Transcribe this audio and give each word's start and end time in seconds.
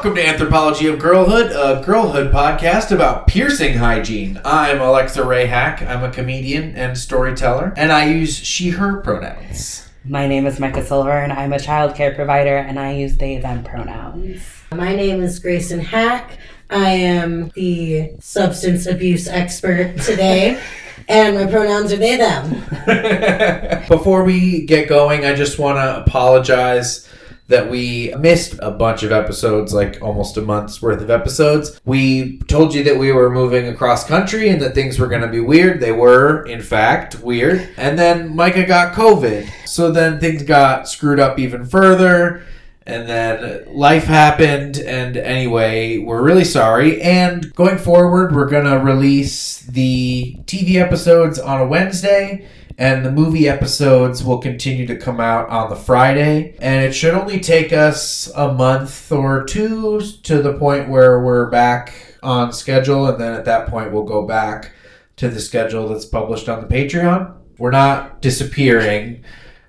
Welcome 0.00 0.16
to 0.16 0.26
Anthropology 0.26 0.86
of 0.86 0.98
Girlhood, 0.98 1.52
a 1.52 1.84
girlhood 1.84 2.32
podcast 2.32 2.90
about 2.90 3.26
piercing 3.26 3.76
hygiene. 3.76 4.40
I'm 4.46 4.80
Alexa 4.80 5.22
Ray 5.22 5.46
Haack. 5.46 5.86
I'm 5.86 6.02
a 6.02 6.10
comedian 6.10 6.74
and 6.74 6.96
storyteller, 6.96 7.74
and 7.76 7.92
I 7.92 8.06
use 8.06 8.34
she, 8.34 8.70
her 8.70 9.02
pronouns. 9.02 9.90
My 10.06 10.26
name 10.26 10.46
is 10.46 10.58
Micah 10.58 10.86
Silver, 10.86 11.10
and 11.10 11.34
I'm 11.34 11.52
a 11.52 11.60
child 11.60 11.94
care 11.96 12.14
provider, 12.14 12.56
and 12.56 12.80
I 12.80 12.92
use 12.94 13.18
they, 13.18 13.36
them 13.36 13.62
pronouns. 13.62 14.40
My 14.74 14.96
name 14.96 15.20
is 15.20 15.38
Greyson 15.38 15.82
Haack. 15.82 16.38
I 16.70 16.88
am 16.88 17.50
the 17.50 18.12
substance 18.20 18.86
abuse 18.86 19.28
expert 19.28 19.98
today, 19.98 20.58
and 21.08 21.36
my 21.36 21.44
pronouns 21.44 21.92
are 21.92 21.98
they, 21.98 22.16
them. 22.16 23.84
Before 23.86 24.24
we 24.24 24.64
get 24.64 24.88
going, 24.88 25.26
I 25.26 25.34
just 25.34 25.58
want 25.58 25.76
to 25.76 26.02
apologize 26.02 27.06
that 27.50 27.68
we 27.68 28.14
missed 28.18 28.54
a 28.60 28.70
bunch 28.70 29.02
of 29.02 29.10
episodes, 29.12 29.74
like 29.74 30.00
almost 30.00 30.36
a 30.36 30.40
month's 30.40 30.80
worth 30.80 31.02
of 31.02 31.10
episodes. 31.10 31.80
We 31.84 32.38
told 32.38 32.72
you 32.72 32.84
that 32.84 32.96
we 32.96 33.10
were 33.12 33.28
moving 33.28 33.66
across 33.66 34.06
country 34.06 34.48
and 34.48 34.62
that 34.62 34.74
things 34.74 34.98
were 34.98 35.08
going 35.08 35.22
to 35.22 35.28
be 35.28 35.40
weird. 35.40 35.80
They 35.80 35.92
were, 35.92 36.46
in 36.46 36.62
fact, 36.62 37.20
weird. 37.20 37.68
And 37.76 37.98
then 37.98 38.34
Micah 38.34 38.64
got 38.66 38.94
COVID. 38.94 39.50
So 39.66 39.90
then 39.90 40.20
things 40.20 40.44
got 40.44 40.88
screwed 40.88 41.18
up 41.18 41.40
even 41.40 41.66
further. 41.66 42.44
And 42.86 43.08
then 43.08 43.64
life 43.74 44.04
happened. 44.04 44.78
And 44.78 45.16
anyway, 45.16 45.98
we're 45.98 46.22
really 46.22 46.44
sorry. 46.44 47.02
And 47.02 47.52
going 47.54 47.78
forward, 47.78 48.34
we're 48.34 48.48
to 48.48 48.78
release 48.78 49.62
the 49.62 50.36
TV 50.44 50.76
episodes 50.76 51.38
on 51.38 51.60
a 51.60 51.66
Wednesday 51.66 52.46
and 52.80 53.04
the 53.04 53.12
movie 53.12 53.46
episodes 53.46 54.24
will 54.24 54.38
continue 54.38 54.86
to 54.86 54.96
come 54.96 55.20
out 55.20 55.50
on 55.50 55.68
the 55.68 55.76
Friday. 55.76 56.56
And 56.60 56.82
it 56.82 56.94
should 56.94 57.12
only 57.12 57.38
take 57.38 57.74
us 57.74 58.32
a 58.34 58.54
month 58.54 59.12
or 59.12 59.44
two 59.44 60.00
to 60.22 60.40
the 60.40 60.54
point 60.54 60.88
where 60.88 61.20
we're 61.20 61.50
back 61.50 62.16
on 62.22 62.54
schedule, 62.54 63.06
and 63.06 63.20
then 63.20 63.34
at 63.34 63.44
that 63.44 63.68
point, 63.68 63.92
we'll 63.92 64.04
go 64.04 64.26
back 64.26 64.72
to 65.16 65.28
the 65.28 65.40
schedule 65.40 65.88
that's 65.88 66.06
published 66.06 66.48
on 66.48 66.62
the 66.62 66.66
Patreon. 66.66 67.36
We're 67.58 67.70
not 67.70 68.22
disappearing. 68.22 69.24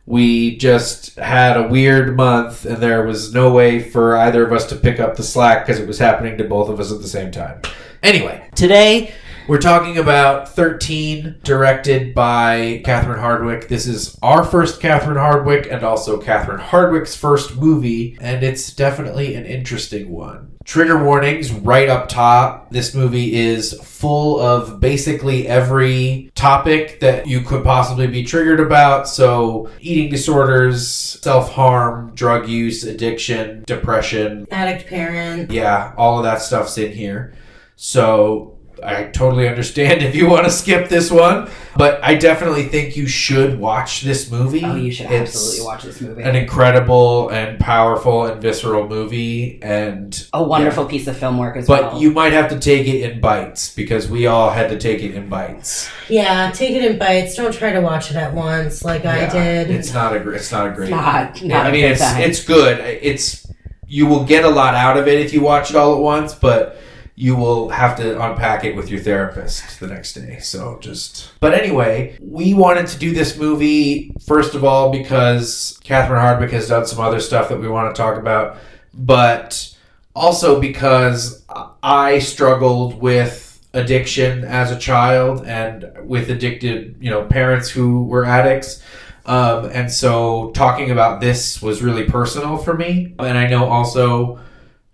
We 0.05 0.55
just 0.55 1.17
had 1.17 1.57
a 1.57 1.67
weird 1.67 2.15
month, 2.15 2.63
and 2.63 2.77
there 2.77 3.05
was 3.05 3.33
no 3.33 3.51
way 3.51 3.81
for 3.83 4.15
either 4.15 4.45
of 4.45 4.53
us 4.53 4.67
to 4.67 4.75
pick 4.77 5.01
up 5.01 5.17
the 5.17 5.23
slack 5.23 5.65
because 5.65 5.81
it 5.81 5.87
was 5.87 5.99
happening 5.99 6.37
to 6.37 6.45
both 6.45 6.69
of 6.69 6.79
us 6.79 6.93
at 6.93 7.01
the 7.01 7.09
same 7.09 7.31
time. 7.31 7.61
Anyway, 8.01 8.49
today 8.55 9.13
we're 9.51 9.59
talking 9.59 9.97
about 9.97 10.47
13, 10.47 11.41
directed 11.43 12.15
by 12.15 12.81
Catherine 12.85 13.19
Hardwicke. 13.19 13.67
This 13.67 13.85
is 13.85 14.17
our 14.21 14.45
first 14.45 14.79
Catherine 14.79 15.17
Hardwicke 15.17 15.69
and 15.69 15.83
also 15.83 16.17
Catherine 16.21 16.61
Hardwicke's 16.61 17.17
first 17.17 17.57
movie, 17.57 18.17
and 18.21 18.45
it's 18.45 18.73
definitely 18.73 19.35
an 19.35 19.45
interesting 19.45 20.09
one. 20.09 20.53
Trigger 20.63 21.03
warnings 21.03 21.51
right 21.51 21.89
up 21.89 22.07
top. 22.07 22.71
This 22.71 22.95
movie 22.95 23.35
is 23.35 23.73
full 23.83 24.39
of 24.39 24.79
basically 24.79 25.49
every 25.49 26.31
topic 26.33 27.01
that 27.01 27.27
you 27.27 27.41
could 27.41 27.65
possibly 27.65 28.07
be 28.07 28.23
triggered 28.23 28.61
about. 28.61 29.05
So, 29.05 29.69
eating 29.81 30.09
disorders, 30.09 30.87
self 30.87 31.51
harm, 31.51 32.15
drug 32.15 32.47
use, 32.47 32.85
addiction, 32.85 33.65
depression. 33.67 34.47
Addict 34.49 34.87
parent. 34.87 35.51
Yeah, 35.51 35.93
all 35.97 36.19
of 36.19 36.23
that 36.23 36.41
stuff's 36.41 36.77
in 36.77 36.93
here. 36.93 37.33
So, 37.75 38.50
I 38.83 39.05
totally 39.05 39.47
understand 39.47 40.01
if 40.01 40.15
you 40.15 40.27
want 40.29 40.45
to 40.45 40.51
skip 40.51 40.89
this 40.89 41.11
one, 41.11 41.49
but 41.77 42.03
I 42.03 42.15
definitely 42.15 42.67
think 42.67 42.95
you 42.97 43.07
should 43.07 43.59
watch 43.59 44.01
this 44.01 44.31
movie. 44.31 44.63
Oh, 44.63 44.75
you 44.75 44.91
should 44.91 45.11
It's 45.11 45.35
absolutely 45.35 45.65
watch 45.65 45.83
this 45.83 46.01
movie. 46.01 46.23
An 46.23 46.35
incredible 46.35 47.29
and 47.29 47.59
powerful 47.59 48.25
and 48.25 48.41
visceral 48.41 48.87
movie, 48.87 49.59
and 49.61 50.27
a 50.33 50.43
wonderful 50.43 50.85
piece 50.85 51.07
of 51.07 51.17
film 51.17 51.37
work 51.37 51.57
as 51.57 51.67
but 51.67 51.81
well. 51.81 51.91
But 51.91 52.01
you 52.01 52.11
might 52.11 52.33
have 52.33 52.49
to 52.49 52.59
take 52.59 52.87
it 52.87 53.01
in 53.09 53.21
bites 53.21 53.73
because 53.75 54.09
we 54.09 54.27
all 54.27 54.49
had 54.49 54.69
to 54.69 54.77
take 54.79 55.01
it 55.01 55.13
in 55.15 55.29
bites. 55.29 55.89
Yeah, 56.09 56.51
take 56.51 56.71
it 56.75 56.83
in 56.83 56.97
bites. 56.97 57.35
Don't 57.35 57.53
try 57.53 57.71
to 57.71 57.81
watch 57.81 58.09
it 58.11 58.17
at 58.17 58.33
once 58.33 58.83
like 58.83 59.05
I 59.05 59.27
did. 59.29 59.69
It's 59.69 59.93
not 59.93 60.15
a 60.15 60.19
gr- 60.19 60.33
it's 60.33 60.51
not 60.51 60.67
a 60.67 60.71
great. 60.71 60.89
not, 60.89 61.41
not 61.43 61.65
I 61.65 61.69
a 61.69 61.71
mean, 61.71 61.81
good 61.81 61.91
it's 61.91 62.01
time. 62.01 62.21
it's 62.21 62.43
good. 62.43 62.79
It's 62.79 63.47
you 63.87 64.05
will 64.07 64.23
get 64.23 64.45
a 64.45 64.49
lot 64.49 64.73
out 64.73 64.97
of 64.97 65.07
it 65.07 65.19
if 65.19 65.33
you 65.33 65.41
watch 65.41 65.69
it 65.69 65.75
all 65.75 65.95
at 65.95 66.01
once, 66.01 66.33
but 66.33 66.77
you 67.21 67.35
will 67.35 67.69
have 67.69 67.95
to 67.95 68.19
unpack 68.19 68.63
it 68.63 68.75
with 68.75 68.89
your 68.89 68.99
therapist 68.99 69.79
the 69.79 69.85
next 69.85 70.13
day. 70.13 70.39
So 70.39 70.79
just. 70.81 71.31
But 71.39 71.53
anyway, 71.53 72.17
we 72.19 72.55
wanted 72.55 72.87
to 72.87 72.97
do 72.97 73.13
this 73.13 73.37
movie 73.37 74.11
first 74.25 74.55
of 74.55 74.63
all 74.63 74.91
because 74.91 75.79
Catherine 75.83 76.19
Hardwicke 76.19 76.49
has 76.49 76.69
done 76.69 76.87
some 76.87 76.99
other 76.99 77.19
stuff 77.19 77.49
that 77.49 77.59
we 77.59 77.67
want 77.67 77.95
to 77.95 78.01
talk 78.01 78.17
about, 78.17 78.57
but 78.95 79.71
also 80.15 80.59
because 80.59 81.45
I 81.83 82.17
struggled 82.17 82.99
with 82.99 83.63
addiction 83.75 84.43
as 84.43 84.71
a 84.71 84.79
child 84.79 85.45
and 85.45 85.91
with 86.03 86.31
addicted, 86.31 86.95
you 86.99 87.11
know, 87.11 87.25
parents 87.25 87.69
who 87.69 88.03
were 88.05 88.25
addicts. 88.25 88.81
Um, 89.27 89.65
and 89.65 89.91
so 89.91 90.49
talking 90.55 90.89
about 90.89 91.21
this 91.21 91.61
was 91.61 91.83
really 91.83 92.05
personal 92.05 92.57
for 92.57 92.73
me. 92.73 93.13
And 93.19 93.37
I 93.37 93.45
know 93.45 93.65
also 93.65 94.39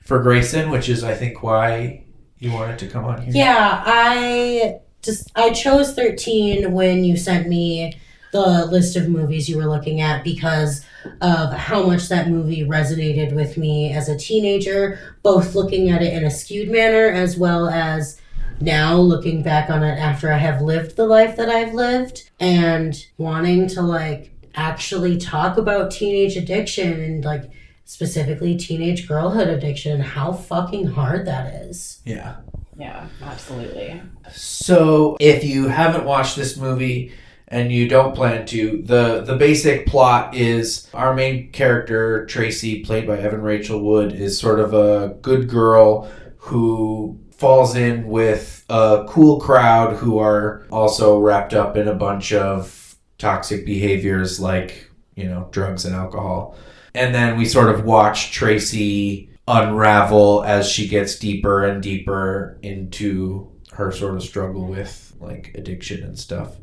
for 0.01 0.21
Greyson, 0.21 0.69
which 0.71 0.89
is, 0.89 1.05
I 1.05 1.15
think, 1.15 1.41
why 1.41 2.03
you 2.39 2.51
wanted 2.51 2.79
to 2.79 2.87
come 2.87 3.05
on 3.05 3.21
here. 3.21 3.33
Yeah, 3.33 3.83
I 3.85 4.79
just 5.01 5.31
I 5.35 5.51
chose 5.51 5.93
13 5.93 6.71
when 6.71 7.03
you 7.03 7.17
sent 7.17 7.47
me 7.47 7.99
the 8.31 8.65
list 8.65 8.95
of 8.95 9.07
movies 9.07 9.47
you 9.49 9.57
were 9.57 9.67
looking 9.67 10.01
at 10.01 10.23
because 10.23 10.85
of 11.21 11.53
how 11.53 11.83
much 11.83 12.09
that 12.09 12.29
movie 12.29 12.65
resonated 12.65 13.33
with 13.33 13.57
me 13.57 13.91
as 13.93 14.09
a 14.09 14.17
teenager, 14.17 14.99
both 15.23 15.55
looking 15.55 15.89
at 15.89 16.01
it 16.01 16.13
in 16.13 16.25
a 16.25 16.31
skewed 16.31 16.69
manner 16.69 17.07
as 17.07 17.37
well 17.37 17.69
as 17.69 18.19
now 18.59 18.95
looking 18.95 19.43
back 19.43 19.69
on 19.69 19.83
it 19.83 19.97
after 19.97 20.31
I 20.31 20.37
have 20.37 20.61
lived 20.61 20.95
the 20.95 21.05
life 21.05 21.35
that 21.37 21.49
I've 21.49 21.73
lived 21.73 22.29
and 22.39 22.95
wanting 23.17 23.67
to 23.69 23.81
like 23.81 24.33
actually 24.55 25.17
talk 25.17 25.57
about 25.57 25.91
teenage 25.91 26.35
addiction 26.35 26.99
and 26.99 27.23
like 27.23 27.51
specifically 27.87 28.57
teenage 28.57 29.07
girlhood 29.07 29.47
addiction 29.47 29.93
and 29.93 30.03
how 30.03 30.33
fucking 30.33 30.85
hard 30.85 31.25
that 31.25 31.53
is. 31.63 32.01
Yeah. 32.05 32.35
yeah, 32.77 33.07
absolutely. 33.23 34.01
So 34.31 35.15
if 35.21 35.45
you 35.45 35.69
haven't 35.69 36.03
watched 36.03 36.35
this 36.35 36.57
movie 36.57 37.13
and 37.47 37.71
you 37.71 37.87
don't 37.87 38.13
plan 38.13 38.45
to, 38.47 38.83
the 38.83 39.21
the 39.21 39.37
basic 39.37 39.87
plot 39.87 40.35
is 40.35 40.89
our 40.93 41.15
main 41.15 41.49
character 41.53 42.25
Tracy, 42.25 42.83
played 42.83 43.07
by 43.07 43.17
Evan 43.19 43.41
Rachel 43.41 43.81
Wood, 43.81 44.11
is 44.11 44.37
sort 44.37 44.59
of 44.59 44.73
a 44.73 45.15
good 45.21 45.47
girl 45.47 46.11
who 46.35 47.17
falls 47.31 47.73
in 47.77 48.05
with 48.07 48.65
a 48.69 49.05
cool 49.07 49.39
crowd 49.39 49.95
who 49.95 50.19
are 50.19 50.65
also 50.71 51.19
wrapped 51.19 51.53
up 51.53 51.77
in 51.77 51.87
a 51.87 51.95
bunch 51.95 52.33
of 52.33 52.97
toxic 53.17 53.65
behaviors 53.65 54.41
like 54.41 54.89
you 55.15 55.23
know 55.23 55.47
drugs 55.51 55.85
and 55.85 55.95
alcohol. 55.95 56.57
And 56.97 57.13
then 57.15 57.37
we 57.37 57.45
sort 57.45 57.69
of 57.73 57.85
watch 57.85 58.31
Tracy 58.31 59.29
unravel 59.47 60.43
as 60.45 60.69
she 60.69 60.87
gets 60.87 61.17
deeper 61.17 61.63
and 61.65 61.81
deeper 61.81 62.57
into 62.61 63.49
her 63.73 63.91
sort 63.91 64.15
of 64.15 64.23
struggle 64.23 64.65
with 64.65 65.13
like 65.19 65.51
addiction 65.55 66.03
and 66.03 66.17
stuff. 66.19 66.57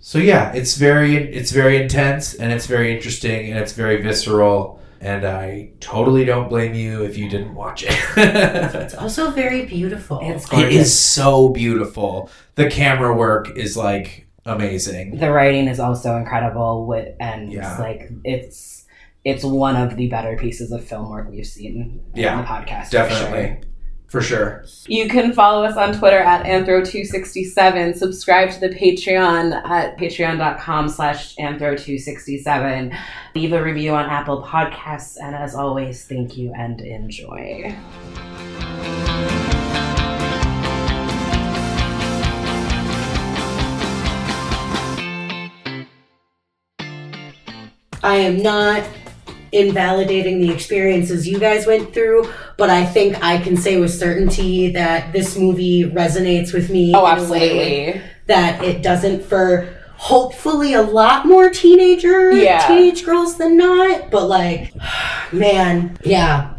So 0.00 0.18
yeah, 0.18 0.52
it's 0.52 0.76
very 0.76 1.16
it's 1.16 1.50
very 1.52 1.80
intense 1.82 2.34
and 2.34 2.52
it's 2.52 2.66
very 2.66 2.94
interesting 2.94 3.50
and 3.50 3.58
it's 3.58 3.72
very 3.72 4.02
visceral 4.02 4.80
and 5.00 5.24
I 5.26 5.70
totally 5.80 6.24
don't 6.24 6.48
blame 6.48 6.74
you 6.74 7.04
if 7.04 7.18
you 7.18 7.28
didn't 7.28 7.54
watch 7.54 7.84
it. 7.86 7.94
It's 8.16 8.94
also 8.94 9.30
very 9.30 9.66
beautiful. 9.66 10.20
It's 10.22 10.44
it 10.46 10.50
gorgeous. 10.50 10.74
is 10.86 10.98
so 10.98 11.48
beautiful. 11.50 12.30
The 12.54 12.70
camera 12.70 13.14
work 13.14 13.56
is 13.56 13.76
like 13.76 14.26
amazing. 14.46 15.18
The 15.18 15.30
writing 15.30 15.68
is 15.68 15.80
also 15.80 16.16
incredible, 16.16 16.86
with, 16.86 17.14
and 17.20 17.52
Yeah. 17.52 17.76
like 17.78 18.10
it's 18.24 18.75
it's 19.26 19.42
one 19.42 19.74
of 19.74 19.96
the 19.96 20.06
better 20.06 20.36
pieces 20.36 20.70
of 20.70 20.84
film 20.84 21.10
work 21.10 21.28
we've 21.28 21.44
seen 21.44 22.00
Yeah, 22.14 22.36
on 22.36 22.42
the 22.42 22.46
podcast. 22.46 22.84
for 22.84 22.90
sure. 22.92 23.08
Definitely. 23.08 23.68
For 24.06 24.20
sure. 24.20 24.64
You 24.86 25.08
can 25.08 25.32
follow 25.32 25.64
us 25.64 25.76
on 25.76 25.92
Twitter 25.98 26.18
at 26.20 26.46
Anthro267. 26.46 27.96
Subscribe 27.96 28.52
to 28.52 28.60
the 28.60 28.68
Patreon 28.68 29.52
at 29.68 29.98
patreon.com 29.98 30.88
slash 30.88 31.34
Anthro267. 31.38 32.96
Leave 33.34 33.52
a 33.52 33.60
review 33.60 33.94
on 33.96 34.08
Apple 34.08 34.44
Podcasts. 34.44 35.16
And 35.20 35.34
as 35.34 35.56
always, 35.56 36.04
thank 36.06 36.36
you 36.36 36.52
and 36.56 36.80
enjoy. 36.80 37.74
I 48.02 48.16
am 48.16 48.40
not 48.42 48.84
invalidating 49.52 50.40
the 50.40 50.50
experiences 50.52 51.26
you 51.26 51.38
guys 51.38 51.66
went 51.66 51.92
through, 51.94 52.30
but 52.56 52.70
I 52.70 52.84
think 52.84 53.22
I 53.22 53.38
can 53.38 53.56
say 53.56 53.78
with 53.80 53.92
certainty 53.92 54.70
that 54.72 55.12
this 55.12 55.36
movie 55.36 55.84
resonates 55.84 56.52
with 56.52 56.70
me. 56.70 56.92
Oh, 56.94 57.06
in 57.06 57.18
a 57.18 57.30
way 57.30 57.90
absolutely. 57.92 58.02
That 58.26 58.64
it 58.64 58.82
doesn't 58.82 59.24
for 59.24 59.72
hopefully 59.96 60.74
a 60.74 60.82
lot 60.82 61.26
more 61.26 61.48
teenager 61.50 62.30
Yeah. 62.32 62.66
teenage 62.66 63.04
girls 63.04 63.38
than 63.38 63.56
not. 63.56 64.10
But 64.10 64.26
like, 64.28 64.72
man, 65.32 65.96
yeah. 66.04 66.54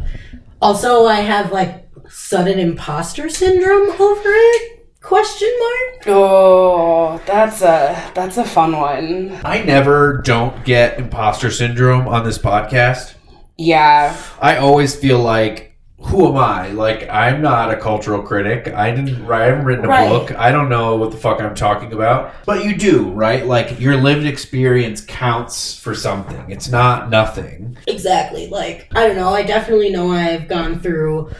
Also, 0.60 1.06
I 1.06 1.20
have 1.20 1.52
like 1.52 1.86
sudden 2.10 2.58
imposter 2.58 3.28
syndrome 3.28 3.90
over 4.00 4.22
it. 4.28 4.77
Question 5.00 5.48
mark. 5.60 6.04
Oh, 6.08 7.22
that's 7.24 7.62
a 7.62 8.10
that's 8.14 8.36
a 8.36 8.44
fun 8.44 8.76
one. 8.76 9.38
I 9.44 9.62
never 9.62 10.20
don't 10.24 10.64
get 10.64 10.98
imposter 10.98 11.50
syndrome 11.50 12.08
on 12.08 12.24
this 12.24 12.36
podcast. 12.38 13.14
Yeah, 13.56 14.16
I 14.40 14.56
always 14.56 14.94
feel 14.96 15.20
like, 15.20 15.76
who 16.00 16.28
am 16.28 16.36
I? 16.36 16.68
Like, 16.70 17.08
I'm 17.08 17.40
not 17.42 17.72
a 17.72 17.76
cultural 17.76 18.22
critic. 18.22 18.72
I 18.74 18.90
didn't. 18.90 19.24
write- 19.26 19.42
I 19.42 19.46
haven't 19.46 19.64
written 19.64 19.84
a 19.84 19.88
Right. 19.88 20.08
book. 20.08 20.36
I 20.38 20.50
don't 20.52 20.68
know 20.68 20.96
what 20.96 21.10
the 21.12 21.16
fuck 21.16 21.40
I'm 21.40 21.54
talking 21.54 21.92
about. 21.92 22.32
But 22.44 22.64
you 22.64 22.76
do, 22.76 23.10
right? 23.10 23.46
Like, 23.46 23.80
your 23.80 23.96
lived 23.96 24.26
experience 24.26 25.00
counts 25.00 25.76
for 25.78 25.94
something. 25.94 26.44
It's 26.48 26.68
not 26.68 27.08
nothing. 27.10 27.76
Exactly. 27.86 28.48
Like, 28.48 28.88
I 28.94 29.06
don't 29.06 29.16
know. 29.16 29.30
I 29.30 29.42
definitely 29.42 29.90
know 29.90 30.12
I've 30.12 30.46
gone 30.48 30.78
through 30.80 31.30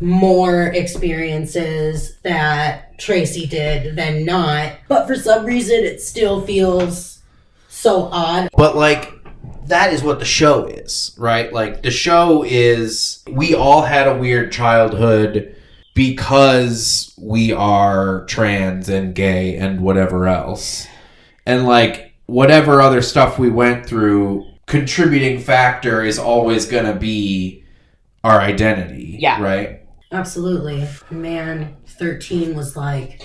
more 0.00 0.66
experiences 0.66 2.16
that 2.22 2.98
Tracy 2.98 3.46
did 3.46 3.96
than 3.96 4.24
not. 4.24 4.72
But 4.88 5.06
for 5.06 5.14
some 5.14 5.44
reason, 5.44 5.76
it 5.84 6.00
still 6.00 6.40
feels 6.42 7.20
so 7.68 8.04
odd. 8.12 8.48
But 8.56 8.76
like 8.76 9.12
that 9.66 9.92
is 9.92 10.02
what 10.02 10.18
the 10.18 10.24
show 10.24 10.66
is, 10.66 11.14
right? 11.18 11.52
Like 11.52 11.82
the 11.82 11.90
show 11.90 12.44
is 12.46 13.22
we 13.30 13.54
all 13.54 13.82
had 13.82 14.06
a 14.06 14.16
weird 14.18 14.52
childhood 14.52 15.56
because 15.94 17.14
we 17.18 17.52
are 17.52 18.24
trans 18.26 18.88
and 18.88 19.14
gay 19.14 19.56
and 19.56 19.80
whatever 19.80 20.26
else. 20.28 20.86
And 21.46 21.66
like 21.66 22.14
whatever 22.26 22.80
other 22.82 23.00
stuff 23.00 23.38
we 23.38 23.48
went 23.50 23.86
through, 23.86 24.46
contributing 24.66 25.38
factor 25.40 26.02
is 26.02 26.18
always 26.18 26.66
going 26.66 26.86
to 26.86 26.94
be 26.98 27.64
our 28.24 28.40
identity, 28.40 29.18
Yeah. 29.20 29.40
right? 29.40 29.80
Absolutely. 30.14 30.86
Man, 31.10 31.76
13 31.86 32.54
was 32.54 32.76
like 32.76 33.20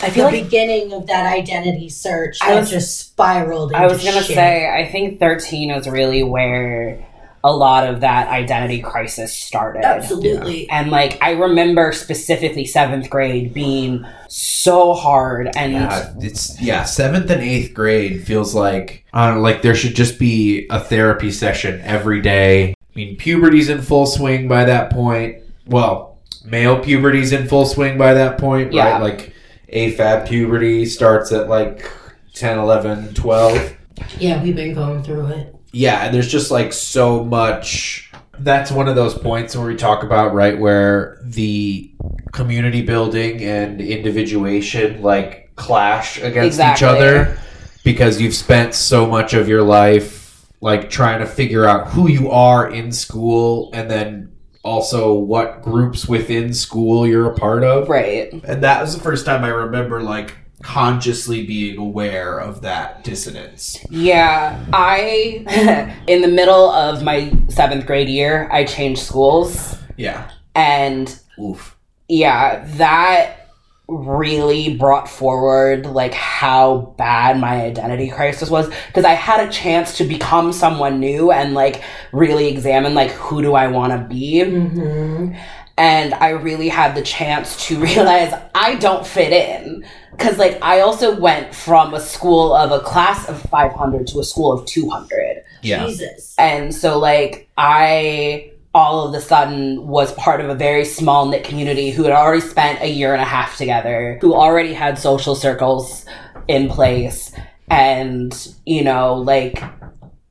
I 0.00 0.10
the 0.10 0.22
like 0.24 0.44
beginning 0.44 0.92
of 0.92 1.06
that 1.06 1.32
identity 1.32 1.88
search 1.88 2.38
I 2.42 2.54
was- 2.58 2.70
just 2.70 2.98
spiraled 2.98 3.72
into 3.72 3.82
I 3.82 3.86
was 3.86 4.02
gonna 4.04 4.22
say 4.22 4.68
I 4.68 4.90
think 4.90 5.18
thirteen 5.18 5.70
is 5.70 5.88
really 5.88 6.22
where 6.22 7.04
a 7.46 7.54
lot 7.54 7.86
of 7.86 8.00
that 8.00 8.28
identity 8.28 8.80
crisis 8.80 9.34
started. 9.34 9.84
Absolutely. 9.84 10.68
And 10.70 10.90
like 10.90 11.18
I 11.22 11.32
remember 11.32 11.92
specifically 11.92 12.64
seventh 12.64 13.10
grade 13.10 13.52
being 13.52 14.06
so 14.28 14.94
hard 14.94 15.50
and 15.54 15.72
Yeah, 15.74 16.14
it's 16.20 16.60
yeah. 16.60 16.84
Seventh 16.84 17.28
and 17.30 17.42
eighth 17.42 17.74
grade 17.74 18.26
feels 18.26 18.54
like 18.54 19.04
I 19.12 19.34
like 19.34 19.60
there 19.60 19.74
should 19.74 19.94
just 19.94 20.18
be 20.18 20.66
a 20.70 20.80
therapy 20.80 21.30
session 21.30 21.82
every 21.84 22.22
day. 22.22 22.70
I 22.70 22.74
mean, 22.94 23.16
puberty's 23.16 23.68
in 23.68 23.82
full 23.82 24.06
swing 24.06 24.48
by 24.48 24.64
that 24.64 24.90
point. 24.90 25.42
Well, 25.66 26.13
male 26.44 26.78
puberty's 26.80 27.32
in 27.32 27.48
full 27.48 27.66
swing 27.66 27.96
by 27.98 28.14
that 28.14 28.38
point, 28.38 28.72
Yeah. 28.72 28.92
right? 28.92 29.02
Like 29.02 29.32
AFAB 29.72 30.26
puberty 30.28 30.86
starts 30.86 31.32
at 31.32 31.48
like 31.48 31.90
10, 32.34 32.58
11, 32.58 33.14
12. 33.14 33.76
Yeah, 34.18 34.42
we've 34.42 34.56
been 34.56 34.74
going 34.74 35.02
through 35.02 35.26
it. 35.28 35.54
Yeah, 35.72 36.04
and 36.04 36.14
there's 36.14 36.30
just 36.30 36.50
like 36.50 36.72
so 36.72 37.24
much. 37.24 38.12
That's 38.38 38.70
one 38.70 38.88
of 38.88 38.96
those 38.96 39.14
points 39.14 39.56
where 39.56 39.66
we 39.66 39.76
talk 39.76 40.02
about 40.02 40.34
right 40.34 40.58
where 40.58 41.20
the 41.24 41.92
community 42.32 42.82
building 42.82 43.42
and 43.42 43.80
individuation 43.80 45.02
like 45.02 45.52
clash 45.56 46.20
against 46.20 46.58
each 46.60 46.82
other 46.82 47.38
because 47.84 48.20
you've 48.20 48.34
spent 48.34 48.74
so 48.74 49.06
much 49.06 49.34
of 49.34 49.48
your 49.48 49.62
life 49.62 50.46
like 50.60 50.90
trying 50.90 51.20
to 51.20 51.26
figure 51.26 51.64
out 51.64 51.88
who 51.88 52.08
you 52.08 52.28
are 52.30 52.68
in 52.68 52.90
school 52.90 53.70
and 53.72 53.88
then 53.88 54.32
also 54.64 55.12
what 55.14 55.62
groups 55.62 56.08
within 56.08 56.52
school 56.54 57.06
you're 57.06 57.30
a 57.30 57.34
part 57.34 57.62
of. 57.64 57.88
right. 57.88 58.32
And 58.44 58.62
that 58.64 58.80
was 58.80 58.96
the 58.96 59.02
first 59.02 59.26
time 59.26 59.44
I 59.44 59.48
remember 59.48 60.02
like 60.02 60.34
consciously 60.62 61.44
being 61.46 61.76
aware 61.78 62.38
of 62.38 62.62
that 62.62 63.04
dissonance. 63.04 63.76
Yeah, 63.90 64.64
I 64.72 65.94
in 66.08 66.22
the 66.22 66.28
middle 66.28 66.70
of 66.70 67.02
my 67.02 67.32
seventh 67.48 67.84
grade 67.86 68.08
year, 68.08 68.48
I 68.50 68.64
changed 68.64 69.02
schools, 69.02 69.76
Yeah. 69.98 70.30
and 70.54 71.14
Oof. 71.38 71.76
yeah, 72.08 72.64
that 72.78 73.43
really 73.86 74.76
brought 74.76 75.08
forward 75.10 75.84
like 75.84 76.14
how 76.14 76.94
bad 76.96 77.38
my 77.38 77.62
identity 77.64 78.08
crisis 78.08 78.48
was 78.48 78.66
because 78.86 79.04
I 79.04 79.12
had 79.12 79.46
a 79.46 79.52
chance 79.52 79.98
to 79.98 80.04
become 80.04 80.52
someone 80.54 81.00
new 81.00 81.30
and 81.30 81.52
like 81.52 81.82
really 82.10 82.48
examine 82.48 82.94
like 82.94 83.10
who 83.10 83.42
do 83.42 83.52
I 83.54 83.66
want 83.66 83.92
to 83.92 83.98
be 84.08 84.40
Mm-hmm. 84.40 85.34
and 85.76 86.14
I 86.14 86.30
really 86.30 86.68
had 86.70 86.94
the 86.94 87.02
chance 87.02 87.66
to 87.66 87.78
realize 87.80 88.32
I 88.54 88.76
don't 88.76 89.06
fit 89.06 89.32
in 89.34 89.84
because 90.12 90.38
like 90.38 90.58
I 90.62 90.80
also 90.80 91.14
went 91.20 91.54
from 91.54 91.92
a 91.92 92.00
school 92.00 92.54
of 92.54 92.70
a 92.72 92.80
class 92.80 93.28
of 93.28 93.38
500 93.42 94.06
to 94.08 94.20
a 94.20 94.24
school 94.24 94.50
of 94.50 94.64
200 94.64 95.44
Yeah. 95.60 95.86
Jesus. 95.86 96.34
and 96.38 96.74
so 96.74 96.98
like 96.98 97.50
I 97.58 98.50
all 98.74 99.06
of 99.06 99.14
a 99.14 99.20
sudden 99.20 99.86
was 99.86 100.12
part 100.14 100.40
of 100.40 100.50
a 100.50 100.54
very 100.54 100.84
small 100.84 101.26
knit 101.26 101.44
community 101.44 101.90
who 101.90 102.02
had 102.02 102.12
already 102.12 102.40
spent 102.40 102.82
a 102.82 102.90
year 102.90 103.12
and 103.12 103.22
a 103.22 103.26
half 103.26 103.56
together, 103.56 104.18
who 104.20 104.34
already 104.34 104.74
had 104.74 104.98
social 104.98 105.36
circles 105.36 106.04
in 106.48 106.68
place 106.68 107.32
and, 107.70 108.54
you 108.66 108.82
know, 108.82 109.14
like 109.14 109.62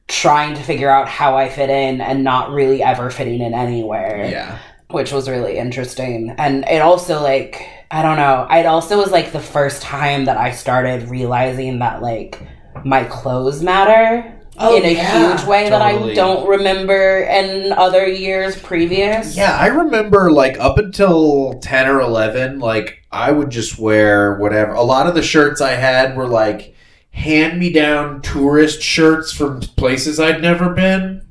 trying 0.08 0.54
to 0.56 0.62
figure 0.62 0.90
out 0.90 1.08
how 1.08 1.38
I 1.38 1.50
fit 1.50 1.70
in 1.70 2.02
and 2.02 2.24
not 2.24 2.52
really 2.52 2.84
ever 2.84 3.10
fitting 3.10 3.42
in 3.42 3.54
anywhere 3.54 4.28
Yeah. 4.30 4.58
which 4.92 5.12
was 5.12 5.30
really 5.30 5.58
interesting. 5.58 6.36
And 6.38 6.66
it 6.66 6.82
also 6.82 7.22
like 7.24 7.66
I 7.90 8.02
don't 8.02 8.18
know, 8.18 8.48
it 8.52 8.66
also 8.66 8.98
was 8.98 9.12
like 9.12 9.32
the 9.32 9.40
first 9.40 9.82
time 9.82 10.26
that 10.26 10.36
I 10.38 10.52
started 10.52 11.10
realizing 11.10 11.80
that 11.80 12.02
like 12.02 12.42
my 12.84 13.04
clothes 13.06 13.62
matter 13.64 14.40
Oh, 14.58 14.78
in 14.78 14.86
a 14.86 14.94
yeah. 14.94 15.36
huge 15.36 15.48
way 15.48 15.70
that 15.70 15.82
I 15.82 16.14
don't 16.14 16.48
remember 16.48 17.22
in 17.24 17.72
other 17.72 18.08
years 18.08 18.60
previous. 18.62 19.36
Yeah, 19.36 19.58
I 19.58 19.68
remember 19.68 20.32
like 20.32 20.60
up 20.60 20.78
until 20.78 21.60
10 21.60 21.88
or 21.88 22.02
11, 22.02 22.60
like 22.60 23.04
I 23.12 23.32
would 23.32 23.50
just 23.50 23.80
wear 23.80 24.36
whatever. 24.38 24.74
A 24.74 24.84
lot 24.84 25.08
of 25.08 25.16
the 25.16 25.24
shirts 25.24 25.60
I 25.60 25.72
had 25.72 26.16
were 26.16 26.28
like 26.28 26.76
hand 27.12 27.60
me 27.60 27.72
down 27.72 28.22
tourist 28.22 28.82
shirts 28.82 29.32
from 29.32 29.62
places 29.62 30.20
I'd 30.20 30.42
never 30.42 30.70
been 30.70 31.28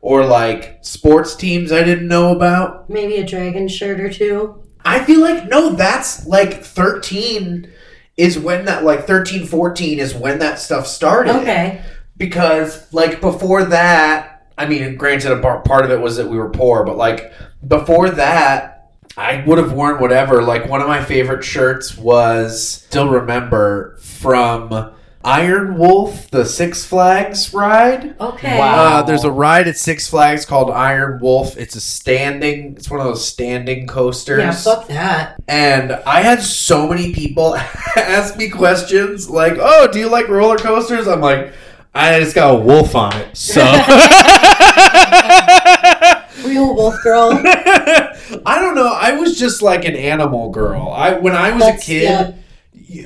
or 0.00 0.24
like 0.24 0.78
sports 0.82 1.34
teams 1.34 1.72
I 1.72 1.82
didn't 1.82 2.08
know 2.08 2.34
about. 2.34 2.90
Maybe 2.90 3.16
a 3.16 3.26
dragon 3.26 3.68
shirt 3.68 4.00
or 4.00 4.10
two. 4.12 4.62
I 4.84 5.02
feel 5.04 5.20
like 5.20 5.48
no, 5.48 5.70
that's 5.74 6.26
like 6.26 6.62
13 6.62 7.70
is 8.16 8.38
when 8.38 8.64
that 8.66 8.84
like 8.84 9.06
13 9.06 9.46
14 9.46 9.98
is 9.98 10.14
when 10.14 10.38
that 10.38 10.58
stuff 10.58 10.86
started 10.86 11.36
Okay. 11.36 11.82
Because 12.16 12.92
like 12.92 13.20
before 13.20 13.64
that 13.64 14.46
i 14.58 14.66
mean 14.66 14.96
granted 14.96 15.32
a 15.32 15.40
par- 15.40 15.60
part 15.60 15.84
of 15.84 15.90
it 15.90 16.00
was 16.00 16.16
that 16.16 16.28
we 16.28 16.36
were 16.38 16.50
poor 16.50 16.84
but 16.84 16.96
like 16.96 17.32
before 17.66 18.10
that 18.10 18.90
i 19.16 19.42
would 19.46 19.58
have 19.58 19.72
worn 19.72 20.00
whatever 20.00 20.42
like 20.42 20.68
one 20.68 20.80
of 20.80 20.88
my 20.88 21.02
favorite 21.02 21.44
shirts 21.44 21.96
was 21.96 22.62
still 22.86 23.08
remember 23.08 23.96
from 23.98 24.92
iron 25.24 25.76
wolf 25.76 26.30
the 26.30 26.44
six 26.44 26.84
flags 26.86 27.52
ride 27.52 28.14
Okay. 28.20 28.56
Wow. 28.58 28.98
uh, 28.98 29.02
there's 29.02 29.24
a 29.24 29.30
ride 29.30 29.66
at 29.66 29.76
six 29.76 30.08
flags 30.08 30.44
called 30.44 30.70
iron 30.70 31.18
wolf 31.20 31.56
it's 31.58 31.74
a 31.74 31.80
standing 31.80 32.76
it's 32.76 32.88
one 32.88 33.00
of 33.00 33.06
those 33.06 33.26
standing 33.26 33.88
coasters 33.88 34.38
Yeah, 34.38 34.52
fuck 34.52 34.86
that. 34.86 35.34
and 35.48 35.90
I 35.92 36.20
had 36.22 36.40
so 36.42 36.86
many 36.88 37.12
people 37.12 37.56
ask 37.96 38.36
me 38.36 38.48
questions 38.48 39.28
like, 39.28 39.54
"Oh, 39.58 39.88
do 39.90 39.98
you 39.98 40.08
like 40.08 40.28
roller 40.28 40.58
coasters?" 40.58 41.08
I'm 41.08 41.20
like, 41.20 41.52
"I 41.96 42.20
just 42.20 42.34
got 42.34 42.54
a 42.54 42.58
wolf 42.58 42.94
on 42.94 43.14
it." 43.16 43.36
So 43.36 43.62
Real 46.44 46.74
wolf 46.74 46.94
girl. 47.02 47.30
I 47.44 48.58
don't 48.60 48.74
know. 48.74 48.92
I 48.92 49.12
was 49.12 49.38
just 49.38 49.62
like 49.62 49.84
an 49.84 49.96
animal 49.96 50.50
girl. 50.50 50.92
I 50.94 51.14
when 51.14 51.34
I 51.34 51.50
was 51.52 51.62
That's- 51.62 51.82
a 51.82 51.86
kid, 51.86 52.02
yeah. 52.04 52.32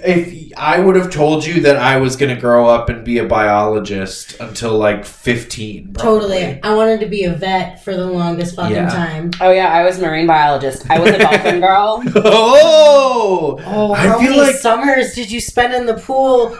if 0.04 0.52
I 0.56 0.78
would 0.80 0.97
have 0.97 1.11
told 1.11 1.47
you 1.47 1.61
that 1.62 1.76
I 1.76 1.97
was 1.99 2.16
going 2.16 2.35
to 2.35 2.40
grow 2.40 2.66
up 2.68 2.88
and 2.90 3.02
be 3.04 3.18
a 3.18 3.25
biologist 3.25 4.38
until 4.40 4.76
like 4.76 5.04
15, 5.06 5.94
probably. 5.94 6.20
Totally. 6.20 6.61
I 6.62 6.75
wanted 6.75 7.00
to 7.00 7.06
be 7.06 7.25
a 7.25 7.32
vet 7.32 7.82
for 7.82 7.97
the 7.97 8.04
longest 8.06 8.56
fucking 8.56 8.75
Yeah. 8.76 8.88
time. 8.90 9.30
Oh 9.40 9.50
yeah, 9.52 9.68
I 9.73 9.85
was 9.85 9.99
a 9.99 10.02
marine 10.02 10.26
biologist. 10.26 10.90
I 10.90 10.99
was 10.99 11.11
a 11.11 11.18
dolphin 11.18 11.61
girl. 11.66 12.02
Oh, 12.16 13.59
Oh, 13.64 13.92
I 13.94 14.06
how 14.06 14.18
feel 14.18 14.30
many 14.30 14.42
like 14.42 14.56
summers 14.56 15.14
did 15.14 15.30
you 15.30 15.40
spend 15.40 15.73
in 15.73 15.87
the 15.87 15.94
pool 15.94 16.59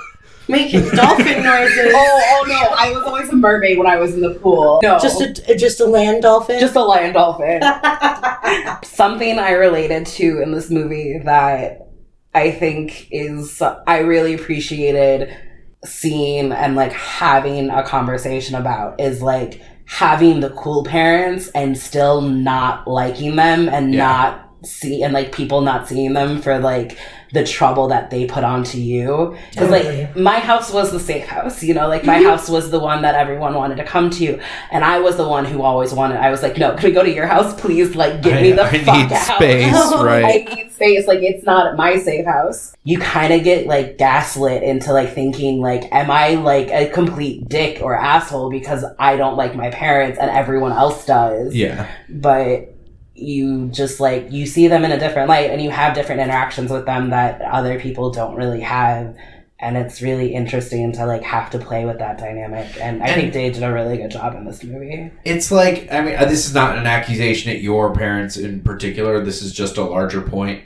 making 0.49 0.89
dolphin 0.91 1.43
noises? 1.45 1.93
oh, 1.95 2.23
oh 2.25 2.45
no, 2.49 2.75
I 2.77 2.93
was 2.93 3.05
always 3.07 3.29
a 3.31 3.37
mermaid 3.37 3.79
when 3.79 3.87
I 3.87 3.97
was 3.97 4.15
in 4.15 4.21
the 4.21 4.35
pool. 4.35 4.81
No. 4.83 4.99
Just 4.99 5.21
a 5.21 5.53
uh, 5.53 5.57
just 5.57 5.81
a 5.81 5.87
land 5.87 6.23
dolphin. 6.23 6.61
just 6.61 6.77
a 6.77 6.83
land 6.85 7.15
dolphin. 7.15 7.61
Something 8.85 9.39
I 9.39 9.53
related 9.53 10.07
to 10.07 10.43
in 10.43 10.53
this 10.53 10.71
movie 10.71 11.19
that 11.25 11.89
I 12.35 12.51
think 12.51 13.09
is 13.11 13.61
I 13.87 13.99
really 14.01 14.35
appreciated 14.35 15.37
seeing 15.85 16.53
and 16.53 16.75
like 16.77 16.93
having 16.93 17.71
a 17.71 17.83
conversation 17.83 18.55
about 18.55 19.01
is 19.01 19.23
like 19.23 19.63
having 19.87 20.41
the 20.41 20.51
cool 20.51 20.85
parents 20.85 21.49
and 21.49 21.77
still 21.77 22.21
not 22.21 22.87
liking 22.87 23.37
them 23.37 23.69
and 23.69 23.93
Yeah. 23.95 24.05
not 24.07 24.50
see 24.65 25.03
and 25.03 25.13
like 25.13 25.33
people 25.33 25.61
not 25.61 25.89
seeing 25.89 26.13
them 26.13 26.41
for 26.43 26.59
like 26.59 26.99
the 27.33 27.45
trouble 27.45 27.89
that 27.89 28.11
they 28.11 28.27
put 28.27 28.43
onto 28.43 28.79
you. 28.79 29.37
Because 29.51 29.69
Totally. 29.69 30.05
like 30.05 30.17
my 30.17 30.39
house 30.41 30.73
was 30.73 30.91
the 30.91 31.01
safe 31.01 31.27
house 31.27 31.63
you 31.63 31.75
know? 31.75 31.89
Like 31.89 32.05
my 32.05 32.17
mm-hmm. 32.19 32.27
house 32.27 32.49
was 32.49 32.71
the 32.71 32.79
one 32.79 33.03
that 33.03 33.15
everyone 33.15 33.55
wanted 33.55 33.77
to 33.77 33.85
come 33.85 34.11
to 34.11 34.41
and 34.71 34.85
i 34.85 34.99
was 34.99 35.17
the 35.17 35.29
one 35.29 35.45
who 35.45 35.63
always 35.63 35.93
wanted 35.93 36.19
i 36.19 36.31
was 36.31 36.43
like 36.43 36.57
no 36.57 36.75
can 36.75 36.89
we 36.89 36.93
go 36.93 37.03
to 37.03 37.11
your 37.11 37.27
house? 37.27 37.59
Please 37.61 37.95
like 37.95 38.23
get 38.23 38.43
me 38.43 38.53
the 38.53 38.63
I 38.63 38.79
fuck 38.79 38.97
need 38.97 39.13
out. 39.13 39.37
space, 39.37 39.73
right. 39.95 40.49
i 40.51 40.55
need 40.55 40.73
space. 40.73 41.07
Like 41.07 41.21
it's 41.23 41.45
not 41.45 41.77
my 41.77 41.99
safe 41.99 42.25
house. 42.25 42.75
You 42.85 42.99
kind 42.99 43.33
of 43.33 43.45
get 43.45 43.67
like 43.67 43.99
gaslit 43.99 44.63
into 44.63 44.93
like 44.93 45.13
thinking 45.13 45.61
like 45.61 45.93
am 45.93 46.11
i 46.11 46.35
like 46.35 46.69
a 46.69 46.89
complete 46.91 47.49
dick 47.49 47.83
or 47.83 47.95
asshole 47.95 48.51
because 48.51 48.85
i 48.99 49.17
don't 49.17 49.37
like 49.37 49.55
my 49.55 49.71
parents 49.71 50.19
and 50.19 50.31
everyone 50.31 50.73
else 50.73 51.05
does? 51.07 51.55
Yeah. 51.55 51.91
but 52.09 52.75
you 53.21 53.69
just 53.69 54.01
like 54.01 54.31
you 54.31 54.47
see 54.47 54.69
them 54.69 54.85
in 54.85 54.93
a 54.93 54.99
different 54.99 55.29
light 55.29 55.51
and 55.51 55.61
you 55.63 55.71
have 55.71 55.95
different 55.95 56.21
interactions 56.21 56.71
with 56.71 56.87
them 56.87 57.11
that 57.11 57.41
other 57.43 57.79
people 57.79 58.11
don't 58.11 58.35
really 58.35 58.61
have. 58.61 59.17
And 59.63 59.77
it's 59.77 60.01
really 60.01 60.35
interesting 60.35 60.91
to 60.93 61.05
like 61.05 61.23
have 61.23 61.51
to 61.51 61.59
play 61.59 61.85
with 61.85 61.99
that 61.99 62.17
dynamic. 62.17 62.67
And 62.81 63.03
i 63.03 63.09
And- 63.09 63.21
think 63.21 63.33
they 63.35 63.51
did 63.51 63.63
a 63.63 63.71
really 63.73 63.99
good 63.99 64.11
job 64.11 64.35
in 64.35 64.45
this 64.47 64.65
movie. 64.65 65.11
It's 65.25 65.51
like, 65.53 65.87
I 65.93 66.01
mean, 66.01 66.17
uh, 66.17 66.25
this 66.25 66.47
is 66.47 66.55
not 66.55 66.79
an 66.79 66.87
accusation 66.87 67.51
at 67.53 67.61
your 67.61 67.93
parents 67.95 68.39
in 68.39 68.61
particular. 68.63 69.23
This 69.23 69.43
is 69.43 69.53
just 69.53 69.77
a 69.77 69.85
larger 69.85 70.23
point 70.23 70.63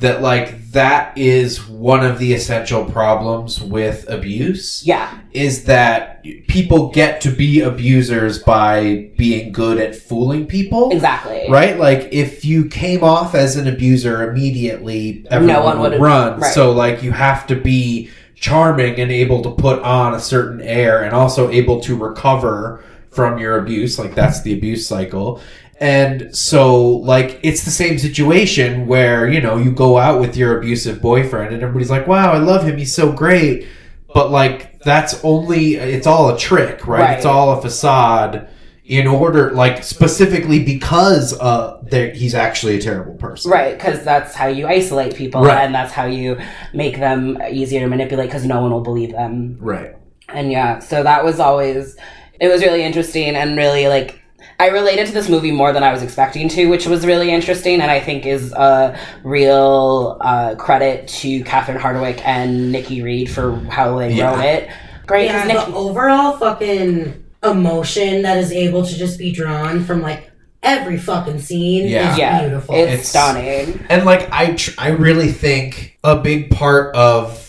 that, 0.00 0.22
like, 0.22 0.70
that 0.72 1.16
is 1.18 1.66
one 1.68 2.04
of 2.04 2.18
the 2.18 2.32
essential 2.34 2.84
problems 2.84 3.60
with 3.60 4.08
abuse. 4.08 4.82
yeah 4.84 5.18
Is 5.32 5.64
that 5.64 6.22
people 6.48 6.90
get 6.90 7.20
to 7.22 7.30
be 7.30 7.60
abusers 7.60 8.38
by 8.42 9.10
being 9.16 9.50
good 9.52 9.78
at 9.78 9.96
fooling 9.96 10.46
people. 10.46 10.90
exactly 10.92 11.46
Right? 11.48 11.78
Like, 11.78 12.08
if 12.12 12.44
you 12.44 12.66
came 12.66 13.02
off 13.02 13.34
as 13.34 13.56
an 13.56 13.66
abuser 13.66 14.30
immediately, 14.30 15.26
everyone 15.30 15.64
one 15.64 15.80
would 15.80 15.92
would- 15.92 16.00
run. 16.00 16.40
right. 16.40 16.52
So, 16.54 16.72
like, 16.72 17.02
you 17.02 17.12
have 17.12 17.46
to 17.48 17.56
be 17.56 18.10
charming 18.34 19.00
and 19.00 19.10
able 19.10 19.42
to 19.42 19.50
put 19.50 19.80
on 19.82 20.14
a 20.14 20.20
certain 20.20 20.60
air 20.60 21.02
and 21.02 21.12
also 21.12 21.50
able 21.50 21.80
to 21.80 21.96
recover 21.96 22.84
from 23.10 23.38
your 23.38 23.58
abuse. 23.58 23.98
Like, 23.98 24.14
that's 24.14 24.42
the 24.42 24.52
abuse 24.52 24.86
cycle. 24.86 25.40
And 25.80 26.36
so, 26.36 26.84
like, 26.84 27.38
it's 27.42 27.64
the 27.64 27.70
same 27.70 27.98
situation 27.98 28.86
where, 28.88 29.28
you 29.28 29.40
know, 29.40 29.56
you 29.58 29.70
go 29.70 29.96
out 29.96 30.20
with 30.20 30.36
your 30.36 30.58
abusive 30.58 31.00
boyfriend 31.00 31.54
and 31.54 31.62
everybody's 31.62 31.90
like, 31.90 32.06
wow, 32.08 32.32
I 32.32 32.38
love 32.38 32.64
him. 32.66 32.76
He's 32.76 32.92
so 32.94 33.12
great. 33.12 33.66
But, 34.12 34.30
like, 34.30 34.80
that's 34.80 35.22
only, 35.24 35.74
it's 35.76 36.06
all 36.06 36.34
a 36.34 36.38
trick, 36.38 36.86
right? 36.86 37.00
Right. 37.00 37.16
It's 37.16 37.26
all 37.26 37.56
a 37.56 37.62
facade 37.62 38.48
in 38.84 39.06
order, 39.06 39.52
like, 39.52 39.84
specifically 39.84 40.64
because 40.64 41.38
uh, 41.38 41.80
he's 41.92 42.34
actually 42.34 42.76
a 42.78 42.80
terrible 42.80 43.14
person. 43.14 43.50
right 43.50 43.76
because 43.76 44.02
that's 44.02 44.34
how 44.34 44.46
you 44.46 44.66
isolate 44.66 45.14
people 45.14 45.42
Right. 45.44 45.62
and 45.64 45.74
that's 45.74 45.92
how 45.92 46.06
you 46.06 46.38
make 46.72 46.96
them 46.98 47.38
easier 47.50 47.80
to 47.80 47.86
manipulate 47.86 48.28
because 48.30 48.46
no 48.46 48.62
one 48.62 48.70
will 48.72 48.80
believe 48.80 49.12
them 49.12 49.58
Right. 49.60 49.94
And 50.30 50.50
yeah, 50.50 50.78
so 50.78 51.02
that 51.02 51.22
was 51.24 51.38
always 51.38 51.96
it 52.40 52.48
was 52.48 52.62
really 52.62 52.82
interesting 52.82 53.36
and 53.36 53.56
really 53.58 53.88
like 53.88 54.20
I 54.60 54.68
related 54.68 55.06
to 55.06 55.12
this 55.12 55.28
movie 55.28 55.52
more 55.52 55.72
than 55.72 55.84
I 55.84 55.92
was 55.92 56.02
expecting 56.02 56.48
to, 56.50 56.66
which 56.66 56.86
was 56.86 57.06
really 57.06 57.30
interesting 57.30 57.80
and 57.80 57.90
I 57.90 58.00
think 58.00 58.26
is 58.26 58.52
a 58.52 58.98
real 59.22 60.18
uh, 60.20 60.56
credit 60.56 61.06
to 61.08 61.44
Catherine 61.44 61.78
Hardwicke 61.78 62.20
and 62.24 62.72
Nikki 62.72 63.00
Reed 63.02 63.30
for 63.30 63.54
how 63.70 63.98
they 63.98 64.12
Yeah. 64.14 64.34
wrote 64.34 64.44
it. 64.44 64.68
Great, 65.06 65.26
Yeah, 65.26 65.46
'cause 65.46 65.66
the 65.68 65.74
overall 65.74 66.36
fucking 66.38 67.24
emotion 67.44 68.22
that 68.22 68.36
is 68.38 68.50
able 68.50 68.84
to 68.84 68.98
just 68.98 69.16
be 69.16 69.30
drawn 69.32 69.84
from 69.84 70.02
like 70.02 70.28
every 70.64 70.98
fucking 70.98 71.38
scene 71.38 71.86
Yeah. 71.86 72.12
is 72.12 72.18
yeah, 72.18 72.40
beautiful. 72.40 72.74
it's, 72.74 72.92
It's- 72.92 73.08
stunning. 73.10 73.78
And 73.88 74.04
like 74.04 74.28
I, 74.32 74.54
tr- 74.54 74.72
I 74.76 74.88
really 74.88 75.30
think 75.30 75.96
a 76.02 76.16
big 76.16 76.50
part 76.50 76.94
of 76.96 77.44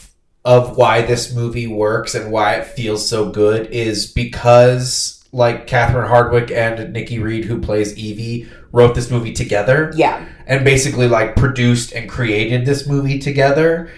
of 0.45 0.77
why 0.77 1.01
this 1.01 1.33
movie 1.33 1.67
works 1.67 2.15
and 2.15 2.31
why 2.31 2.53
it 2.53 2.65
feels 2.65 3.07
so 3.09 3.29
good 3.29 3.67
is 3.71 4.05
because 4.07 5.18
like 5.31 5.67
Catherine 5.67 6.09
Hardwicke 6.09 6.51
and 6.51 6.91
Nikki 6.93 7.19
Reed, 7.19 7.45
who 7.45 7.62
plays 7.62 7.98
Evie, 7.98 8.50
wrote 8.71 8.95
this 8.95 9.12
movie 9.12 9.33
together 9.33 9.91
Yeah, 9.95 10.25
and 10.48 10.65
basically 10.65 11.07
like 11.07 11.36
produced 11.36 11.93
and 11.93 12.09
created 12.09 12.65
this 12.65 12.88
movie 12.88 13.19
together. 13.19 13.91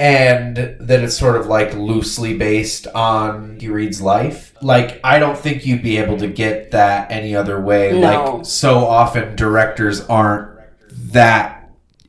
And 0.00 0.56
that 0.56 1.02
it's 1.02 1.18
sort 1.18 1.34
of 1.34 1.48
like 1.48 1.74
loosely 1.74 2.38
based 2.38 2.86
on 2.86 3.54
Nikki 3.54 3.68
Reed's 3.68 4.00
life. 4.00 4.54
Like, 4.62 5.00
I 5.02 5.18
don't 5.18 5.36
think 5.36 5.66
you'd 5.66 5.82
be 5.82 5.96
able 5.96 6.16
to 6.18 6.28
get 6.28 6.70
that 6.70 7.10
any 7.10 7.34
other 7.34 7.60
way. 7.60 7.98
No. 7.98 8.36
Like, 8.36 8.46
so 8.46 8.86
often 8.86 9.34
directors 9.34 10.06
aren't 10.06 10.56
that 11.12 11.57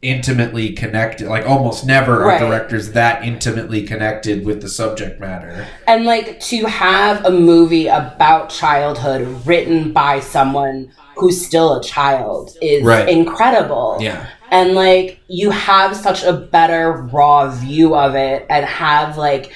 intimately 0.02 0.72
connected. 0.72 1.28
Like, 1.28 1.46
almost 1.48 1.86
never 1.86 2.20
Right. 2.20 2.42
are 2.42 2.46
directors 2.48 2.94
that 2.94 3.24
intimately 3.24 3.82
connected 3.84 4.46
with 4.46 4.62
the 4.62 4.70
subject 4.70 5.20
matter. 5.20 5.66
and 5.88 6.06
like 6.06 6.40
to 6.40 6.66
have 6.68 7.26
a 7.26 7.32
movie 7.32 7.88
about 7.88 8.50
childhood 8.50 9.28
written 9.46 9.92
by 9.92 10.20
someone 10.20 10.90
who's 11.18 11.44
still 11.46 11.76
a 11.76 11.84
child 11.84 12.52
is 12.62 12.84
Right. 12.84 13.10
incredible. 13.10 13.98
Yeah. 14.00 14.26
and 14.52 14.74
like 14.74 15.20
you 15.28 15.52
have 15.52 15.96
such 15.96 16.24
a 16.24 16.34
better 16.34 17.08
raw 17.12 17.48
view 17.52 17.96
of 17.96 18.16
it 18.16 18.48
and 18.50 18.66
have 18.66 19.16
like 19.18 19.52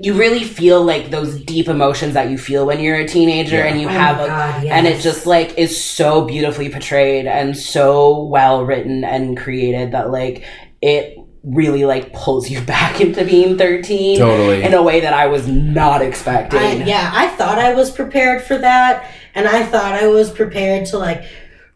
you 0.00 0.14
really 0.14 0.44
feel 0.44 0.82
like 0.82 1.10
those 1.10 1.40
deep 1.42 1.68
emotions 1.68 2.14
that 2.14 2.30
you 2.30 2.38
feel 2.38 2.64
when 2.66 2.80
you're 2.80 2.96
a 2.96 3.06
teenager 3.08 3.56
Yeah. 3.56 3.64
and 3.66 3.80
you 3.80 3.86
Oh 3.88 3.90
have 3.90 4.16
my 4.18 4.24
a, 4.24 4.26
God, 4.26 4.64
and 4.64 4.86
it 4.86 5.00
just 5.00 5.26
like 5.26 5.58
is 5.58 5.82
so 5.82 6.24
beautifully 6.24 6.68
portrayed 6.68 7.26
and 7.26 7.56
so 7.56 8.22
well 8.24 8.64
written 8.64 9.02
and 9.04 9.36
created 9.36 9.92
that 9.92 10.10
like 10.10 10.44
it 10.80 11.18
really 11.42 11.84
like 11.84 12.12
pulls 12.12 12.50
you 12.50 12.60
back 12.76 13.00
into 13.00 13.24
being 13.24 13.56
13 13.58 14.18
Totally. 14.18 14.62
in 14.62 14.74
a 14.74 14.82
way 14.82 15.00
that 15.00 15.14
I 15.14 15.26
was 15.26 15.48
not 15.48 16.02
expecting. 16.02 16.58
I, 16.60 16.72
yeah, 16.84 17.10
I 17.14 17.28
thought 17.28 17.58
I 17.58 17.74
was 17.74 17.90
prepared 17.90 18.42
for 18.42 18.58
that, 18.58 19.10
and 19.34 19.48
I 19.48 19.64
thought 19.64 19.94
I 19.94 20.06
was 20.08 20.30
prepared 20.30 20.86
to 20.88 20.98
like 20.98 21.24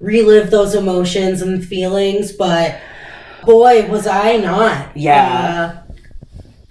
relive 0.00 0.50
those 0.50 0.74
emotions 0.74 1.42
and 1.42 1.64
feelings, 1.64 2.32
but 2.32 2.78
boy, 3.44 3.88
was 3.88 4.06
I 4.06 4.36
not. 4.36 4.96
Yeah. 4.96 5.74
Uh, 5.80 5.81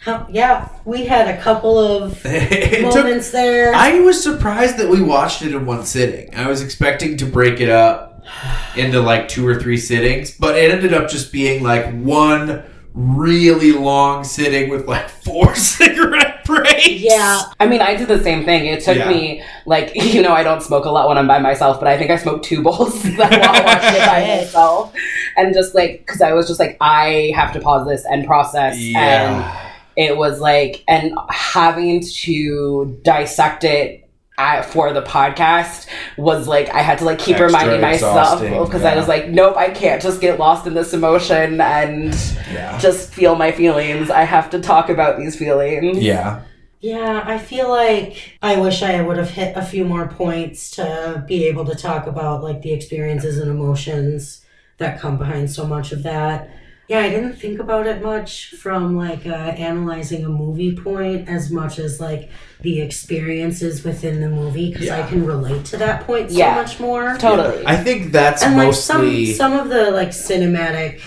how, 0.01 0.27
yeah, 0.31 0.67
we 0.83 1.05
had 1.05 1.27
a 1.27 1.39
couple 1.41 1.77
of 1.77 2.19
it 2.25 2.91
took 2.91 3.03
moments 3.05 3.29
there. 3.31 3.73
I 3.75 3.99
was 3.99 4.21
surprised 4.21 4.77
that 4.77 4.89
we 4.89 5.01
watched 5.01 5.43
it 5.43 5.53
in 5.53 5.65
one 5.65 5.85
sitting. 5.85 6.33
I 6.35 6.47
was 6.47 6.61
expecting 6.63 7.17
to 7.17 7.25
break 7.25 7.59
it 7.61 7.69
up 7.69 8.23
into 8.75 8.99
like 8.99 9.27
two 9.27 9.47
or 9.47 9.59
three 9.59 9.77
sittings, 9.77 10.31
but 10.35 10.57
it 10.57 10.71
ended 10.71 10.93
up 10.95 11.07
just 11.09 11.31
being 11.31 11.61
like 11.63 11.85
one 11.93 12.63
really 12.95 13.71
long 13.71 14.23
sitting 14.23 14.69
with 14.69 14.87
like 14.87 15.07
four 15.23 15.53
cigarette 15.75 16.43
breaks. 16.45 16.87
yeah, 16.87 17.43
I 17.59 17.67
mean, 17.67 17.79
I 17.81 17.95
did 17.95 18.07
the 18.07 18.21
same 18.23 18.43
thing. 18.43 18.65
It 18.65 18.83
took 18.83 18.97
Yeah. 18.97 19.07
me 19.07 19.43
like 19.67 19.91
you 19.95 20.23
know 20.23 20.33
I 20.33 20.41
don't 20.41 20.63
smoke 20.63 20.85
a 20.85 20.89
lot 20.89 21.07
when 21.07 21.19
I'm 21.19 21.27
by 21.27 21.37
myself, 21.37 21.79
but 21.79 21.87
I 21.87 21.95
think 21.97 22.09
I 22.09 22.15
smoked 22.17 22.43
two 22.43 22.63
bowls 22.63 23.03
while 23.05 23.29
watching 23.29 23.95
it 23.95 24.05
by 24.07 24.25
myself, 24.39 24.93
and 25.37 25.53
just 25.53 25.75
like 25.75 25.99
because 26.07 26.21
I 26.23 26.33
was 26.33 26.47
just 26.47 26.59
like 26.59 26.75
I 26.81 27.31
have 27.35 27.53
to 27.53 27.59
pause 27.59 27.87
this 27.87 28.03
and 28.05 28.25
process, 28.25 28.73
and 28.73 28.83
Yeah. 28.89 29.67
It 29.95 30.15
was 30.17 30.39
like 30.39 30.83
and 30.87 31.13
having 31.29 32.03
to 32.05 32.99
dissect 33.03 33.63
it. 33.63 33.97
I, 34.37 34.63
for 34.63 34.91
the 34.91 35.03
podcast 35.03 35.87
was 36.17 36.47
like 36.47 36.69
I 36.69 36.79
had 36.79 36.97
to 36.99 37.05
like 37.05 37.19
keep 37.19 37.33
Extra 37.35 37.45
reminding 37.47 37.81
myself 37.81 38.41
exhausting, 38.41 38.63
because 38.63 38.83
I 38.83 38.95
was 38.95 39.07
like 39.07 39.29
nope 39.29 39.55
I 39.55 39.69
can't 39.69 40.01
just 40.01 40.19
get 40.19 40.39
lost 40.39 40.65
in 40.65 40.73
this 40.73 40.93
emotion 40.93 41.61
and 41.61 42.15
Yeah. 42.51 42.79
just 42.79 43.13
feel 43.13 43.35
my 43.35 43.51
feelings 43.51 44.09
I 44.09 44.23
have 44.23 44.49
to 44.51 44.59
talk 44.59 44.89
about 44.89 45.19
these 45.19 45.35
feelings 45.35 45.99
Yeah. 45.99 46.41
yeah. 46.79 47.21
I 47.23 47.37
feel 47.37 47.69
like 47.69 48.37
I 48.41 48.57
wish 48.59 48.81
I 48.81 49.03
would 49.03 49.17
have 49.17 49.29
hit 49.29 49.55
a 49.55 49.61
few 49.63 49.85
more 49.85 50.07
points 50.07 50.71
to 50.71 51.23
be 51.27 51.45
able 51.45 51.65
to 51.65 51.75
talk 51.75 52.07
about 52.07 52.41
like 52.41 52.63
the 52.63 52.71
experiences 52.73 53.37
and 53.37 53.51
emotions 53.51 54.43
that 54.77 54.99
come 54.99 55.19
behind 55.19 55.51
so 55.51 55.67
much 55.67 55.91
of 55.91 56.01
that. 56.03 56.49
Yeah, 56.87 56.99
I 56.99 57.09
didn't 57.09 57.35
think 57.35 57.59
about 57.59 57.87
it 57.87 58.01
much 58.03 58.49
from 58.55 58.97
like 58.97 59.25
uh, 59.25 59.29
analyzing 59.29 60.25
a 60.25 60.29
movie 60.29 60.75
point 60.75 61.29
as 61.29 61.49
much 61.49 61.79
as 61.79 62.01
like 62.01 62.29
the 62.61 62.81
experiences 62.81 63.83
within 63.85 64.19
the 64.19 64.27
movie 64.29 64.71
because 64.73 64.89
I 64.89 65.07
can 65.07 65.25
relate 65.25 65.63
to 65.65 65.77
that 65.77 66.05
point 66.05 66.31
so 66.31 66.37
Yeah. 66.37 66.55
much 66.55 66.79
more. 66.81 67.15
totally 67.17 67.63
I 67.65 67.77
think 67.77 68.11
that's 68.11 68.43
and 68.43 68.57
like 68.57 68.67
mostly 68.67 69.27
some 69.33 69.51
some 69.53 69.59
of 69.59 69.69
the 69.69 69.91
like 69.91 70.09
cinematic 70.09 70.99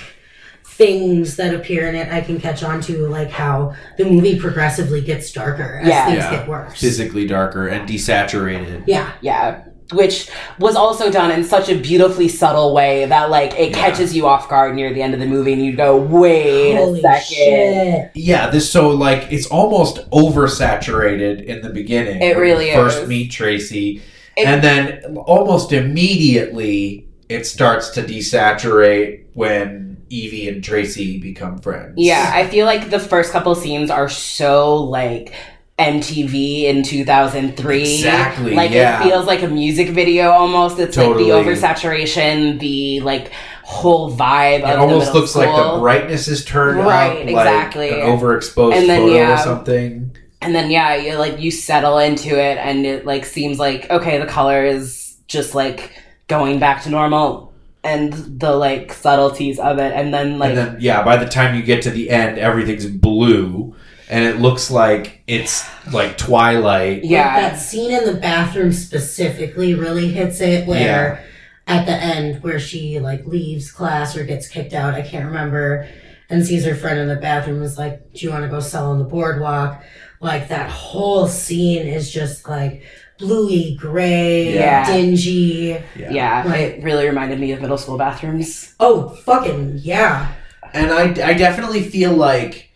things 0.65 1.37
that 1.37 1.55
appear 1.55 1.87
in 1.89 1.95
it 1.95 2.11
I 2.13 2.21
can 2.21 2.41
catch 2.41 2.63
on 2.65 2.81
to 2.83 3.07
like 3.07 3.31
how 3.31 3.75
the 3.99 4.05
movie 4.05 4.39
progressively 4.41 5.01
gets 5.03 5.31
darker 5.33 5.81
as 5.83 5.89
Yeah. 5.89 6.07
things 6.07 6.19
Yeah. 6.19 6.31
get 6.39 6.49
worse. 6.49 6.81
physically 6.81 7.27
darker 7.27 7.69
and 7.69 7.87
desaturated. 7.89 8.85
yeah. 8.87 9.13
Yeah. 9.21 9.65
Which 9.93 10.31
was 10.59 10.77
also 10.77 11.11
done 11.11 11.31
in 11.31 11.45
such 11.45 11.69
a 11.69 11.77
beautifully 11.79 12.27
subtle 12.29 12.73
way 12.75 13.05
that 13.05 13.29
like 13.29 13.53
it 13.59 13.71
Yeah. 13.71 13.77
catches 13.77 14.17
you 14.17 14.27
off 14.27 14.49
guard 14.49 14.75
near 14.75 14.95
the 14.95 15.03
end 15.03 15.13
of 15.13 15.21
the 15.21 15.27
movie 15.27 15.53
and 15.53 15.63
you 15.65 15.77
go, 15.77 15.97
wait 15.99 16.75
Holy 16.77 17.01
a 17.01 17.03
second. 17.03 17.23
shit. 17.27 18.11
Yeah, 18.15 18.49
this 18.49 18.71
so 18.71 18.89
like 18.89 19.31
it's 19.31 19.47
almost 19.47 20.09
oversaturated 20.11 21.45
in 21.45 21.61
the 21.61 21.69
beginning. 21.71 22.17
It 22.23 22.37
when 22.37 22.47
you 22.47 22.53
really 22.55 22.73
first 22.73 23.03
is. 23.03 23.09
meet 23.09 23.31
Tracy, 23.31 24.01
It- 24.37 24.47
and 24.47 24.63
then 24.65 25.17
almost 25.27 25.73
immediately 25.73 27.07
it 27.29 27.47
starts 27.47 27.91
to 27.91 28.03
desaturate 28.03 29.25
when 29.35 29.97
Evie 30.11 30.49
and 30.49 30.63
Tracy 30.63 31.19
become 31.19 31.59
friends. 31.59 31.95
Yeah, 31.97 32.31
I 32.33 32.47
feel 32.47 32.67
like 32.67 32.91
the 32.91 32.99
first 33.01 33.33
couple 33.33 33.55
scenes 33.55 33.91
are 33.91 34.09
so 34.09 34.77
like 34.77 35.33
MTV 35.79 36.65
in 36.65 36.83
2003. 36.85 37.83
Exactly, 37.83 38.55
Like 38.55 38.71
yeah. 38.71 39.01
it 39.01 39.09
feels 39.09 39.27
like 39.27 39.43
a 39.43 39.49
music 39.49 39.89
video 39.91 40.31
almost. 40.31 40.79
It's 40.79 40.95
Totally. 40.95 41.31
like 41.31 41.45
the 41.45 41.51
oversaturation, 41.51 42.59
the 42.61 43.01
like 43.01 43.33
whole 43.65 44.15
vibe 44.15 44.59
It 44.61 44.79
almost 44.79 45.15
looks 45.15 45.35
like 45.35 45.49
the 45.49 45.79
brightness 45.81 46.29
is 46.29 46.45
turned 46.45 46.79
Right, 46.79 47.23
up, 47.23 47.29
exactly. 47.29 47.91
like 47.91 48.01
an 48.01 48.07
overexposed 48.19 48.75
And 48.77 48.89
then, 48.89 49.01
photo 49.03 49.15
yeah. 49.17 49.35
or 49.35 49.39
something. 49.43 50.17
and 50.43 50.55
then 50.55 50.71
yeah, 50.71 50.95
you 50.97 51.17
like 51.17 51.41
you 51.41 51.51
settle 51.51 51.99
into 51.99 52.39
it 52.39 52.59
and 52.59 52.87
it 52.87 53.05
like 53.07 53.25
seems 53.25 53.59
like 53.59 53.91
okay, 53.91 54.19
the 54.19 54.27
color 54.27 54.65
is 54.65 55.17
just 55.27 55.55
like 55.55 55.91
going 56.29 56.59
back 56.61 56.83
to 56.85 56.91
normal 56.91 57.53
and 57.83 58.13
the 58.13 58.53
like 58.55 58.93
subtleties 58.93 59.59
of 59.59 59.79
it 59.79 59.93
and 59.93 60.13
then 60.15 60.39
like 60.39 60.51
and 60.51 60.59
then 60.59 60.77
yeah, 60.81 61.03
by 61.03 61.17
the 61.17 61.27
time 61.29 61.55
you 61.57 61.63
get 61.63 61.83
to 61.83 61.91
the 61.91 62.11
end, 62.11 62.39
everything's 62.39 62.87
blue, 62.87 63.75
and 64.15 64.25
it 64.25 64.41
looks 64.41 64.71
like 64.71 65.23
it's 65.27 65.65
like 65.93 66.17
Twilight. 66.17 67.03
Like, 67.03 67.11
yeah. 67.11 67.41
that 67.51 67.57
scene 67.59 67.91
in 67.91 68.05
the 68.05 68.15
bathroom 68.21 68.73
specifically 68.73 69.75
really 69.75 70.09
hits 70.09 70.41
it 70.41 70.67
where 70.69 71.25
at 71.67 71.85
the 71.87 71.93
end 71.93 72.43
where 72.43 72.61
she 72.61 73.01
like 73.01 73.27
leaves 73.27 73.73
class 73.73 74.17
or 74.17 74.25
gets 74.25 74.47
kicked 74.49 74.73
out, 74.73 74.95
I 74.95 75.03
can't 75.03 75.27
remember, 75.27 75.89
and 76.31 76.47
sees 76.47 76.65
her 76.65 76.75
friend 76.77 76.99
in 76.99 77.09
the 77.09 77.17
bathroom 77.17 77.63
is 77.63 77.77
like, 77.77 78.13
Do 78.13 78.25
you 78.25 78.31
want 78.31 78.45
to 78.45 78.49
go 78.49 78.61
sell 78.61 78.91
on 78.93 78.99
the 78.99 79.05
boardwalk? 79.05 79.83
Like 80.21 80.49
that 80.49 80.71
whole 80.71 81.27
scene 81.27 81.87
is 81.87 82.11
just 82.13 82.49
like 82.49 82.85
bluey 83.19 83.77
gray, 83.81 84.55
Yeah. 84.55 84.87
dingy. 84.87 85.77
yeah, 85.97 86.49
Right. 86.49 86.61
it 86.79 86.83
really 86.85 87.07
reminded 87.07 87.41
me 87.41 87.53
of 87.53 87.61
middle 87.61 87.79
school 87.79 87.99
bathrooms. 87.99 88.75
Oh 88.79 89.09
fucking 89.09 89.79
yeah. 89.83 90.33
And 90.73 90.91
I, 90.93 91.31
I 91.31 91.35
definitely 91.35 91.83
feel 91.83 92.13
like 92.13 92.71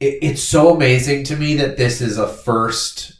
it, 0.00 0.18
it's 0.22 0.42
so 0.42 0.74
amazing 0.74 1.24
to 1.24 1.36
me 1.36 1.54
that 1.56 1.76
this 1.76 2.00
is 2.00 2.18
a 2.18 2.26
first, 2.28 3.12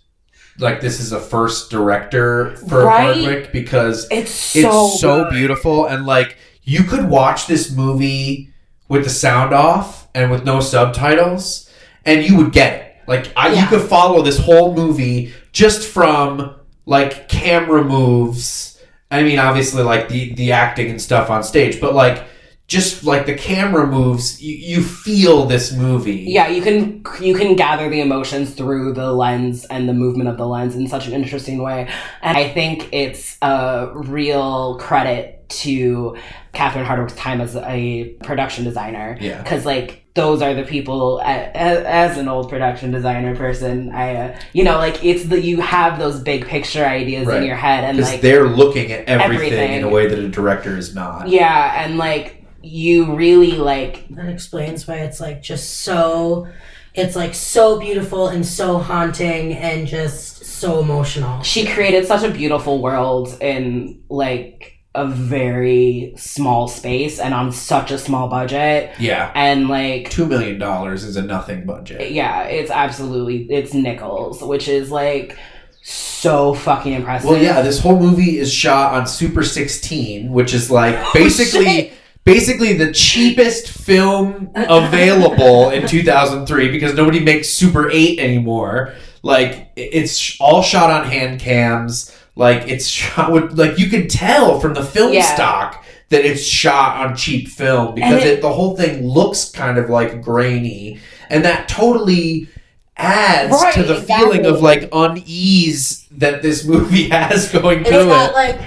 like 0.59 0.81
this 0.81 1.01
is 1.01 1.13
a 1.13 1.21
first 1.21 1.71
director 1.71 2.57
for 2.57 2.85
Right? 2.85 3.17
Hardwicke 3.17 3.53
because 3.53 4.09
It's 4.11 4.31
so 4.31 4.87
it's 4.87 5.01
so 5.01 5.25
good. 5.25 5.31
beautiful 5.33 5.87
and 5.87 6.07
like 6.07 6.37
you 6.63 6.83
could 6.85 7.09
watch 7.09 7.47
this 7.47 7.71
movie 7.71 8.53
with 8.89 9.05
the 9.05 9.11
sound 9.11 9.53
off 9.55 10.09
and 10.15 10.31
with 10.31 10.45
no 10.45 10.61
subtitles 10.61 11.71
and 12.05 12.25
you 12.25 12.37
would 12.37 12.53
get 12.53 12.75
it. 12.83 12.97
Like 13.07 13.33
I, 13.37 13.53
you 13.53 13.67
could 13.67 13.83
follow 13.89 14.23
this 14.23 14.39
whole 14.39 14.75
movie 14.75 15.33
just 15.53 15.87
from 15.89 16.55
like 16.87 17.29
camera 17.29 17.83
moves. 17.85 18.81
I 19.11 19.23
mean, 19.25 19.39
obviously, 19.39 19.83
like 19.83 20.09
the 20.09 20.33
the 20.35 20.53
acting 20.53 20.91
and 20.91 21.01
stuff 21.03 21.31
on 21.31 21.43
stage, 21.43 21.81
but 21.81 21.95
like 21.95 22.25
just 22.71 23.03
like 23.03 23.27
the 23.27 23.35
camera 23.35 23.85
moves, 23.85 24.41
you, 24.41 24.55
you 24.57 24.83
feel 24.85 25.45
this 25.45 25.73
movie. 25.73 26.25
Yeah, 26.29 26.47
you 26.47 26.63
can 26.63 27.05
you 27.21 27.35
can 27.35 27.57
gather 27.57 27.91
the 27.91 28.01
emotions 28.01 28.55
through 28.55 28.93
the 28.95 29.13
lens 29.13 29.65
and 29.65 29.89
the 29.89 29.93
movement 29.93 30.29
of 30.29 30.37
the 30.37 30.47
lens 30.47 30.77
in 30.77 30.87
such 30.87 31.09
an 31.09 31.13
interesting 31.13 31.61
way. 31.65 31.91
And 32.23 32.39
I 32.39 32.49
think 32.49 32.89
it's 32.93 33.37
a 33.43 33.91
real 33.93 34.79
credit 34.79 35.49
to 35.49 36.17
Catherine 36.53 36.85
Hardwicke's 36.85 37.17
time 37.17 37.41
as 37.41 37.57
a 37.57 38.11
production 38.23 38.63
designer. 38.63 39.19
Yeah. 39.21 39.43
Because 39.43 39.67
like 39.67 40.05
those 40.15 40.41
are 40.41 40.55
the 40.55 40.63
people 40.63 41.21
as, 41.25 41.85
as 41.85 42.19
an 42.19 42.29
old 42.29 42.49
production 42.51 42.93
designer 42.93 43.35
person, 43.35 43.91
I 43.91 44.15
uh, 44.15 44.41
you 44.53 44.63
know 44.63 44.79
like 44.79 45.05
it's 45.05 45.25
the 45.25 45.41
you 45.41 45.61
have 45.61 45.99
those 45.99 46.21
big 46.21 46.47
picture 46.47 46.85
ideas 46.85 47.27
Right. 47.27 47.39
in 47.39 47.49
your 47.49 47.57
head 47.57 47.83
and 47.83 47.97
because 47.97 48.13
like 48.13 48.21
they're 48.21 48.47
looking 48.47 48.93
at 48.93 49.09
everything, 49.09 49.55
everything. 49.55 49.73
in 49.73 49.83
a 49.83 49.89
way 49.89 50.07
that 50.07 50.19
a 50.21 50.29
director 50.29 50.77
is 50.77 50.95
not. 50.95 51.29
yeah 51.29 51.85
and 51.85 51.99
like 51.99 52.37
you 52.63 53.15
really 53.17 53.53
like 53.53 54.07
That 54.11 54.29
explains 54.29 54.87
why 54.87 54.97
it's 55.01 55.21
like 55.21 55.43
just 55.43 55.81
so 55.81 56.49
it's 56.95 57.15
like 57.17 57.35
so 57.35 57.79
beautiful 57.79 58.29
and 58.29 58.45
so 58.45 58.79
haunting 58.79 59.53
and 59.55 59.87
just 59.87 60.45
so 60.45 60.81
emotional. 60.81 61.41
she 61.43 61.67
created 61.67 62.07
such 62.07 62.23
a 62.25 62.31
beautiful 62.31 62.83
world 62.83 63.37
in 63.41 64.03
like 64.09 64.75
a 64.95 65.07
very 65.07 66.13
small 66.17 66.67
space 66.67 67.21
and 67.21 67.33
on 67.33 67.53
such 67.53 67.93
a 67.93 67.99
small 67.99 68.27
budget 68.29 68.91
Yeah, 68.99 69.31
and 69.37 69.69
like 69.69 70.11
two 70.11 70.27
million 70.27 70.59
dollars 70.59 71.05
is 71.05 71.17
a 71.17 71.23
nothing 71.23 71.65
budget. 71.65 72.11
yeah 72.11 72.43
it's 72.43 72.73
absolutely 72.73 73.45
it's 73.51 73.73
nickels 73.73 74.43
which 74.43 74.67
is 74.67 74.91
like 74.91 75.39
so 75.83 76.53
fucking 76.55 76.93
impressive 76.93 77.31
Well, 77.31 77.41
yeah, 77.43 77.63
this 77.63 77.81
whole 77.81 77.99
movie 77.99 78.39
is 78.39 78.53
shot 78.53 78.93
on 78.93 79.07
Super 79.07 79.43
16, 79.43 80.31
which 80.31 80.53
is 80.53 80.71
like 80.71 80.95
Oh, 80.99 81.11
basically 81.15 81.65
shit. 81.65 81.93
Basically 82.25 82.75
the 82.75 82.93
cheapest 82.93 83.69
film 83.69 84.51
available 84.55 85.71
in 85.71 85.87
2003 85.87 86.71
because 86.71 86.95
nobody 86.95 87.21
makes 87.21 87.49
Super 87.49 87.91
8 87.91 88.19
anymore. 88.19 88.95
Like 89.23 89.71
it's 89.77 90.37
all 90.41 90.63
shot 90.63 90.91
on 90.91 91.07
hand 91.09 91.41
cams. 91.41 92.17
Like 92.37 92.69
it's 92.69 92.87
shot 93.01 93.33
with 93.33 93.59
like 93.59 93.79
you 93.79 93.89
can 93.91 94.09
tell 94.09 94.61
from 94.61 94.75
the 94.75 94.85
film 94.85 95.13
Yeah. 95.13 95.23
stock 95.35 95.85
that 96.11 96.25
it's 96.25 96.43
shot 96.43 97.07
on 97.07 97.17
cheap 97.17 97.49
film 97.49 97.95
because 97.95 98.25
it, 98.25 98.39
it- 98.39 98.43
the 98.43 98.53
whole 98.53 98.77
thing 98.77 99.07
looks 99.07 99.51
kind 99.51 99.79
of 99.79 99.89
like 99.91 100.23
grainy 100.23 100.99
and 101.29 101.45
that 101.45 101.69
totally 101.69 102.49
adds 102.97 103.53
Right, 103.53 103.73
to 103.75 103.83
the 103.85 103.95
feeling 104.03 104.45
of 104.45 104.61
like 104.61 104.89
unease 104.93 106.07
that 106.11 106.43
this 106.43 106.67
movie 106.67 107.09
has 107.11 107.51
going 107.53 107.81
It's 107.81 107.89
through 107.91 108.11
it. 108.11 108.33
like 108.35 108.61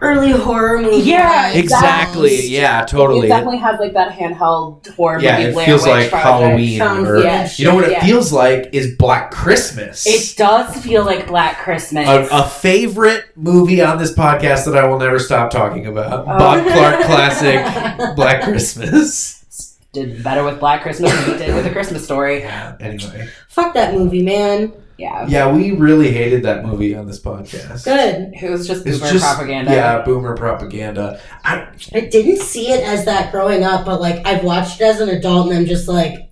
early 0.00 0.30
horror 0.32 0.80
movie. 0.82 0.96
Yeah, 1.08 1.52
vibes. 1.52 1.56
Exactly. 1.56 2.46
Yeah, 2.48 2.84
totally. 2.84 3.26
it 3.26 3.28
definitely 3.30 3.58
has 3.58 3.78
like 3.80 3.92
that 3.94 4.12
handheld 4.16 4.86
horror 4.94 5.20
Yeah, 5.20 5.38
movie 5.48 5.60
it 5.60 5.64
feels 5.66 5.82
Witch 5.82 5.90
like 5.90 6.10
Project. 6.10 6.22
Halloween. 6.42 6.78
Found 6.78 7.06
or- 7.06 7.16
footage. 7.22 7.58
You 7.58 7.66
know 7.66 7.74
what 7.74 7.84
it 7.84 7.90
Yeah. 7.92 8.04
feels 8.04 8.32
like 8.32 8.70
is 8.72 8.94
Black 8.96 9.30
Christmas. 9.30 10.06
it 10.06 10.36
does 10.36 10.76
feel 10.78 11.04
like 11.04 11.26
black 11.26 11.58
christmas 11.58 12.08
a, 12.08 12.26
a 12.30 12.48
favorite 12.48 13.24
movie 13.36 13.80
on 13.82 13.98
this 13.98 14.12
podcast 14.14 14.64
that 14.66 14.76
I 14.76 14.86
will 14.86 14.98
never 14.98 15.18
stop 15.18 15.50
talking 15.50 15.86
about. 15.86 16.22
Oh. 16.22 16.24
Bob 16.38 16.64
Clark 16.66 17.00
classic 17.04 18.16
Black 18.16 18.42
Christmas. 18.42 19.78
did 19.92 20.22
better 20.22 20.44
with 20.44 20.60
black 20.60 20.82
christmas 20.82 21.10
than 21.12 21.32
we 21.32 21.38
did 21.38 21.54
with 21.54 21.66
a 21.66 21.70
christmas 21.70 22.04
story 22.04 22.40
Yeah, 22.40 22.76
anyway. 22.80 23.28
Fuck 23.48 23.72
that 23.74 23.94
movie, 23.94 24.22
man. 24.22 24.72
Yeah 24.98 25.26
Yeah, 25.28 25.52
we 25.52 25.72
really 25.72 26.10
hated 26.10 26.42
that 26.44 26.64
movie 26.64 26.94
on 26.94 27.06
this 27.06 27.20
podcast. 27.20 27.84
Good. 27.84 28.32
it 28.40 28.50
was 28.50 28.66
just 28.66 28.86
It's 28.86 28.98
boomer 28.98 29.12
just 29.12 29.24
propaganda 29.24 29.72
Yeah, 29.72 30.02
boomer 30.02 30.34
propaganda. 30.36 31.20
I, 31.44 31.68
I 31.94 32.00
didn't 32.00 32.38
see 32.40 32.70
it 32.70 32.82
as 32.82 33.04
that 33.04 33.32
growing 33.32 33.64
up, 33.64 33.84
but 33.84 34.00
like 34.00 34.26
I've 34.26 34.42
watched 34.44 34.80
it 34.80 34.84
as 34.84 35.00
an 35.00 35.08
adult 35.08 35.48
and 35.48 35.56
I'm 35.58 35.66
just 35.66 35.88
like 35.88 36.30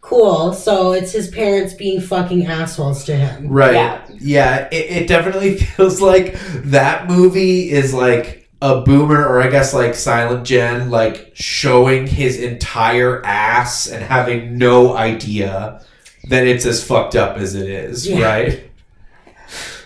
cool. 0.00 0.52
So 0.54 0.92
it's 0.92 1.12
his 1.12 1.28
parents 1.28 1.74
being 1.74 2.00
fucking 2.00 2.46
assholes 2.46 3.04
to 3.04 3.14
him. 3.16 3.48
Right. 3.48 3.74
Yeah. 3.74 4.06
Yeah. 4.18 4.68
it, 4.72 5.02
it 5.02 5.06
definitely 5.08 5.56
feels 5.58 6.00
like 6.00 6.38
that 6.64 7.08
movie 7.08 7.70
is 7.70 7.92
like 7.92 8.48
a 8.60 8.80
boomer 8.80 9.24
or 9.26 9.40
I 9.40 9.48
guess 9.50 9.72
like 9.72 9.94
Silent 9.94 10.44
Gen 10.44 10.90
like 10.90 11.30
showing 11.34 12.06
his 12.06 12.40
entire 12.40 13.24
ass 13.24 13.86
and 13.86 14.02
having 14.02 14.58
no 14.58 14.96
idea 14.96 15.84
that 16.28 16.46
it's 16.46 16.66
as 16.66 16.82
fucked 16.84 17.16
up 17.16 17.36
as 17.36 17.54
it 17.54 17.68
is, 17.68 18.06
Yeah. 18.08 18.24
right? 18.24 18.60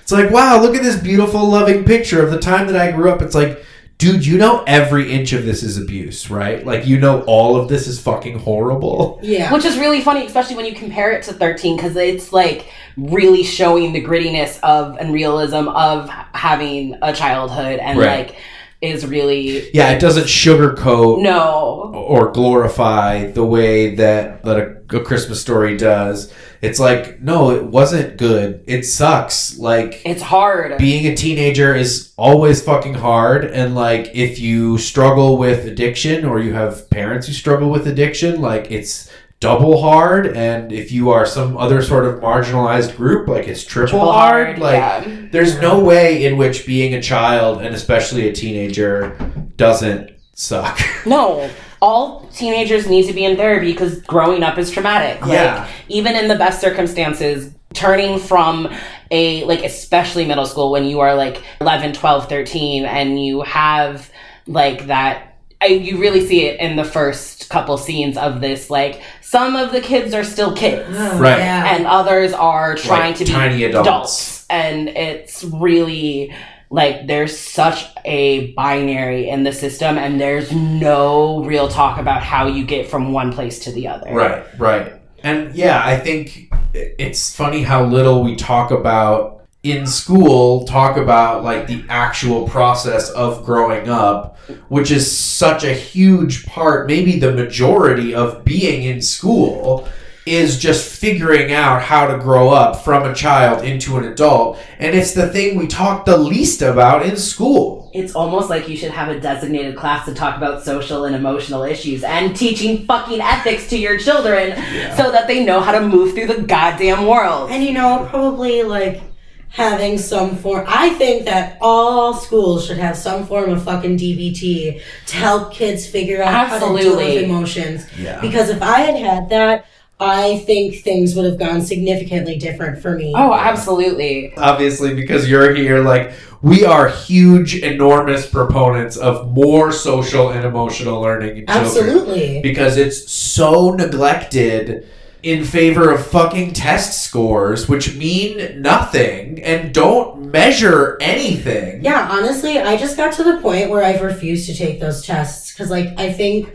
It's 0.02 0.12
like, 0.12 0.30
wow, 0.30 0.60
look 0.60 0.74
at 0.74 0.82
this 0.82 0.96
beautiful 0.96 1.44
loving 1.48 1.84
picture 1.84 2.22
of 2.24 2.30
the 2.30 2.38
time 2.38 2.66
that 2.66 2.76
I 2.76 2.90
grew 2.90 3.10
up. 3.10 3.22
It's 3.22 3.34
like, 3.34 3.64
dude, 3.98 4.26
you 4.26 4.36
know 4.36 4.64
every 4.66 5.12
inch 5.12 5.32
of 5.32 5.44
this 5.46 5.62
is 5.62 5.78
abuse, 5.78 6.28
right? 6.28 6.66
Like 6.66 6.84
you 6.86 6.98
know 6.98 7.22
all 7.22 7.54
of 7.54 7.68
this 7.68 7.86
is 7.86 8.00
fucking 8.00 8.40
horrible. 8.40 9.20
Yeah. 9.22 9.52
Which 9.52 9.64
is 9.64 9.78
really 9.78 10.00
funny, 10.00 10.26
especially 10.26 10.56
when 10.56 10.66
you 10.66 10.74
compare 10.74 11.12
it 11.12 11.22
to 11.24 11.32
13, 11.32 11.76
because 11.76 11.94
it's 11.96 12.32
like 12.32 12.66
really 12.96 13.44
showing 13.44 13.92
the 13.92 14.02
grittiness 14.02 14.58
of 14.64 14.96
and 14.98 15.12
realism 15.12 15.68
of 15.68 16.10
having 16.34 16.96
a 17.00 17.12
childhood 17.12 17.78
and 17.78 17.96
Right. 17.96 18.26
like 18.26 18.36
is 18.82 19.06
really. 19.06 19.70
Yeah, 19.72 19.90
it 19.92 20.00
doesn't 20.00 20.24
sugarcoat 20.24 21.22
No. 21.22 21.92
or 21.94 22.30
glorify 22.32 23.30
the 23.30 23.44
way 23.44 23.94
that 23.94 24.44
that 24.44 24.58
a, 24.58 24.96
a 24.96 25.00
Christmas 25.04 25.40
story 25.40 25.76
does. 25.76 26.32
It's 26.60 26.78
like, 26.78 27.20
no, 27.20 27.50
it 27.50 27.64
wasn't 27.64 28.18
good. 28.18 28.62
It 28.66 28.84
sucks. 28.84 29.58
Like 29.58 30.02
It's 30.04 30.22
hard. 30.22 30.78
being 30.78 31.06
a 31.06 31.16
teenager 31.16 31.74
is 31.74 32.12
always 32.16 32.62
fucking 32.62 32.94
hard 32.94 33.44
and 33.46 33.74
like 33.74 34.10
if 34.14 34.38
you 34.38 34.78
struggle 34.78 35.38
with 35.38 35.66
addiction 35.66 36.24
or 36.24 36.38
you 36.40 36.52
have 36.54 36.88
parents 36.90 37.26
who 37.26 37.32
struggle 37.32 37.68
with 37.70 37.86
addiction, 37.88 38.40
like 38.40 38.70
it's 38.70 39.10
double 39.42 39.82
hard 39.82 40.36
and 40.36 40.70
if 40.72 40.92
you 40.92 41.10
are 41.10 41.26
some 41.26 41.56
other 41.56 41.82
sort 41.82 42.04
of 42.06 42.20
marginalized 42.20 42.96
group, 42.96 43.26
like 43.26 43.48
it's 43.48 43.64
triple, 43.64 43.98
Triple 43.98 44.12
hard. 44.12 44.46
hard, 44.46 44.58
Like 44.60 44.74
yeah. 44.76 45.26
there's 45.32 45.60
no 45.60 45.82
way 45.82 46.24
in 46.24 46.36
which 46.36 46.64
being 46.64 46.94
a 46.94 47.02
child 47.02 47.60
and 47.60 47.74
especially 47.74 48.28
a 48.28 48.32
teenager 48.32 49.16
doesn't 49.56 50.12
suck. 50.34 50.78
No. 51.06 51.50
All 51.80 52.28
teenagers 52.28 52.88
need 52.88 53.08
to 53.08 53.12
be 53.12 53.24
in 53.24 53.36
therapy 53.36 53.72
because 53.72 54.00
growing 54.02 54.44
up 54.44 54.56
is 54.56 54.70
traumatic. 54.70 55.20
Like, 55.22 55.32
Yeah. 55.32 55.68
even 55.88 56.14
in 56.14 56.28
the 56.28 56.36
best 56.36 56.60
circumstances, 56.60 57.52
turning 57.74 58.20
from 58.20 58.72
a 59.10 59.42
like 59.44 59.64
especially 59.64 60.24
middle 60.24 60.46
school 60.46 60.70
when 60.70 60.84
you 60.84 61.00
are 61.00 61.14
like 61.16 61.42
11 61.60 61.92
12 61.94 62.28
13 62.28 62.84
and 62.84 63.20
you 63.20 63.42
have 63.42 64.08
like 64.46 64.86
that 64.86 65.31
I, 65.62 65.66
you 65.66 65.98
really 65.98 66.26
see 66.26 66.46
it 66.46 66.60
in 66.60 66.76
the 66.76 66.84
first 66.84 67.48
couple 67.48 67.76
scenes 67.78 68.16
of 68.16 68.40
this 68.40 68.68
like 68.70 69.02
some 69.20 69.56
of 69.56 69.72
the 69.72 69.80
kids 69.80 70.12
are 70.14 70.24
still 70.24 70.54
kids 70.56 70.88
Right. 70.98 71.38
Yeah. 71.38 71.74
and 71.76 71.86
others 71.86 72.32
are 72.32 72.74
trying 72.74 73.10
Like 73.12 73.16
to 73.16 73.24
be 73.24 73.30
tiny 73.30 73.64
adults. 73.64 74.44
and 74.50 74.88
it's 74.88 75.44
really 75.44 76.34
like 76.70 77.06
there's 77.06 77.36
such 77.38 77.84
a 78.04 78.52
binary 78.54 79.28
in 79.28 79.44
the 79.44 79.52
system 79.52 79.98
and 79.98 80.18
there's 80.20 80.50
no 80.52 81.44
real 81.44 81.68
talk 81.68 81.98
about 81.98 82.22
how 82.22 82.46
you 82.46 82.64
get 82.64 82.88
from 82.88 83.12
one 83.12 83.32
place 83.32 83.58
to 83.64 83.72
the 83.72 83.86
other 83.88 84.10
Right, 84.12 84.44
right. 84.58 84.92
And 85.22 85.54
yeah, 85.54 85.82
I 85.84 85.98
think 85.98 86.50
it's 86.74 87.36
funny 87.36 87.62
how 87.62 87.84
little 87.84 88.24
we 88.24 88.34
talk 88.36 88.70
about 88.72 89.41
in 89.62 89.86
school, 89.86 90.64
talk 90.64 90.96
about 90.96 91.44
like 91.44 91.68
the 91.68 91.84
actual 91.88 92.48
process 92.48 93.10
of 93.10 93.44
growing 93.44 93.88
up, 93.88 94.38
which 94.68 94.90
is 94.90 95.10
such 95.10 95.62
a 95.62 95.72
huge 95.72 96.44
part, 96.46 96.88
maybe 96.88 97.18
the 97.18 97.32
majority 97.32 98.14
of 98.14 98.44
being 98.44 98.82
in 98.82 99.00
school 99.00 99.88
is 100.24 100.58
just 100.58 101.00
figuring 101.00 101.52
out 101.52 101.82
how 101.82 102.06
to 102.06 102.16
grow 102.18 102.50
up 102.50 102.84
from 102.84 103.08
a 103.08 103.14
child 103.14 103.64
into 103.64 103.96
an 103.96 104.04
adult. 104.04 104.56
And 104.78 104.94
it's 104.94 105.14
the 105.14 105.28
thing 105.28 105.56
we 105.56 105.66
talk 105.66 106.04
the 106.04 106.16
least 106.16 106.62
about 106.62 107.04
in 107.04 107.16
school. 107.16 107.90
it's 107.92 108.14
almost 108.14 108.48
like 108.48 108.68
you 108.68 108.76
should 108.76 108.92
have 108.92 109.08
a 109.08 109.20
designated 109.20 109.76
class 109.76 110.06
to 110.06 110.14
talk 110.14 110.36
about 110.36 110.64
social 110.64 111.04
and 111.04 111.14
emotional 111.14 111.62
issues 111.62 112.02
and 112.04 112.34
teaching 112.34 112.86
fucking 112.86 113.20
ethics 113.20 113.68
to 113.68 113.76
your 113.76 113.98
children 113.98 114.56
so 114.96 115.10
that 115.12 115.26
they 115.26 115.44
know 115.44 115.60
how 115.60 115.72
to 115.72 115.86
move 115.86 116.14
through 116.14 116.28
the 116.28 116.42
goddamn 116.42 117.06
world. 117.06 117.50
And 117.50 117.62
you 117.62 117.72
know, 117.72 118.06
probably 118.08 118.62
like 118.62 119.11
having 119.52 119.98
some 119.98 120.36
form. 120.36 120.64
I 120.66 120.90
think 120.94 121.26
that 121.26 121.58
all 121.60 122.14
schools 122.14 122.66
should 122.66 122.78
have 122.78 122.96
some 122.96 123.26
form 123.26 123.50
of 123.50 123.62
fucking 123.62 123.98
DBT 123.98 124.80
to 125.06 125.16
help 125.16 125.52
kids 125.52 125.86
figure 125.86 126.22
out 126.22 126.48
how 126.48 126.58
to 126.58 126.78
deal 126.78 126.96
with 126.96 127.22
emotions. 127.22 127.86
Yeah. 127.98 128.20
Because 128.20 128.48
if 128.48 128.62
I 128.62 128.80
had 128.80 128.96
had 128.96 129.28
that, 129.28 129.66
I 130.00 130.38
think 130.40 130.76
things 130.76 131.14
would 131.14 131.26
have 131.26 131.38
gone 131.38 131.60
significantly 131.60 132.38
different 132.38 132.80
for 132.80 132.96
me. 132.96 133.12
Oh, 133.14 133.34
absolutely. 133.34 134.34
obviously 134.36 134.94
because 134.94 135.28
you're 135.28 135.54
here 135.54 135.80
like 135.80 136.12
we 136.40 136.64
are 136.64 136.88
huge 136.88 137.54
enormous 137.56 138.26
proponents 138.26 138.96
of 138.96 139.30
more 139.32 139.70
social 139.70 140.30
and 140.30 140.44
emotional 140.44 141.00
learning 141.00 141.38
in 141.38 141.44
Absolutely. 141.48 142.40
because 142.42 142.76
it's 142.76 143.12
so 143.12 143.70
neglected 143.70 144.88
in 145.22 145.44
favor 145.44 145.90
of 145.90 146.04
fucking 146.06 146.52
test 146.52 147.02
scores 147.02 147.68
which 147.68 147.96
mean 147.96 148.60
nothing 148.60 149.42
and 149.42 149.72
don't 149.72 150.30
measure 150.32 150.96
anything 151.00 151.84
Yeah, 151.84 152.08
honestly, 152.10 152.58
I 152.58 152.76
just 152.76 152.96
got 152.96 153.12
to 153.14 153.24
the 153.24 153.38
point 153.38 153.70
where 153.70 153.84
I've 153.84 154.02
refused 154.02 154.46
to 154.46 154.54
take 154.54 154.80
those 154.80 155.04
tests 155.04 155.52
because, 155.52 155.70
like, 155.70 155.88
I 155.98 156.12
think 156.12 156.52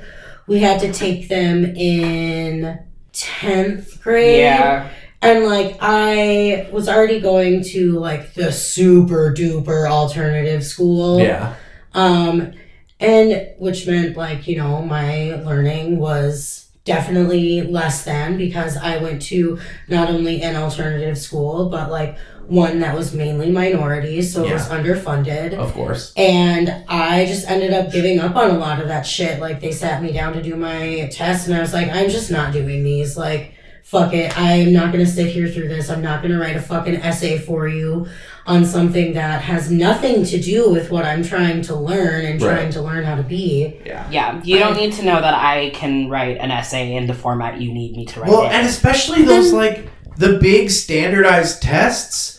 we 0.48 0.60
had 0.60 0.80
to 0.82 0.92
take 0.92 1.28
them 1.28 1.66
in 1.66 2.80
10th 3.14 4.02
grade. 4.02 4.40
Yeah. 4.40 4.90
And, 5.22 5.46
like, 5.46 5.78
I 5.82 6.70
was 6.72 6.88
already 6.88 7.20
going 7.20 7.64
to, 7.66 8.00
like, 8.00 8.34
the 8.34 8.52
super 8.52 9.34
duper 9.34 9.90
alternative 9.90 10.64
school. 10.64 11.20
yeah 11.20 11.56
Um, 11.94 12.54
and 13.00 13.50
which 13.58 13.86
meant, 13.88 14.16
like, 14.16 14.48
you 14.48 14.58
know, 14.58 14.82
my 14.82 15.36
learning 15.44 16.00
was 16.00 16.67
definitely 16.88 17.62
less 17.62 18.04
than 18.04 18.38
because 18.38 18.78
I 18.78 18.98
went 18.98 19.22
to 19.24 19.60
not 19.88 20.10
only 20.10 20.42
an 20.42 20.56
alternative 20.56 21.18
school, 21.18 21.70
but, 21.70 21.92
like, 21.92 22.18
one 22.48 22.80
that 22.80 22.96
was 22.96 23.14
mainly 23.14 23.52
minorities, 23.52 24.34
so 24.34 24.46
it 24.46 24.54
was 24.54 24.70
underfunded. 24.70 25.54
of 25.54 25.74
course 25.74 26.14
And 26.16 26.70
I 26.88 27.26
just 27.26 27.46
ended 27.46 27.74
up 27.74 27.92
giving 27.92 28.20
up 28.22 28.38
on 28.38 28.52
a 28.52 28.58
lot 28.58 28.82
of 28.82 28.88
that 28.88 29.02
shit. 29.02 29.42
Like, 29.42 29.60
they 29.60 29.74
sat 29.74 30.02
me 30.02 30.14
down 30.14 30.32
to 30.34 30.42
do 30.42 30.56
my 30.56 31.10
test, 31.12 31.48
and 31.48 31.56
I 31.56 31.60
was 31.60 31.74
like, 31.74 31.90
I'm 31.90 32.10
just 32.10 32.32
not 32.32 32.54
doing 32.54 32.84
these. 32.84 33.18
Like, 33.18 33.54
fuck 33.88 34.14
it. 34.14 34.38
I'm 34.38 34.74
not 34.74 34.92
gonna 34.92 35.06
sit 35.06 35.28
here 35.28 35.48
through 35.48 35.70
this. 35.70 35.90
I'm 35.90 36.02
not 36.02 36.22
gonna 36.22 36.38
write 36.38 36.58
a 36.58 36.62
fucking 36.62 36.98
essay 36.98 37.38
for 37.40 37.70
you 37.70 38.06
on 38.46 38.66
something 38.66 39.14
that 39.14 39.42
has 39.42 39.72
nothing 39.72 40.26
to 40.26 40.40
do 40.42 40.70
with 40.70 40.92
what 40.92 41.06
I'm 41.06 41.24
trying 41.24 41.62
to 41.64 41.76
learn 41.76 42.26
and 42.26 42.42
Right. 42.42 42.54
trying 42.56 42.70
to 42.72 42.82
learn 42.82 43.06
how 43.06 43.16
to 43.16 43.24
be. 43.24 43.76
yeah 43.86 44.06
Yeah. 44.12 44.42
You 44.44 44.60
don't 44.60 44.76
need 44.76 44.92
to 44.94 45.06
know 45.06 45.22
that 45.22 45.34
I 45.34 45.70
can 45.74 46.10
write 46.10 46.38
an 46.38 46.52
essay 46.52 46.96
in 46.96 47.08
the 47.08 47.14
format 47.14 47.62
you 47.62 47.74
need 47.74 47.96
me 47.96 48.06
to 48.08 48.20
write 48.20 48.30
well 48.30 48.44
it. 48.44 48.52
and 48.52 48.68
especially 48.68 49.22
those 49.24 49.54
like 49.54 49.88
the 50.18 50.38
big 50.40 50.70
standardized 50.70 51.62
tests 51.62 52.37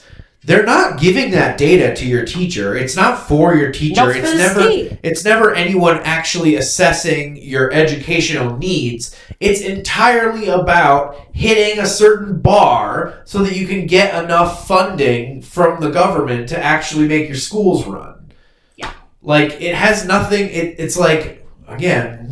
they're 0.49 0.65
not 0.65 0.99
giving 0.99 1.33
that 1.33 1.59
data 1.59 1.95
to 1.95 2.07
your 2.07 2.25
teacher. 2.25 2.75
It's 2.75 2.97
not 2.97 3.29
for 3.29 3.55
your 3.55 3.71
teacher. 3.71 4.01
No, 4.01 4.09
it's 4.09 4.19
for 4.19 4.25
it's 4.25 4.33
the 4.33 4.39
never 4.39 4.63
state. 4.63 4.99
it's 5.03 5.23
never 5.23 5.55
anyone 5.55 5.99
actually 6.05 6.57
assessing 6.57 7.37
your 7.37 7.71
educational 7.71 8.57
needs. 8.57 9.15
It's 9.41 9.61
entirely 9.61 10.49
about 10.49 11.17
hitting 11.35 11.79
a 11.79 11.87
certain 11.87 12.41
bar 12.41 13.21
so 13.27 13.43
that 13.43 13.57
you 13.57 13.67
can 13.67 13.87
get 13.87 14.25
enough 14.25 14.67
funding 14.67 15.43
from 15.43 15.83
the 15.83 15.91
government 15.91 16.49
to 16.49 16.59
actually 16.59 17.09
make 17.09 17.29
your 17.29 17.37
schools 17.37 17.87
run. 17.87 18.33
Yeah. 18.77 18.91
like 19.21 19.61
it 19.61 19.75
has 19.75 20.07
nothing 20.07 20.49
it, 20.49 20.77
it's 20.79 20.97
like 20.97 21.47
again 21.67 22.29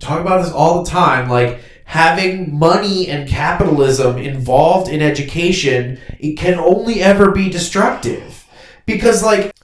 talk 0.00 0.20
about 0.20 0.42
this 0.42 0.52
all 0.52 0.84
the 0.84 0.90
time. 0.90 1.30
Like 1.30 1.60
having 1.94 2.52
money 2.52 3.06
and 3.06 3.28
capitalism 3.28 4.18
involved 4.18 4.90
in 4.90 5.00
education 5.00 5.96
it 6.18 6.36
can 6.36 6.58
only 6.58 7.00
ever 7.00 7.30
be 7.30 7.48
destructive. 7.48 8.44
Because 8.84 9.22
like 9.22 9.54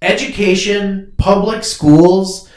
education 0.00 1.12
public 1.16 1.64
schools 1.64 2.48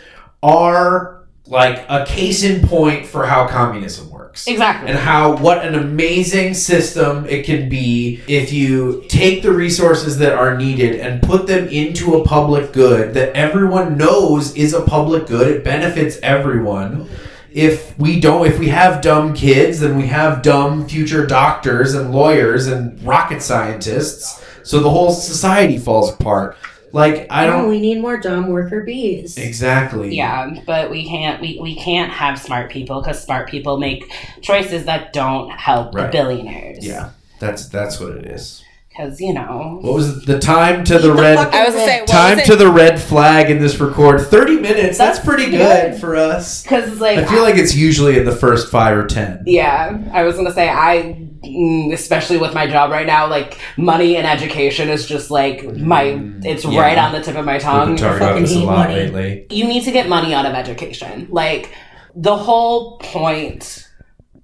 are 0.43 1.25
like 1.47 1.83
a 1.89 2.05
case 2.05 2.43
in 2.43 2.67
point 2.67 3.07
for 3.07 3.25
how 3.25 3.47
communism 3.47 4.11
works. 4.11 4.45
Exactly. 4.45 4.89
and 4.89 4.99
how 4.99 5.37
what 5.37 5.65
an 5.65 5.73
amazing 5.73 6.53
system 6.53 7.25
it 7.25 7.45
can 7.45 7.67
be 7.67 8.21
if 8.27 8.53
you 8.53 9.05
take 9.07 9.41
the 9.41 9.51
resources 9.51 10.19
that 10.19 10.33
are 10.33 10.55
needed 10.55 10.99
and 10.99 11.23
put 11.23 11.47
them 11.47 11.67
into 11.69 12.13
a 12.13 12.23
public 12.23 12.73
good 12.73 13.15
that 13.15 13.35
everyone 13.35 13.97
knows 13.97 14.55
is 14.55 14.75
a 14.75 14.81
public 14.81 15.25
good. 15.25 15.47
It 15.47 15.63
benefits 15.63 16.19
everyone 16.21 17.09
if 17.55 17.97
we 17.97 18.19
don't 18.19 18.45
if 18.45 18.59
we 18.59 18.67
have 18.67 19.01
dumb 19.01 19.33
kids 19.33 19.79
then 19.79 19.95
we 19.97 20.05
have 20.07 20.41
dumb 20.41 20.85
future 20.87 21.25
doctors 21.25 21.93
and 21.95 22.11
lawyers 22.11 22.67
and 22.67 23.01
rocket 23.03 23.41
scientists 23.41 24.43
so 24.63 24.79
the 24.81 24.89
whole 24.89 25.11
society 25.11 25.77
falls 25.77 26.13
apart 26.13 26.57
like 26.91 27.25
i 27.29 27.47
Oh, 27.47 27.51
don't 27.51 27.69
we 27.69 27.79
need 27.79 28.01
more 28.01 28.17
dumb 28.19 28.47
worker 28.47 28.83
bees. 28.83 29.37
exactly 29.37 30.13
Yeah, 30.15 30.53
but 30.65 30.89
we 30.91 31.07
can't 31.07 31.41
we, 31.41 31.57
we 31.61 31.75
can't 31.75 32.11
have 32.11 32.37
smart 32.39 32.69
people 32.71 32.99
because 33.01 33.23
smart 33.23 33.47
people 33.49 33.77
make 33.77 34.11
choices 34.41 34.83
that 34.85 35.13
don't 35.13 35.49
help 35.49 35.95
Right. 35.95 36.11
the 36.11 36.17
billionaires. 36.17 36.85
yeah 36.85 37.11
that's 37.39 37.69
that's 37.69 38.01
what 38.01 38.11
it 38.17 38.25
is 38.25 38.64
because 38.95 39.19
you 39.19 39.33
know. 39.33 39.79
what 39.81 39.93
was 39.93 40.25
the 40.25 40.39
time 40.39 40.83
to 40.85 40.93
the 40.93 40.99
Eat 40.99 41.01
the 41.01 41.13
red 41.13 41.37
I 41.37 41.65
was 41.65 41.73
gonna 41.73 41.85
say, 41.85 41.99
what 42.01 42.09
Time 42.09 42.37
was 42.37 42.47
to 42.47 42.55
the 42.55 42.71
red 42.71 43.01
flag 43.01 43.49
in 43.49 43.59
this 43.59 43.79
record. 43.79 44.21
30 44.21 44.59
minutes. 44.59 44.97
That's, 44.97 45.17
That's 45.17 45.25
pretty 45.25 45.51
good. 45.51 45.91
good, 45.91 45.99
for 45.99 46.15
us. 46.15 46.63
Because 46.63 46.99
like 47.01 47.19
I 47.19 47.25
feel 47.25 47.41
like 47.41 47.55
it's 47.55 47.75
usually 47.75 48.17
in 48.17 48.25
the 48.25 48.35
first 48.35 48.71
five 48.71 48.97
or 48.97 49.05
10. 49.05 49.43
Yeah, 49.45 50.01
I 50.13 50.23
was 50.23 50.35
gonna 50.35 50.53
say 50.53 50.69
I, 50.69 51.27
mm, 51.43 51.93
especially 51.93 52.37
with 52.37 52.53
my 52.53 52.67
job 52.67 52.91
right 52.91 53.05
now, 53.05 53.27
like 53.27 53.59
money 53.75 54.15
and 54.15 54.25
education 54.25 54.89
is 54.89 55.05
just 55.05 55.29
like 55.29 55.65
my. 55.75 56.19
It's 56.43 56.63
yeah. 56.63 56.79
right 56.79 56.97
on 56.97 57.11
the 57.11 57.21
tip 57.21 57.35
of 57.35 57.45
my 57.45 57.53
We've 57.53 57.61
tongue. 57.61 57.89
been 57.89 57.97
talking 57.97 58.17
about 58.17 58.39
this 58.39 58.55
a 58.55 58.59
lot 58.59 58.89
money. 58.89 59.07
lately. 59.07 59.47
you 59.49 59.65
need 59.65 59.83
to 59.83 59.91
get 59.91 60.07
money 60.07 60.33
out 60.33 60.45
of 60.45 60.53
education. 60.53 61.27
Like 61.29 61.71
the 62.15 62.37
whole 62.37 62.97
point 62.99 63.89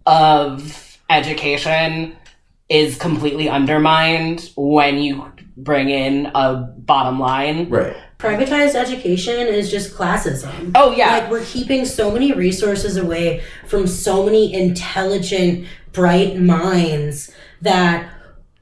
of 0.06 1.00
education 1.10 2.18
is 2.72 2.96
completely 2.96 3.50
undermined 3.50 4.50
when 4.56 4.98
you 4.98 5.30
bring 5.58 5.90
in 5.90 6.32
a 6.34 6.56
bottom 6.56 7.20
line. 7.20 7.70
Right. 7.70 7.98
Privatized 8.18 8.76
education 8.76 9.48
is 9.48 9.70
just 9.70 9.94
classism. 9.94 10.72
Oh 10.74 10.92
yeah, 10.96 11.18
Like 11.18 11.32
we're 11.32 11.44
keeping 11.44 11.84
so 11.84 12.12
many 12.12 12.32
resources 12.32 12.96
away 12.96 13.44
from 13.68 13.88
so 13.88 14.24
many 14.24 14.54
intelligent, 14.54 15.68
bright 15.92 16.38
minds 16.38 17.32
that 17.62 18.10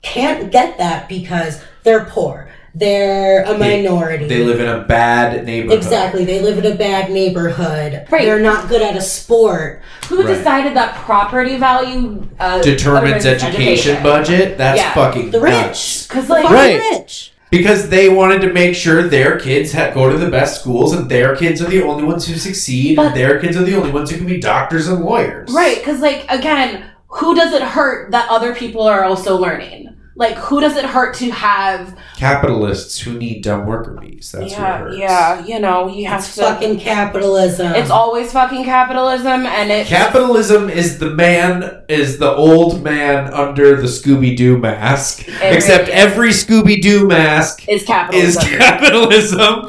can't 0.01 0.51
get 0.51 0.79
that 0.79 1.07
because 1.07 1.61
they're 1.83 2.05
poor. 2.05 2.48
They're 2.75 3.43
a 3.43 3.57
minority. 3.57 4.27
They 4.27 4.43
live 4.43 4.59
in 4.59 4.67
a 4.67 4.83
bad 4.83 5.45
neighborhood. 5.45 5.77
Exactly. 5.77 6.25
They 6.25 6.39
live 6.41 6.63
in 6.63 6.71
a 6.71 6.75
bad 6.75 7.11
neighborhood. 7.11 8.05
Right. 8.09 8.23
They're 8.25 8.39
not 8.39 8.69
good 8.69 8.81
at 8.81 8.95
a 8.95 9.01
sport. 9.01 9.81
who 10.07 10.23
Right. 10.23 10.35
decided 10.37 10.75
that 10.75 10.95
property 10.95 11.57
value 11.57 12.23
uh, 12.39 12.61
Determines 12.63 13.25
education 13.27 14.01
budget. 14.01 14.57
That's 14.57 14.79
Yeah. 14.79 14.93
fucking 14.93 15.29
The 15.31 15.39
rich. 15.39 16.07
Because 16.07 16.29
like 16.29 16.49
Right. 16.49 16.79
rich. 16.91 17.31
Because 17.51 17.89
they 17.89 18.09
wanted 18.09 18.41
to 18.41 18.51
make 18.53 18.73
sure 18.75 19.03
their 19.03 19.37
kids 19.39 19.73
ha- 19.73 19.91
go 19.93 20.09
to 20.09 20.17
the 20.17 20.29
best 20.29 20.61
schools 20.61 20.93
and 20.93 21.09
their 21.09 21.35
kids 21.35 21.61
are 21.61 21.65
the 21.69 21.83
only 21.83 22.03
ones 22.03 22.27
who 22.27 22.35
succeed 22.35 22.95
But- 22.95 23.07
and 23.07 23.15
their 23.15 23.39
kids 23.39 23.55
are 23.57 23.63
the 23.63 23.75
only 23.75 23.91
ones 23.91 24.09
who 24.09 24.17
can 24.17 24.25
be 24.27 24.39
doctors 24.39 24.87
and 24.87 25.03
lawyers. 25.05 25.51
Right, 25.51 25.77
because 25.77 25.99
like 26.01 26.25
again, 26.29 26.83
who 27.07 27.35
does 27.35 27.53
it 27.53 27.61
hurt 27.61 28.11
that 28.11 28.27
other 28.29 28.53
people 28.55 28.83
are 28.83 29.03
also 29.03 29.35
learning? 29.37 29.89
Like, 30.19 30.35
who 30.35 30.59
does 30.59 30.75
it 30.75 30.83
hurt 30.85 31.15
to 31.15 31.31
have? 31.31 31.97
Capitalists 32.17 32.99
who 32.99 33.13
need 33.17 33.41
dumb 33.41 33.65
worker 33.65 33.97
bees. 33.99 34.31
That's 34.33 34.51
what 34.51 34.59
yeah, 34.59 34.77
hurts. 34.77 34.97
yeah. 34.97 35.45
You 35.45 35.59
know, 35.59 35.87
you 35.87 36.07
have 36.07 36.19
It's 36.19 36.35
to. 36.35 36.41
fucking 36.41 36.79
capitalism. 36.79 37.73
it's 37.73 37.89
always 37.89 38.31
fucking 38.31 38.65
capitalism, 38.65 39.45
and 39.45 39.71
it. 39.71 39.87
Capitalism 39.87 40.69
is 40.69 40.99
the 40.99 41.09
man, 41.09 41.83
is 41.87 42.17
the 42.19 42.29
old 42.31 42.83
man 42.83 43.33
under 43.33 43.77
the 43.77 43.87
Scooby 43.87 44.35
Doo 44.35 44.57
mask. 44.57 45.27
It 45.27 45.55
Except 45.55 45.87
really 45.87 45.93
every 45.93 46.29
Scooby 46.31 46.81
Doo 46.81 47.07
mask 47.07 47.67
is 47.69 47.85
capitalism. 47.85 48.43
is 48.43 48.49
capitalism. 48.59 49.39
capitalism. 49.39 49.65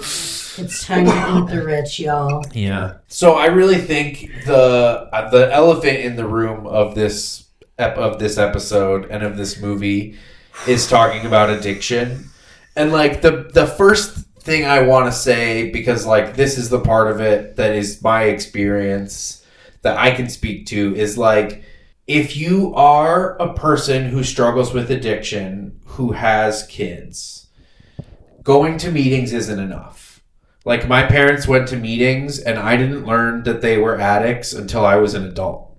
It's 0.65 0.85
time 0.85 1.05
to 1.07 1.39
eat 1.39 1.55
the 1.55 1.63
rich, 1.65 2.01
y'all. 2.01 2.45
Yeah. 2.53 2.95
So 3.07 3.35
I 3.35 3.47
really 3.47 3.79
think 3.79 4.31
the 4.47 5.09
uh, 5.13 5.31
the 5.31 5.51
elephant 5.55 5.99
in 6.01 6.17
the 6.17 6.27
room 6.27 6.67
of 6.67 6.95
this 6.95 7.45
ep- 7.79 7.97
of 7.97 8.19
this 8.19 8.37
episode 8.37 9.07
and 9.11 9.23
of 9.23 9.37
this 9.37 9.61
movie 9.61 10.19
is 10.67 10.89
talking 10.89 11.27
about 11.27 11.51
addiction. 11.51 12.31
And 12.77 12.93
like 12.93 13.23
the 13.23 13.51
the 13.53 13.67
first 13.67 14.19
thing 14.41 14.65
I 14.65 14.83
want 14.83 15.07
to 15.07 15.13
say 15.13 15.71
because 15.71 16.07
like 16.07 16.35
this 16.35 16.57
is 16.57 16.71
the 16.71 16.81
part 16.81 17.11
of 17.11 17.21
it 17.21 17.57
that 17.57 17.75
is 17.75 18.03
my 18.03 18.25
experience 18.25 19.45
that 19.83 19.99
I 19.99 20.13
can 20.13 20.29
speak 20.29 20.67
to 20.67 20.95
is 20.97 21.19
like 21.19 21.63
if 22.07 22.37
you 22.37 22.75
are 22.75 23.37
a 23.37 23.53
person 23.53 24.07
who 24.07 24.23
struggles 24.23 24.73
with 24.73 24.91
addiction 24.91 25.81
who 25.85 26.13
has 26.13 26.67
kids 26.69 27.49
going 28.43 28.79
to 28.79 28.91
meetings 28.91 29.35
isn't 29.35 29.59
enough 29.59 30.11
like 30.65 30.89
my 30.89 31.05
parents 31.05 31.49
went 31.49 31.69
to 31.69 31.77
meetings 31.77 32.39
and 32.39 32.59
I 32.59 32.77
didn't 32.77 33.07
learn 33.07 33.45
that 33.45 33.63
they 33.63 33.79
were 33.79 33.99
addicts 33.99 34.53
until 34.53 34.85
I 34.85 34.97
was 34.97 35.15
an 35.15 35.25
adult. 35.25 35.77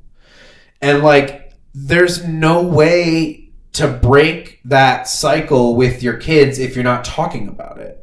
And 0.82 1.04
like 1.04 1.54
there's 1.74 2.26
no 2.26 2.64
way 2.64 3.41
to 3.74 3.88
break 3.88 4.60
that 4.66 5.08
cycle 5.08 5.76
with 5.76 6.04
your 6.04 6.18
kids 6.18 6.60
if 6.60 6.76
you're 6.76 6.84
not 6.84 7.06
talking 7.06 7.48
about 7.48 7.78
it. 7.80 7.98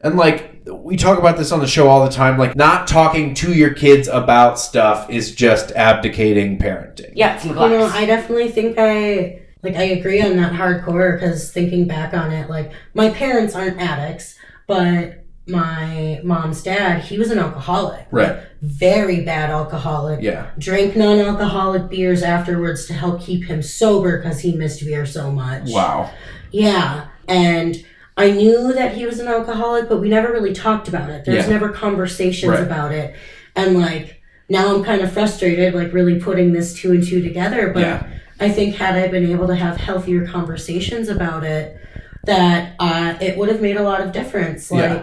And 0.00 0.16
like 0.16 0.62
we 0.66 0.96
talk 0.96 1.18
about 1.18 1.36
this 1.36 1.52
on 1.52 1.60
the 1.60 1.66
show 1.66 1.88
all 1.88 2.04
the 2.04 2.10
time 2.10 2.38
like 2.38 2.56
not 2.56 2.86
talking 2.88 3.34
to 3.34 3.52
your 3.52 3.72
kids 3.74 4.08
about 4.08 4.58
stuff 4.58 5.08
is 5.10 5.34
just 5.34 5.70
abdicating 5.72 6.58
parenting. 6.58 7.12
yeah, 7.14 7.36
it's 7.36 7.44
You 7.44 7.50
neglect. 7.52 7.72
know, 7.72 7.86
I 7.86 8.06
definitely 8.06 8.50
think 8.50 8.76
I 8.78 9.42
like 9.62 9.76
I 9.76 9.84
agree 9.84 10.20
on 10.20 10.36
that 10.36 10.52
hardcore 10.52 11.18
because 11.18 11.50
thinking 11.52 11.86
back 11.86 12.12
on 12.14 12.32
it, 12.32 12.50
like 12.50 12.72
my 12.94 13.10
parents 13.10 13.54
aren't 13.54 13.80
addicts, 13.80 14.36
but 14.66 15.23
my 15.46 16.20
mom's 16.24 16.62
dad, 16.62 17.02
he 17.02 17.18
was 17.18 17.30
an 17.30 17.38
alcoholic. 17.38 18.06
Right. 18.10 18.38
Very 18.62 19.20
bad 19.20 19.50
alcoholic. 19.50 20.20
Yeah. 20.22 20.50
Drank 20.58 20.96
non-alcoholic 20.96 21.90
beers 21.90 22.22
afterwards 22.22 22.86
to 22.86 22.94
help 22.94 23.20
keep 23.20 23.44
him 23.44 23.62
sober 23.62 24.18
because 24.18 24.40
he 24.40 24.52
missed 24.56 24.80
beer 24.84 25.04
so 25.04 25.30
much. 25.30 25.68
Wow. 25.70 26.10
Yeah, 26.50 27.08
and 27.28 27.76
I 28.16 28.30
knew 28.30 28.72
that 28.72 28.94
he 28.94 29.04
was 29.06 29.18
an 29.18 29.26
alcoholic, 29.28 29.88
but 29.88 30.00
we 30.00 30.08
never 30.08 30.32
really 30.32 30.52
talked 30.54 30.88
about 30.88 31.10
it. 31.10 31.24
There's 31.24 31.44
Yeah. 31.46 31.52
never 31.52 31.68
conversations 31.68 32.50
Right. 32.52 32.62
about 32.62 32.92
it. 32.92 33.14
And 33.56 33.78
like 33.78 34.20
now 34.48 34.74
I'm 34.74 34.84
kind 34.84 35.02
of 35.02 35.10
frustrated, 35.12 35.74
like 35.74 35.92
really 35.92 36.18
putting 36.20 36.52
this 36.52 36.72
two 36.74 36.92
and 36.92 37.06
two 37.06 37.20
together. 37.22 37.70
But 37.74 37.80
Yeah. 37.80 38.02
I 38.40 38.48
think 38.50 38.76
had 38.76 38.94
I 38.94 39.08
been 39.08 39.28
able 39.30 39.46
to 39.48 39.54
have 39.56 39.76
healthier 39.78 40.26
conversations 40.26 41.08
about 41.08 41.44
it, 41.44 41.76
that 42.24 42.74
uh, 42.78 43.14
it 43.20 43.36
would 43.36 43.48
have 43.48 43.60
made 43.60 43.76
a 43.76 43.82
lot 43.82 44.00
of 44.00 44.12
difference. 44.12 44.70
Like 44.70 44.80
Yeah. 44.90 45.02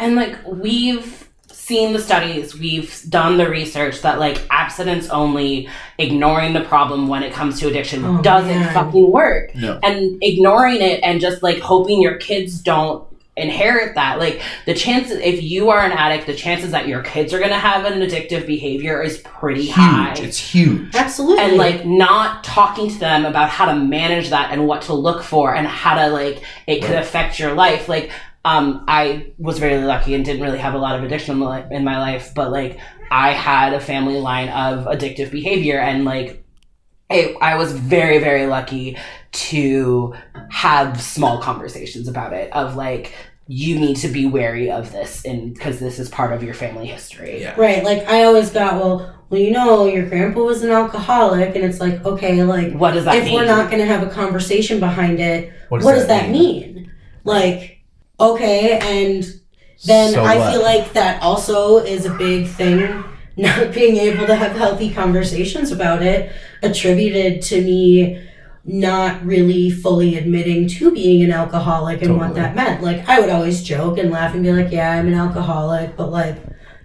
And 0.00 0.16
like 0.16 0.36
we've 0.46 1.28
seen 1.52 1.92
the 1.92 2.00
studies, 2.00 2.58
we've 2.58 3.00
done 3.08 3.36
the 3.36 3.48
research 3.48 4.00
that 4.02 4.18
like 4.18 4.42
abstinence 4.50 5.08
only, 5.10 5.68
ignoring 5.98 6.52
the 6.52 6.62
problem 6.62 7.06
when 7.06 7.22
it 7.22 7.32
comes 7.32 7.60
to 7.60 7.68
addiction 7.68 8.04
Oh, 8.04 8.20
doesn't 8.22 8.48
man. 8.50 8.74
fucking 8.74 9.10
work. 9.12 9.54
No. 9.54 9.78
And 9.82 10.18
ignoring 10.22 10.80
it 10.80 11.00
and 11.04 11.20
just 11.20 11.42
like 11.42 11.58
hoping 11.60 12.02
your 12.02 12.16
kids 12.16 12.60
don't 12.60 13.06
inherit 13.36 13.94
that. 13.94 14.18
Like 14.18 14.42
the 14.66 14.74
chances 14.74 15.18
if 15.20 15.42
you 15.42 15.70
are 15.70 15.80
an 15.80 15.92
addict, 15.92 16.26
the 16.26 16.34
chances 16.34 16.72
that 16.72 16.88
your 16.88 17.02
kids 17.02 17.32
are 17.32 17.38
gonna 17.38 17.58
have 17.58 17.84
an 17.84 18.00
addictive 18.00 18.46
behavior 18.46 19.00
is 19.00 19.18
pretty 19.18 19.68
high. 19.68 20.14
It's 20.18 20.36
huge. 20.38 20.94
absolutely. 20.96 21.44
and 21.44 21.56
like 21.56 21.86
not 21.86 22.42
talking 22.42 22.90
to 22.90 22.98
them 22.98 23.24
about 23.24 23.48
how 23.48 23.66
to 23.66 23.74
manage 23.76 24.30
that 24.30 24.50
and 24.50 24.66
what 24.66 24.82
to 24.82 24.94
look 24.94 25.22
for 25.22 25.54
and 25.54 25.66
how 25.66 25.94
to 25.94 26.08
like 26.10 26.42
it 26.66 26.82
could 26.82 26.96
affect 26.96 27.38
your 27.38 27.52
life 27.54 27.88
like 27.88 28.10
um 28.44 28.84
i 28.88 29.32
was 29.38 29.58
very 29.58 29.82
lucky 29.84 30.14
and 30.14 30.24
didn't 30.24 30.42
really 30.42 30.58
have 30.58 30.74
a 30.74 30.78
lot 30.78 30.96
of 30.96 31.04
addiction 31.04 31.32
in 31.70 31.84
my, 31.84 31.98
life 31.98 32.32
but 32.34 32.50
like 32.50 32.78
i 33.10 33.32
had 33.32 33.74
a 33.74 33.80
family 33.80 34.18
line 34.18 34.48
of 34.48 34.86
addictive 34.86 35.30
behavior 35.30 35.78
and 35.78 36.04
like 36.04 36.42
it, 37.10 37.36
i 37.40 37.56
was 37.56 37.72
very 37.72 38.18
very 38.18 38.46
lucky 38.46 38.96
to 39.32 40.14
have 40.50 41.00
small 41.00 41.40
conversations 41.42 42.08
about 42.08 42.32
it 42.32 42.52
of 42.52 42.76
like 42.76 43.12
you 43.46 43.78
need 43.78 43.96
to 43.96 44.08
be 44.08 44.26
wary 44.26 44.70
of 44.70 44.92
this 44.92 45.24
and 45.24 45.52
because 45.54 45.80
this 45.80 45.98
is 45.98 46.08
part 46.08 46.32
of 46.32 46.42
your 46.42 46.54
family 46.54 46.86
history 46.86 47.42
Yeah. 47.42 47.54
right, 47.58 47.82
like 47.82 48.06
I 48.08 48.22
always 48.24 48.50
got 48.50 48.74
well. 48.74 49.16
Well, 49.28 49.40
you 49.40 49.52
know, 49.52 49.86
your 49.86 50.06
grandpa 50.06 50.40
was 50.40 50.62
an 50.64 50.72
alcoholic, 50.72 51.54
and 51.54 51.64
it's 51.64 51.78
like, 51.78 52.04
okay, 52.04 52.42
like 52.42 52.72
what 52.72 52.94
does 52.94 53.04
that 53.04 53.14
if 53.14 53.24
mean 53.26 53.34
we're 53.34 53.44
not 53.44 53.70
going 53.70 53.80
to 53.80 53.86
have 53.86 54.02
a 54.04 54.10
conversation 54.10 54.80
behind 54.80 55.20
it, 55.20 55.52
What 55.68 55.84
what 55.84 55.92
does, 55.94 56.08
that, 56.08 56.30
mean? 56.30 56.90
Like, 57.22 57.79
okay, 58.20 58.78
and 58.78 59.24
then 59.84 60.12
So 60.12 60.24
I 60.24 60.36
what? 60.36 60.52
feel 60.52 60.62
like 60.62 60.92
that 60.92 61.22
also 61.22 61.78
is 61.78 62.06
a 62.06 62.14
big 62.14 62.46
thing. 62.48 63.04
Not 63.36 63.72
being 63.72 63.96
able 63.96 64.26
to 64.26 64.34
have 64.34 64.52
healthy 64.52 64.92
conversations 64.92 65.70
about 65.70 66.02
it, 66.02 66.32
attributed 66.62 67.40
to 67.42 67.62
me 67.62 68.26
not 68.64 69.24
really 69.24 69.70
fully 69.70 70.18
admitting 70.18 70.68
to 70.68 70.92
being 70.92 71.24
an 71.24 71.32
alcoholic 71.32 72.02
and 72.02 72.18
what 72.18 72.34
that 72.34 72.54
meant. 72.54 72.82
Like, 72.82 73.08
I 73.08 73.18
would 73.18 73.30
always 73.30 73.62
joke 73.62 73.96
and 73.96 74.10
laugh 74.10 74.34
and 74.34 74.42
be 74.42 74.52
like, 74.52 74.70
yeah, 74.70 74.92
I'm 74.92 75.08
an 75.08 75.14
alcoholic, 75.14 75.96
but 75.96 76.10
like, 76.10 76.36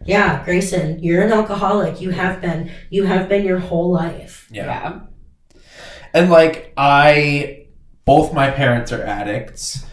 yeah, 0.06 0.46
Greyson, 0.46 1.00
you're 1.02 1.24
an 1.24 1.32
alcoholic. 1.32 2.00
You 2.00 2.12
have 2.12 2.40
been. 2.40 2.72
You 2.90 3.04
have 3.06 3.28
been 3.28 3.44
your 3.44 3.60
whole 3.60 3.92
life. 3.92 4.48
Yeah. 4.52 4.66
yeah 4.66 5.00
And 6.14 6.30
like 6.30 6.74
I 6.78 7.66
both 8.06 8.32
my 8.34 8.52
parents 8.52 8.92
are 8.92 9.04
addicts. 9.04 9.84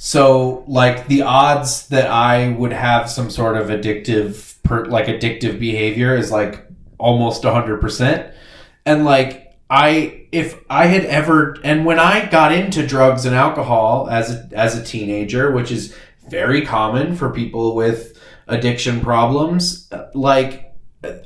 So 0.00 0.62
like 0.68 1.08
the 1.08 1.22
odds 1.22 1.88
that 1.88 2.08
I 2.08 2.52
would 2.52 2.72
have 2.72 3.10
some 3.10 3.30
sort 3.30 3.56
of 3.56 3.66
addictive 3.66 4.62
per, 4.62 4.84
like 4.84 5.06
addictive 5.06 5.58
behavior 5.58 6.14
is 6.14 6.30
like 6.30 6.64
almost 6.98 7.42
100%. 7.42 8.32
And 8.86 9.04
like 9.04 9.56
I 9.68 10.26
if 10.30 10.62
I 10.70 10.86
had 10.86 11.04
ever 11.04 11.56
and 11.64 11.84
when 11.84 11.98
I 11.98 12.26
got 12.26 12.52
into 12.52 12.86
drugs 12.86 13.24
and 13.24 13.34
alcohol 13.34 14.08
as 14.08 14.30
a, 14.30 14.48
as 14.52 14.78
a 14.78 14.84
teenager, 14.84 15.50
which 15.50 15.72
is 15.72 15.94
very 16.28 16.64
common 16.64 17.16
for 17.16 17.30
people 17.30 17.74
with 17.74 18.22
addiction 18.46 19.00
problems, 19.00 19.90
like 20.14 20.76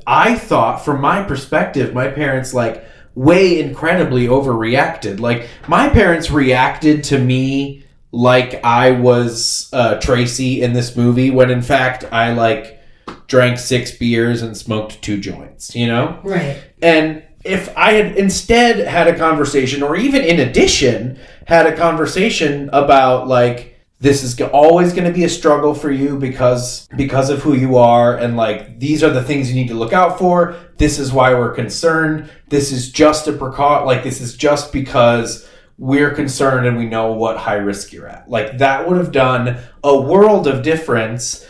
I 0.06 0.34
thought 0.34 0.82
from 0.82 1.02
my 1.02 1.22
perspective, 1.22 1.92
my 1.92 2.08
parents 2.08 2.54
like 2.54 2.86
way 3.14 3.60
incredibly 3.60 4.28
overreacted. 4.28 5.20
Like 5.20 5.46
my 5.68 5.90
parents 5.90 6.30
reacted 6.30 7.04
to 7.04 7.18
me 7.18 7.81
like 8.12 8.62
I 8.64 8.90
was 8.92 9.68
uh, 9.72 9.98
Tracy 10.00 10.62
in 10.62 10.72
this 10.74 10.96
movie, 10.96 11.30
when 11.30 11.50
in 11.50 11.62
fact 11.62 12.04
I 12.12 12.32
like 12.34 12.78
drank 13.26 13.58
six 13.58 13.90
beers 13.92 14.42
and 14.42 14.56
smoked 14.56 15.00
two 15.02 15.18
joints. 15.18 15.74
You 15.74 15.86
know, 15.88 16.20
Right. 16.22 16.62
and 16.82 17.22
if 17.44 17.76
I 17.76 17.92
had 17.94 18.16
instead 18.16 18.86
had 18.86 19.08
a 19.08 19.16
conversation, 19.18 19.82
or 19.82 19.96
even 19.96 20.22
in 20.22 20.38
addition, 20.40 21.18
had 21.46 21.66
a 21.66 21.76
conversation 21.76 22.68
about 22.72 23.26
like 23.26 23.70
this 23.98 24.22
is 24.24 24.40
always 24.40 24.92
going 24.92 25.04
to 25.06 25.12
be 25.12 25.22
a 25.24 25.28
struggle 25.28 25.74
for 25.74 25.90
you 25.90 26.18
because 26.18 26.88
because 26.96 27.30
of 27.30 27.40
who 27.42 27.54
you 27.54 27.76
are, 27.78 28.16
and 28.18 28.36
like 28.36 28.78
these 28.78 29.02
are 29.02 29.10
the 29.10 29.22
things 29.24 29.48
you 29.48 29.54
need 29.60 29.68
to 29.68 29.74
look 29.74 29.92
out 29.92 30.18
for. 30.18 30.54
This 30.76 30.98
is 30.98 31.12
why 31.12 31.32
we're 31.34 31.54
concerned. 31.54 32.28
This 32.48 32.70
is 32.72 32.90
just 32.92 33.26
a 33.26 33.32
precaution. 33.32 33.86
Like 33.86 34.02
this 34.04 34.20
is 34.20 34.36
just 34.36 34.72
because 34.72 35.48
we're 35.78 36.10
concerned 36.10 36.66
and 36.66 36.76
we 36.76 36.86
know 36.86 37.12
what 37.12 37.36
high 37.38 37.56
risk 37.56 37.92
you're 37.92 38.08
at. 38.08 38.28
Like 38.28 38.58
that 38.58 38.88
would 38.88 38.96
have 38.98 39.12
done 39.12 39.58
a 39.82 40.00
world 40.00 40.46
of 40.46 40.62
difference 40.62 41.46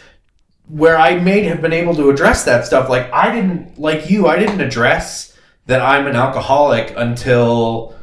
where 0.68 0.96
I 0.96 1.16
may 1.18 1.42
have 1.42 1.60
been 1.60 1.72
able 1.72 1.94
to 1.96 2.08
address 2.08 2.44
that 2.44 2.64
stuff. 2.64 2.88
Like 2.88 3.12
I 3.12 3.34
didn't, 3.34 3.78
like 3.78 4.08
you, 4.08 4.26
I 4.28 4.38
didn't 4.38 4.60
address 4.60 5.36
that 5.66 5.80
I'm 5.82 6.06
an 6.06 6.16
alcoholic 6.16 6.94
until 6.96 7.94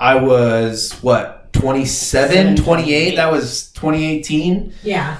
I 0.00 0.16
was 0.16 0.92
what 1.02 1.52
27, 1.52 2.56
28. 2.56 3.16
That 3.16 3.30
was 3.30 3.70
2018, 3.72 4.72
Yeah. 4.82 5.18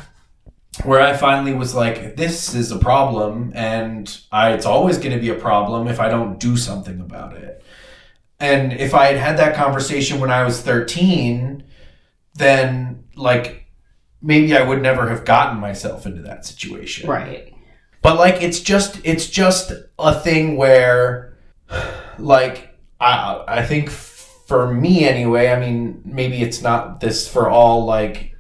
where 0.85 1.01
I 1.01 1.17
finally 1.17 1.55
was 1.55 1.75
like, 1.75 2.17
this 2.17 2.55
is 2.55 2.73
a 2.73 2.79
problem, 2.79 3.53
and 3.55 4.19
I, 4.33 4.53
it's 4.53 4.67
always 4.67 4.99
going 4.99 5.13
to 5.13 5.21
be 5.21 5.29
a 5.31 5.35
problem 5.35 5.87
if 5.89 6.01
I 6.01 6.09
don't 6.09 6.39
do 6.41 6.57
something 6.57 7.01
about 7.01 7.37
it. 7.37 7.62
And 8.43 8.73
if 8.73 8.93
I 8.93 9.07
had 9.07 9.17
had 9.17 9.37
that 9.39 9.55
conversation 9.55 10.19
when 10.19 10.33
I 10.33 10.43
was 10.43 10.61
13, 10.61 11.63
then 12.35 13.05
like 13.15 13.67
maybe 14.21 14.57
I 14.57 14.63
would 14.63 14.83
never 14.83 15.09
have 15.09 15.25
gotten 15.25 15.61
myself 15.61 16.07
into 16.07 16.23
that 16.23 16.45
situation. 16.45 17.09
right 17.09 17.55
But 18.03 18.19
like 18.19 18.43
it's 18.43 18.59
just 18.59 19.01
it's 19.05 19.29
just 19.29 19.73
a 19.97 20.21
thing 20.21 20.57
where 20.57 21.39
like 22.19 22.77
I 23.01 23.45
I 23.47 23.63
think 23.65 23.91
for 23.91 24.75
me 24.75 25.05
anyway, 25.05 25.49
I 25.49 25.61
mean, 25.61 26.03
maybe 26.05 26.43
it's 26.43 26.63
not 26.63 26.99
this 26.99 27.29
for 27.29 27.49
all 27.49 27.85
like 27.85 28.37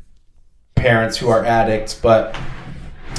parents 0.74 1.16
who 1.16 1.28
are 1.28 1.44
addicts, 1.44 1.94
but 1.94 2.36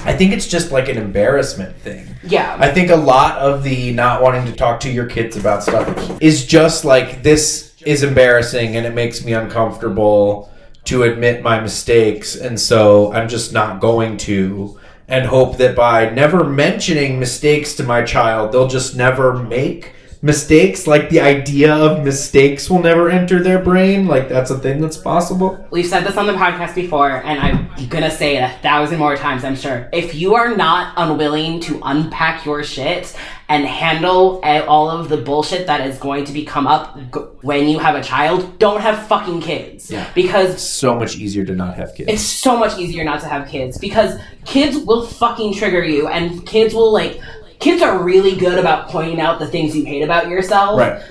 I 0.06 0.14
think 0.14 0.34
it's 0.34 0.48
just 0.48 0.72
like 0.72 0.90
an 0.90 0.98
embarrassment 0.98 1.76
thing. 1.78 2.08
Yeah. 2.24 2.58
I 2.60 2.72
think 2.72 2.90
a 2.90 2.96
lot 2.96 3.38
of 3.38 3.64
the 3.64 3.94
not 3.94 4.22
wanting 4.22 4.46
to 4.46 4.52
talk 4.52 4.80
to 4.82 4.92
your 4.92 5.06
kids 5.06 5.38
about 5.38 5.64
stuff 5.64 6.22
is 6.22 6.46
just 6.46 6.84
like 6.84 7.24
this 7.24 7.74
is 7.86 8.04
embarrassing 8.04 8.76
and 8.76 8.86
it 8.86 8.94
makes 8.94 9.24
me 9.24 9.34
uncomfortable 9.34 10.52
to 10.86 11.04
admit 11.04 11.42
my 11.42 11.60
mistakes 11.60 12.36
and 12.36 12.60
so 12.60 13.14
I'm 13.14 13.30
just 13.30 13.54
not 13.54 13.80
going 13.80 14.18
to 14.18 14.80
and 15.08 15.26
hope 15.26 15.58
that 15.58 15.76
by 15.76 16.10
never 16.10 16.44
mentioning 16.44 17.20
mistakes 17.20 17.74
to 17.76 17.84
my 17.84 18.04
child 18.04 18.52
they'll 18.52 18.68
just 18.68 18.96
never 18.96 19.34
make 19.34 19.94
mistakes 20.24 20.88
like 20.88 21.10
the 21.10 21.20
idea 21.20 21.76
of 21.76 22.04
mistakes 22.04 22.70
will 22.70 22.80
never 22.80 23.10
enter 23.10 23.44
their 23.44 23.60
brain 23.60 24.08
like 24.08 24.30
that's 24.30 24.50
a 24.50 24.58
thing 24.58 24.80
that's 24.80 24.96
possible 24.98 25.68
We've 25.70 25.86
said 25.86 26.06
this 26.06 26.18
on 26.18 26.28
the 26.28 26.34
podcast 26.34 26.76
before, 26.76 27.10
and 27.10 27.40
I'm 27.40 27.88
gonna 27.90 28.10
say 28.12 28.38
it 28.38 28.42
a 28.42 28.58
thousand 28.62 29.00
more 29.00 29.18
times, 29.18 29.44
I'm 29.44 29.56
sure. 29.56 29.90
If 29.92 30.16
you 30.16 30.36
are 30.36 30.56
not 30.56 30.94
unwilling 30.98 31.60
to 31.62 31.82
unpack 31.84 32.46
your 32.46 32.64
shit 32.64 33.16
and 33.50 33.66
handle 33.66 34.40
all 34.44 34.90
of 34.90 35.10
the 35.10 35.18
bullshit 35.18 35.68
that 35.68 35.86
is 35.88 35.98
going 35.98 36.26
to 36.26 36.32
be 36.32 36.46
come 36.46 36.68
up 36.68 36.98
when 37.44 37.68
you 37.68 37.80
have 37.80 37.96
a 37.96 38.04
child, 38.04 38.58
don't 38.60 38.82
have 38.82 39.08
fucking 39.08 39.42
kids. 39.42 39.92
Yeah. 39.92 40.10
Because 40.16 40.62
so 40.66 40.96
much 40.96 41.18
easier 41.18 41.44
to 41.46 41.56
not 41.56 41.76
have 41.76 41.94
kids 41.96 42.10
it's 42.10 42.24
so 42.24 42.56
much 42.56 42.78
easier 42.80 43.04
not 43.04 43.20
to 43.22 43.28
have 43.28 43.48
kids 43.48 43.78
because 43.78 44.20
kids 44.46 44.78
will 44.78 45.06
fucking 45.06 45.54
trigger 45.54 45.84
you 45.84 46.08
and 46.08 46.46
kids 46.46 46.74
will 46.74 46.94
like 46.94 47.20
kids 47.64 47.82
are 47.82 48.04
really 48.04 48.36
good 48.36 48.60
about 48.60 48.90
pointing 48.90 49.20
out 49.20 49.40
the 49.40 49.48
things 49.48 49.76
you 49.76 49.86
hate 49.86 50.04
about 50.04 50.28
yourself 50.28 50.80
right 50.80 51.02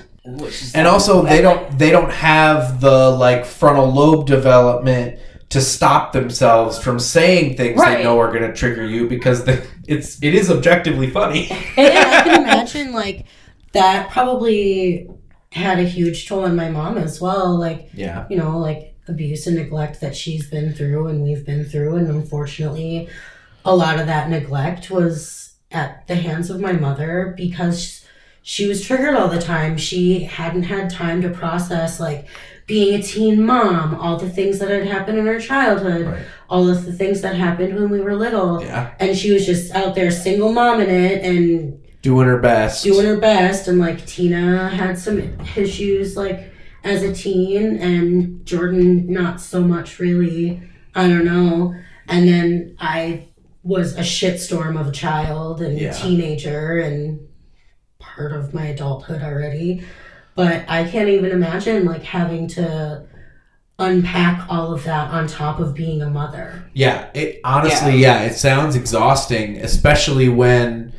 and 0.73 0.87
also 0.87 1.21
they 1.23 1.41
don't 1.41 1.77
they 1.77 1.89
don't 1.89 2.11
have 2.11 2.79
the 2.79 3.09
like 3.09 3.45
frontal 3.45 3.91
lobe 3.91 4.25
development 4.25 5.19
to 5.53 5.61
stop 5.61 6.13
themselves 6.13 6.79
from 6.79 6.99
saying 6.99 7.55
things 7.55 7.77
Right. 7.79 7.97
they 7.97 8.03
know 8.03 8.17
are 8.19 8.29
going 8.29 8.41
to 8.41 8.53
trigger 8.53 8.83
you 8.83 9.07
because 9.07 9.43
they, 9.45 9.63
it's 9.87 10.21
it 10.23 10.33
is 10.33 10.49
objectively 10.49 11.11
funny. 11.11 11.47
And 11.77 11.93
I 11.95 12.23
can 12.23 12.41
imagine 12.41 12.91
like 12.91 13.27
that 13.73 14.09
probably 14.09 15.07
had 15.51 15.77
a 15.77 15.83
huge 15.83 16.27
toll 16.27 16.45
on 16.45 16.55
my 16.55 16.69
mom 16.69 16.97
as 16.97 17.21
well. 17.21 17.55
Like, 17.55 17.89
yeah. 17.93 18.25
you 18.31 18.37
know, 18.37 18.57
like 18.57 18.95
abuse 19.07 19.45
and 19.45 19.55
neglect 19.55 20.01
that 20.01 20.15
she's 20.15 20.49
been 20.49 20.73
through 20.73 21.07
and 21.07 21.21
we've 21.21 21.45
been 21.45 21.65
through. 21.65 21.97
And 21.97 22.07
unfortunately, 22.07 23.07
a 23.63 23.75
lot 23.75 23.99
of 23.99 24.07
that 24.07 24.31
neglect 24.31 24.89
was 24.89 25.52
at 25.73 26.07
the 26.07 26.15
hands 26.15 26.49
of 26.49 26.59
my 26.61 26.71
mother 26.73 27.33
because 27.35 28.05
she 28.41 28.67
was 28.67 28.85
triggered 28.85 29.15
all 29.15 29.27
the 29.29 29.41
time. 29.41 29.77
She 29.77 30.23
hadn't 30.25 30.63
had 30.63 30.89
time 30.89 31.21
to 31.21 31.29
process, 31.29 31.99
like, 31.99 32.27
being 32.67 32.97
a 32.97 33.03
teen 33.03 33.45
mom, 33.45 33.95
all 33.95 34.17
the 34.17 34.29
things 34.29 34.59
that 34.59 34.69
had 34.69 34.85
happened 34.87 35.17
in 35.17 35.25
her 35.25 35.39
childhood, 35.39 36.05
Right. 36.07 36.21
all 36.49 36.69
of 36.69 36.85
the 36.85 36.93
things 36.93 37.21
that 37.21 37.35
happened 37.35 37.75
when 37.75 37.89
we 37.89 37.99
were 37.99 38.15
little. 38.15 38.61
Yeah. 38.63 38.91
And 38.99 39.17
she 39.17 39.31
was 39.33 39.45
just 39.45 39.73
out 39.73 39.95
there 39.95 40.11
single 40.11 40.53
mom 40.53 40.79
in 40.79 40.89
it 40.89 41.23
and 41.25 41.79
Doing 42.01 42.27
her 42.27 42.37
best. 42.39 42.83
doing 42.83 43.05
her 43.05 43.17
best 43.17 43.67
and 43.69 43.79
like 43.79 44.05
Tina 44.05 44.69
had 44.69 44.97
some 44.97 45.21
issues 45.55 46.15
like 46.17 46.51
as 46.83 47.01
a 47.01 47.13
teen 47.13 47.77
and 47.77 48.45
Jordan 48.45 49.11
not 49.11 49.39
so 49.39 49.61
much 49.61 49.99
really 49.99 50.61
I 50.95 51.07
don't 51.07 51.23
know 51.23 51.73
and 52.09 52.27
then 52.27 52.75
I 52.79 53.27
was 53.63 53.95
a 53.97 54.01
shitstorm 54.01 54.79
of 54.79 54.87
a 54.87 54.91
child 54.91 55.61
and 55.61 55.77
Yeah. 55.79 55.93
teenager 55.93 56.79
and 56.79 57.19
part 57.99 58.31
of 58.33 58.53
my 58.53 58.65
adulthood 58.67 59.21
already 59.21 59.83
but 60.35 60.65
I 60.67 60.83
can't 60.85 61.09
even 61.09 61.31
imagine 61.31 61.85
like 61.85 62.03
having 62.03 62.47
to 62.49 63.03
unpack 63.79 64.45
all 64.49 64.73
of 64.73 64.83
that 64.83 65.11
on 65.11 65.27
top 65.27 65.59
of 65.59 65.73
being 65.73 66.01
a 66.01 66.09
mother 66.09 66.63
Yeah, 66.73 67.07
it 67.13 67.39
honestly, 67.43 67.97
yeah. 67.97 68.21
it 68.23 68.33
sounds 68.35 68.75
exhausting, 68.75 69.57
especially 69.57 70.29
when 70.29 70.93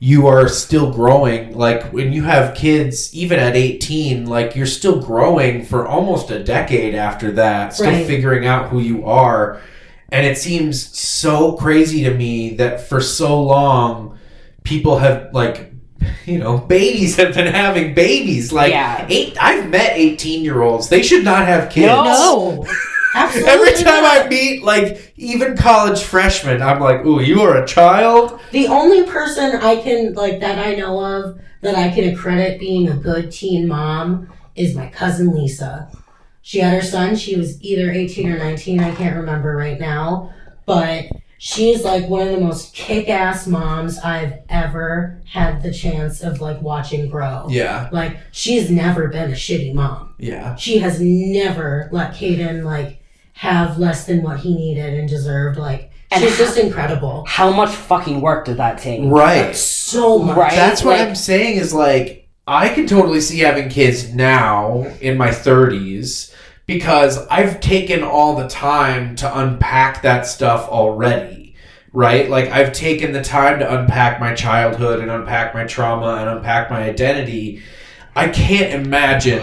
you 0.00 0.26
are 0.28 0.48
still 0.48 0.92
growing. 0.92 1.56
Like 1.56 1.92
when 1.92 2.12
you 2.12 2.22
have 2.24 2.54
kids, 2.56 3.12
even 3.14 3.38
at 3.38 3.56
18, 3.56 4.26
like 4.26 4.54
you're 4.56 4.66
still 4.66 5.00
growing 5.00 5.64
for 5.64 5.86
almost 5.86 6.30
a 6.30 6.42
decade 6.42 6.94
after 6.94 7.32
that, 7.32 7.74
still 7.74 7.86
Right. 7.86 8.06
figuring 8.06 8.46
out 8.46 8.68
who 8.68 8.78
you 8.80 9.04
are. 9.06 9.60
And 10.10 10.24
it 10.24 10.38
seems 10.38 10.98
so 10.98 11.52
crazy 11.56 12.04
to 12.04 12.14
me 12.14 12.54
that 12.56 12.80
for 12.80 13.00
so 13.00 13.42
long, 13.42 14.18
people 14.64 14.98
have 14.98 15.28
like, 15.32 15.72
you 16.24 16.38
know, 16.38 16.58
babies 16.58 17.16
have 17.16 17.34
been 17.34 17.52
having 17.52 17.94
babies. 17.94 18.52
Like 18.52 18.72
Yeah. 18.72 19.06
eight, 19.08 19.36
I've 19.40 19.68
met 19.68 19.92
18 19.96 20.42
year 20.44 20.62
olds. 20.62 20.88
They 20.88 21.02
should 21.02 21.24
not 21.24 21.46
have 21.46 21.70
kids. 21.70 21.86
no 21.88 22.66
absolutely 23.14 23.50
Every 23.52 23.72
time 23.72 24.02
not. 24.02 24.26
I 24.26 24.28
meet, 24.28 24.62
like, 24.62 25.12
even 25.16 25.56
college 25.56 26.02
freshmen, 26.02 26.62
I'm 26.62 26.80
like, 26.80 27.04
ooh, 27.04 27.20
you 27.20 27.40
are 27.42 27.62
a 27.62 27.66
child? 27.66 28.40
The 28.52 28.68
only 28.68 29.04
person 29.04 29.56
I 29.56 29.76
can 29.76 30.14
like 30.14 30.40
that 30.40 30.58
I 30.58 30.74
know 30.74 31.04
of 31.04 31.40
that 31.62 31.74
I 31.74 31.90
can 31.90 32.12
accredit 32.14 32.60
being 32.60 32.88
a 32.88 32.94
good 32.96 33.30
teen 33.32 33.66
mom 33.66 34.32
is 34.54 34.74
my 34.74 34.88
cousin 34.88 35.34
Lisa. 35.34 35.90
She 36.48 36.60
had 36.60 36.72
her 36.72 36.80
son, 36.80 37.14
she 37.14 37.36
was 37.36 37.60
either 37.62 37.90
18 37.92 38.30
or 38.32 38.38
19, 38.38 38.80
I 38.80 38.94
can't 38.94 39.16
remember 39.16 39.54
right 39.54 39.78
now, 39.78 40.32
but 40.64 41.04
she's 41.36 41.84
like 41.84 42.08
one 42.08 42.26
of 42.26 42.34
the 42.34 42.40
most 42.40 42.72
kick-ass 42.74 43.46
moms 43.46 43.98
I've 43.98 44.32
ever 44.48 45.20
had 45.26 45.62
the 45.62 45.70
chance 45.74 46.22
of 46.22 46.40
like 46.40 46.62
watching 46.62 47.10
grow. 47.10 47.48
Yeah, 47.50 47.90
Like 47.92 48.16
she's 48.32 48.70
never 48.70 49.08
been 49.08 49.30
a 49.30 49.34
shitty 49.34 49.74
mom. 49.74 50.14
yeah. 50.18 50.56
She 50.56 50.78
has 50.78 50.98
never 51.02 51.90
let 51.92 52.14
Caden 52.14 52.64
like 52.64 53.02
have 53.34 53.78
less 53.78 54.06
than 54.06 54.22
what 54.22 54.40
he 54.40 54.54
needed 54.56 54.94
and 54.94 55.06
deserved. 55.06 55.58
Like 55.58 55.90
And 56.10 56.24
she's 56.24 56.38
how- 56.38 56.44
just 56.46 56.56
incredible. 56.56 57.26
how 57.28 57.52
much 57.52 57.68
fucking 57.74 58.22
work 58.22 58.46
did 58.46 58.56
that 58.56 58.78
take 58.78 59.02
Right. 59.04 59.54
So 59.54 60.18
much. 60.20 60.38
Right. 60.38 60.52
That's 60.56 60.82
what 60.82 60.98
like- 60.98 61.08
I'm 61.08 61.14
saying 61.14 61.58
is 61.58 61.74
like, 61.74 62.26
I 62.46 62.70
can 62.70 62.86
totally 62.86 63.20
see 63.20 63.40
having 63.40 63.68
kids 63.68 64.14
now 64.14 64.86
in 65.02 65.18
my 65.18 65.28
30s 65.28 66.32
because 66.68 67.26
I've 67.28 67.60
taken 67.60 68.04
all 68.04 68.36
the 68.36 68.46
time 68.46 69.16
to 69.16 69.38
unpack 69.38 70.02
that 70.02 70.26
stuff 70.26 70.68
already. 70.68 71.56
Right? 71.94 72.28
Like, 72.28 72.50
I've 72.50 72.74
taken 72.74 73.12
the 73.12 73.24
time 73.24 73.58
to 73.60 73.80
unpack 73.80 74.20
my 74.20 74.34
childhood 74.34 75.00
and 75.00 75.10
unpack 75.10 75.54
my 75.54 75.64
trauma 75.64 76.16
and 76.20 76.28
unpack 76.28 76.70
my 76.70 76.82
identity. 76.82 77.62
I 78.14 78.28
can't 78.28 78.74
imagine 78.86 79.42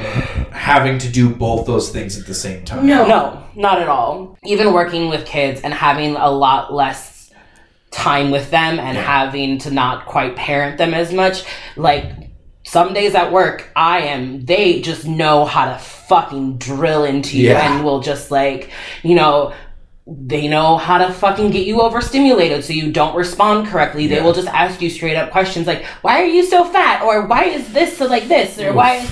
having 0.51 0.99
to 0.99 1.09
do 1.09 1.29
both 1.33 1.65
those 1.65 1.89
things 1.89 2.19
at 2.19 2.27
the 2.27 2.35
same 2.35 2.63
time. 2.63 2.85
No. 2.85 3.07
No, 3.07 3.43
not 3.55 3.81
at 3.81 3.89
all. 3.89 4.37
Even 4.43 4.73
working 4.73 5.09
with 5.09 5.25
kids 5.25 5.61
and 5.61 5.73
having 5.73 6.15
a 6.15 6.29
lot 6.29 6.71
less 6.71 7.31
time 7.89 8.29
with 8.29 8.51
them 8.51 8.79
and 8.79 8.95
Yeah. 8.95 9.03
having 9.03 9.57
to 9.59 9.71
not 9.71 10.05
quite 10.05 10.35
parent 10.35 10.77
them 10.77 10.93
as 10.93 11.11
much, 11.11 11.43
like 11.75 12.24
some 12.65 12.93
days 12.93 13.13
at 13.15 13.31
work, 13.31 13.69
I 13.75 13.99
am, 14.01 14.43
they 14.45 14.81
just 14.81 15.05
know 15.07 15.45
how 15.45 15.65
to 15.71 15.77
fucking 15.79 16.57
drill 16.57 17.03
into 17.03 17.37
you 17.37 17.49
Yeah. 17.49 17.75
and 17.75 17.85
will 17.85 17.99
just 18.01 18.31
like, 18.31 18.71
you 19.03 19.15
know, 19.15 19.53
they 20.07 20.47
know 20.47 20.77
how 20.77 20.97
to 20.99 21.11
fucking 21.13 21.51
get 21.51 21.65
you 21.65 21.81
overstimulated 21.81 22.63
so 22.63 22.73
you 22.73 22.91
don't 22.91 23.15
respond 23.15 23.67
correctly. 23.67 24.07
They 24.07 24.15
Yeah. 24.17 24.23
will 24.23 24.33
just 24.33 24.47
ask 24.47 24.81
you 24.81 24.89
straight 24.89 25.15
up 25.15 25.31
questions 25.31 25.65
like, 25.67 25.83
why 26.01 26.21
are 26.21 26.25
you 26.27 26.43
so 26.43 26.63
fat? 26.65 27.01
Or 27.03 27.25
why 27.27 27.45
is 27.45 27.71
this 27.73 27.97
so 27.97 28.05
like 28.07 28.27
this? 28.27 28.59
Or 28.59 28.73
why 28.73 28.95
is, 28.97 29.11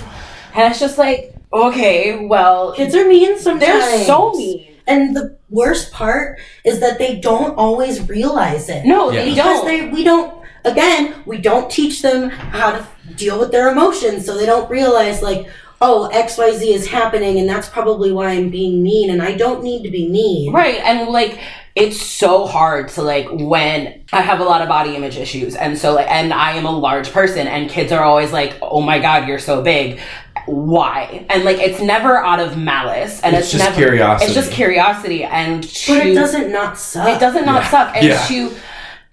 and 0.56 0.70
it's 0.72 0.80
just 0.80 0.98
like, 0.98 1.34
okay, 1.52 2.26
well, 2.26 2.74
Kids 2.74 2.94
are 2.96 3.08
mean 3.08 3.38
sometimes. 3.40 3.62
they're 3.72 4.04
so 4.06 4.34
mean. 4.34 4.68
And 4.86 5.16
the 5.16 5.38
worst 5.50 5.94
part 5.94 6.40
is 6.66 6.80
that 6.82 7.00
they 7.00 7.16
don't 7.20 7.56
always 7.56 8.08
realize 8.10 8.68
it. 8.70 8.84
No, 8.86 9.10
Yeah. 9.12 9.24
they 9.24 9.30
because 9.32 9.60
don't. 9.62 9.66
they 9.68 9.88
we 9.88 10.04
don't 10.04 10.43
again, 10.66 11.16
we 11.26 11.38
don't 11.40 11.70
teach 11.70 12.02
them 12.02 12.30
how 12.30 12.72
to 12.72 12.88
deal 13.16 13.40
with 13.40 13.52
their 13.52 13.70
emotions 13.72 14.26
so 14.26 14.38
they 14.38 14.46
don't 14.46 14.70
realize 14.70 15.22
like 15.22 15.48
oh 15.82 16.10
xyz 16.14 16.62
is 16.74 16.88
happening 16.88 17.38
and 17.38 17.50
that's 17.50 17.68
probably 17.68 18.14
why 18.14 18.30
i'm 18.30 18.50
being 18.50 18.82
mean 18.82 19.10
and 19.10 19.22
i 19.22 19.34
don't 19.36 19.62
need 19.62 19.84
to 19.84 19.92
be 19.92 20.08
mean 20.08 20.54
Right, 20.54 20.80
and 20.80 21.10
like 21.10 21.38
it's 21.76 22.00
so 22.02 22.46
hard 22.48 22.88
to 22.90 23.02
like 23.02 23.28
when 23.30 24.04
I 24.14 24.22
have 24.22 24.40
a 24.40 24.44
lot 24.44 24.62
of 24.62 24.68
body 24.70 24.96
image 24.96 25.18
issues, 25.18 25.56
and 25.56 25.76
so 25.76 25.96
like, 25.96 26.08
and 26.10 26.32
I 26.32 26.52
am 26.54 26.66
a 26.66 26.72
large 26.72 27.12
person, 27.12 27.48
and 27.48 27.68
kids 27.68 27.92
are 27.92 28.04
always 28.04 28.32
like, 28.32 28.60
"Oh 28.62 28.80
my 28.80 29.00
god, 29.00 29.28
you're 29.28 29.40
so 29.40 29.64
big." 29.64 30.00
Why? 30.46 31.26
And 31.32 31.44
like, 31.44 31.58
it's 31.58 31.82
never 31.82 32.18
out 32.18 32.40
of 32.40 32.58
malice, 32.58 33.20
and 33.22 33.36
It's 33.36 33.46
it's, 33.46 33.52
just 33.54 33.64
never. 33.64 33.76
curiosity. 33.76 34.26
It's 34.26 34.36
just 34.36 34.52
curiosity, 34.52 35.24
and 35.24 35.64
to, 35.64 35.98
but 35.98 36.06
it 36.06 36.14
doesn't 36.14 36.52
not 36.52 36.78
suck 36.78 37.08
It 37.10 37.20
doesn't 37.20 37.46
not 37.46 37.64
Yeah. 37.64 37.70
suck, 37.70 37.96
and 37.96 38.06
Yeah. 38.06 38.26
to 38.28 38.52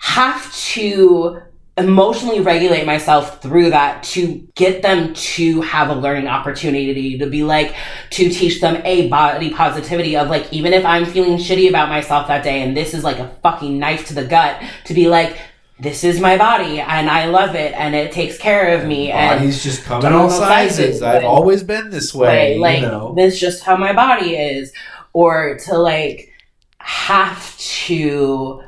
have 0.00 0.52
to 0.54 1.42
emotionally 1.76 2.40
regulate 2.40 2.84
myself 2.84 3.40
through 3.42 3.70
that 3.70 4.02
to 4.02 4.46
get 4.54 4.82
them 4.82 5.14
to 5.14 5.60
have 5.60 5.88
a 5.88 5.94
learning 5.94 6.26
opportunity 6.26 7.18
to 7.18 7.26
be 7.26 7.42
like 7.42 7.74
to 8.10 8.28
teach 8.28 8.60
them 8.60 8.80
a 8.84 9.08
body 9.08 9.50
positivity 9.50 10.16
of 10.16 10.28
like 10.28 10.50
even 10.52 10.72
if 10.72 10.84
I'm 10.84 11.04
feeling 11.04 11.36
shitty 11.36 11.68
about 11.68 11.88
myself 11.88 12.28
that 12.28 12.42
day 12.42 12.62
and 12.62 12.76
this 12.76 12.92
is 12.92 13.04
like 13.04 13.18
a 13.18 13.28
fucking 13.42 13.78
knife 13.78 14.06
to 14.08 14.14
the 14.14 14.24
gut 14.24 14.62
to 14.86 14.94
be 14.94 15.08
like 15.08 15.38
this 15.78 16.02
is 16.02 16.20
my 16.20 16.36
body 16.36 16.80
and 16.80 17.08
I 17.08 17.26
love 17.26 17.54
it 17.54 17.72
and 17.74 17.94
it 17.94 18.10
takes 18.10 18.36
care 18.36 18.76
of 18.76 18.86
me 18.86 19.12
and 19.12 19.38
Body's 19.38 19.62
just 19.62 19.84
come 19.84 20.04
all 20.04 20.28
sizes. 20.28 20.76
sizes, 20.76 21.02
I've 21.02 21.24
always 21.24 21.62
been 21.62 21.90
this 21.90 22.14
way. 22.14 22.58
like 22.58 22.80
you 22.80 22.86
know. 22.86 23.14
this 23.14 23.34
is 23.34 23.40
just 23.40 23.62
how 23.62 23.76
my 23.76 23.92
body 23.92 24.34
is 24.34 24.72
or 25.12 25.58
to 25.66 25.78
like 25.78 26.32
have 26.78 27.56
to 27.58 28.62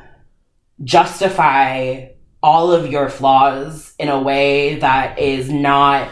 justify 0.84 2.08
all 2.42 2.72
of 2.72 2.90
your 2.90 3.08
flaws 3.08 3.94
in 3.98 4.08
a 4.08 4.20
way 4.20 4.76
that 4.76 5.18
is 5.18 5.50
not 5.50 6.08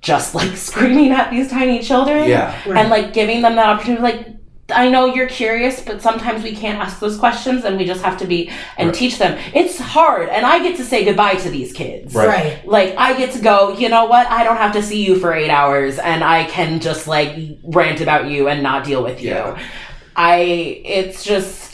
just 0.00 0.34
like 0.40 0.56
screaming 0.56 1.12
at 1.12 1.30
these 1.30 1.50
tiny 1.50 1.82
children 1.82 2.28
yeah. 2.28 2.60
and 2.66 2.90
like 2.90 3.12
giving 3.12 3.42
them 3.42 3.56
that 3.56 3.68
opportunity 3.68 4.02
like 4.02 4.26
I 4.74 4.88
know 4.88 5.06
you're 5.06 5.28
curious, 5.28 5.80
but 5.82 6.00
sometimes 6.00 6.42
we 6.42 6.54
can't 6.54 6.78
ask 6.78 6.98
those 6.98 7.18
questions 7.18 7.64
and 7.64 7.76
we 7.76 7.84
just 7.84 8.02
have 8.02 8.16
to 8.18 8.26
be 8.26 8.50
and 8.78 8.88
Right. 8.88 8.96
teach 8.96 9.18
them. 9.18 9.38
It's 9.52 9.78
hard, 9.78 10.28
and 10.28 10.46
I 10.46 10.60
get 10.62 10.76
to 10.78 10.84
say 10.84 11.04
goodbye 11.04 11.34
to 11.34 11.50
these 11.50 11.72
kids. 11.72 12.14
Right. 12.14 12.28
Right. 12.28 12.66
Like 12.66 12.94
I 12.96 13.14
get 13.16 13.32
to 13.32 13.40
go, 13.40 13.76
you 13.76 13.88
know 13.88 14.06
what? 14.06 14.26
I 14.28 14.44
don't 14.44 14.56
have 14.56 14.72
to 14.72 14.82
see 14.82 15.04
you 15.04 15.18
for 15.18 15.34
eight 15.34 15.50
hours 15.50 15.98
and 15.98 16.24
I 16.24 16.44
can 16.44 16.80
just 16.80 17.06
like 17.06 17.36
rant 17.62 18.00
about 18.00 18.28
you 18.28 18.48
and 18.48 18.62
not 18.62 18.84
deal 18.84 19.02
with 19.02 19.20
you. 19.20 19.30
Yeah. 19.30 19.60
I 20.16 20.36
it's 20.84 21.24
just 21.24 21.71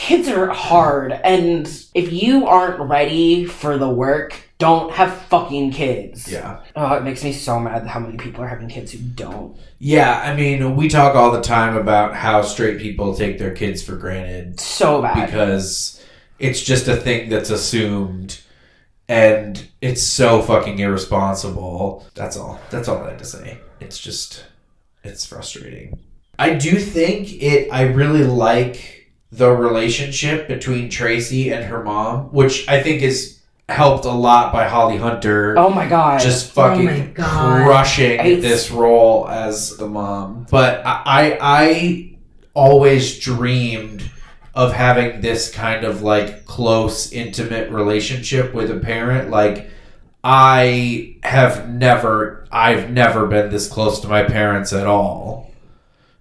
kids 0.00 0.28
are 0.28 0.46
hard 0.48 1.12
and 1.12 1.66
if 1.94 2.10
you 2.10 2.46
aren't 2.46 2.80
ready 2.88 3.44
for 3.44 3.76
the 3.76 3.88
work, 3.88 4.34
don't 4.56 4.90
have 4.92 5.14
fucking 5.24 5.72
kids. 5.72 6.26
Yeah. 6.26 6.62
Oh, 6.74 6.94
it 6.94 7.02
makes 7.04 7.22
me 7.22 7.32
so 7.34 7.60
mad 7.60 7.86
how 7.86 8.00
many 8.00 8.16
people 8.16 8.42
are 8.42 8.48
having 8.48 8.68
kids 8.70 8.92
who 8.92 8.98
don't. 8.98 9.58
Yeah, 9.78 10.18
I 10.24 10.34
mean, 10.34 10.74
we 10.74 10.88
talk 10.88 11.14
all 11.14 11.30
the 11.30 11.42
time 11.42 11.76
about 11.76 12.14
how 12.16 12.40
straight 12.40 12.78
people 12.80 13.14
take 13.14 13.38
their 13.38 13.52
kids 13.54 13.82
for 13.82 13.94
granted 13.96 14.58
So 14.58 15.02
bad. 15.02 15.26
because 15.26 16.02
it's 16.38 16.62
just 16.62 16.88
a 16.88 16.96
thing 16.96 17.28
that's 17.28 17.50
assumed 17.50 18.40
and 19.06 19.66
it's 19.82 20.02
so 20.02 20.40
fucking 20.40 20.78
irresponsible. 20.78 22.06
That's 22.14 22.38
all. 22.38 22.58
That's 22.70 22.88
all 22.88 23.04
I 23.04 23.10
had 23.10 23.18
to 23.18 23.24
say. 23.26 23.58
It's 23.80 23.98
just 23.98 24.44
it's 25.04 25.26
frustrating. 25.26 25.98
I 26.38 26.54
do 26.54 26.78
think 26.78 27.42
it 27.42 27.68
I 27.70 27.82
really 27.82 28.24
like 28.24 28.99
the 29.32 29.50
relationship 29.50 30.48
between 30.48 30.90
Tracy 30.90 31.50
and 31.52 31.64
her 31.64 31.82
mom, 31.84 32.32
which 32.32 32.68
I 32.68 32.82
think 32.82 33.02
is 33.02 33.38
helped 33.68 34.04
a 34.04 34.10
lot 34.10 34.52
by 34.52 34.66
Holly 34.66 34.96
Hunter 34.96 35.56
oh 35.56 35.70
my 35.70 35.86
god. 35.88 36.18
just 36.20 36.50
Oh 36.58 36.62
fucking 36.62 37.12
God. 37.14 37.64
crushing 37.64 38.18
It's- 38.18 38.42
this 38.42 38.70
role 38.70 39.28
as 39.28 39.76
the 39.76 39.86
mom. 39.86 40.46
But 40.50 40.82
I, 40.84 41.02
I 41.06 41.38
I 41.40 42.10
always 42.54 43.20
dreamed 43.20 44.02
of 44.56 44.72
having 44.72 45.20
this 45.20 45.52
kind 45.52 45.84
of 45.84 46.02
like 46.02 46.44
close, 46.46 47.12
intimate 47.12 47.70
relationship 47.70 48.52
with 48.52 48.72
a 48.72 48.78
parent. 48.80 49.30
Like 49.30 49.70
I 50.24 51.16
have 51.22 51.68
never 51.68 52.46
I've 52.50 52.90
never 52.90 53.26
been 53.26 53.50
this 53.50 53.68
close 53.68 54.00
to 54.00 54.08
my 54.08 54.24
parents 54.24 54.72
at 54.72 54.86
all. 54.88 55.49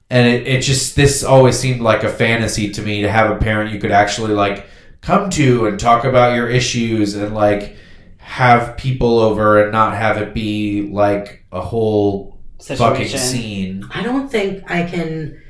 And 0.09 0.27
it, 0.27 0.47
it 0.47 0.61
just 0.61 0.95
this 0.95 1.23
always 1.23 1.57
seemed 1.59 1.81
like 1.81 2.03
a 2.03 2.09
fantasy 2.09 2.71
to 2.71 2.81
me 2.81 3.01
to 3.03 3.11
have 3.11 3.29
a 3.29 3.35
parent 3.37 3.71
you 3.71 3.79
could 3.79 3.91
actually 3.91 4.33
like 4.33 4.65
come 5.01 5.29
to 5.31 5.67
and 5.67 5.79
talk 5.79 6.03
about 6.03 6.35
your 6.35 6.49
issues 6.49 7.15
and 7.15 7.33
like 7.35 7.75
have 8.17 8.75
people 8.77 9.19
over 9.19 9.61
and 9.61 9.71
not 9.71 9.95
have 9.95 10.17
it 10.17 10.33
be 10.33 10.89
like 10.91 11.43
a 11.51 11.61
whole 11.61 12.39
fucking 12.61 13.07
scene. 13.07 13.83
I 13.93 14.01
don't 14.03 14.29
think 14.29 14.69
I 14.69 14.83
can 14.83 15.41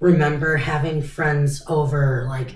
remember 0.00 0.56
having 0.56 1.02
friends 1.02 1.62
over 1.68 2.26
like 2.28 2.54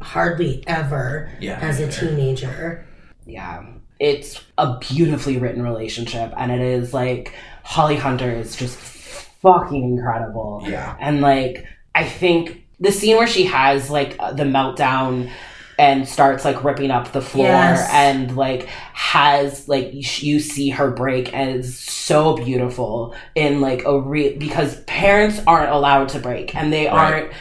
hardly 0.00 0.64
ever 0.66 1.30
Yeah. 1.40 1.58
as 1.60 1.80
a 1.80 1.90
teenager. 1.90 2.84
Yeah. 3.26 3.64
It's 4.00 4.42
a 4.58 4.78
beautifully 4.78 5.38
written 5.38 5.62
relationship 5.62 6.32
and 6.36 6.50
it 6.50 6.60
is 6.60 6.92
like 6.92 7.32
Holly 7.62 7.96
Hunter 7.96 8.30
is 8.30 8.56
just 8.56 8.78
fucking 9.44 9.84
incredible. 9.84 10.62
Yeah. 10.66 10.96
And 10.98 11.20
like 11.20 11.66
I 11.94 12.02
think 12.04 12.66
the 12.80 12.90
scene 12.90 13.16
where 13.16 13.28
she 13.28 13.44
has 13.44 13.88
like 13.90 14.16
uh, 14.18 14.32
the 14.32 14.42
meltdown 14.42 15.30
and 15.78 16.08
starts 16.08 16.44
like 16.44 16.62
ripping 16.64 16.90
up 16.92 17.10
the 17.12 17.20
floor 17.20 17.46
Yes. 17.46 17.88
and 17.92 18.36
like 18.36 18.66
has 18.92 19.68
like 19.68 19.92
you, 19.92 20.02
you 20.34 20.40
see 20.40 20.70
her 20.70 20.90
break 20.90 21.32
and 21.34 21.50
it's 21.50 21.74
so 21.78 22.36
beautiful 22.36 23.14
in 23.34 23.60
like 23.60 23.84
a 23.84 24.00
real 24.00 24.36
because 24.38 24.80
parents 24.84 25.40
aren't 25.46 25.70
allowed 25.72 26.08
to 26.10 26.18
break 26.20 26.54
and 26.56 26.72
they 26.72 26.86
Right. 26.86 26.92
aren't 26.92 27.32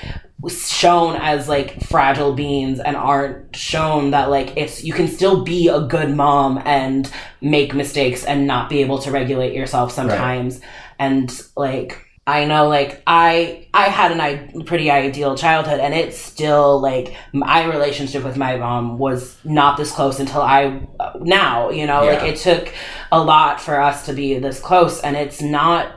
shown 0.49 1.15
as 1.15 1.47
like 1.47 1.81
fragile 1.85 2.33
beings 2.33 2.79
and 2.79 2.97
aren't 2.97 3.55
shown 3.55 4.11
that 4.11 4.29
like 4.29 4.51
it's 4.57 4.83
you 4.83 4.91
can 4.93 5.07
still 5.07 5.43
be 5.43 5.69
a 5.69 5.79
good 5.81 6.13
mom 6.15 6.61
and 6.65 7.09
make 7.39 7.73
mistakes 7.73 8.25
and 8.25 8.45
not 8.45 8.67
be 8.69 8.81
able 8.81 8.97
to 8.99 9.09
regulate 9.11 9.53
yourself 9.53 9.91
sometimes 9.91 10.59
and 11.03 11.41
like 11.57 11.99
I 12.25 12.45
know 12.45 12.69
like 12.69 13.03
I 13.05 13.67
I 13.73 13.85
had 13.89 14.11
an 14.13 14.21
I- 14.21 14.63
pretty 14.65 14.89
ideal 14.89 15.35
childhood 15.35 15.79
and 15.79 15.93
it's 15.93 16.17
still 16.17 16.79
like 16.79 17.15
my 17.33 17.65
relationship 17.65 18.23
with 18.23 18.37
my 18.37 18.55
mom 18.55 18.97
was 18.97 19.37
not 19.43 19.75
this 19.77 19.91
close 19.91 20.19
until 20.19 20.41
I 20.41 20.87
now 21.19 21.69
you 21.69 21.85
know? 21.85 22.05
Like 22.05 22.23
it 22.23 22.37
took 22.37 22.73
a 23.11 23.21
lot 23.21 23.59
for 23.59 23.79
us 23.79 24.05
to 24.05 24.13
be 24.13 24.39
this 24.39 24.59
close 24.59 25.01
and 25.01 25.17
it's 25.17 25.41
not 25.41 25.93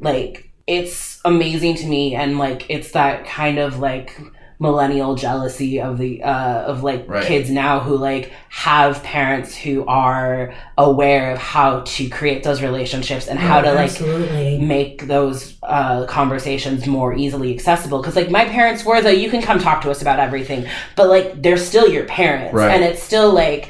like 0.00 0.50
it's 0.66 1.20
amazing 1.24 1.76
to 1.76 1.86
me 1.86 2.14
and 2.14 2.38
like 2.38 2.66
it's 2.68 2.92
that 2.92 3.24
kind 3.24 3.58
of 3.58 3.78
like 3.78 4.20
millennial 4.58 5.14
jealousy 5.16 5.80
of 5.80 5.98
the 5.98 6.22
uh 6.22 6.62
of 6.62 6.82
like 6.84 7.04
Right. 7.08 7.24
kids 7.24 7.50
now 7.50 7.80
who 7.80 7.96
like 7.96 8.30
have 8.48 9.02
parents 9.02 9.56
who 9.56 9.84
are 9.86 10.54
aware 10.78 11.32
of 11.32 11.38
how 11.38 11.80
to 11.80 12.08
create 12.08 12.44
those 12.44 12.62
relationships 12.62 13.26
and 13.28 13.38
how 13.38 13.60
to 13.60 13.72
like 13.72 13.90
absolutely. 13.90 14.58
make 14.60 15.06
those 15.08 15.56
uh, 15.62 16.06
conversations 16.06 16.86
more 16.86 17.12
easily 17.14 17.52
accessible 17.54 18.00
because 18.00 18.14
like 18.16 18.30
my 18.30 18.44
parents 18.44 18.84
were 18.84 19.00
the 19.02 19.16
you 19.16 19.30
can 19.30 19.42
come 19.42 19.58
talk 19.58 19.82
to 19.82 19.90
us 19.90 20.00
about 20.02 20.18
everything 20.20 20.64
but 20.96 21.08
like 21.08 21.42
they're 21.42 21.56
still 21.56 21.88
your 21.88 22.04
parents 22.04 22.54
Right. 22.54 22.70
and 22.74 22.84
it's 22.84 23.02
still 23.02 23.32
like 23.32 23.68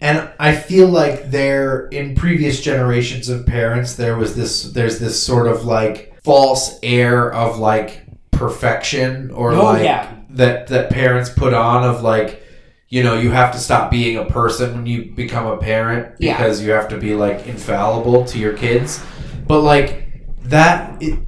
And 0.00 0.28
I 0.40 0.54
feel 0.56 0.88
like 0.88 1.30
there 1.30 1.86
in 1.88 2.14
previous 2.16 2.60
generations 2.60 3.28
of 3.28 3.46
parents 3.46 3.94
there 3.94 4.16
was 4.16 4.34
this 4.34 4.72
there's 4.72 4.98
this 4.98 5.22
sort 5.22 5.46
of 5.46 5.64
like 5.64 6.12
false 6.24 6.78
air 6.82 7.32
of 7.32 7.58
like 7.58 8.00
perfection 8.32 9.30
or 9.30 9.52
Oh, 9.52 9.64
like 9.64 9.84
yeah. 9.84 10.13
That 10.36 10.66
that 10.68 10.90
parents 10.90 11.30
put 11.30 11.54
on 11.54 11.84
of 11.84 12.02
like 12.02 12.42
you 12.88 13.02
know 13.02 13.14
you 13.18 13.30
have 13.30 13.52
to 13.52 13.58
stop 13.58 13.90
being 13.90 14.16
a 14.18 14.24
person 14.24 14.74
when 14.74 14.86
you 14.86 15.12
become 15.14 15.46
a 15.46 15.56
parent 15.56 16.14
Yeah. 16.18 16.36
because 16.36 16.62
you 16.62 16.70
have 16.72 16.88
to 16.88 16.98
be 16.98 17.14
like 17.14 17.46
infallible 17.46 18.24
to 18.26 18.38
your 18.38 18.52
kids 18.52 19.02
but 19.46 19.60
like 19.60 20.08
that 20.44 21.02
it, 21.02 21.18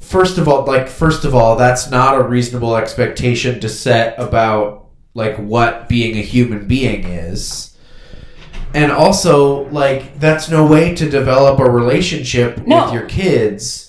first 0.00 0.38
of 0.38 0.46
all 0.48 0.64
like 0.64 0.88
first 0.88 1.24
of 1.24 1.34
all 1.34 1.56
that's 1.56 1.90
not 1.90 2.16
a 2.18 2.22
reasonable 2.22 2.76
expectation 2.76 3.60
to 3.60 3.68
set 3.68 4.18
about 4.18 4.88
like 5.14 5.36
what 5.38 5.88
being 5.88 6.16
a 6.16 6.22
human 6.22 6.66
being 6.68 7.04
is 7.04 7.76
and 8.74 8.92
also 8.92 9.68
like 9.70 10.18
that's 10.20 10.50
no 10.50 10.66
way 10.66 10.94
to 10.94 11.08
develop 11.08 11.58
a 11.58 11.64
relationship 11.70 12.64
No. 12.66 12.84
with 12.84 12.92
your 12.94 13.06
kids 13.06 13.85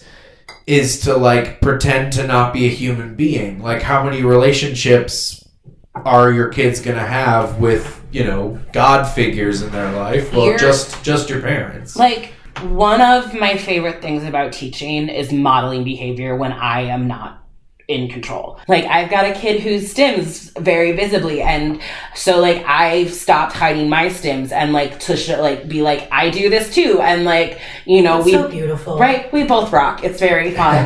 is 0.68 1.00
to 1.02 1.16
like 1.16 1.62
pretend 1.62 2.14
to 2.14 2.28
not 2.28 2.54
be 2.54 2.66
a 2.66 2.70
human 2.70 3.16
being. 3.16 3.62
Like 3.62 3.82
how 3.82 4.04
many 4.04 4.22
relationships 4.22 5.48
are 5.96 6.32
your 6.32 6.50
kids 6.50 6.80
gonna 6.82 7.00
have 7.08 7.58
with 7.60 8.06
you 8.12 8.24
know 8.24 8.60
god 8.74 9.06
figures 9.06 9.62
in 9.64 9.72
their 9.72 9.92
life? 9.94 10.32
Well 10.32 10.46
You're- 10.46 10.60
just 10.60 11.04
just 11.04 11.30
your 11.30 11.42
parents. 11.42 11.96
Like 11.96 12.34
one 12.64 13.02
of 13.02 13.34
my 13.34 13.56
favorite 13.58 14.02
things 14.02 14.24
about 14.24 14.52
teaching 14.52 15.10
is 15.10 15.32
modeling 15.32 15.84
behavior 15.84 16.36
when 16.36 16.52
i 16.52 16.82
am 16.82 17.08
not 17.08 17.44
in 17.88 18.10
control 18.10 18.60
like 18.68 18.84
i've 18.86 19.10
got 19.10 19.24
a 19.26 19.34
kid 19.34 19.62
who 19.62 19.78
stims 19.80 20.52
very 20.60 20.92
visibly 20.92 21.42
and 21.42 21.82
so 22.16 22.38
like 22.40 22.62
i've 22.66 23.14
stopped 23.14 23.54
hiding 23.54 23.88
my 23.90 24.08
stims 24.08 24.52
and 24.52 24.74
like 24.74 25.00
to 25.00 25.16
sh- 25.16 25.30
like 25.30 25.70
be 25.70 25.82
like 25.82 26.06
i 26.12 26.30
do 26.30 26.50
this 26.50 26.74
too 26.76 27.00
and 27.02 27.24
like 27.24 27.60
you 27.86 28.02
know 28.02 28.16
That's 28.18 28.26
we 28.26 28.32
so 28.34 28.48
beautiful. 28.50 28.98
right 29.00 29.32
we 29.32 29.46
both 29.46 29.72
rock 29.72 30.04
it's 30.04 30.20
very 30.20 30.52
fun 30.56 30.80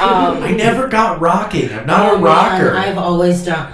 um 0.00 0.42
I 0.42 0.50
never 0.50 0.88
got 0.88 1.20
rocking. 1.20 1.70
I'm 1.72 1.86
not 1.86 2.00
Oh, 2.00 2.16
a 2.16 2.18
man, 2.18 2.22
rocker. 2.24 2.74
I've 2.76 2.98
always 2.98 3.44
done. 3.44 3.72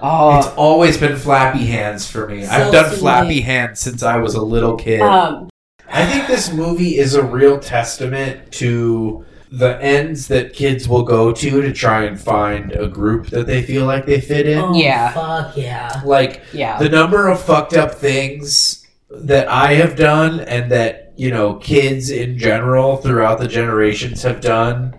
oh 0.00 0.38
it's 0.38 0.48
always 0.56 0.96
been 0.96 1.16
flappy 1.16 1.66
hands 1.66 2.10
for 2.10 2.26
me. 2.26 2.46
I've 2.46 2.72
done 2.72 2.88
sweet. 2.90 3.00
flappy 3.00 3.40
hands 3.42 3.80
since 3.80 4.02
I 4.02 4.16
was 4.16 4.34
a 4.34 4.42
little 4.42 4.76
kid. 4.76 5.02
um 5.02 5.50
I 5.88 6.06
think 6.06 6.26
this 6.26 6.50
movie 6.50 6.96
is 6.96 7.14
a 7.14 7.22
real 7.22 7.60
testament 7.60 8.50
to 8.52 9.24
the 9.50 9.80
ends 9.82 10.28
that 10.28 10.52
kids 10.52 10.88
will 10.88 11.02
go 11.02 11.32
to 11.32 11.62
to 11.62 11.72
try 11.72 12.04
and 12.04 12.20
find 12.20 12.72
a 12.72 12.88
group 12.88 13.28
that 13.28 13.46
they 13.46 13.62
feel 13.62 13.86
like 13.86 14.06
they 14.06 14.20
fit 14.20 14.46
in. 14.46 14.58
Oh, 14.58 14.74
Yeah. 14.74 15.12
Fuck 15.12 15.56
yeah. 15.56 16.02
Like 16.04 16.42
yeah 16.52 16.78
the 16.78 16.88
number 16.88 17.28
of 17.28 17.40
fucked 17.40 17.74
up 17.74 17.94
things 17.94 18.86
that 19.10 19.48
I 19.48 19.74
have 19.74 19.96
done 19.96 20.40
and 20.40 20.70
that, 20.72 21.12
you 21.16 21.30
know, 21.30 21.54
kids 21.54 22.10
in 22.10 22.36
general 22.38 22.96
throughout 22.96 23.38
the 23.38 23.46
generations 23.46 24.22
have 24.22 24.40
done 24.40 24.96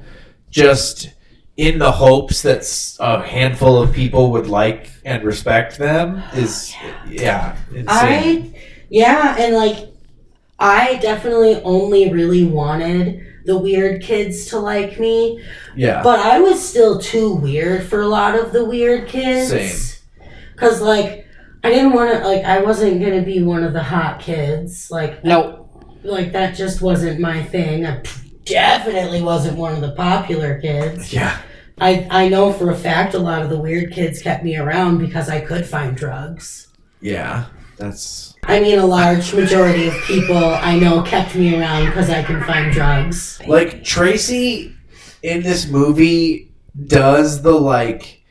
just 0.49 1.09
in 1.57 1.79
the 1.79 1.91
hopes 1.91 2.41
that 2.41 2.95
a 2.99 3.21
handful 3.23 3.81
of 3.81 3.93
people 3.93 4.31
would 4.31 4.47
like 4.47 4.89
and 5.05 5.23
respect 5.23 5.77
them 5.77 6.21
is 6.33 6.73
oh, 6.81 7.09
yeah 7.09 7.55
insane. 7.73 7.87
I 7.87 8.61
yeah, 8.89 9.35
and 9.39 9.55
like 9.55 9.89
I 10.59 10.95
definitely 10.97 11.61
only 11.63 12.11
really 12.11 12.45
wanted 12.45 13.25
the 13.45 13.57
weird 13.57 14.01
kids 14.01 14.45
to 14.47 14.59
like 14.59 14.99
me, 14.99 15.43
yeah 15.75 16.01
but 16.03 16.19
I 16.19 16.39
was 16.39 16.67
still 16.67 16.99
too 16.99 17.33
weird 17.35 17.83
for 17.87 18.01
a 18.01 18.07
lot 18.07 18.35
of 18.35 18.51
the 18.53 18.65
weird 18.65 19.07
kids. 19.07 19.49
Same. 19.49 20.27
Cause 20.55 20.81
like 20.81 21.27
I 21.63 21.69
didn't 21.69 21.93
want 21.93 22.11
to 22.13 22.27
like 22.27 22.43
I 22.43 22.61
wasn't 22.61 23.01
gonna 23.01 23.21
be 23.23 23.41
one 23.43 23.63
of 23.63 23.73
the 23.73 23.83
hot 23.83 24.19
kids. 24.19 24.89
Like 24.91 25.23
Nope. 25.23 25.69
like 26.03 26.31
that 26.33 26.55
just 26.55 26.81
wasn't 26.81 27.19
my 27.19 27.43
thing. 27.43 27.85
I 27.85 28.01
definitely 28.45 29.21
wasn't 29.21 29.57
one 29.57 29.73
of 29.73 29.81
the 29.81 29.91
popular 29.93 30.59
kids. 30.59 31.11
yeah 31.13 31.41
I 31.79 32.07
I 32.09 32.29
know 32.29 32.53
for 32.53 32.69
a 32.71 32.75
fact 32.75 33.13
a 33.15 33.19
lot 33.19 33.41
of 33.41 33.49
the 33.49 33.59
weird 33.59 33.91
kids 33.91 34.21
kept 34.21 34.43
me 34.43 34.55
around 34.57 34.99
because 34.99 35.29
I 35.29 35.41
could 35.41 35.65
find 35.65 35.95
drugs. 35.97 36.67
yeah 37.01 37.45
that's 37.77 38.35
I 38.43 38.59
mean, 38.59 38.79
a 38.79 38.85
large 38.85 39.33
majority 39.33 39.87
of 39.87 39.93
people 40.03 40.37
I 40.37 40.77
know 40.77 41.01
kept 41.01 41.35
me 41.35 41.59
around 41.59 41.87
because 41.87 42.09
I 42.09 42.23
can 42.23 42.43
find 42.43 42.71
drugs. 42.71 43.41
like 43.47 43.83
Tracy 43.83 44.75
in 45.23 45.41
this 45.41 45.67
movie 45.67 46.51
does 46.87 47.41
the 47.41 47.51
like 47.51 48.21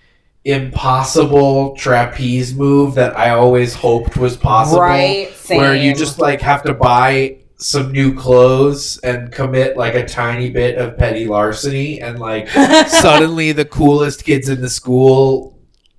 impossible 0.44 1.74
trapeze 1.76 2.54
move 2.54 2.94
that 2.94 3.16
I 3.18 3.30
always 3.30 3.74
hoped 3.74 4.16
was 4.16 4.36
possible. 4.36 4.82
Right. 4.82 5.32
Same. 5.34 5.58
Where 5.58 5.74
you 5.74 5.94
just 5.94 6.18
like 6.18 6.40
have 6.42 6.62
to 6.64 6.74
buy 6.74 7.38
some 7.56 7.92
new 7.92 8.14
clothes 8.14 8.98
and 8.98 9.32
commit 9.32 9.76
like 9.76 9.94
a 9.94 10.06
tiny 10.06 10.50
bit 10.50 10.76
of 10.76 10.98
petty 10.98 11.26
larceny 11.26 12.00
and 12.00 12.18
like 12.18 12.48
suddenly 12.88 13.52
the 13.52 13.64
coolest 13.64 14.24
kids 14.24 14.48
in 14.48 14.60
the 14.60 14.68
school 14.68 15.53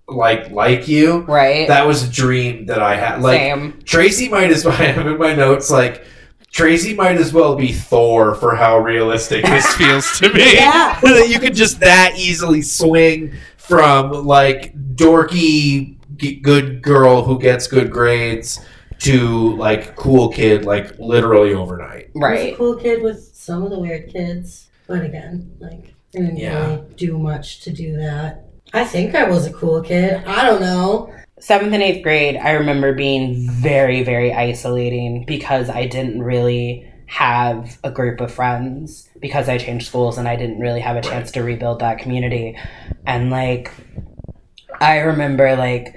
like 0.08 0.51
like 0.51 0.88
you. 0.88 1.20
right. 1.22 1.68
That 1.68 1.88
was 1.88 2.03
a 2.03 2.12
dream 2.12 2.68
that 2.68 2.82
I 2.82 2.95
had. 2.95 3.22
Like 3.22 3.39
Same. 3.39 3.82
Tracy 3.86 4.30
might 4.30 4.51
as 4.51 4.64
well 4.66 4.74
I 4.80 4.86
have 4.86 5.08
in 5.08 5.18
my 5.18 5.34
notes 5.36 5.70
like 5.72 6.06
Tracy 6.51 6.93
might 6.93 7.18
as 7.18 7.34
well 7.34 7.56
be 7.56 7.74
Thor 7.74 8.34
for 8.36 8.56
how 8.56 8.78
realistic 8.78 9.43
this 9.45 9.74
feels 9.76 10.20
to 10.20 10.32
me. 10.32 10.53
Yeah. 10.53 10.99
that 11.03 11.28
you 11.30 11.39
could 11.39 11.56
just 11.56 11.80
that 11.82 12.14
easily 12.18 12.62
swing 12.62 13.34
from 13.58 14.12
like 14.26 14.74
dorky 14.95 15.97
g- 16.18 16.36
good 16.36 16.82
girl 16.82 17.24
who 17.24 17.39
gets 17.39 17.68
good 17.68 17.91
grades 17.91 18.60
to 18.99 19.56
like 19.58 19.95
cool 19.97 20.30
kid 20.30 20.64
like 20.66 20.97
literally 20.99 21.53
overnight. 21.53 22.06
I 22.16 22.18
a 22.18 22.20
Right. 22.22 22.56
cool 22.58 22.76
kid 22.78 23.01
with 23.03 23.32
some 23.34 23.64
of 23.64 23.70
the 23.72 23.80
weird 23.80 24.10
kids, 24.10 24.70
but 24.88 25.03
again, 25.03 25.51
like 25.60 25.93
I 26.16 26.20
didn't 26.20 26.38
Yeah. 26.38 26.66
really 26.76 26.84
do 26.95 27.18
much 27.18 27.62
to 27.62 27.74
do 27.74 27.97
that. 27.97 28.45
I 28.76 28.84
think 28.84 29.16
I 29.16 29.24
was 29.24 29.48
a 29.48 29.54
cool 29.54 29.82
kid. 29.82 30.22
I 30.26 30.44
don't 30.44 30.60
know. 30.60 31.10
Seventh 31.40 31.74
and 31.74 31.82
eighth 31.82 32.04
grade, 32.04 32.36
I 32.36 32.52
remember 32.52 32.94
being 32.94 33.50
very, 33.50 34.04
very 34.04 34.34
isolating 34.34 35.24
because 35.26 35.70
I 35.70 35.88
didn't 35.88 36.22
really 36.22 36.92
have 37.06 37.80
a 37.86 37.92
group 37.92 38.20
of 38.20 38.34
friends 38.34 39.08
because 39.22 39.48
I 39.48 39.60
changed 39.60 39.88
schools 39.88 40.18
and 40.18 40.28
I 40.28 40.36
didn't 40.36 40.60
really 40.60 40.82
have 40.82 40.98
a 40.98 41.02
chance 41.02 41.32
to 41.32 41.42
rebuild 41.44 41.80
that 41.80 42.00
community. 42.00 42.58
And 43.06 43.30
like, 43.30 43.72
I 44.82 44.98
remember 45.00 45.56
like, 45.56 45.96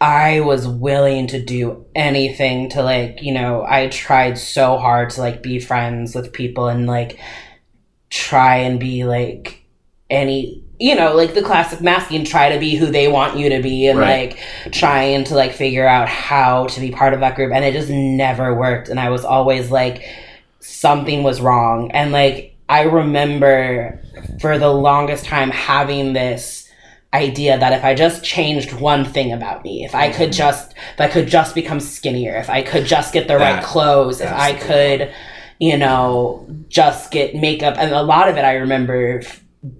I 0.00 0.40
was 0.40 0.66
willing 0.66 1.28
to 1.28 1.40
do 1.40 1.86
anything 1.94 2.70
to 2.70 2.82
like, 2.82 3.22
you 3.22 3.34
know, 3.34 3.64
I 3.64 3.86
tried 3.86 4.36
so 4.36 4.78
hard 4.78 5.10
to 5.10 5.20
like 5.20 5.44
be 5.44 5.60
friends 5.60 6.16
with 6.16 6.32
people 6.32 6.66
and 6.66 6.88
like 6.88 7.20
try 8.10 8.56
and 8.56 8.80
be 8.80 9.04
like 9.04 9.62
any 10.10 10.65
you 10.78 10.94
know, 10.94 11.14
like 11.14 11.34
the 11.34 11.42
classic 11.42 11.80
masking, 11.80 12.24
try 12.24 12.52
to 12.52 12.58
be 12.58 12.76
who 12.76 12.86
they 12.86 13.08
want 13.08 13.38
you 13.38 13.48
to 13.50 13.62
be 13.62 13.86
and 13.86 13.98
Right. 13.98 14.30
like 14.30 14.72
trying 14.72 15.24
to 15.24 15.34
like 15.34 15.52
figure 15.52 15.86
out 15.86 16.08
how 16.08 16.66
to 16.66 16.80
be 16.80 16.90
part 16.90 17.14
of 17.14 17.20
that 17.20 17.34
group. 17.34 17.52
And 17.52 17.64
it 17.64 17.72
just 17.72 17.88
never 17.88 18.54
worked. 18.54 18.88
And 18.88 19.00
I 19.00 19.10
was 19.10 19.24
always 19.24 19.70
like, 19.70 20.04
something 20.60 21.22
was 21.22 21.40
wrong. 21.40 21.90
And 21.92 22.12
like, 22.12 22.54
I 22.68 22.82
remember 22.82 24.00
for 24.40 24.58
the 24.58 24.68
longest 24.68 25.24
time 25.24 25.50
having 25.50 26.12
this 26.12 26.68
idea 27.14 27.58
that 27.58 27.72
if 27.72 27.84
I 27.84 27.94
just 27.94 28.24
changed 28.24 28.74
one 28.74 29.04
thing 29.04 29.32
about 29.32 29.64
me, 29.64 29.84
if 29.84 29.94
I 29.94 30.10
could 30.10 30.30
mm-hmm. 30.30 30.38
just, 30.38 30.72
if 30.72 31.00
I 31.00 31.08
could 31.08 31.28
just 31.28 31.54
become 31.54 31.80
skinnier, 31.80 32.36
if 32.36 32.50
I 32.50 32.62
could 32.62 32.84
just 32.84 33.14
get 33.14 33.28
the 33.28 33.38
right 33.38 33.62
clothes, 33.62 34.20
if 34.20 34.30
I 34.30 34.52
could, 34.52 35.14
you 35.58 35.78
know, 35.78 36.46
just 36.68 37.10
get 37.10 37.34
makeup. 37.34 37.76
And 37.78 37.94
a 37.94 38.02
lot 38.02 38.28
of 38.28 38.36
it 38.36 38.44
I 38.44 38.54
remember 38.56 39.22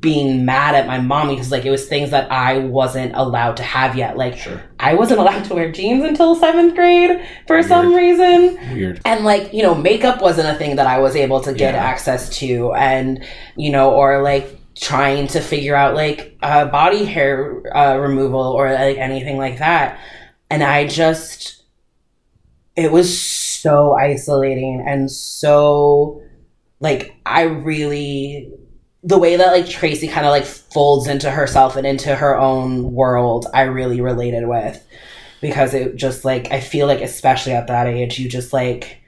being 0.01 0.45
mad 0.45 0.75
at 0.75 0.87
my 0.87 0.99
mom 1.01 1.29
because 1.29 1.51
like 1.51 1.65
it 1.65 1.71
was 1.71 1.87
things 1.87 2.11
that 2.11 2.31
I 2.33 2.59
wasn't 2.59 3.15
allowed 3.15 3.57
to 3.59 3.63
have 3.63 3.97
yet. 3.97 4.17
Like 4.17 4.37
Sure. 4.37 4.63
I 4.81 4.95
wasn't 4.95 5.21
allowed 5.21 5.45
to 5.45 5.55
wear 5.55 5.71
jeans 5.71 6.05
until 6.05 6.35
seventh 6.35 6.75
grade 6.75 7.21
for 7.47 7.63
some 7.63 7.95
reason. 7.95 8.59
Weird. 8.75 9.01
And 9.05 9.25
like, 9.25 9.53
you 9.53 9.63
know, 9.63 9.75
makeup 9.75 10.21
wasn't 10.21 10.49
a 10.49 10.55
thing 10.55 10.77
that 10.77 10.87
I 10.87 10.99
was 10.99 11.15
able 11.17 11.41
to 11.43 11.53
get 11.53 11.75
Yeah. 11.75 11.85
access 11.85 12.29
to. 12.39 12.73
And, 12.75 13.25
you 13.57 13.71
know, 13.71 13.93
or 13.93 14.23
like 14.23 14.59
trying 14.79 15.27
to 15.29 15.41
figure 15.41 15.75
out 15.75 15.95
like 15.95 16.37
uh, 16.43 16.67
body 16.67 17.05
hair 17.05 17.63
uh, 17.77 17.97
removal 17.97 18.41
or 18.41 18.73
like 18.73 18.99
anything 18.99 19.37
like 19.39 19.59
that. 19.59 19.99
And 20.51 20.63
I 20.63 20.87
just, 20.87 21.63
it 22.77 22.93
was 22.93 23.19
so 23.19 23.93
isolating 23.95 24.85
and 24.87 25.11
so 25.11 26.23
like, 26.81 27.15
I 27.25 27.43
really, 27.43 28.53
the 29.07 29.19
way 29.19 29.37
that 29.37 29.53
like 29.53 29.69
Tracy 29.69 30.09
kind 30.09 30.27
of 30.27 30.31
like 30.31 30.45
folds 30.45 31.07
into 31.07 31.31
herself 31.31 31.77
and 31.77 31.87
into 31.87 32.15
her 32.15 32.37
own 32.37 32.93
world, 32.93 33.47
I 33.55 33.63
really 33.63 34.01
related 34.01 34.49
with 34.49 34.85
because 35.41 35.75
it 35.75 35.95
just 35.95 36.25
like 36.25 36.51
I 36.51 36.61
feel 36.61 36.89
like 36.89 37.01
especially 37.01 37.53
at 37.53 37.69
that 37.69 37.87
age 37.87 38.19
you 38.19 38.29
just 38.29 38.53
like 38.53 39.01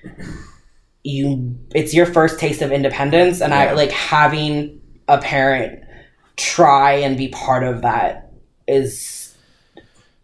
you 1.03 1.59
it's 1.75 1.93
your 1.93 2.07
first 2.07 2.39
taste 2.39 2.63
of 2.63 2.71
independence 2.71 3.41
and 3.41 3.53
I 3.53 3.73
like 3.73 3.91
having 3.91 4.81
a 5.09 5.19
parent 5.19 5.83
try 6.37 6.93
and 6.93 7.17
be 7.17 7.29
part 7.29 7.65
of 7.65 7.83
that 7.83 8.33
is 8.69 9.37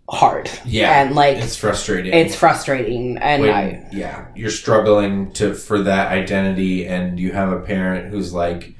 hard. 0.08 0.50
Yeah. 0.64 1.02
And 1.02 1.16
like 1.16 1.38
It's 1.38 1.56
frustrating. 1.56 2.12
it's 2.12 2.36
frustrating 2.36 3.18
and 3.18 3.42
when, 3.42 3.50
I 3.50 3.88
yeah, 3.90 4.26
you're 4.36 4.50
struggling 4.50 5.32
to 5.32 5.54
for 5.54 5.80
that 5.82 6.12
identity, 6.12 6.86
and 6.86 7.18
you 7.18 7.32
have 7.32 7.50
a 7.50 7.60
parent 7.60 8.12
who's 8.12 8.32
like 8.32 8.74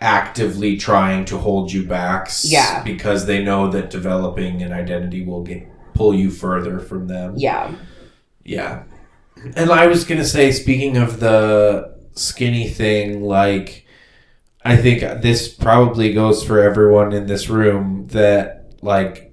actively 0.00 0.76
trying 0.76 1.24
to 1.26 1.38
hold 1.38 1.72
you 1.72 1.84
back, 1.86 2.30
Yeah. 2.44 2.82
because 2.84 3.26
they 3.26 3.42
know 3.42 3.68
that 3.70 3.90
developing 3.90 4.62
an 4.62 4.72
identity 4.72 5.24
will 5.24 5.42
get 5.42 5.66
pull 5.94 6.14
you 6.14 6.30
further 6.30 6.78
from 6.78 7.08
them. 7.08 7.34
yeah. 7.36 7.72
Yeah. 8.44 8.84
And 9.56 9.70
I 9.70 9.86
was 9.88 10.04
going 10.04 10.20
to 10.20 10.26
say, 10.26 10.52
speaking 10.52 10.96
of 10.96 11.20
the 11.20 11.94
skinny 12.14 12.68
thing, 12.68 13.22
like, 13.22 13.84
I 14.64 14.76
think 14.76 15.00
this 15.22 15.48
probably 15.48 16.12
goes 16.12 16.42
for 16.42 16.60
everyone 16.62 17.12
in 17.12 17.26
this 17.26 17.48
room 17.48 18.06
that, 18.12 18.72
like, 18.80 19.32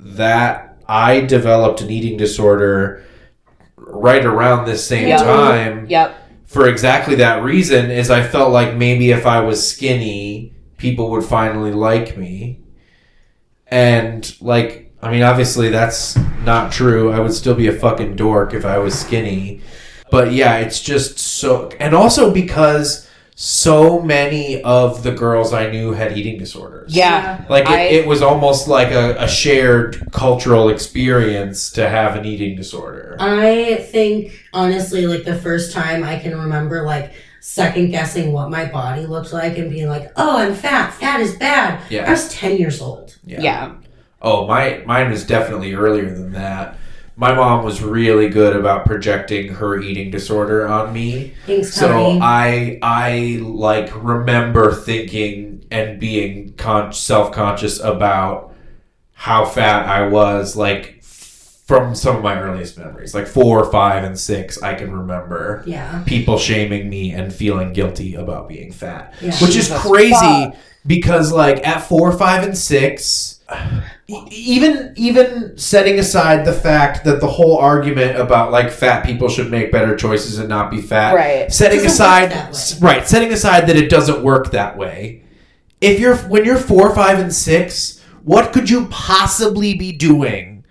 that 0.00 0.78
I 0.88 1.20
developed 1.20 1.80
an 1.82 1.90
eating 1.90 2.16
disorder 2.16 3.04
right 3.76 4.24
around 4.24 4.64
this 4.66 4.86
same 4.86 5.08
Yeah. 5.08 5.18
time 5.18 5.86
Yep. 5.88 6.14
For 6.48 6.66
exactly 6.66 7.14
that 7.16 7.44
reason 7.44 7.90
is 7.90 8.10
I 8.10 8.26
felt 8.26 8.52
like 8.52 8.74
maybe 8.74 9.10
if 9.10 9.26
I 9.26 9.40
was 9.40 9.70
skinny, 9.70 10.54
people 10.78 11.10
would 11.10 11.24
finally 11.24 11.72
like 11.72 12.16
me. 12.16 12.60
And 13.66 14.34
like 14.40 14.94
I 15.02 15.12
mean 15.12 15.22
obviously 15.22 15.68
that's 15.68 16.16
not 16.44 16.72
true. 16.72 17.12
I 17.12 17.20
would 17.20 17.34
still 17.34 17.54
be 17.54 17.68
a 17.68 17.72
fucking 17.72 18.16
dork 18.16 18.54
if 18.54 18.64
I 18.64 18.78
was 18.78 18.98
skinny. 18.98 19.60
But 20.10 20.32
yeah, 20.32 20.56
it's 20.56 20.80
just 20.80 21.18
so 21.18 21.70
and 21.78 21.94
also 21.94 22.32
because 22.32 23.07
so 23.40 24.00
many 24.02 24.60
of 24.64 25.04
the 25.04 25.12
girls 25.12 25.52
I 25.52 25.70
knew 25.70 25.92
had 25.92 26.18
eating 26.18 26.38
disorders. 26.40 26.92
Yeah. 26.92 27.44
Like 27.48 27.66
it, 27.66 27.70
I- 27.70 27.82
it 27.82 28.06
was 28.08 28.20
almost 28.20 28.66
like 28.66 28.90
a, 28.90 29.14
a 29.16 29.28
shared 29.28 30.08
cultural 30.10 30.70
experience 30.70 31.70
to 31.72 31.88
have 31.88 32.16
an 32.16 32.24
eating 32.24 32.56
disorder. 32.56 33.16
I 33.20 33.76
think 33.92 34.32
honestly, 34.52 35.06
like 35.06 35.22
the 35.22 35.38
first 35.38 35.72
time 35.72 36.02
I 36.02 36.18
can 36.18 36.36
remember, 36.36 36.82
like 36.82 37.12
second 37.40 37.90
guessing 37.92 38.32
what 38.32 38.50
my 38.50 38.64
body 38.64 39.06
looked 39.06 39.32
like 39.32 39.56
and 39.56 39.70
being 39.70 39.86
like, 39.88 40.10
"Oh, 40.16 40.38
I'm 40.38 40.52
fat. 40.52 40.92
Fat 40.94 41.20
is 41.20 41.36
bad." 41.36 41.80
Yeah. 41.90 42.08
I 42.08 42.10
was 42.10 42.28
ten 42.30 42.56
years 42.56 42.80
old. 42.80 43.16
Yeah. 43.24 43.40
Yeah. 43.40 43.74
Oh, 44.20 44.48
my 44.48 44.82
mine 44.84 45.10
was 45.12 45.24
definitely 45.24 45.74
earlier 45.74 46.12
than 46.12 46.32
that. 46.32 46.76
My 47.18 47.34
mom 47.34 47.64
was 47.64 47.82
really 47.82 48.28
good 48.28 48.54
about 48.54 48.86
projecting 48.86 49.54
her 49.54 49.80
eating 49.80 50.12
disorder 50.12 50.68
on 50.68 50.92
me. 50.92 51.34
Thanks, 51.46 51.74
So 51.74 51.88
Tony. 51.88 52.20
I 52.22 52.78
I 52.80 53.40
like 53.42 53.90
remember 54.04 54.72
thinking 54.72 55.66
and 55.68 55.98
being 55.98 56.52
con- 56.52 56.92
self-conscious 56.92 57.80
about 57.80 58.54
how 59.14 59.44
fat 59.44 59.88
I 59.88 60.06
was 60.06 60.54
like 60.54 61.02
from 61.02 61.96
some 61.96 62.16
of 62.16 62.22
my 62.22 62.40
earliest 62.40 62.78
memories. 62.78 63.16
Like 63.16 63.26
4, 63.26 63.70
5 63.70 64.04
and 64.04 64.18
6 64.18 64.62
I 64.62 64.74
can 64.74 64.92
remember 64.92 65.64
yeah. 65.66 66.04
people 66.06 66.38
shaming 66.38 66.88
me 66.88 67.10
and 67.10 67.34
feeling 67.34 67.72
guilty 67.72 68.14
about 68.14 68.48
being 68.48 68.70
fat. 68.70 69.12
Yeah. 69.20 69.36
Which 69.42 69.56
is 69.56 69.70
crazy 69.74 70.14
fuck. 70.14 70.56
Because 70.88 71.30
like 71.30 71.64
at 71.64 71.80
four, 71.80 72.10
five, 72.16 72.42
and 72.42 72.56
six, 72.56 73.40
even 74.08 74.94
even 74.96 75.56
setting 75.56 75.98
aside 75.98 76.44
the 76.44 76.52
fact 76.52 77.04
that 77.04 77.20
the 77.20 77.28
whole 77.28 77.58
argument 77.58 78.18
about 78.18 78.50
like 78.50 78.72
fat 78.72 79.04
people 79.04 79.28
should 79.28 79.50
make 79.50 79.70
better 79.70 79.94
choices 79.94 80.38
and 80.38 80.48
not 80.48 80.70
be 80.70 80.80
fat, 80.80 81.14
Right. 81.14 81.52
Setting 81.52 81.84
aside, 81.86 82.32
that 82.32 82.78
right? 82.80 83.06
Setting 83.06 83.32
aside 83.32 83.68
that 83.68 83.76
it 83.76 83.90
doesn't 83.90 84.24
work 84.24 84.50
that 84.50 84.76
way. 84.76 85.22
If 85.80 86.00
you're 86.00 86.16
when 86.16 86.44
you're 86.44 86.58
four, 86.58 86.92
five, 86.94 87.18
and 87.20 87.32
six, 87.32 88.02
what 88.24 88.52
could 88.52 88.68
you 88.68 88.86
possibly 88.86 89.74
be 89.74 89.92
doing 89.92 90.64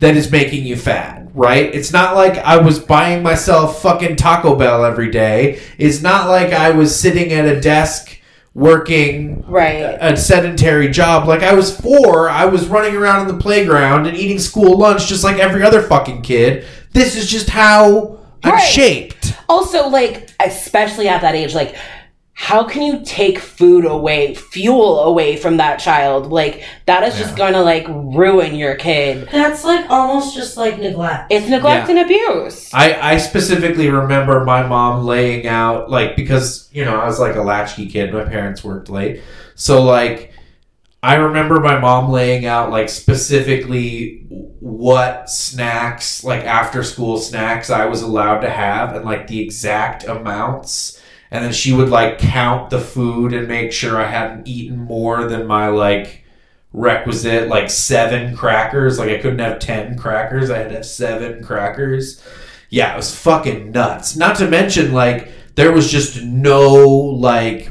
that 0.00 0.16
is 0.16 0.32
making 0.32 0.64
you 0.64 0.76
fat, 0.76 1.28
right? 1.32 1.72
It's 1.74 1.92
not 1.92 2.16
like 2.16 2.38
I 2.38 2.56
was 2.56 2.78
buying 2.78 3.22
myself 3.22 3.82
fucking 3.82 4.16
Taco 4.16 4.56
Bell 4.56 4.84
every 4.84 5.10
day. 5.10 5.60
It's 5.78 6.02
not 6.02 6.28
like 6.28 6.52
I 6.52 6.70
was 6.70 6.98
sitting 6.98 7.32
at 7.32 7.46
a 7.46 7.60
desk 7.60 8.19
working 8.54 9.44
Right. 9.46 9.96
a 10.00 10.16
sedentary 10.16 10.88
job. 10.88 11.28
Like 11.28 11.42
I 11.42 11.54
was 11.54 11.74
four, 11.78 12.28
I 12.28 12.46
was 12.46 12.66
running 12.66 12.96
around 12.96 13.22
in 13.22 13.36
the 13.36 13.40
playground 13.42 14.06
and 14.06 14.16
eating 14.16 14.38
school 14.38 14.76
lunch 14.76 15.06
just 15.06 15.22
like 15.24 15.38
every 15.38 15.62
other 15.62 15.82
fucking 15.82 16.22
kid. 16.22 16.64
This 16.92 17.14
is 17.16 17.28
just 17.30 17.48
how 17.50 18.18
I'm 18.42 18.52
Right. 18.52 18.62
shaped. 18.68 19.34
Also, 19.48 19.88
like, 19.88 20.30
especially 20.44 21.08
at 21.08 21.20
that 21.22 21.34
age, 21.34 21.54
like, 21.54 21.74
how 22.40 22.64
can 22.64 22.80
you 22.82 23.02
take 23.04 23.38
food 23.38 23.84
away, 23.84 24.34
fuel 24.34 25.00
away 25.00 25.36
from 25.36 25.58
that 25.58 25.78
child? 25.78 26.32
Like, 26.32 26.64
that 26.86 27.02
is 27.02 27.18
just 27.18 27.36
going 27.36 27.52
to, 27.52 27.60
like, 27.60 27.86
ruin 27.86 28.54
your 28.54 28.76
kid. 28.76 29.28
That's 29.30 29.62
like 29.62 29.88
almost 29.90 30.34
just 30.34 30.56
like 30.56 30.78
neglect. 30.78 31.30
It's 31.30 31.48
neglect 31.48 31.90
and 31.90 31.98
abuse. 31.98 32.72
I, 32.72 33.12
I 33.12 33.16
specifically 33.18 33.90
remember 33.90 34.42
my 34.44 34.66
mom 34.66 35.04
laying 35.04 35.46
out 35.46 35.90
like 35.90 36.16
because 36.16 36.68
you 36.72 36.84
know 36.84 36.98
I 36.98 37.04
was 37.04 37.20
like 37.20 37.36
a 37.36 37.42
latchkey 37.42 37.86
kid. 37.88 38.12
My 38.12 38.24
parents 38.24 38.64
worked 38.64 38.88
late, 38.88 39.22
so 39.54 39.82
like 39.82 40.32
I 41.02 41.16
remember 41.16 41.60
my 41.60 41.78
mom 41.78 42.10
laying 42.10 42.46
out 42.46 42.70
like 42.70 42.88
specifically 42.88 44.24
what 44.60 45.28
snacks 45.28 46.24
like 46.24 46.44
after 46.44 46.82
school 46.82 47.18
snacks 47.18 47.70
I 47.70 47.86
was 47.86 48.02
allowed 48.02 48.40
to 48.40 48.50
have 48.50 48.96
and 48.96 49.04
like 49.04 49.26
the 49.26 49.40
exact 49.40 50.04
amounts. 50.04 50.99
And 51.30 51.44
then 51.44 51.52
she 51.52 51.72
would 51.72 51.88
like 51.88 52.18
count 52.18 52.70
the 52.70 52.80
food 52.80 53.32
and 53.32 53.46
make 53.46 53.72
sure 53.72 53.96
I 54.00 54.06
hadn't 54.08 54.48
eaten 54.48 54.78
more 54.78 55.24
than 55.26 55.46
my 55.46 55.68
like 55.68 56.24
requisite 56.72 57.48
like 57.48 57.70
seven 57.70 58.36
crackers. 58.36 58.98
Like 58.98 59.10
I 59.10 59.18
couldn't 59.18 59.38
have 59.38 59.58
ten 59.58 59.96
crackers. 59.98 60.50
I 60.50 60.58
had 60.58 60.68
to 60.70 60.76
have 60.76 60.86
seven 60.86 61.42
crackers. 61.44 62.22
Yeah, 62.68 62.92
it 62.92 62.96
was 62.96 63.14
fucking 63.14 63.72
nuts. 63.72 64.16
Not 64.16 64.36
to 64.36 64.48
mention 64.48 64.92
like 64.92 65.30
there 65.56 65.72
was 65.72 65.90
just 65.90 66.22
no 66.22 66.86
like 66.86 67.70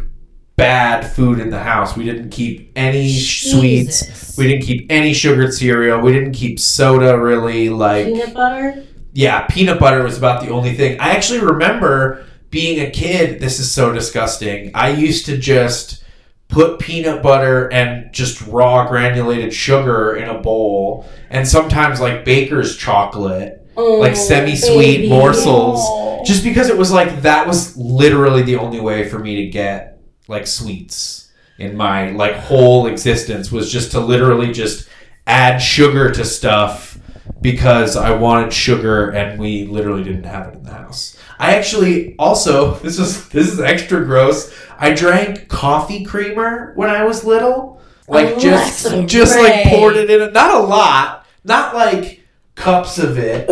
bad 0.56 1.10
food 1.10 1.40
in 1.40 1.50
the 1.50 1.60
house. 1.60 1.96
We 1.96 2.04
didn't 2.04 2.30
keep 2.32 2.72
any 2.76 3.10
sweets. 3.18 4.38
We 4.38 4.48
didn't 4.48 4.64
keep 4.64 4.88
any 4.90 5.14
sugared 5.14 5.54
cereal. 5.54 6.00
We 6.02 6.12
didn't 6.12 6.34
keep 6.34 6.60
soda 6.60 7.18
really 7.20 7.70
like 7.70 8.06
Peanut 8.08 8.34
butter. 8.34 8.84
yeah, 9.14 9.46
peanut 9.48 9.80
butter 9.80 10.04
was 10.04 10.18
about 10.18 10.44
the 10.44 10.50
only 10.50 10.74
thing. 10.76 11.00
I 11.00 11.12
actually 11.12 11.40
remember 11.40 12.26
being 12.50 12.80
a 12.86 12.90
kid. 12.90 13.40
This 13.40 13.60
is 13.60 13.72
so 13.72 13.92
disgusting. 13.94 14.72
I 14.74 14.90
used 14.90 15.26
to 15.28 15.38
just 15.38 16.04
put 16.48 16.80
peanut 16.80 17.22
butter 17.22 17.72
and 17.72 18.12
just 18.12 18.42
raw 18.48 18.88
granulated 18.88 19.54
sugar 19.54 20.16
in 20.16 20.28
a 20.30 20.40
bowl, 20.42 21.08
and 21.30 21.48
sometimes 21.48 22.00
like 22.00 22.26
baker's 22.26 22.76
chocolate, 22.76 23.68
oh, 23.78 23.96
like 24.00 24.14
Oh, 24.14 24.16
semi-sweet 24.16 24.98
baby. 24.98 25.10
morsels, 25.10 25.80
oh. 25.82 26.24
just 26.26 26.44
because 26.44 26.70
it 26.70 26.78
was 26.78 26.92
like 26.92 27.22
that 27.22 27.46
was 27.46 27.78
literally 27.78 28.42
the 28.42 28.56
only 28.56 28.80
way 28.80 29.08
for 29.08 29.20
me 29.20 29.36
to 29.44 29.50
get 29.50 30.00
like 30.28 30.48
sweets 30.48 31.32
in 31.60 31.76
my 31.76 32.12
like 32.12 32.36
whole 32.36 32.88
existence 32.88 33.52
was 33.52 33.72
just 33.72 33.92
to 33.92 34.00
literally 34.00 34.52
just 34.52 34.88
add 35.28 35.58
sugar 35.60 36.10
to 36.12 36.24
stuff 36.26 36.98
because 37.42 37.96
I 37.96 38.12
wanted 38.12 38.52
sugar 38.54 39.10
and 39.12 39.40
we 39.40 39.66
literally 39.66 40.04
didn't 40.04 40.24
have 40.24 40.48
it 40.48 40.56
in 40.56 40.64
the 40.64 40.72
house. 40.74 41.16
I 41.40 41.56
actually 41.56 42.16
also 42.20 42.74
this 42.84 43.00
is 43.00 43.30
this 43.30 43.48
is 43.52 43.60
extra 43.60 44.04
gross. 44.06 44.54
I 44.78 44.94
drank 44.94 45.48
coffee 45.48 46.04
creamer 46.04 46.74
when 46.76 46.90
I 46.90 47.04
was 47.06 47.24
little. 47.24 47.82
Like 48.08 48.28
Oh, 48.36 48.40
just 48.40 48.84
that's 48.84 48.94
so 48.96 49.06
just 49.06 49.38
like 49.38 49.66
poured 49.66 49.96
it 49.96 50.10
in 50.10 50.22
a, 50.22 50.32
not 50.32 50.56
a 50.56 50.60
lot, 50.60 51.26
not 51.44 51.76
like 51.76 52.24
cups 52.56 52.98
of 53.00 53.18
it. 53.20 53.48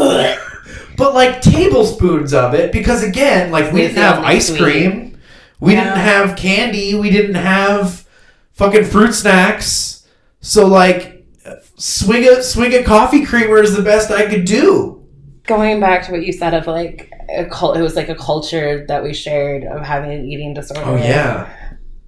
But 0.97 1.13
like 1.13 1.41
tablespoons 1.41 2.33
of 2.33 2.55
it 2.55 2.71
because 2.71 3.03
again, 3.03 3.51
like 3.51 3.71
we 3.71 3.81
didn't 3.81 3.97
have 3.97 4.23
ice 4.23 4.47
sweet. 4.47 4.59
cream. 4.59 5.17
We 5.59 5.73
Yeah. 5.73 5.83
didn't 5.83 5.99
have 5.99 6.35
candy. 6.37 6.95
We 6.95 7.09
didn't 7.11 7.35
have 7.35 8.07
fucking 8.53 8.85
fruit 8.85 9.13
snacks. 9.13 10.07
So 10.41 10.65
like, 10.67 11.25
swing 11.77 12.23
a 12.27 12.41
swing 12.41 12.73
a 12.73 12.83
coffee 12.83 13.25
creamer 13.25 13.59
is 13.59 13.75
the 13.75 13.83
best 13.83 14.09
I 14.11 14.25
could 14.27 14.45
do. 14.45 15.05
Going 15.43 15.79
back 15.79 16.05
to 16.07 16.11
what 16.11 16.25
you 16.25 16.33
said 16.33 16.53
of, 16.55 16.65
like, 16.67 17.11
a 17.29 17.45
cult, 17.45 17.77
it 17.77 17.81
was 17.81 17.95
like 17.95 18.09
a 18.09 18.15
culture 18.15 18.85
that 18.87 19.03
we 19.03 19.13
shared 19.13 19.63
of 19.65 19.81
having 19.81 20.11
an 20.11 20.25
eating 20.25 20.53
disorder. 20.53 20.81
Oh 20.85 20.95
yeah, 20.95 21.49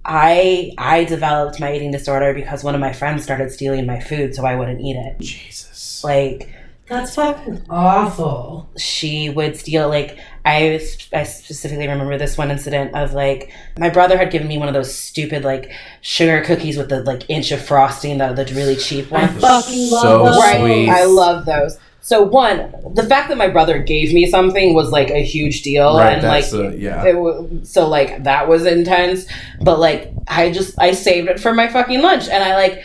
I 0.04 0.72
I 0.78 1.04
developed 1.04 1.60
my 1.60 1.74
eating 1.74 1.90
disorder 1.90 2.32
because 2.34 2.64
one 2.64 2.74
of 2.74 2.80
my 2.80 2.92
friends 2.92 3.22
started 3.22 3.50
stealing 3.52 3.86
my 3.86 4.00
food 4.00 4.34
so 4.34 4.44
I 4.44 4.56
wouldn't 4.56 4.80
eat 4.80 4.96
it. 4.96 5.20
Jesus. 5.20 6.02
Like 6.02 6.48
That's 6.88 7.14
fucking 7.14 7.62
awful. 7.68 8.70
she 8.78 9.28
would 9.28 9.56
steal 9.56 9.88
like 9.90 10.18
I 10.46 10.80
I 11.12 11.24
specifically 11.24 11.86
remember 11.86 12.16
this 12.16 12.38
one 12.38 12.50
incident 12.50 12.94
of 12.96 13.12
like 13.12 13.52
my 13.78 13.90
brother 13.90 14.16
had 14.16 14.30
given 14.30 14.48
me 14.48 14.56
one 14.56 14.68
of 14.68 14.74
those 14.74 14.92
stupid 14.94 15.44
like 15.44 15.70
sugar 16.00 16.42
cookies 16.42 16.78
with 16.78 16.88
the 16.88 17.02
like 17.02 17.28
inch 17.28 17.52
of 17.52 17.60
frosting 17.62 18.16
the 18.18 18.32
the 18.32 18.46
really 18.54 18.76
cheap 18.76 19.12
I 19.12 19.26
one. 19.26 19.38
fucking 19.38 19.90
love 19.90 20.02
So 20.02 20.24
those. 20.24 20.38
Right. 20.38 20.60
sweet. 20.60 20.88
I 20.88 21.04
love 21.04 21.44
those. 21.44 21.78
So 22.02 22.22
one, 22.22 22.72
the 22.94 23.04
fact 23.04 23.28
that 23.28 23.36
my 23.36 23.48
brother 23.48 23.78
gave 23.78 24.14
me 24.14 24.26
something 24.26 24.74
was 24.74 24.90
like 24.90 25.10
a 25.10 25.22
huge 25.22 25.62
deal, 25.62 25.98
right. 25.98 26.14
and 26.14 26.22
like 26.22 26.52
uh, 26.52 26.70
yeah. 26.70 27.04
it 27.04 27.66
so 27.66 27.88
like 27.88 28.24
that 28.24 28.48
was 28.48 28.64
intense. 28.64 29.26
But 29.60 29.78
like 29.78 30.12
I 30.26 30.50
just 30.50 30.78
I 30.78 30.92
saved 30.92 31.28
it 31.28 31.38
for 31.38 31.52
my 31.52 31.68
fucking 31.68 32.00
lunch, 32.00 32.28
and 32.28 32.42
I 32.42 32.54
like 32.54 32.82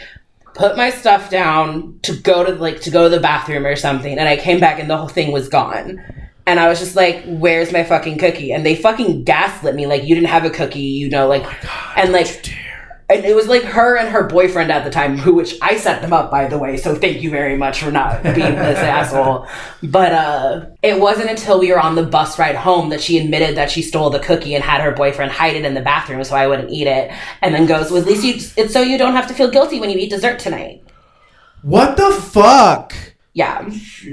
put 0.53 0.75
my 0.75 0.89
stuff 0.89 1.29
down 1.29 1.99
to 2.03 2.15
go 2.15 2.43
to 2.43 2.55
like 2.55 2.81
to 2.81 2.91
go 2.91 3.03
to 3.03 3.09
the 3.09 3.21
bathroom 3.21 3.65
or 3.65 3.75
something, 3.75 4.17
and 4.17 4.27
I 4.27 4.35
came 4.35 4.59
back 4.59 4.79
and 4.79 4.89
the 4.89 4.97
whole 4.97 5.07
thing 5.07 5.31
was 5.31 5.47
gone. 5.47 6.03
And 6.47 6.59
I 6.59 6.67
was 6.67 6.79
just 6.79 6.95
like, 6.95 7.23
"Where's 7.25 7.71
my 7.71 7.83
fucking 7.83 8.19
cookie?" 8.19 8.51
And 8.51 8.63
they 8.63 8.75
fucking 8.75 9.23
gaslit 9.23 9.73
me, 9.73 9.87
like, 9.87 10.03
"You 10.03 10.13
didn't 10.13 10.27
have 10.27 10.45
a 10.45 10.51
cookie," 10.51 10.79
you 10.79 11.09
know, 11.09 11.27
like, 11.27 11.43
and 11.97 12.11
like, 12.11 12.53
and 13.07 13.23
it 13.23 13.35
was 13.35 13.47
like 13.47 13.61
her 13.63 13.97
and 13.97 14.09
her 14.09 14.23
boyfriend 14.23 14.71
at 14.71 14.83
the 14.83 14.89
time, 14.89 15.17
who 15.17 15.35
which 15.35 15.55
I 15.61 15.77
set 15.77 16.01
them 16.01 16.11
up 16.11 16.31
by 16.31 16.47
the 16.47 16.57
way. 16.57 16.77
So 16.77 16.95
thank 16.95 17.21
you 17.21 17.29
very 17.29 17.55
much 17.55 17.83
for 17.83 17.91
not 17.91 18.23
being 18.23 18.55
this 18.55 18.79
asshole. 18.79 19.47
But 19.83 20.11
uh, 20.11 20.65
it 20.81 20.99
wasn't 20.99 21.29
until 21.29 21.59
we 21.59 21.71
were 21.71 21.79
on 21.79 21.95
the 21.95 22.03
bus 22.03 22.39
ride 22.39 22.55
home 22.55 22.89
that 22.89 23.01
she 23.01 23.19
admitted 23.19 23.57
that 23.57 23.69
she 23.69 23.83
stole 23.83 24.09
the 24.09 24.19
cookie 24.19 24.55
and 24.55 24.63
had 24.63 24.81
her 24.81 24.91
boyfriend 24.91 25.31
hide 25.31 25.55
it 25.55 25.65
in 25.65 25.75
the 25.75 25.81
bathroom 25.81 26.23
so 26.23 26.35
I 26.35 26.47
wouldn't 26.47 26.71
eat 26.71 26.87
it. 26.87 27.11
And 27.41 27.53
then 27.53 27.67
goes, 27.67 27.91
"Well, 27.91 28.01
at 28.01 28.07
least 28.07 28.23
you, 28.23 28.33
it's 28.57 28.73
so 28.73 28.81
you 28.81 28.97
don't 28.97 29.13
have 29.13 29.27
to 29.27 29.33
feel 29.35 29.51
guilty 29.51 29.79
when 29.79 29.91
you 29.91 29.97
eat 29.97 30.09
dessert 30.09 30.39
tonight." 30.39 30.83
What 31.61 31.97
the 31.97 32.11
fuck? 32.11 32.95
Yeah, 33.33 33.69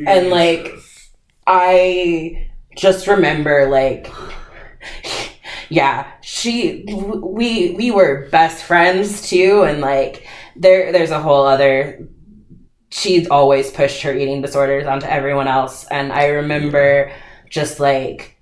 and 0.07 0.29
like 0.29 0.75
I 1.47 2.51
just 2.77 3.07
remember 3.07 3.69
like 3.69 4.11
yeah 5.69 6.11
she 6.23 6.85
we 7.23 7.73
we 7.73 7.91
were 7.91 8.29
best 8.31 8.65
friends 8.65 9.29
too 9.29 9.63
and 9.63 9.81
like 9.81 10.27
there 10.57 10.93
there's 10.93 11.11
a 11.11 11.21
whole 11.21 11.47
other 11.47 12.07
she's 12.91 13.29
always 13.29 13.71
pushed 13.71 14.03
her 14.03 14.15
eating 14.15 14.43
disorders 14.43 14.87
onto 14.87 15.07
everyone 15.07 15.49
else 15.49 15.87
and 15.91 16.13
i 16.13 16.27
remember 16.27 17.13
just 17.51 17.81
like 17.81 18.37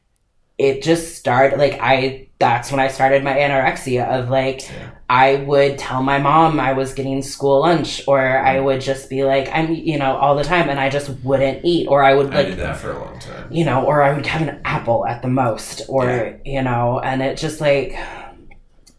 it 0.58 0.82
just 0.82 1.16
started 1.16 1.58
like 1.58 1.78
i 1.80 2.29
that's 2.40 2.72
when 2.72 2.80
i 2.80 2.88
started 2.88 3.22
my 3.22 3.34
anorexia 3.34 4.08
of 4.08 4.28
like 4.28 4.62
i 5.08 5.36
would 5.36 5.78
tell 5.78 6.02
my 6.02 6.18
mom 6.18 6.58
i 6.58 6.72
was 6.72 6.94
getting 6.94 7.22
school 7.22 7.60
lunch 7.60 8.02
or 8.08 8.18
i 8.18 8.56
mm-hmm. 8.56 8.64
would 8.64 8.80
just 8.80 9.08
be 9.08 9.22
like 9.24 9.48
i'm 9.52 9.72
you 9.72 9.98
know 9.98 10.16
all 10.16 10.34
the 10.34 10.42
time 10.42 10.68
and 10.68 10.80
i 10.80 10.88
just 10.88 11.10
wouldn't 11.22 11.64
eat 11.64 11.86
or 11.86 12.02
i 12.02 12.14
would 12.14 12.32
I 12.32 12.36
like 12.38 12.46
did 12.48 12.58
that 12.58 12.78
for 12.78 12.92
a 12.92 12.98
long 12.98 13.18
time. 13.18 13.46
you 13.50 13.64
know, 13.64 13.84
or 13.84 14.02
I 14.02 14.14
would 14.14 14.26
have 14.26 14.42
an 14.48 14.60
apple 14.64 15.06
at 15.06 15.22
the 15.22 15.28
most, 15.28 15.82
or, 15.88 16.04
Yeah. 16.06 16.32
you 16.44 16.62
know, 16.62 17.00
and 17.00 17.20
it 17.22 17.36
just 17.36 17.60
like, 17.60 17.96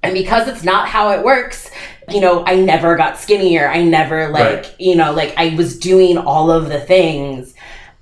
and 0.04 0.14
because 0.14 0.48
it's 0.48 0.64
not 0.64 0.88
how 0.88 1.12
it 1.12 1.24
works, 1.24 1.70
you 2.10 2.22
know, 2.22 2.44
I 2.46 2.56
never 2.56 2.96
got 2.96 3.18
skinnier. 3.20 3.68
I 3.68 3.84
never, 3.84 4.30
like, 4.30 4.44
Right. 4.44 4.76
you 4.80 4.96
know, 4.96 5.12
like 5.14 5.34
I 5.38 5.56
was 5.56 5.78
doing 5.78 6.18
all 6.18 6.52
of 6.52 6.70
the 6.70 6.80
things. 6.80 7.54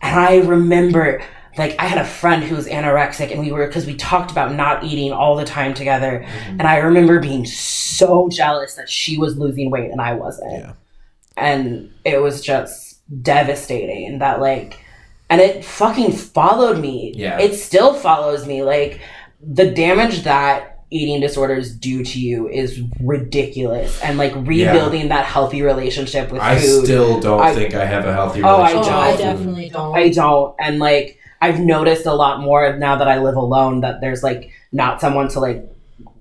And 0.02 0.20
I 0.20 0.38
remember, 0.38 1.22
like, 1.60 1.76
I 1.78 1.86
had 1.86 1.99
a 1.99 2.05
friend 2.05 2.43
who 2.43 2.55
was 2.55 2.68
anorexic, 2.68 3.32
and 3.32 3.39
we 3.39 3.51
were, 3.51 3.68
because 3.68 3.86
we 3.86 3.95
talked 3.95 4.32
about 4.32 4.53
not 4.55 4.84
eating 4.84 5.12
all 5.14 5.36
the 5.36 5.45
time 5.45 5.74
together. 5.76 6.26
Mm-hmm. 6.26 6.49
And 6.60 6.64
I 6.64 6.78
remember 6.78 7.20
being 7.20 7.45
so 7.45 8.30
jealous 8.30 8.74
that 8.76 8.89
she 8.89 9.18
was 9.18 9.38
losing 9.38 9.70
weight 9.70 9.91
and 9.91 10.01
I 10.01 10.14
wasn't 10.14 10.51
Yeah. 10.53 10.74
and 11.38 11.91
it 12.05 12.22
was 12.22 12.41
just 12.41 12.99
devastating 13.24 14.20
that 14.20 14.39
like 14.39 14.80
and 15.30 15.41
it 15.41 15.64
fucking 15.66 16.12
followed 16.14 16.80
me 16.80 17.14
Yeah. 17.16 17.39
it 17.39 17.55
still 17.55 17.93
follows 17.93 18.47
me 18.47 18.64
like 18.64 19.01
the 19.41 19.70
damage 19.72 20.24
that 20.24 20.80
eating 20.91 21.20
disorders 21.22 21.76
do 21.76 22.03
to 22.03 22.20
you 22.20 22.47
is 22.49 22.82
ridiculous 23.01 24.01
and 24.01 24.18
like 24.18 24.34
rebuilding 24.36 25.10
that 25.10 25.26
healthy 25.26 25.62
relationship 25.62 26.32
with 26.32 26.41
I 26.41 26.57
food 26.57 26.86
still 26.86 27.20
don't 27.20 27.41
I- 27.41 27.53
think 27.53 27.74
I 27.76 27.86
have 27.86 28.05
a 28.05 28.14
healthy 28.14 28.41
Oh, 28.43 28.47
I 28.57 28.72
relationship. 28.72 28.93
Oh, 28.93 28.99
I 28.99 29.18
definitely 29.18 29.70
don't. 29.70 29.95
I 29.97 30.10
don't. 30.10 30.55
And 30.60 30.80
like, 30.80 31.18
I've 31.42 31.60
noticed 31.60 32.06
a 32.06 32.14
lot 32.14 32.42
more 32.42 32.76
now 32.78 32.96
that 32.98 33.08
I 33.08 33.20
live 33.20 33.36
alone 33.36 33.82
that 33.82 34.02
there's 34.02 34.24
like 34.24 34.52
not 34.72 35.00
someone 35.02 35.30
to 35.30 35.40
like 35.40 35.64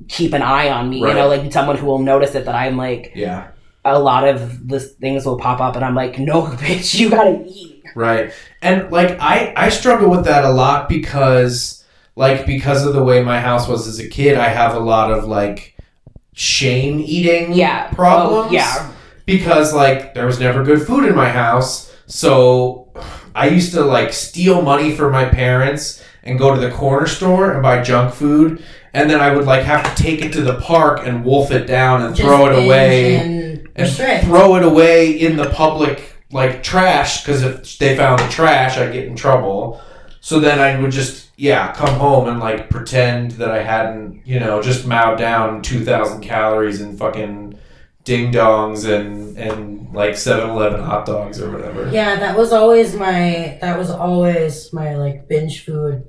keep 0.08 0.32
an 0.32 0.42
eye 0.42 0.70
on 0.70 0.88
me, 0.90 1.02
Right. 1.02 1.10
you 1.10 1.14
know, 1.16 1.28
like 1.28 1.52
someone 1.52 1.76
who 1.76 1.86
will 1.86 1.98
notice 1.98 2.34
it 2.34 2.44
that 2.46 2.54
I'm 2.54 2.76
like, 2.76 3.12
Yeah. 3.14 3.48
a 3.84 3.98
lot 3.98 4.26
of 4.28 4.68
the 4.68 4.80
things 4.80 5.26
will 5.26 5.38
pop 5.38 5.60
up 5.60 5.76
and 5.76 5.84
I'm 5.84 5.94
like, 5.94 6.18
no, 6.18 6.42
bitch, 6.46 6.98
you 6.98 7.10
gotta 7.10 7.44
eat. 7.46 7.84
Right. 7.94 8.32
And 8.62 8.90
like 8.92 9.18
I 9.20 9.52
I 9.56 9.68
struggle 9.70 10.08
with 10.10 10.24
that 10.26 10.44
a 10.44 10.50
lot 10.50 10.88
because 10.88 11.84
like 12.16 12.46
because 12.46 12.84
of 12.86 12.92
the 12.94 13.02
way 13.02 13.22
my 13.22 13.40
house 13.40 13.66
was 13.68 13.86
as 13.88 13.98
a 13.98 14.08
kid, 14.08 14.36
I 14.36 14.48
have 14.48 14.74
a 14.74 14.80
lot 14.80 15.10
of 15.10 15.24
like 15.24 15.76
shame 16.32 17.00
eating 17.00 17.52
Yeah. 17.54 17.88
problems. 17.90 18.48
Oh, 18.50 18.52
yeah. 18.52 18.90
Because 19.26 19.74
like 19.74 20.14
there 20.14 20.26
was 20.26 20.38
never 20.40 20.62
good 20.64 20.86
food 20.86 21.04
in 21.04 21.14
my 21.14 21.28
house. 21.28 21.92
So 22.06 22.87
I 23.34 23.48
used 23.48 23.72
to 23.74 23.82
like 23.82 24.12
steal 24.12 24.62
money 24.62 24.94
from 24.94 25.12
my 25.12 25.26
parents 25.26 26.02
and 26.22 26.38
go 26.38 26.54
to 26.54 26.60
the 26.60 26.70
corner 26.70 27.06
store 27.06 27.52
and 27.52 27.62
buy 27.62 27.82
junk 27.82 28.14
food 28.14 28.62
and 28.94 29.08
then 29.08 29.20
I 29.20 29.34
would 29.34 29.44
like 29.44 29.62
have 29.62 29.94
to 29.94 30.02
take 30.02 30.22
it 30.22 30.32
to 30.34 30.42
the 30.42 30.60
park 30.60 31.00
and 31.06 31.24
wolf 31.24 31.50
it 31.50 31.66
down 31.66 32.02
and 32.02 32.16
Just 32.16 32.26
throw 32.26 32.46
it 32.46 32.64
away 32.64 33.16
and 33.16 33.68
and 33.76 34.24
throw 34.24 34.56
it 34.56 34.64
away 34.64 35.10
in 35.12 35.36
the 35.36 35.50
public 35.50 36.16
like 36.32 36.62
trash 36.62 37.22
because 37.22 37.42
if 37.42 37.78
they 37.78 37.96
found 37.96 38.18
the 38.20 38.28
trash 38.28 38.76
i'd 38.76 38.92
get 38.92 39.06
in 39.06 39.16
trouble. 39.16 39.80
So 40.20 40.40
then 40.40 40.58
i 40.58 40.78
would 40.80 40.90
just 40.90 41.28
yeah 41.36 41.72
come 41.72 41.94
home 41.98 42.28
and 42.28 42.40
like 42.40 42.68
pretend 42.68 43.32
that 43.32 43.50
i 43.50 43.62
hadn't 43.62 44.26
you 44.26 44.40
know 44.40 44.60
just 44.60 44.86
mowed 44.86 45.18
down 45.18 45.62
2000 45.62 46.20
calories 46.20 46.80
and 46.80 46.98
fucking 46.98 47.47
ding 48.08 48.32
dongs 48.32 48.80
and 48.94 49.36
and 49.46 49.92
like 50.00 50.12
7-eleven 50.12 50.80
hot 50.90 51.04
dogs 51.06 51.40
or 51.42 51.48
whatever 51.54 51.80
Yeah, 51.90 52.16
that 52.22 52.34
was 52.36 52.52
always 52.52 52.94
my 52.94 53.58
that 53.60 53.76
was 53.78 53.90
always 53.90 54.72
my 54.72 54.96
like 54.96 55.28
binge 55.28 55.64
food 55.66 56.06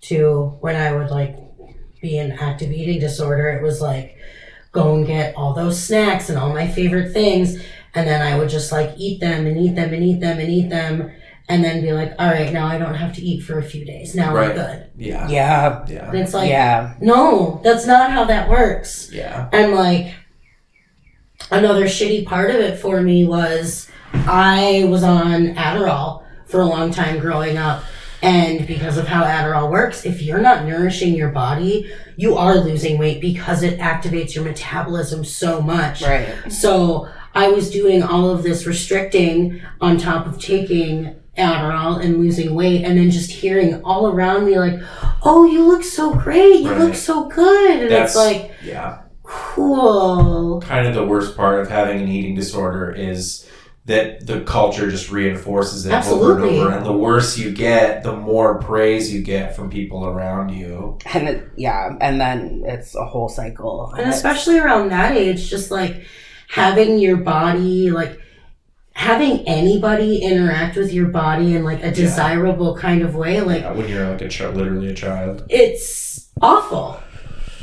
too 0.00 0.56
when 0.60 0.76
I 0.76 0.92
would 0.96 1.10
like 1.10 1.36
be 2.00 2.16
in 2.18 2.32
active 2.32 2.70
eating 2.72 3.00
disorder. 3.00 3.48
It 3.50 3.62
was 3.62 3.80
like 3.80 4.16
go 4.72 4.94
and 4.94 5.06
get 5.06 5.34
all 5.36 5.52
those 5.52 5.76
snacks 5.88 6.28
and 6.30 6.38
all 6.38 6.52
my 6.54 6.66
favorite 6.68 7.12
things 7.12 7.48
and 7.94 8.06
then 8.08 8.20
I 8.22 8.38
would 8.38 8.48
just 8.48 8.70
like 8.72 8.90
eat 8.96 9.20
them 9.20 9.46
and 9.46 9.56
eat 9.58 9.74
them 9.74 9.92
and 9.92 10.02
eat 10.04 10.20
them 10.20 10.38
and 10.38 10.48
eat 10.48 10.68
them 10.70 11.10
and 11.48 11.64
then 11.64 11.82
be 11.82 11.92
like, 11.92 12.12
all 12.20 12.28
right, 12.30 12.52
now 12.52 12.66
I 12.68 12.78
don't 12.78 12.94
have 12.94 13.12
to 13.16 13.22
eat 13.22 13.40
for 13.42 13.58
a 13.58 13.62
few 13.72 13.84
days. 13.84 14.14
Now 14.14 14.32
Right. 14.32 14.50
I'm 14.50 14.56
good. 14.56 14.78
yeah 14.96 15.28
Yeah. 15.28 15.84
yeah 15.88 16.08
And 16.10 16.18
it's 16.20 16.32
like, 16.32 16.48
yeah. 16.48 16.94
no, 17.00 17.60
that's 17.64 17.86
not 17.86 18.12
how 18.12 18.24
that 18.26 18.48
works. 18.48 19.10
yeah 19.12 19.48
And 19.52 19.74
like 19.74 20.14
another 21.50 21.84
shitty 21.86 22.26
part 22.26 22.50
of 22.50 22.56
it 22.56 22.78
for 22.78 23.00
me 23.00 23.24
was 23.24 23.88
I 24.12 24.86
was 24.88 25.02
on 25.02 25.54
Adderall 25.54 26.24
for 26.46 26.60
a 26.60 26.66
long 26.66 26.90
time 26.92 27.18
growing 27.20 27.56
up. 27.56 27.84
And 28.22 28.66
because 28.66 28.98
of 28.98 29.08
how 29.08 29.24
Adderall 29.24 29.70
works, 29.70 30.04
if 30.04 30.20
you're 30.20 30.42
not 30.42 30.66
nourishing 30.66 31.14
your 31.14 31.30
body, 31.30 31.90
you 32.16 32.36
are 32.36 32.56
losing 32.56 32.98
weight 32.98 33.18
because 33.20 33.62
it 33.62 33.78
activates 33.78 34.34
your 34.34 34.44
metabolism 34.44 35.24
so 35.24 35.62
much. 35.62 36.02
Right. 36.02 36.28
So 36.52 37.08
I 37.34 37.48
was 37.48 37.70
doing 37.70 38.02
all 38.02 38.28
of 38.28 38.42
this 38.42 38.66
restricting 38.66 39.62
on 39.80 39.96
top 39.96 40.26
of 40.26 40.38
taking 40.38 41.14
Adderall 41.38 42.04
and 42.04 42.18
losing 42.18 42.54
weight, 42.54 42.84
and 42.84 42.98
then 42.98 43.10
just 43.10 43.30
hearing 43.30 43.82
all 43.84 44.08
around 44.08 44.44
me 44.44 44.58
like, 44.58 44.78
"Oh, 45.22 45.46
you 45.46 45.64
look 45.64 45.84
so 45.84 46.12
great! 46.12 46.60
You 46.60 46.72
Right. 46.72 46.80
look 46.80 46.94
so 46.94 47.24
good!" 47.28 47.80
And 47.82 47.90
that's 47.90 48.10
it's 48.14 48.16
like, 48.16 48.50
yeah 48.62 48.99
cool. 49.30 50.60
kind 50.60 50.86
of 50.86 50.94
the 50.94 51.04
worst 51.04 51.36
part 51.36 51.60
of 51.60 51.68
having 51.68 52.02
an 52.02 52.08
eating 52.08 52.34
disorder 52.34 52.90
is 52.90 53.48
that 53.86 54.26
the 54.26 54.40
culture 54.42 54.90
just 54.90 55.10
reinforces 55.10 55.86
it 55.86 55.92
over 56.06 56.36
and 56.36 56.44
over 56.44 56.70
and 56.72 56.84
the 56.84 56.92
worse 56.92 57.38
you 57.38 57.50
get 57.50 58.02
the 58.02 58.14
more 58.14 58.58
praise 58.58 59.12
you 59.12 59.22
get 59.22 59.56
from 59.56 59.70
people 59.70 60.04
around 60.04 60.50
you 60.50 60.98
And 61.14 61.28
it, 61.28 61.48
yeah. 61.56 61.96
And 62.00 62.20
then 62.20 62.62
it's 62.66 62.94
a 62.94 63.04
whole 63.04 63.28
cycle. 63.28 63.92
And 63.96 64.10
especially 64.10 64.58
around 64.58 64.90
that 64.90 65.16
age, 65.16 65.48
just 65.48 65.70
like 65.70 66.04
having 66.48 66.98
your 66.98 67.16
body, 67.16 67.90
like 67.90 68.20
having 68.92 69.48
anybody 69.48 70.18
interact 70.22 70.76
with 70.76 70.92
your 70.92 71.08
body 71.08 71.54
in 71.54 71.64
like 71.64 71.82
a 71.82 71.90
desirable 71.90 72.76
kind 72.76 73.02
of 73.02 73.14
way, 73.14 73.40
like 73.40 73.64
when 73.76 73.88
you're 73.88 74.08
like 74.10 74.20
a 74.20 74.28
child 74.28 74.56
literally 74.56 74.88
a 74.88 74.94
child 74.94 75.46
it's 75.48 76.28
awful. 76.42 77.00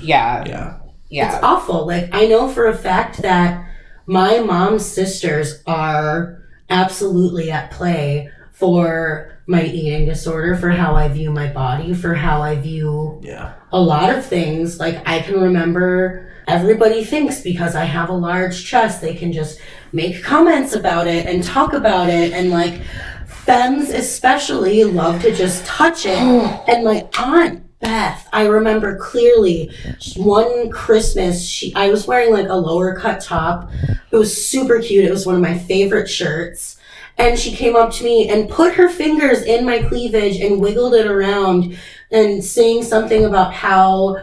yeah. 0.01 0.43
yeah 0.47 0.77
Yeah. 1.09 1.35
It's 1.35 1.43
awful. 1.43 1.85
Like 1.85 2.09
I 2.13 2.25
know 2.25 2.49
for 2.49 2.67
a 2.67 2.77
fact 2.77 3.21
that 3.21 3.65
my 4.05 4.39
mom's 4.39 4.85
sisters 4.85 5.61
are 5.65 6.43
absolutely 6.69 7.51
at 7.51 7.71
play 7.71 8.29
for 8.51 9.39
my 9.47 9.63
eating 9.63 10.05
disorder, 10.05 10.55
for 10.55 10.69
how 10.69 10.95
I 10.95 11.07
view 11.07 11.31
my 11.31 11.47
body, 11.47 11.93
for 11.93 12.13
how 12.13 12.41
I 12.41 12.55
view 12.55 13.19
yeah 13.23 13.53
a 13.71 13.79
lot 13.79 14.15
of 14.15 14.25
things. 14.25 14.79
Like 14.79 15.07
I 15.07 15.19
can 15.19 15.39
remember 15.39 16.31
everybody 16.47 17.03
thinks 17.03 17.41
because 17.41 17.75
I 17.75 17.83
have 17.83 18.09
a 18.09 18.13
large 18.13 18.65
chest, 18.65 19.01
they 19.01 19.13
can 19.13 19.31
just 19.31 19.59
make 19.91 20.23
comments 20.23 20.73
about 20.73 21.07
it 21.07 21.25
and 21.25 21.43
talk 21.43 21.73
about 21.73 22.09
it 22.09 22.33
and 22.33 22.49
like 22.49 22.81
femmes 23.25 23.89
especially 23.89 24.83
love 24.83 25.21
to 25.21 25.33
just 25.33 25.65
touch 25.65 26.05
it. 26.05 26.17
and 26.67 26.83
my 26.83 27.07
aunt 27.17 27.66
Beth, 27.79 28.27
I 28.33 28.47
remember 28.47 28.97
clearly 28.97 29.71
one 30.15 30.69
Christmas, 30.71 31.45
she 31.47 31.73
I 31.75 31.89
was 31.89 32.07
wearing 32.07 32.33
like 32.33 32.47
a 32.49 32.55
lower 32.55 32.95
cut 32.95 33.21
top. 33.21 33.69
It 34.11 34.15
was 34.17 34.47
super 34.47 34.79
cute. 34.79 35.05
It 35.05 35.11
was 35.11 35.25
one 35.25 35.35
of 35.35 35.41
my 35.41 35.57
favorite 35.57 36.09
shirts. 36.09 36.79
And 37.19 37.37
she 37.37 37.51
came 37.55 37.75
up 37.75 37.91
to 37.93 38.03
me 38.03 38.29
and 38.29 38.49
put 38.49 38.73
her 38.75 38.89
fingers 38.89 39.41
in 39.43 39.65
my 39.65 39.81
cleavage 39.83 40.37
and 40.39 40.59
wiggled 40.61 40.93
it 40.93 41.07
around 41.07 41.77
and 42.11 42.43
saying 42.43 42.83
something 42.83 43.25
about 43.25 43.53
how 43.53 44.17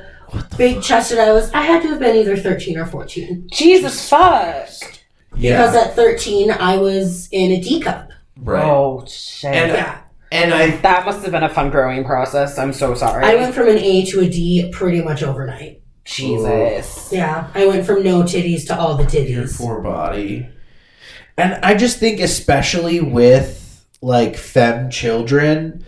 big 0.56 0.80
chested 0.82 1.18
I 1.18 1.32
was. 1.32 1.50
I 1.52 1.62
had 1.62 1.82
to 1.82 1.88
have 1.88 1.98
been 1.98 2.16
either 2.16 2.36
13 2.36 2.78
or 2.78 2.86
14. 2.86 3.48
Jesus 3.52 4.08
fuck. 4.08 4.68
yeah 5.36 5.58
Because 5.58 5.74
at 5.76 5.94
13, 5.96 6.50
I 6.52 6.76
was 6.78 7.28
in 7.32 7.50
a 7.52 7.60
D 7.60 7.80
cup. 7.80 8.10
right 8.36 8.64
Oh 8.64 9.04
shit. 9.08 9.52
and 9.54 9.72
Yeah. 9.72 9.98
And 10.34 10.52
i 10.54 10.70
that 10.78 11.04
must 11.06 11.22
have 11.22 11.32
been 11.32 11.42
a 11.44 11.48
fun 11.48 11.70
growing 11.70 12.04
process. 12.04 12.58
I'm 12.58 12.72
so 12.72 12.94
sorry. 12.94 13.24
I 13.24 13.34
went 13.36 13.54
from 13.54 13.68
an 13.68 13.78
A 13.78 14.04
to 14.06 14.20
a 14.20 14.28
D 14.28 14.70
pretty 14.72 15.00
much 15.02 15.22
overnight. 15.22 15.80
Jesus. 16.04 17.08
Yeah. 17.12 17.48
I 17.54 17.66
went 17.66 17.86
from 17.86 18.02
no 18.02 18.22
titties 18.22 18.66
to 18.66 18.78
all 18.78 18.96
the 18.96 19.04
your 19.04 19.44
titties. 19.44 19.56
poor 19.56 19.80
body 19.80 20.46
and 21.36 21.54
i 21.64 21.74
just 21.74 21.98
think 21.98 22.20
especially 22.20 23.00
with 23.00 23.84
like 24.00 24.36
fem 24.36 24.88
children 24.90 25.84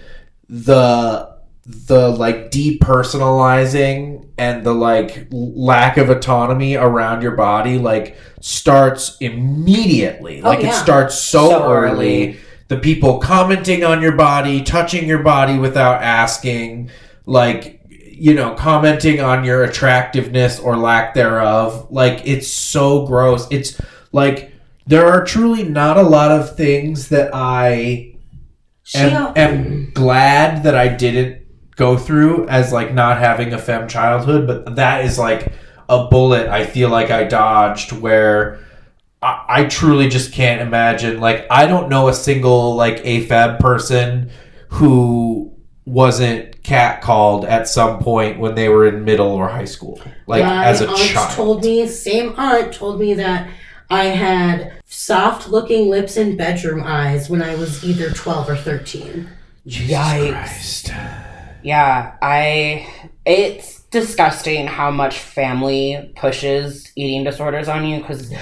the 0.49 1.33
the 1.67 2.09
like 2.09 2.51
depersonalizing 2.51 4.29
and 4.39 4.65
the 4.65 4.73
like 4.75 5.27
lack 5.31 5.97
of 5.97 6.11
autonomy 6.11 6.77
around 6.77 7.23
your 7.23 7.33
body 7.37 7.79
like 7.79 8.17
starts 8.41 9.17
immediately 9.21 10.41
Oh, 10.43 10.49
like 10.49 10.65
it 10.65 10.73
starts 10.75 11.19
so, 11.19 11.49
So 11.49 11.73
early. 11.73 12.29
early. 12.31 12.39
The 12.69 12.77
people 12.77 13.19
commenting 13.19 13.85
on 13.85 14.03
your 14.03 14.17
body 14.17 14.63
touching 14.63 15.07
your 15.07 15.23
body 15.23 15.59
without 15.59 16.03
asking 16.03 16.91
like 17.25 17.81
you 17.89 18.35
know 18.35 18.55
commenting 18.55 19.21
on 19.21 19.45
your 19.45 19.65
attractiveness 19.65 20.59
or 20.59 20.77
lack 20.77 21.15
thereof. 21.15 21.89
Like 21.91 22.27
it's 22.27 22.49
so 22.49 23.07
gross. 23.07 23.47
It's 23.51 23.81
like 24.13 24.53
there 24.87 25.07
are 25.07 25.25
truly 25.25 25.65
not 25.65 25.97
a 25.97 26.03
lot 26.03 26.31
of 26.31 26.57
things 26.57 27.09
that 27.09 27.35
i 27.35 28.15
am, 28.95 29.33
am 29.37 29.91
glad 29.93 30.63
that 30.63 30.77
I 30.77 30.89
didn't 30.89 31.45
go 31.75 31.99
through 31.99 32.49
as 32.49 32.73
like 32.73 32.95
not 32.95 33.19
having 33.19 33.53
a 33.53 33.59
femme 33.59 33.89
childhood, 33.89 34.47
but 34.47 34.77
that 34.77 35.05
is 35.05 35.19
like 35.19 35.53
a 35.89 36.07
bullet 36.09 36.49
I 36.49 36.65
feel 36.65 36.89
like 36.89 37.11
I 37.11 37.25
dodged 37.25 37.93
where 37.93 38.61
I, 39.23 39.45
I 39.49 39.65
truly 39.65 40.09
just 40.09 40.33
can't 40.33 40.61
imagine. 40.61 41.21
Like 41.21 41.47
I 41.51 41.67
don't 41.67 41.89
know 41.89 42.09
a 42.09 42.15
single 42.15 42.75
like 42.75 43.03
AFAB 43.05 43.61
person 43.61 44.31
who 44.69 45.53
wasn't 45.85 46.63
catcalled 46.63 47.49
at 47.49 47.69
some 47.69 48.01
point 48.01 48.41
when 48.41 48.57
they 48.57 48.69
were 48.69 48.87
in 48.87 49.05
middle 49.05 49.31
or 49.31 49.49
high 49.49 49.65
school, 49.65 50.01
like 50.27 50.45
my 50.45 50.65
as 50.65 50.81
a 50.81 50.89
aunt 50.89 50.99
child. 50.99 51.33
told 51.33 51.65
me, 51.65 51.87
same 51.87 52.35
aunt 52.37 52.73
told 52.73 52.99
me 53.01 53.15
that 53.15 53.49
I 53.89 54.07
had 54.07 54.81
soft 54.85 55.49
looking 55.49 55.89
lips 55.89 56.17
and 56.17 56.37
bedroom 56.37 56.83
eyes 56.85 57.31
when 57.31 57.41
I 57.41 57.55
was 57.55 57.85
either 57.85 58.11
12 58.11 58.51
or 58.51 58.57
13. 58.57 59.29
Yikes. 59.67 60.31
Christ. 60.31 60.93
Yeah, 61.63 62.17
I. 62.23 63.13
It's 63.25 63.83
disgusting 63.91 64.67
how 64.67 64.91
much 64.91 65.19
family 65.19 66.13
pushes 66.17 66.93
eating 66.97 67.25
disorders 67.25 67.69
on 67.69 67.85
you 67.85 67.99
because 67.99 68.33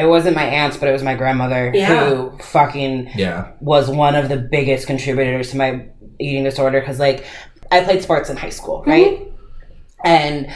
it 0.00 0.06
wasn't 0.08 0.36
my 0.36 0.44
aunts, 0.44 0.76
but 0.76 0.88
it 0.88 0.92
was 0.92 1.02
my 1.02 1.14
grandmother 1.14 1.70
Yeah. 1.74 2.06
who 2.08 2.38
fucking 2.38 3.10
Yeah. 3.14 3.48
was 3.60 3.88
one 3.90 4.14
of 4.16 4.28
the 4.28 4.36
biggest 4.36 4.86
contributors 4.86 5.50
to 5.50 5.56
my 5.56 5.86
eating 6.18 6.44
disorder 6.44 6.80
because, 6.80 6.98
like, 6.98 7.24
I 7.70 7.82
played 7.82 8.02
sports 8.02 8.30
in 8.30 8.36
high 8.36 8.50
school, 8.50 8.82
right? 8.86 9.28
And 10.04 10.48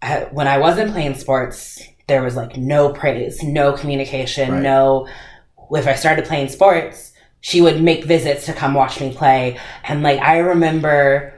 uh, 0.00 0.22
when 0.32 0.48
I 0.48 0.58
wasn't 0.58 0.92
playing 0.92 1.14
sports, 1.14 1.80
there 2.08 2.22
was 2.22 2.34
like 2.36 2.56
no 2.56 2.92
praise, 2.92 3.42
no 3.42 3.72
communication, 3.72 4.50
Right. 4.52 4.62
no. 4.62 5.06
If 5.70 5.86
I 5.86 5.94
started 5.94 6.24
playing 6.24 6.48
sports, 6.48 7.12
she 7.40 7.60
would 7.60 7.82
make 7.82 8.04
visits 8.04 8.46
to 8.46 8.52
come 8.52 8.74
watch 8.74 9.00
me 9.00 9.12
play. 9.12 9.58
And 9.84 10.02
like, 10.02 10.20
I 10.20 10.38
remember 10.38 11.32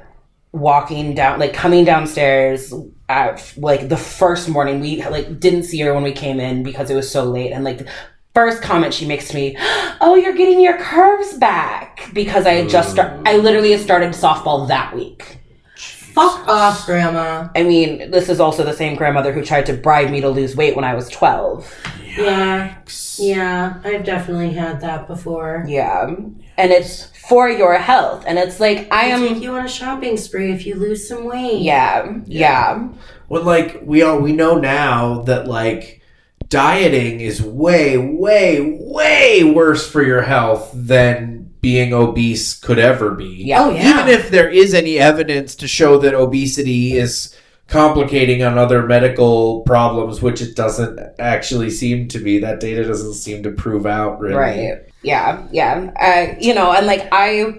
walking 0.53 1.15
down, 1.15 1.39
like 1.41 1.53
coming 1.53 1.85
downstairs 1.85 2.73
at 3.09 3.53
like 3.57 3.89
the 3.89 3.97
first 3.97 4.49
morning. 4.49 4.81
We 4.81 5.05
like 5.05 5.41
didn't 5.41 5.65
see 5.65 5.81
her 5.81 5.95
when 5.95 6.03
we 6.03 6.13
came 6.13 6.41
in 6.41 6.63
because 6.63 6.91
it 6.91 6.95
was 6.95 7.11
so 7.11 7.25
late. 7.25 7.53
And 7.53 7.65
like, 7.65 7.79
the 7.79 7.89
first 8.35 8.63
comment 8.63 8.95
she 8.95 9.07
makes 9.07 9.29
to 9.29 9.35
me, 9.35 9.57
"Oh, 10.01 10.15
you're 10.15 10.35
getting 10.35 10.61
your 10.61 10.79
curves 10.79 11.35
back," 11.35 12.11
because 12.13 12.47
I 12.47 12.55
had 12.55 12.69
just 12.69 12.91
start. 12.93 13.21
I 13.27 13.37
literally 13.37 13.73
had 13.73 13.81
started 13.81 14.11
softball 14.11 14.69
that 14.69 14.95
week. 14.95 15.39
Fuck 15.77 16.47
off, 16.47 16.87
Grandma. 16.87 17.49
I 17.57 17.65
mean, 17.65 18.13
this 18.13 18.29
is 18.29 18.39
also 18.39 18.63
the 18.63 18.73
same 18.73 18.95
grandmother 18.95 19.33
who 19.33 19.45
tried 19.45 19.67
to 19.67 19.73
bribe 19.73 20.11
me 20.11 20.21
to 20.21 20.29
lose 20.29 20.55
weight 20.55 20.77
when 20.77 20.85
I 20.85 20.95
was 20.95 21.09
12. 21.09 21.69
Yeah. 22.17 22.77
Yeah, 23.19 23.81
I've 23.83 24.05
definitely 24.05 24.51
had 24.51 24.81
that 24.83 25.09
before. 25.09 25.65
Yeah. 25.67 26.15
And 26.57 26.71
it's 26.71 27.11
for 27.29 27.49
your 27.49 27.79
health. 27.79 28.25
And 28.27 28.39
it's 28.39 28.61
like, 28.61 28.89
I 28.91 29.11
I'll 29.11 29.19
take 29.19 29.37
am. 29.37 29.43
you 29.43 29.53
on 29.53 29.65
a 29.65 29.69
shopping 29.69 30.17
spree 30.17 30.53
if 30.53 30.67
you 30.67 30.75
lose 30.75 31.09
some 31.09 31.25
weight. 31.25 31.63
Yeah. 31.63 32.19
Yeah. 32.27 32.89
Well, 33.29 33.43
like 33.43 33.81
we 33.83 34.03
all 34.03 34.21
we 34.21 34.33
know 34.33 34.59
now 34.59 35.23
that 35.23 35.47
like 35.47 36.03
dieting 36.49 37.21
is 37.21 37.43
way 37.43 37.97
way 37.97 38.79
way 38.81 39.43
worse 39.45 39.91
for 39.91 40.03
your 40.03 40.23
health 40.23 40.71
than 40.75 41.53
being 41.61 41.95
obese 41.95 42.55
could 42.59 42.79
ever 42.79 43.13
be. 43.13 43.45
Yeah. 43.45 43.65
Oh, 43.65 43.71
yeah. 43.71 44.01
Even 44.01 44.09
if 44.09 44.31
there 44.31 44.51
is 44.51 44.75
any 44.75 44.99
evidence 44.99 45.55
to 45.57 45.67
show 45.67 45.99
that 45.99 46.13
obesity 46.13 46.97
is 46.99 47.35
complicating 47.69 48.43
on 48.43 48.59
other 48.59 48.87
medical 48.87 49.63
problems, 49.63 50.21
which 50.21 50.43
it 50.43 50.55
doesn't 50.55 51.01
actually 51.19 51.71
seem 51.71 52.09
to 52.09 52.19
be. 52.19 52.39
That 52.39 52.61
data 52.61 52.85
doesn't 52.85 53.15
seem 53.15 53.43
to 53.45 53.51
prove 53.51 53.87
out 53.87 54.21
really. 54.21 54.37
Right. 54.37 54.94
Yeah. 55.05 55.47
Yeah. 55.53 55.91
Uh, 56.01 56.35
you 56.41 56.55
know, 56.55 56.73
and 56.73 56.87
like, 56.87 57.09
I. 57.13 57.55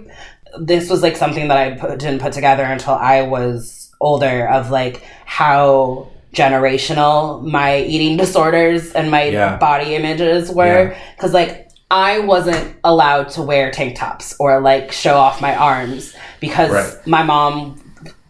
This 0.57 0.89
was 0.89 1.03
like 1.03 1.17
something 1.17 1.49
that 1.49 1.57
I 1.57 1.75
put, 1.77 1.99
didn't 1.99 2.21
put 2.21 2.31
together 2.31 2.63
until 2.63 2.93
I 2.93 3.23
was 3.23 3.91
older 3.99 4.47
of 4.47 4.71
like 4.71 5.03
how 5.25 6.07
generational 6.33 7.43
my 7.43 7.79
eating 7.79 8.15
disorders 8.23 8.93
and 8.93 9.11
my 9.11 9.25
Yeah. 9.25 9.57
body 9.57 9.95
images 9.95 10.51
were. 10.51 10.91
Yeah. 10.91 10.99
Because 11.15 11.33
like 11.33 11.69
I 11.91 12.19
wasn't 12.19 12.75
allowed 12.83 13.29
to 13.31 13.41
wear 13.41 13.69
tank 13.71 13.97
tops 13.97 14.35
or 14.39 14.61
like 14.61 14.91
show 14.91 15.15
off 15.15 15.41
my 15.41 15.55
arms 15.55 16.15
because 16.39 16.71
Right. 16.71 17.07
my 17.07 17.23
mom 17.23 17.81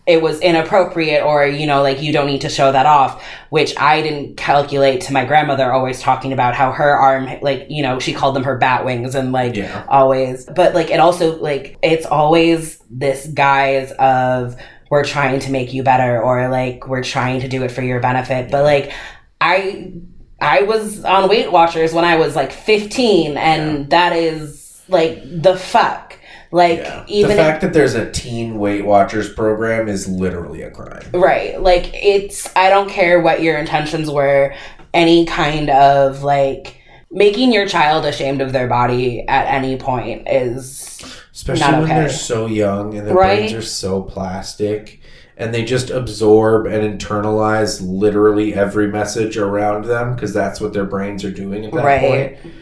it 0.07 0.21
was 0.21 0.39
inappropriate 0.41 1.23
or 1.23 1.47
you 1.47 1.65
know 1.65 1.81
like 1.81 2.01
you 2.01 2.13
don't 2.13 2.27
need 2.27 2.41
to 2.41 2.49
show 2.49 2.71
that 2.71 2.85
off 2.85 3.23
which 3.49 3.73
i 3.77 4.01
didn't 4.01 4.37
calculate 4.37 5.01
to 5.01 5.11
my 5.13 5.25
grandmother 5.25 5.71
always 5.71 5.99
talking 5.99 6.31
about 6.31 6.53
how 6.53 6.71
her 6.71 6.91
arm 6.91 7.27
like 7.41 7.65
you 7.69 7.81
know 7.81 7.99
she 7.99 8.13
called 8.13 8.35
them 8.35 8.43
her 8.43 8.57
bat 8.57 8.85
wings 8.85 9.15
and 9.15 9.31
like 9.31 9.55
Yeah. 9.55 9.85
always 9.89 10.45
but 10.55 10.75
like 10.75 10.91
it 10.91 10.99
also 10.99 11.37
like 11.39 11.77
it's 11.81 12.05
always 12.05 12.79
this 12.89 13.25
guise 13.27 13.91
of 13.93 14.55
we're 14.91 15.03
trying 15.03 15.39
to 15.39 15.51
make 15.51 15.73
you 15.73 15.81
better 15.81 16.21
or 16.21 16.49
like 16.49 16.87
we're 16.87 17.03
trying 17.03 17.41
to 17.41 17.47
do 17.47 17.63
it 17.63 17.71
for 17.71 17.81
your 17.81 17.99
benefit 17.99 18.51
but 18.51 18.63
like 18.63 18.93
i 19.41 19.91
i 20.39 20.61
was 20.61 21.03
on 21.03 21.27
weight 21.27 21.51
watchers 21.51 21.93
when 21.93 22.05
i 22.05 22.15
was 22.15 22.35
like 22.35 22.51
15 22.51 23.37
and 23.37 23.89
that 23.89 24.13
is 24.15 24.83
like 24.87 25.23
the 25.41 25.57
fuck 25.57 26.14
like 26.55 26.79
Yeah. 26.79 27.03
even 27.07 27.29
the 27.29 27.35
if- 27.35 27.39
fact 27.45 27.61
that 27.61 27.73
there's 27.73 27.95
a 27.95 28.09
teen 28.11 28.57
Weight 28.57 28.85
Watchers 28.85 29.31
program 29.31 29.87
is 29.89 30.07
literally 30.07 30.61
a 30.61 30.71
crime. 30.71 31.03
Right. 31.13 31.61
Like 31.61 31.91
it's 31.93 32.49
I 32.55 32.69
don't 32.69 32.89
care 32.89 33.19
what 33.19 33.41
your 33.41 33.57
intentions 33.57 34.09
were, 34.09 34.53
any 34.93 35.25
kind 35.25 35.69
of 35.69 36.23
like 36.23 36.77
making 37.11 37.51
your 37.53 37.67
child 37.67 38.05
ashamed 38.05 38.41
of 38.41 38.53
their 38.53 38.67
body 38.67 39.25
at 39.27 39.47
any 39.47 39.77
point 39.77 40.27
is 40.29 40.91
Especially 41.33 41.69
Not 41.69 41.73
when 41.81 41.83
okay. 41.91 41.99
they're 41.99 42.09
so 42.09 42.45
young 42.45 42.97
and 42.97 43.05
their 43.05 43.13
Right. 43.13 43.39
brains 43.39 43.53
are 43.53 43.61
so 43.61 44.01
plastic 44.01 45.01
and 45.37 45.53
they 45.53 45.65
just 45.65 45.89
absorb 45.89 46.65
and 46.65 46.97
internalize 46.99 47.81
literally 47.83 48.53
every 48.53 48.87
message 48.87 49.35
around 49.37 49.83
them 49.83 50.13
because 50.15 50.33
that's 50.33 50.61
what 50.61 50.71
their 50.71 50.85
brains 50.85 51.25
are 51.25 51.31
doing 51.31 51.65
at 51.65 51.73
that 51.73 51.83
Right. 51.83 52.01
point. 52.41 52.53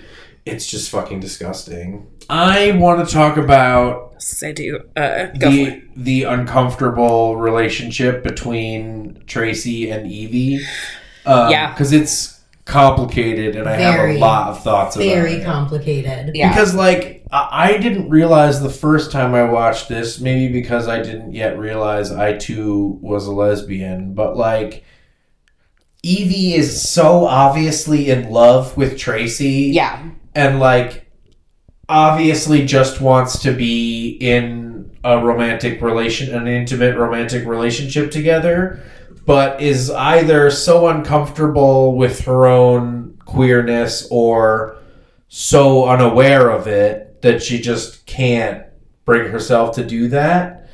It's 0.45 0.65
just 0.65 0.89
fucking 0.89 1.19
disgusting. 1.19 2.07
I 2.29 2.71
want 2.71 3.07
to 3.07 3.13
talk 3.13 3.37
about 3.37 4.15
I 4.41 4.51
do. 4.51 4.79
Uh 4.95 5.27
the 5.33 5.83
the 5.95 6.23
uncomfortable 6.23 7.35
relationship 7.37 8.23
between 8.23 9.23
Tracy 9.27 9.89
and 9.89 10.09
Evie. 10.09 10.65
Um, 11.25 11.51
Yeah. 11.51 11.71
because 11.71 11.91
it's 11.91 12.41
complicated 12.65 13.55
and 13.57 13.67
I 13.67 13.73
have 13.73 14.09
a 14.09 14.17
lot 14.19 14.49
of 14.49 14.63
thoughts 14.63 14.95
about 14.95 15.05
it. 15.05 15.09
Very 15.09 15.43
complicated. 15.43 16.31
Yeah. 16.33 16.49
Because 16.49 16.73
like 16.73 17.25
I 17.31 17.73
I 17.73 17.77
didn't 17.77 18.09
realize 18.09 18.61
the 18.61 18.69
first 18.69 19.11
time 19.11 19.33
I 19.33 19.43
watched 19.43 19.89
this, 19.89 20.19
maybe 20.19 20.51
because 20.51 20.87
I 20.87 21.01
didn't 21.01 21.33
yet 21.33 21.57
realize 21.57 22.11
I 22.11 22.37
too 22.37 22.99
was 23.01 23.27
a 23.27 23.31
lesbian, 23.31 24.13
but 24.13 24.37
like 24.37 24.83
Evie 26.03 26.53
is 26.53 26.87
so 26.87 27.25
obviously 27.25 28.09
in 28.09 28.29
love 28.29 28.75
with 28.75 28.97
Tracy 28.97 29.71
yeah. 29.73 30.03
and 30.35 30.59
like 30.59 31.02
obviously 31.93 32.65
just 32.65 32.99
wants 32.99 33.39
to 33.43 33.51
be 33.51 34.17
in 34.19 34.89
a 35.03 35.23
romantic 35.23 35.81
relation 35.81 36.33
an 36.33 36.47
intimate 36.47 36.97
romantic 36.97 37.45
relationship 37.45 38.09
together 38.09 38.83
but 39.25 39.61
is 39.61 39.89
either 39.89 40.49
so 40.51 40.87
uncomfortable 40.87 41.95
with 41.95 42.21
her 42.21 42.45
own 42.45 43.17
queerness 43.25 44.07
or 44.11 44.77
so 45.27 45.87
unaware 45.87 46.49
of 46.49 46.67
it 46.67 47.21
that 47.21 47.41
she 47.41 47.59
just 47.59 48.05
can't 48.05 48.65
bring 49.05 49.31
herself 49.31 49.75
to 49.75 49.85
do 49.85 50.07
that. 50.09 50.69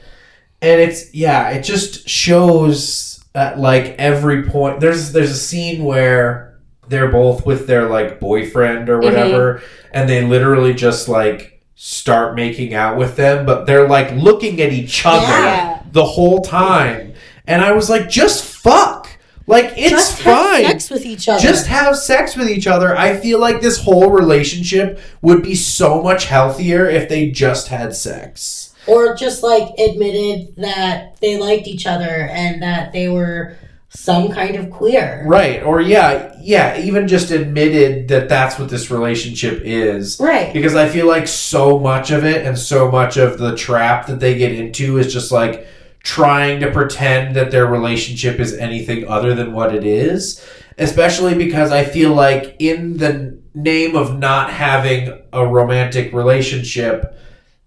And 0.62 0.82
it's 0.82 1.14
yeah 1.14 1.50
it 1.52 1.64
just 1.64 2.08
shows 2.10 3.24
at 3.34 3.60
like 3.60 3.96
every 3.98 4.44
point 4.44 4.80
there's 4.80 5.14
there's 5.14 5.32
a 5.32 5.36
scene 5.36 5.84
where 5.84 6.49
they're 6.90 7.12
both 7.12 7.46
with 7.46 7.68
their 7.68 7.88
like 7.88 8.20
boyfriend 8.20 8.90
or 8.90 9.00
whatever 9.00 9.56
mm-hmm. 9.56 9.66
and 9.94 10.10
they 10.10 10.24
literally 10.26 10.74
just 10.74 11.08
like 11.08 11.64
start 11.76 12.36
making 12.36 12.74
out 12.74 12.98
with 12.98 13.16
them 13.16 13.46
but 13.46 13.66
they're 13.66 13.88
like 13.88 14.12
looking 14.14 14.62
at 14.62 14.74
each 14.74 15.06
other 15.06 15.26
Yeah. 15.26 15.82
the 15.92 16.06
whole 16.06 16.42
time 16.42 17.14
and 17.48 17.62
i 17.62 17.72
was 17.72 17.90
like 17.90 18.10
just 18.10 18.44
fuck 18.44 19.10
like 19.48 19.74
it's 19.78 19.90
Just 19.90 20.22
have 20.22 20.36
fine 20.36 20.64
sex 20.66 20.90
with 20.92 21.06
each 21.08 21.28
other. 21.28 21.40
just 21.42 21.66
have 21.66 21.98
sex 21.98 22.36
with 22.36 22.48
each 22.52 22.68
other. 22.68 22.96
I 22.96 23.18
feel 23.18 23.40
like 23.40 23.62
this 23.62 23.82
whole 23.82 24.12
relationship 24.12 25.00
would 25.24 25.42
be 25.42 25.56
so 25.56 26.04
much 26.04 26.26
healthier 26.26 26.88
if 26.88 27.10
they 27.10 27.32
just 27.32 27.70
had 27.70 27.96
sex. 27.96 28.76
or 28.86 29.16
just 29.16 29.42
like 29.42 29.68
admitted 29.80 30.56
that 30.58 31.20
they 31.20 31.40
liked 31.40 31.66
each 31.68 31.88
other 31.88 32.30
and 32.32 32.62
that 32.62 32.94
they 32.94 33.10
were 33.10 33.58
some 33.90 34.32
kind 34.32 34.56
of 34.56 34.70
queer. 34.70 35.24
Right. 35.26 35.64
Or 35.64 35.82
yeah, 35.82 36.36
yeah, 36.40 36.80
even 36.80 37.08
just 37.08 37.32
admitted 37.32 38.08
that 38.10 38.30
that's 38.30 38.60
what 38.60 38.70
this 38.70 38.92
relationship 38.92 39.62
is. 39.64 40.20
Right. 40.20 40.54
Because 40.54 40.76
I 40.76 40.88
feel 40.88 41.08
like 41.08 41.28
so 41.28 41.80
much 41.80 42.12
of 42.12 42.24
it 42.24 42.46
and 42.46 42.58
so 42.58 42.92
much 42.92 43.18
of 43.18 43.40
the 43.40 43.56
trap 43.56 44.06
that 44.08 44.20
they 44.20 44.38
get 44.38 44.52
into 44.52 44.98
is 45.00 45.12
just 45.12 45.32
like 45.32 45.68
trying 46.04 46.60
to 46.60 46.72
pretend 46.72 47.36
that 47.36 47.52
their 47.52 47.66
relationship 47.66 48.40
is 48.40 48.54
anything 48.54 49.08
other 49.08 49.34
than 49.34 49.54
what 49.54 49.74
it 49.74 49.84
is. 49.84 50.46
Especially 50.78 51.34
because 51.36 51.72
I 51.72 51.84
feel 51.84 52.14
like 52.14 52.56
in 52.60 52.98
the 52.98 53.42
name 53.54 53.96
of 53.96 54.18
not 54.18 54.52
having 54.52 55.20
a 55.34 55.46
romantic 55.46 56.14
relationship, 56.14 57.18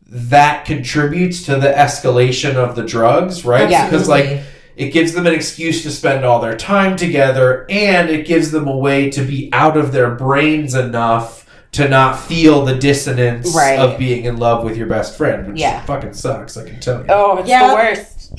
that 0.07 0.67
contributes 0.67 1.45
to 1.47 1.57
the 1.57 1.69
escalation 1.69 2.55
of 2.55 2.77
the 2.77 2.85
drugs, 2.85 3.45
right? 3.45 3.69
Yeah. 3.69 3.87
Because 3.87 4.09
like 4.09 4.43
it 4.77 4.91
gives 4.91 5.13
them 5.13 5.27
an 5.27 5.35
excuse 5.35 5.83
to 5.83 5.91
spend 5.91 6.25
all 6.25 6.41
their 6.41 6.57
time 6.57 6.97
together 6.97 7.67
and 7.69 8.09
it 8.09 8.27
gives 8.27 8.51
them 8.51 8.67
a 8.69 8.77
way 8.77 9.11
to 9.11 9.23
be 9.23 9.49
out 9.53 9.77
of 9.77 9.93
their 9.93 10.11
brains 10.15 10.75
enough 10.75 11.47
to 11.73 11.89
not 11.89 12.19
feel 12.19 12.65
the 12.65 12.75
dissonance 12.75 13.55
Right. 13.55 13.79
of 13.79 13.99
being 13.99 14.25
in 14.25 14.37
love 14.37 14.63
with 14.65 14.77
your 14.77 14.87
best 14.87 15.17
friend, 15.17 15.49
which 15.49 15.61
Yeah. 15.61 15.81
fucking 15.83 16.13
sucks, 16.15 16.57
I 16.57 16.65
can 16.65 16.81
tell 16.81 16.99
you. 17.01 17.07
Oh, 17.09 17.39
it's 17.39 17.49
Yeah. 17.49 17.69
the 17.69 17.75
worst. 17.75 18.35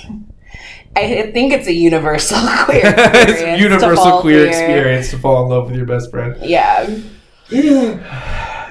I 0.95 1.31
think 1.33 1.51
it's 1.53 1.65
a 1.67 1.73
universal 1.73 2.37
queer 2.65 2.85
experience. 2.85 3.29
it's 3.31 3.41
a 3.41 3.45
to 3.55 3.57
universal 3.57 3.95
fall 4.05 4.21
queer 4.21 4.41
for 4.43 4.47
experience 4.49 5.09
to 5.09 5.17
fall 5.17 5.43
in 5.45 5.49
love 5.49 5.65
with 5.67 5.75
your 5.75 5.87
best 5.87 6.11
friend. 6.11 6.35
Yeah. 6.41 6.87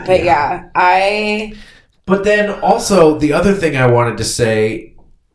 But 0.07 0.25
yeah, 0.25 0.65
I 0.75 1.53
But 2.07 2.25
then 2.25 2.51
also 2.61 3.19
the 3.19 3.33
other 3.33 3.53
thing 3.55 3.77
I 3.77 3.87
wanted 3.87 4.17
to 4.19 4.25
say, 4.25 4.92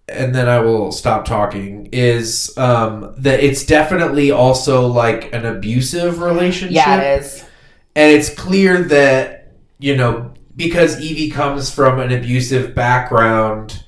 and 0.08 0.34
then 0.34 0.48
I 0.48 0.60
will 0.60 0.92
stop 0.92 1.26
talking, 1.26 1.90
is 1.92 2.58
um, 2.58 3.14
that 3.18 3.42
it's 3.42 3.66
definitely 3.66 4.32
also 4.32 4.88
like 4.88 5.34
an 5.34 5.46
abusive 5.46 6.20
relationship. 6.20 6.76
yeah, 6.76 7.02
it 7.02 7.22
is. 7.22 7.44
and 7.96 8.12
it's 8.12 8.34
clear 8.34 8.84
that 8.84 9.52
you 9.80 9.96
know 9.96 10.34
because 10.56 11.00
Evie 11.00 11.30
comes 11.30 11.70
from 11.70 12.00
an 12.00 12.12
abusive 12.12 12.74
background, 12.74 13.84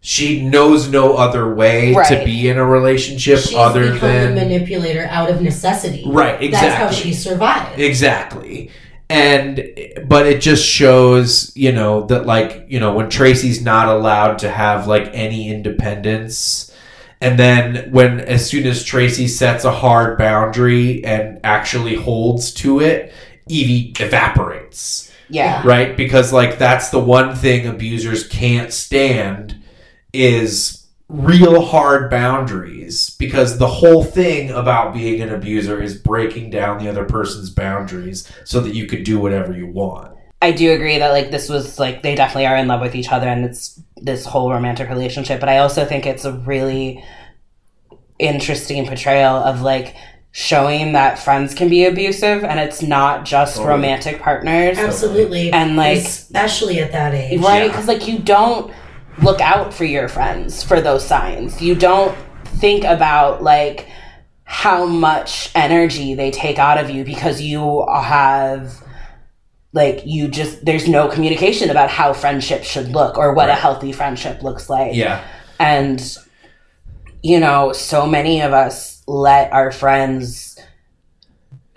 she 0.00 0.42
knows 0.42 0.88
no 0.88 1.14
other 1.14 1.54
way 1.54 1.94
to 2.08 2.22
be 2.24 2.48
in 2.48 2.58
a 2.58 2.64
relationship 2.64 3.38
She's 3.38 3.54
other 3.54 3.98
than 3.98 4.32
a 4.32 4.34
manipulator 4.34 5.06
out 5.06 5.30
of 5.30 5.40
necessity. 5.40 6.04
right 6.06 6.42
exactly 6.42 6.68
That's 6.68 6.96
how 6.96 7.02
she 7.02 7.14
survived. 7.14 7.80
Exactly. 7.80 8.70
And 9.12 10.08
but 10.08 10.26
it 10.26 10.40
just 10.40 10.64
shows, 10.66 11.54
you 11.56 11.72
know, 11.72 12.06
that 12.06 12.26
like, 12.26 12.66
you 12.68 12.80
know, 12.80 12.94
when 12.94 13.10
Tracy's 13.10 13.62
not 13.62 13.88
allowed 13.88 14.38
to 14.40 14.50
have 14.50 14.86
like 14.86 15.10
any 15.12 15.50
independence 15.50 16.72
and 17.22 17.38
then 17.38 17.92
when 17.92 18.18
as 18.18 18.44
soon 18.50 18.66
as 18.66 18.82
Tracy 18.82 19.28
sets 19.28 19.64
a 19.64 19.70
hard 19.70 20.18
boundary 20.18 21.04
and 21.04 21.38
actually 21.44 21.94
holds 21.94 22.52
to 22.54 22.80
it, 22.80 23.12
Evie 23.48 23.94
evaporates, 24.00 25.12
Yeah. 25.28 25.62
right? 25.64 25.96
Because 25.96 26.32
like 26.32 26.58
that's 26.58 26.88
the 26.90 26.98
one 26.98 27.36
thing 27.36 27.68
abusers 27.68 28.26
can't 28.26 28.72
stand 28.72 29.62
is 30.12 30.81
real 31.12 31.60
hard 31.62 32.10
boundaries 32.10 33.10
because 33.18 33.58
the 33.58 33.66
whole 33.66 34.02
thing 34.02 34.50
about 34.50 34.94
being 34.94 35.20
an 35.20 35.28
abuser 35.28 35.80
is 35.80 35.94
breaking 35.96 36.48
down 36.50 36.78
the 36.78 36.88
other 36.88 37.04
person's 37.04 37.50
boundaries 37.50 38.30
so 38.44 38.60
that 38.60 38.74
you 38.74 38.86
could 38.86 39.04
do 39.04 39.20
whatever 39.20 39.52
you 39.52 39.66
want. 39.66 40.16
I 40.40 40.52
do 40.52 40.72
agree 40.72 40.98
that 40.98 41.10
like 41.10 41.30
this 41.30 41.48
was 41.48 41.78
like 41.78 42.02
they 42.02 42.14
definitely 42.14 42.46
are 42.46 42.56
in 42.56 42.66
love 42.66 42.80
with 42.80 42.94
each 42.94 43.12
other 43.12 43.28
and 43.28 43.44
it's 43.44 43.80
this 43.96 44.24
whole 44.24 44.50
romantic 44.50 44.88
relationship, 44.88 45.38
but 45.38 45.48
I 45.48 45.58
also 45.58 45.84
think 45.84 46.06
it's 46.06 46.24
a 46.24 46.32
really 46.32 47.04
interesting 48.18 48.86
portrayal 48.86 49.36
of 49.36 49.60
like 49.60 49.94
showing 50.32 50.92
that 50.92 51.18
friends 51.18 51.54
can 51.54 51.68
be 51.68 51.84
abusive 51.84 52.42
and 52.42 52.58
it's 52.58 52.80
not 52.80 53.24
just 53.26 53.56
Totally. 53.56 53.74
romantic 53.74 54.20
partners. 54.20 54.78
Absolutely. 54.78 55.52
And, 55.52 55.76
like- 55.76 55.98
especially 55.98 56.80
at 56.80 56.92
that 56.92 57.12
age. 57.14 57.40
Right? 57.40 57.64
Yeah. 57.64 57.68
Because 57.68 57.86
like 57.86 58.08
you 58.08 58.18
don't 58.18 58.72
look 59.22 59.40
out 59.40 59.72
for 59.72 59.84
your 59.84 60.08
friends 60.08 60.62
for 60.62 60.80
those 60.80 61.06
signs. 61.06 61.60
You 61.62 61.74
don't 61.74 62.16
think 62.44 62.84
about 62.84 63.42
like 63.42 63.88
how 64.44 64.84
much 64.84 65.50
energy 65.54 66.14
they 66.14 66.30
take 66.30 66.58
out 66.58 66.78
of 66.78 66.90
you 66.90 67.04
because 67.04 67.40
you 67.40 67.86
have 67.88 68.82
like 69.72 70.02
you 70.04 70.28
just 70.28 70.64
there's 70.64 70.86
no 70.88 71.08
communication 71.08 71.70
about 71.70 71.88
how 71.88 72.12
friendship 72.12 72.62
should 72.64 72.88
look 72.88 73.16
or 73.16 73.32
what 73.32 73.48
a 73.48 73.54
healthy 73.54 73.92
friendship 73.92 74.42
looks 74.42 74.68
like. 74.68 74.94
Yeah. 74.94 75.24
And 75.58 76.16
you 77.22 77.40
know, 77.40 77.72
so 77.72 78.06
many 78.06 78.42
of 78.42 78.52
us 78.52 79.02
let 79.06 79.52
our 79.52 79.70
friends 79.70 80.58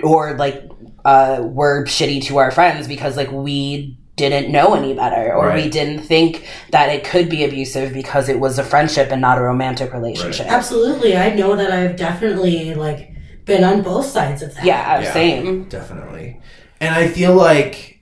or 0.03 0.35
like 0.37 0.69
uh 1.05 1.41
were 1.41 1.85
shitty 1.85 2.23
to 2.23 2.37
our 2.37 2.51
friends 2.51 2.87
because 2.87 3.15
like 3.15 3.31
we 3.31 3.97
didn't 4.15 4.51
know 4.51 4.73
any 4.75 4.93
better 4.93 5.33
or 5.33 5.53
we 5.53 5.69
didn't 5.69 5.99
think 5.99 6.47
that 6.71 6.89
it 6.89 7.03
could 7.03 7.29
be 7.29 7.43
abusive 7.43 7.93
because 7.93 8.29
it 8.29 8.39
was 8.39 8.57
a 8.57 8.63
friendship 8.63 9.11
and 9.11 9.19
not 9.21 9.37
a 9.37 9.41
romantic 9.41 9.93
relationship. 9.93 10.47
Absolutely. 10.47 11.17
I 11.17 11.33
know 11.35 11.55
that 11.55 11.71
I've 11.71 11.97
definitely 11.97 12.73
like 12.73 13.11
been 13.43 13.63
on 13.63 13.81
both 13.81 14.05
sides 14.05 14.41
of 14.41 14.53
that. 14.55 14.63
Yeah, 14.63 15.01
Yeah. 15.01 15.13
same. 15.13 15.45
Mm-hmm. 15.45 15.69
Definitely. 15.69 16.39
And 16.79 16.95
I 16.95 17.07
feel 17.09 17.33
like 17.33 17.99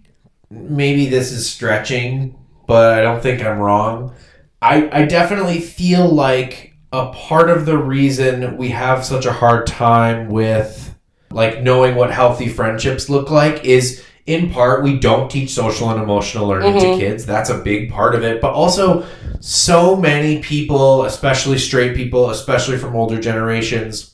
maybe 0.51 1.07
this 1.07 1.31
is 1.31 1.49
stretching, 1.49 2.37
but 2.67 2.99
I 2.99 3.01
don't 3.01 3.21
think 3.21 3.41
I'm 3.41 3.59
wrong. 3.59 4.13
I, 4.61 4.89
I 5.01 5.05
definitely 5.05 5.59
feel 5.59 6.07
like 6.07 6.73
a 6.91 7.11
part 7.11 7.49
of 7.49 7.65
the 7.65 7.77
reason 7.77 8.55
we 8.57 8.69
have 8.69 9.03
such 9.03 9.25
a 9.25 9.33
hard 9.33 9.65
time 9.65 10.29
with 10.29 10.95
like 11.31 11.63
knowing 11.63 11.95
what 11.95 12.11
healthy 12.11 12.47
friendships 12.47 13.09
look 13.09 13.31
like 13.31 13.65
is 13.65 14.03
in 14.25 14.49
part 14.51 14.83
we 14.83 14.97
don't 14.97 15.29
teach 15.29 15.49
social 15.51 15.89
and 15.89 16.01
emotional 16.01 16.47
learning 16.47 16.73
Mhm. 16.73 16.79
to 16.79 16.97
kids. 16.99 17.25
That's 17.25 17.49
a 17.49 17.57
big 17.57 17.91
part 17.91 18.15
of 18.15 18.23
it. 18.23 18.39
But 18.39 18.53
also 18.53 19.03
so 19.41 19.95
many 19.97 20.39
people, 20.39 21.03
especially 21.03 21.57
straight 21.57 21.93
people, 21.95 22.29
especially 22.29 22.77
from 22.77 22.95
older 22.95 23.19
generations, 23.19 24.11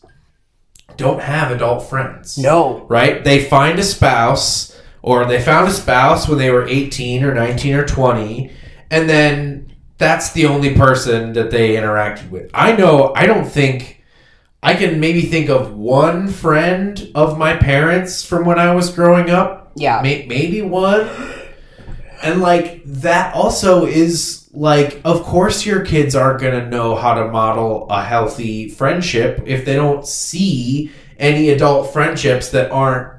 don't 0.97 1.21
have 1.21 1.51
adult 1.51 1.87
friends 1.87 2.37
No. 2.37 2.85
right? 2.89 3.23
They 3.23 3.39
find 3.43 3.77
a 3.79 3.83
spouse 3.83 4.75
or 5.01 5.25
they 5.25 5.39
found 5.39 5.67
a 5.67 5.71
spouse 5.71 6.27
when 6.27 6.39
they 6.39 6.49
were 6.51 6.67
18 6.67 7.23
or 7.23 7.33
19 7.33 7.75
or 7.75 7.85
20 7.85 8.49
and 8.91 9.07
then 9.09 9.67
that's 9.97 10.31
the 10.31 10.45
only 10.45 10.71
person 10.73 11.33
that 11.33 11.51
they 11.51 11.75
interacted 11.75 12.29
with. 12.31 12.49
I 12.53 12.71
know 12.73 13.13
I 13.15 13.25
don't 13.27 13.45
think 13.47 14.01
I 14.61 14.73
can 14.73 14.99
maybe 14.99 15.21
think 15.21 15.49
of 15.49 15.73
one 15.77 16.27
friend 16.27 17.09
of 17.15 17.37
my 17.37 17.55
parents 17.55 18.25
from 18.25 18.43
when 18.45 18.59
I 18.59 18.73
was 18.75 18.89
growing 18.89 19.29
up 19.29 19.58
Yeah. 19.79 20.01
May- 20.01 20.25
maybe 20.27 20.61
one. 20.61 21.09
And 22.21 22.41
like 22.41 22.83
that 22.85 23.33
also 23.33 23.85
is 23.85 24.49
like, 24.51 24.99
of 25.05 25.23
course, 25.23 25.65
your 25.65 25.85
kids 25.85 26.15
aren't 26.15 26.41
going 26.41 26.59
to 26.59 26.69
know 26.69 26.95
how 26.95 27.13
to 27.13 27.29
model 27.29 27.87
a 27.89 28.03
healthy 28.03 28.67
friendship 28.67 29.41
if 29.45 29.63
they 29.65 29.75
don't 29.75 30.05
see 30.05 30.91
any 31.17 31.49
adult 31.49 31.93
friendships 31.93 32.49
that 32.49 32.71
aren't, 32.71 33.13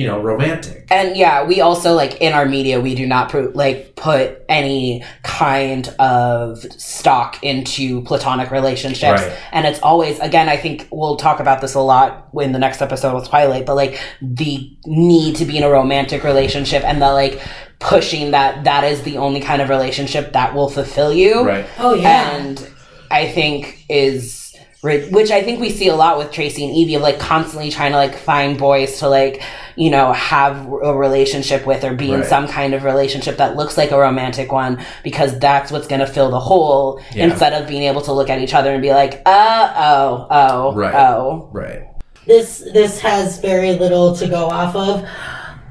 you 0.00 0.06
know, 0.06 0.18
romantic. 0.18 0.86
And 0.90 1.14
yeah, 1.14 1.44
we 1.44 1.60
also 1.60 1.92
like 1.92 2.22
in 2.22 2.32
our 2.32 2.46
media 2.46 2.80
we 2.80 2.94
do 2.94 3.06
not 3.06 3.28
pro- 3.28 3.52
like 3.54 3.96
put 3.96 4.42
any 4.48 5.04
kind 5.22 5.88
of 5.98 6.58
stock 6.80 7.38
into 7.42 8.00
platonic 8.04 8.50
relationships. 8.50 9.20
Right. 9.20 9.38
And 9.52 9.66
it's 9.66 9.78
always 9.80 10.18
again 10.20 10.48
I 10.48 10.56
think 10.56 10.88
we'll 10.90 11.16
talk 11.16 11.38
about 11.38 11.60
this 11.60 11.74
a 11.74 11.80
lot 11.80 12.30
in 12.32 12.52
the 12.52 12.58
next 12.58 12.80
episode 12.80 13.14
with 13.14 13.28
Twilight, 13.28 13.66
but 13.66 13.76
like 13.76 14.00
the 14.22 14.74
need 14.86 15.36
to 15.36 15.44
be 15.44 15.58
in 15.58 15.64
a 15.64 15.70
romantic 15.70 16.24
relationship 16.24 16.82
and 16.82 17.02
the 17.02 17.12
like 17.12 17.42
pushing 17.78 18.30
that 18.30 18.64
that 18.64 18.84
is 18.84 19.02
the 19.02 19.18
only 19.18 19.40
kind 19.40 19.60
of 19.60 19.68
relationship 19.68 20.32
that 20.32 20.54
will 20.54 20.70
fulfill 20.70 21.12
you 21.12 21.44
Right. 21.46 21.66
Oh 21.78 21.92
yeah. 21.92 22.36
and 22.36 22.70
I 23.10 23.28
think 23.28 23.84
is 23.90 24.39
ri- 24.82 25.08
which 25.10 25.30
I 25.30 25.42
think 25.42 25.60
we 25.60 25.70
see 25.70 25.88
a 25.88 25.94
lot 25.94 26.18
with 26.18 26.32
Tracy 26.32 26.64
and 26.66 26.74
Evie 26.74 26.94
of 26.94 27.02
like 27.02 27.18
constantly 27.18 27.70
trying 27.70 27.92
to 27.92 27.96
like 27.98 28.16
find 28.16 28.58
boys 28.58 28.98
to 29.00 29.08
like 29.08 29.42
you 29.76 29.90
know 29.90 30.12
have 30.12 30.66
a 30.66 30.94
relationship 30.96 31.66
with 31.66 31.84
or 31.84 31.94
be 31.94 32.12
in 32.12 32.24
some 32.24 32.46
kind 32.48 32.74
of 32.74 32.84
relationship 32.84 33.36
that 33.38 33.56
looks 33.56 33.76
like 33.78 33.90
a 33.90 33.98
romantic 33.98 34.52
one 34.52 34.84
because 35.04 35.38
that's 35.38 35.70
what's 35.70 35.86
going 35.86 36.00
to 36.00 36.06
fill 36.06 36.30
the 36.30 36.40
hole 36.40 37.00
Yeah. 37.14 37.24
instead 37.26 37.52
of 37.52 37.68
being 37.68 37.82
able 37.84 38.00
to 38.02 38.12
look 38.12 38.30
at 38.30 38.40
each 38.40 38.54
other 38.54 38.72
and 38.72 38.82
be 38.82 38.90
like 38.92 39.22
uh 39.26 39.72
oh 39.76 40.26
oh 40.30 40.74
Right. 40.74 40.94
oh 40.94 41.48
Right. 41.52 41.86
this 42.26 42.58
this 42.72 43.00
has 43.00 43.40
very 43.40 43.72
little 43.78 44.14
to 44.16 44.26
go 44.28 44.46
off 44.46 44.74
of. 44.76 45.06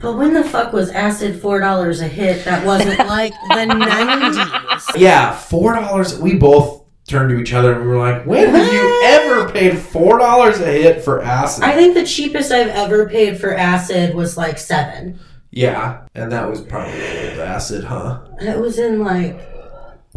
But 0.01 0.14
when 0.18 0.34
the 0.34 0.45
fuck 0.45 0.72
was 0.72 0.89
acid 0.91 1.41
four 1.41 1.60
dollars 1.60 1.99
a 1.99 2.07
hit? 2.07 2.45
That 2.45 2.66
wasn't 2.66 2.99
like 3.18 3.34
the 3.49 3.66
nineties. 3.66 4.86
Yeah, 4.95 5.34
four 5.36 5.74
dollars. 5.74 6.18
We 6.18 6.36
both 6.36 6.78
turned 7.10 7.30
to 7.32 7.39
each 7.39 7.53
other 7.53 7.74
and 7.74 7.82
we 7.82 7.88
were 7.88 7.97
like, 7.97 8.26
"When 8.26 8.47
have 8.49 8.74
you 8.74 9.01
ever 9.05 9.49
paid 9.51 9.78
four 9.78 10.18
dollars 10.20 10.60
a 10.62 10.66
hit 10.72 11.03
for 11.03 11.22
acid?" 11.22 11.64
I 11.64 11.74
think 11.76 11.93
the 11.95 12.05
cheapest 12.05 12.51
I've 12.51 12.68
ever 12.70 13.07
paid 13.10 13.39
for 13.39 13.53
acid 13.55 14.14
was 14.16 14.38
like 14.38 14.57
seven. 14.57 15.20
yeah, 15.51 16.01
and 16.16 16.32
that 16.32 16.49
was 16.49 16.62
probably 16.62 16.93
old 16.93 17.39
acid, 17.39 17.84
huh? 17.84 18.20
It 18.39 18.57
was 18.60 18.78
in 18.80 19.03
like 19.03 19.39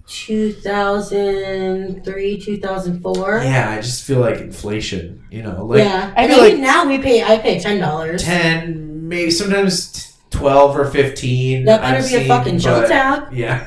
2003, 0.07 2.41
2004. 2.41 3.41
Yeah, 3.45 3.71
I 3.71 3.77
just 3.81 4.05
feel 4.05 4.21
like 4.21 4.41
inflation. 4.41 5.25
You 5.31 5.43
know, 5.43 5.65
like 5.65 5.85
yeah. 5.85 6.13
I 6.17 6.25
I 6.25 6.29
think 6.29 6.41
like- 6.41 6.59
now 6.59 6.87
we 6.87 6.99
pay, 6.99 7.23
I 7.23 7.39
pay 7.39 7.59
$10. 7.59 8.19
10 8.23 9.09
maybe 9.09 9.31
sometimes 9.31 10.17
12 10.31 10.77
or 10.79 10.85
15 10.87 11.65
That 11.67 11.81
better 11.83 11.99
I've 11.99 12.09
be 12.09 12.15
a 12.17 12.27
fucking 12.29 12.59
but- 12.61 12.89
tab. 12.89 13.33
yeah 13.33 13.67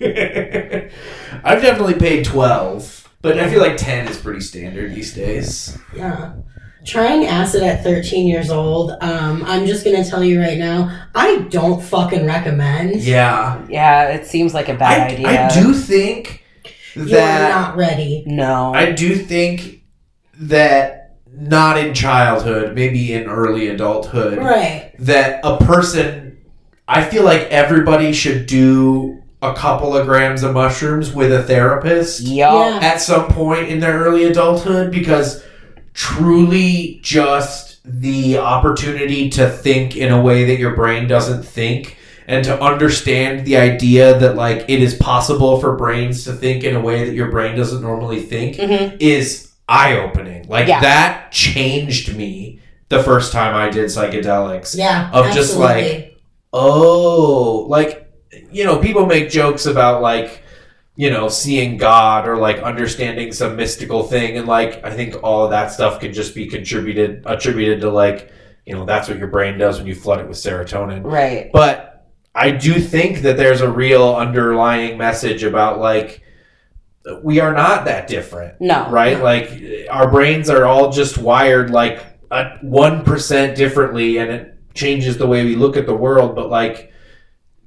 i've 1.44 1.62
definitely 1.62 1.94
paid 1.94 2.24
12 2.24 3.08
but 3.22 3.38
i 3.38 3.48
feel 3.48 3.60
like 3.60 3.76
10 3.76 4.08
is 4.08 4.18
pretty 4.18 4.40
standard 4.40 4.94
these 4.94 5.14
days 5.14 5.78
Yeah. 5.94 6.34
Trying 6.84 7.26
acid 7.26 7.64
at 7.64 7.82
13 7.82 8.28
years 8.28 8.48
old, 8.48 8.92
um, 9.00 9.42
I'm 9.44 9.66
just 9.66 9.84
gonna 9.84 10.04
tell 10.04 10.22
you 10.22 10.40
right 10.40 10.56
now, 10.56 11.06
I 11.16 11.38
don't 11.50 11.82
fucking 11.82 12.24
recommend. 12.24 13.02
yeah 13.02 13.64
yeah 13.68 14.10
it 14.10 14.24
seems 14.26 14.54
like 14.54 14.68
a 14.68 14.74
bad 14.74 15.10
I, 15.10 15.14
idea 15.14 15.46
I 15.46 15.60
do 15.60 15.74
think 15.74 16.44
You're 16.94 17.06
that 17.06 17.48
not 17.50 17.76
ready. 17.76 18.22
no 18.26 18.72
i 18.72 18.92
do 18.92 19.16
think 19.16 19.82
that 20.38 21.16
not 21.32 21.76
in 21.78 21.92
childhood 21.92 22.74
maybe 22.76 23.12
in 23.12 23.24
early 23.26 23.66
adulthood 23.68 24.38
Right. 24.38 24.92
that 25.00 25.40
a 25.42 25.56
person 25.58 26.38
I 26.86 27.02
feel 27.02 27.24
like 27.24 27.48
everybody 27.48 28.12
should 28.12 28.46
do 28.46 29.15
a 29.42 29.52
couple 29.54 29.96
of 29.96 30.06
grams 30.06 30.42
of 30.42 30.54
mushrooms 30.54 31.12
with 31.12 31.30
a 31.32 31.42
therapist 31.42 32.20
Yup. 32.22 32.82
Yeah. 32.82 32.88
at 32.88 33.00
some 33.00 33.28
point 33.28 33.68
in 33.68 33.80
their 33.80 33.98
early 34.00 34.24
adulthood 34.24 34.90
because 34.90 35.42
truly 35.92 37.00
just 37.02 37.78
the 37.84 38.38
opportunity 38.38 39.30
to 39.30 39.48
think 39.48 39.96
in 39.96 40.12
a 40.12 40.20
way 40.20 40.44
that 40.46 40.58
your 40.58 40.74
brain 40.74 41.06
doesn't 41.06 41.42
think 41.42 41.96
and 42.26 42.44
to 42.44 42.60
understand 42.62 43.46
the 43.46 43.56
idea 43.56 44.18
that 44.18 44.34
like 44.36 44.64
it 44.68 44.82
is 44.82 44.94
possible 44.94 45.60
for 45.60 45.76
brains 45.76 46.24
to 46.24 46.32
think 46.32 46.64
in 46.64 46.74
a 46.74 46.80
way 46.80 47.04
that 47.04 47.14
your 47.14 47.30
brain 47.30 47.56
doesn't 47.56 47.82
normally 47.82 48.20
think 48.20 48.56
Mhm. 48.56 48.96
is 49.00 49.50
eye-opening 49.68 50.46
like 50.48 50.66
Yeah. 50.68 50.80
that 50.80 51.30
changed 51.32 52.16
me 52.16 52.60
the 52.88 53.02
first 53.02 53.32
time 53.32 53.54
i 53.54 53.68
did 53.70 53.86
psychedelics 53.86 54.76
Yeah. 54.76 55.10
Of 55.12 55.32
just, 55.32 55.56
like, 55.56 56.16
oh 56.52 57.66
like 57.68 58.05
you 58.50 58.64
know 58.64 58.78
people 58.78 59.06
make 59.06 59.30
jokes 59.30 59.66
about 59.66 60.02
like 60.02 60.42
you 60.98 61.10
know, 61.10 61.28
seeing 61.28 61.76
God 61.76 62.26
or 62.26 62.38
like 62.38 62.58
understanding 62.62 63.30
some 63.30 63.54
mystical 63.54 64.02
thing. 64.02 64.38
And 64.38 64.48
like, 64.48 64.82
I 64.82 64.90
think 64.90 65.14
all 65.22 65.44
of 65.44 65.50
that 65.50 65.70
stuff 65.70 66.00
can 66.00 66.14
just 66.14 66.34
be 66.34 66.46
contributed, 66.46 67.22
attributed 67.26 67.82
to 67.82 67.90
like, 67.90 68.32
you 68.64 68.74
know, 68.74 68.86
that's 68.86 69.06
what 69.06 69.18
your 69.18 69.28
brain 69.28 69.58
does 69.58 69.76
when 69.76 69.86
you 69.86 69.94
flood 69.94 70.20
it 70.20 70.26
with 70.26 70.38
serotonin. 70.38 71.04
Right. 71.04 71.50
But 71.52 72.06
I 72.34 72.50
do 72.50 72.80
think 72.80 73.18
that 73.20 73.36
there's 73.36 73.60
a 73.60 73.70
real 73.70 74.16
underlying 74.16 74.96
message 74.96 75.42
about 75.42 75.80
like, 75.80 76.22
we 77.22 77.40
are 77.40 77.52
not 77.52 77.84
that 77.84 78.08
different 78.08 78.58
No. 78.60 78.90
right? 78.90 79.22
Like 79.22 79.86
our 79.90 80.10
brains 80.10 80.48
are 80.48 80.64
all 80.64 80.90
just 80.90 81.18
wired 81.18 81.70
like 81.70 82.02
a 82.30 82.56
one 82.62 83.04
percent 83.04 83.54
differently, 83.54 84.16
and 84.16 84.30
it 84.30 84.54
changes 84.74 85.16
the 85.18 85.26
way 85.26 85.44
we 85.44 85.54
look 85.56 85.76
at 85.76 85.86
the 85.86 85.94
world. 85.94 86.34
But 86.34 86.50
like 86.50 86.90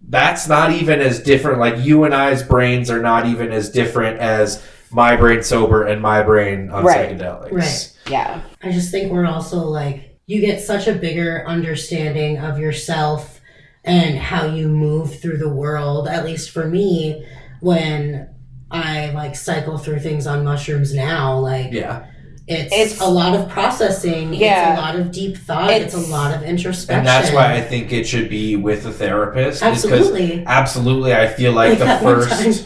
that's 0.09 0.47
not 0.47 0.71
even 0.71 0.99
as 0.99 1.19
different. 1.21 1.59
Like 1.59 1.77
you 1.85 2.03
and 2.03 2.13
I's 2.13 2.43
brains 2.43 2.89
are 2.89 3.01
not 3.01 3.25
even 3.27 3.51
as 3.51 3.69
different 3.69 4.19
as 4.19 4.61
my 4.91 5.15
brain 5.15 5.43
sober 5.43 5.85
and 5.85 6.01
my 6.01 6.23
brain 6.23 6.69
on 6.71 6.83
Right. 6.83 7.11
psychedelics. 7.17 7.51
Right. 7.51 7.93
Yeah. 8.09 8.41
I 8.63 8.71
just 8.71 8.89
think 8.91 9.11
we're 9.11 9.27
also 9.27 9.59
like 9.59 10.17
you 10.25 10.41
get 10.41 10.61
such 10.61 10.87
a 10.87 10.93
bigger 10.93 11.43
understanding 11.47 12.37
of 12.39 12.59
yourself 12.59 13.39
and 13.83 14.17
how 14.17 14.45
you 14.47 14.67
move 14.67 15.19
through 15.19 15.37
the 15.37 15.49
world. 15.49 16.07
At 16.07 16.25
least 16.25 16.49
for 16.51 16.65
me, 16.67 17.25
when 17.61 18.29
I 18.71 19.11
like 19.11 19.35
cycle 19.35 19.77
through 19.77 19.99
things 19.99 20.27
on 20.27 20.43
mushrooms 20.43 20.93
now, 20.93 21.37
like 21.39 21.71
Yeah, 21.71 22.05
it's, 22.49 22.73
It's- 22.73 23.01
a 23.01 23.07
lot 23.09 23.35
of 23.35 23.47
processing. 23.49 24.33
Yeah. 24.33 24.71
It's 24.71 24.79
a 24.79 24.81
lot 24.81 24.95
of 24.95 25.11
deep 25.11 25.37
thought. 25.37 25.69
It's, 25.71 25.93
It's- 25.93 26.07
a 26.09 26.11
lot 26.11 26.33
of 26.35 26.41
introspection. 26.43 26.99
and 26.99 27.07
that's 27.07 27.31
why 27.31 27.53
I 27.53 27.61
think 27.61 27.91
it 27.93 28.05
should 28.07 28.29
be 28.29 28.55
with 28.55 28.85
a 28.85 28.91
therapist. 28.91 29.61
absolutely. 29.63 30.43
absolutely, 30.47 31.13
I 31.13 31.27
feel 31.27 31.53
like 31.53 31.77
the 31.79 31.85
at 31.85 32.03
one 32.03 32.15
first. 32.21 32.29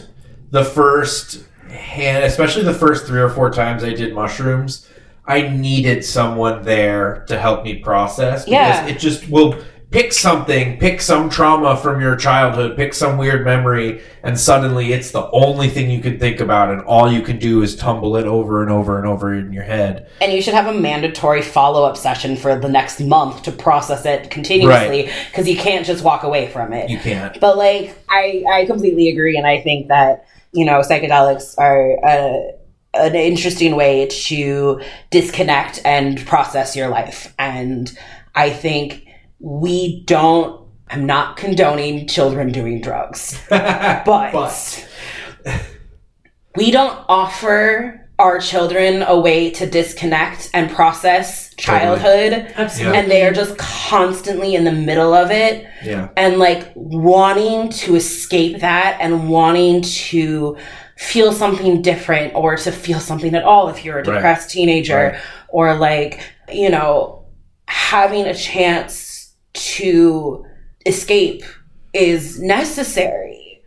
the 0.50 0.64
first 0.64 1.40
hand, 1.68 2.24
especially 2.24 2.62
the 2.62 2.72
first 2.74 3.06
three 3.06 3.20
or 3.20 3.28
four 3.28 3.50
times 3.50 3.82
I 3.84 3.90
did 3.92 4.14
mushrooms, 4.14 4.86
I 5.26 5.48
needed 5.48 6.04
someone 6.04 6.62
there 6.62 7.24
to 7.28 7.38
help 7.38 7.64
me 7.64 7.76
process 7.76 8.44
because 8.44 8.52
Yeah. 8.52 8.86
it 8.86 8.98
just 8.98 9.28
will 9.28 9.56
pick 9.94 10.12
something, 10.12 10.76
pick 10.76 11.00
some 11.00 11.30
trauma 11.30 11.76
from 11.76 12.00
your 12.00 12.16
childhood, 12.16 12.76
pick 12.76 12.92
some 12.92 13.16
weird 13.16 13.44
memory, 13.44 14.02
and 14.24 14.38
suddenly 14.38 14.92
it's 14.92 15.12
the 15.12 15.30
only 15.30 15.68
thing 15.68 15.88
you 15.88 16.00
can 16.00 16.18
think 16.18 16.40
about, 16.40 16.68
and 16.68 16.82
all 16.82 17.10
you 17.10 17.22
can 17.22 17.38
do 17.38 17.62
is 17.62 17.76
tumble 17.76 18.16
it 18.16 18.26
over 18.26 18.60
and 18.60 18.72
over 18.72 18.98
and 18.98 19.06
over 19.06 19.32
in 19.32 19.52
your 19.52 19.62
head. 19.62 20.10
And 20.20 20.32
you 20.32 20.42
should 20.42 20.54
have 20.54 20.66
a 20.66 20.76
mandatory 20.76 21.42
follow 21.42 21.84
up 21.84 21.96
session 21.96 22.36
for 22.36 22.58
the 22.58 22.68
next 22.68 22.98
month 22.98 23.44
to 23.44 23.52
process 23.52 24.04
it 24.04 24.32
continuously 24.32 25.12
because 25.30 25.48
you 25.48 25.56
can't 25.56 25.86
just 25.86 26.02
walk 26.02 26.24
away 26.24 26.48
from 26.48 26.72
it. 26.72 26.90
You 26.90 26.98
can't. 26.98 27.38
But 27.38 27.56
like, 27.56 27.96
I 28.08 28.42
I 28.50 28.66
completely 28.66 29.10
agree, 29.10 29.36
and 29.36 29.46
I 29.46 29.60
think 29.60 29.86
that 29.88 30.26
you 30.50 30.64
know 30.64 30.80
psychedelics 30.80 31.56
are 31.56 32.00
a, 32.04 32.50
an 32.94 33.14
interesting 33.14 33.76
way 33.76 34.08
to 34.08 34.80
disconnect 35.12 35.82
and 35.84 36.26
process 36.26 36.74
your 36.74 36.88
life, 36.88 37.32
and 37.38 37.96
I 38.34 38.50
think 38.50 39.03
we 39.44 40.02
don't. 40.04 40.62
I'm 40.88 41.06
not 41.06 41.36
condoning 41.36 42.06
children 42.08 42.50
doing 42.52 42.80
drugs, 42.80 43.38
but, 43.50 44.04
But- 44.04 44.88
we 46.56 46.70
don't 46.70 47.04
offer 47.08 48.00
our 48.18 48.38
children 48.38 49.02
a 49.02 49.18
way 49.18 49.50
to 49.50 49.66
disconnect 49.68 50.48
and 50.54 50.70
process 50.70 51.52
childhood 51.56 52.32
Absolutely. 52.54 52.96
and 52.98 53.10
they 53.10 53.26
are 53.26 53.32
just 53.32 53.58
constantly 53.58 54.54
in 54.54 54.62
the 54.62 54.70
middle 54.72 55.12
of 55.12 55.32
it 55.32 55.66
Yeah. 55.84 56.10
and 56.16 56.38
like 56.38 56.70
wanting 56.76 57.70
to 57.70 57.96
escape 57.96 58.60
that 58.60 58.98
and 59.00 59.28
wanting 59.28 59.82
to 59.82 60.56
feel 60.96 61.32
something 61.32 61.82
different 61.82 62.36
or 62.36 62.56
to 62.56 62.70
feel 62.70 63.00
something 63.00 63.34
at 63.34 63.42
all 63.42 63.68
if 63.68 63.84
you're 63.84 63.98
a 63.98 64.04
Right. 64.04 64.14
depressed 64.14 64.50
teenager 64.50 65.10
Right. 65.14 65.20
or 65.48 65.74
like 65.74 66.20
you 66.52 66.70
know 66.70 67.24
having 67.66 68.26
a 68.26 68.34
chance 68.34 69.03
to 69.54 70.44
escape 70.86 71.42
is 71.92 72.40
necessary 72.40 73.62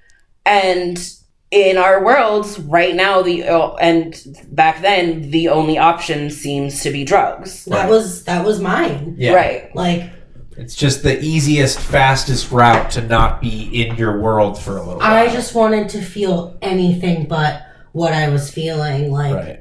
and 0.46 1.14
in 1.50 1.78
our 1.78 2.04
worlds 2.04 2.60
right 2.60 2.94
now 2.94 3.22
the 3.22 3.42
and 3.82 4.22
back 4.52 4.82
then 4.82 5.32
the 5.32 5.48
only 5.48 5.78
option 5.78 6.30
seems 6.30 6.82
to 6.84 6.92
be 6.92 7.06
drugs 7.06 7.64
that 7.66 7.84
Right. 7.84 7.90
was 7.90 8.26
that 8.26 8.46
was 8.46 8.60
mine. 8.60 9.16
Yeah. 9.18 9.34
right 9.34 9.74
Like 9.76 10.10
It's 10.58 10.76
just 10.76 11.04
the 11.04 11.22
easiest, 11.24 11.80
fastest 11.80 12.52
route 12.52 12.92
to 12.92 13.02
not 13.02 13.40
be 13.42 13.64
in 13.86 13.96
your 13.96 14.20
world 14.20 14.60
for 14.60 14.72
a 14.78 14.82
little 14.84 15.00
while. 15.00 15.28
I 15.28 15.32
just 15.32 15.56
wanted 15.56 15.88
to 15.90 16.02
feel 16.02 16.58
anything 16.62 17.28
but 17.28 17.62
what 17.94 18.12
I 18.12 18.28
was 18.30 18.50
feeling. 18.52 19.10
Like 19.12 19.34
Right. 19.36 19.60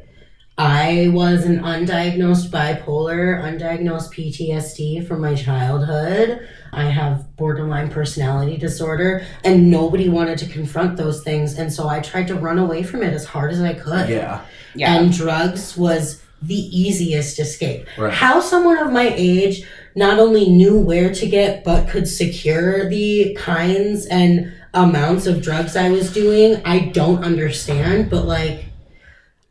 I 0.59 1.11
was 1.13 1.45
an 1.45 1.61
undiagnosed 1.61 2.49
bipolar, 2.49 3.43
undiagnosed 3.43 4.13
PTSD 4.15 5.07
from 5.07 5.21
my 5.21 5.35
childhood. 5.35 6.49
I 6.73 6.85
have 6.85 7.37
borderline 7.37 7.91
personality 7.91 8.57
disorder, 8.57 9.27
and 9.45 9.71
nobody 9.71 10.09
wanted 10.09 10.39
to 10.39 10.47
confront 10.47 10.97
those 10.97 11.23
things. 11.23 11.59
And 11.59 11.71
so 11.71 11.89
I 11.89 12.01
tried 12.01 12.29
to 12.29 12.35
run 12.35 12.59
away 12.59 12.83
from 12.83 13.03
it 13.03 13.13
as 13.13 13.27
hard 13.27 13.53
as 13.53 13.61
I 13.61 13.75
could. 13.75 14.09
Yeah. 14.09 14.45
yeah 14.75 14.95
And 14.95 15.13
drugs 15.13 15.77
was 15.77 16.23
the 16.41 16.55
easiest 16.55 17.39
escape. 17.39 17.87
Right. 17.99 18.13
How 18.13 18.41
someone 18.41 18.79
of 18.79 18.93
my 18.93 19.13
age 19.15 19.67
not 19.95 20.19
only 20.19 20.49
knew 20.49 20.79
where 20.79 21.13
to 21.13 21.27
get, 21.27 21.65
but 21.65 21.89
could 21.89 22.09
secure 22.09 22.89
the 22.89 23.35
kinds 23.39 24.07
and 24.07 24.55
amounts 24.73 25.27
of 25.27 25.43
drugs 25.43 25.77
I 25.77 25.91
was 25.91 26.13
doing, 26.13 26.61
I 26.65 26.91
don't 26.91 27.25
understand. 27.25 28.11
But 28.11 28.27
like, 28.27 28.67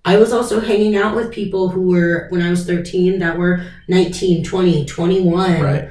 I 0.05 0.17
was 0.17 0.31
also 0.31 0.59
hanging 0.59 0.95
out 0.95 1.15
with 1.15 1.31
people 1.31 1.69
who 1.69 1.89
were, 1.89 2.27
when 2.29 2.41
I 2.41 2.49
was 2.49 2.65
13, 2.65 3.19
that 3.19 3.37
were 3.37 3.65
19, 3.87 4.43
20, 4.43 4.85
21. 4.85 5.61
Right. 5.61 5.89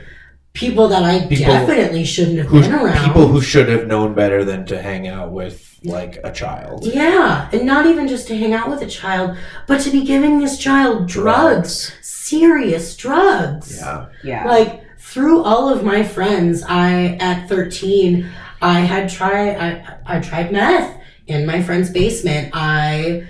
People 0.52 0.86
that 0.88 1.02
I 1.02 1.26
People 1.26 1.46
definitely 1.52 2.04
shouldn't 2.04 2.38
have 2.38 2.46
Who, 2.46 2.60
been 2.60 2.72
around. 2.72 3.04
people 3.06 3.26
who 3.26 3.40
should 3.40 3.68
have 3.68 3.88
known 3.88 4.14
better 4.14 4.44
than 4.44 4.64
to 4.66 4.80
hang 4.80 5.08
out 5.08 5.32
with 5.32 5.80
like 5.82 6.18
a 6.24 6.30
child. 6.32 6.86
yeah, 6.86 7.50
and 7.52 7.66
not 7.66 7.86
even 7.86 8.06
just 8.08 8.28
to 8.28 8.36
hang 8.38 8.54
out 8.54 8.70
with 8.70 8.80
a 8.80 8.86
child, 8.86 9.36
but 9.66 9.80
to 9.82 9.90
be 9.90 10.04
giving 10.04 10.38
this 10.38 10.56
child 10.56 11.08
drugs, 11.08 11.92
serious 12.00 12.96
drugs. 12.96 13.76
Yeah. 13.78 14.06
yeah 14.22 14.46
Like 14.48 14.84
through 14.98 15.42
all 15.42 15.68
of 15.68 15.84
my 15.84 16.04
friends, 16.04 16.62
I 16.66 17.16
at 17.20 17.48
13, 17.48 18.30
I 18.62 18.80
had 18.80 19.08
tried 19.10 19.56
I 19.58 19.98
I 20.06 20.20
tried 20.20 20.52
meth 20.52 20.96
in 21.26 21.44
my 21.46 21.60
friend's 21.62 21.90
basement. 21.90 22.50
I 22.54 23.26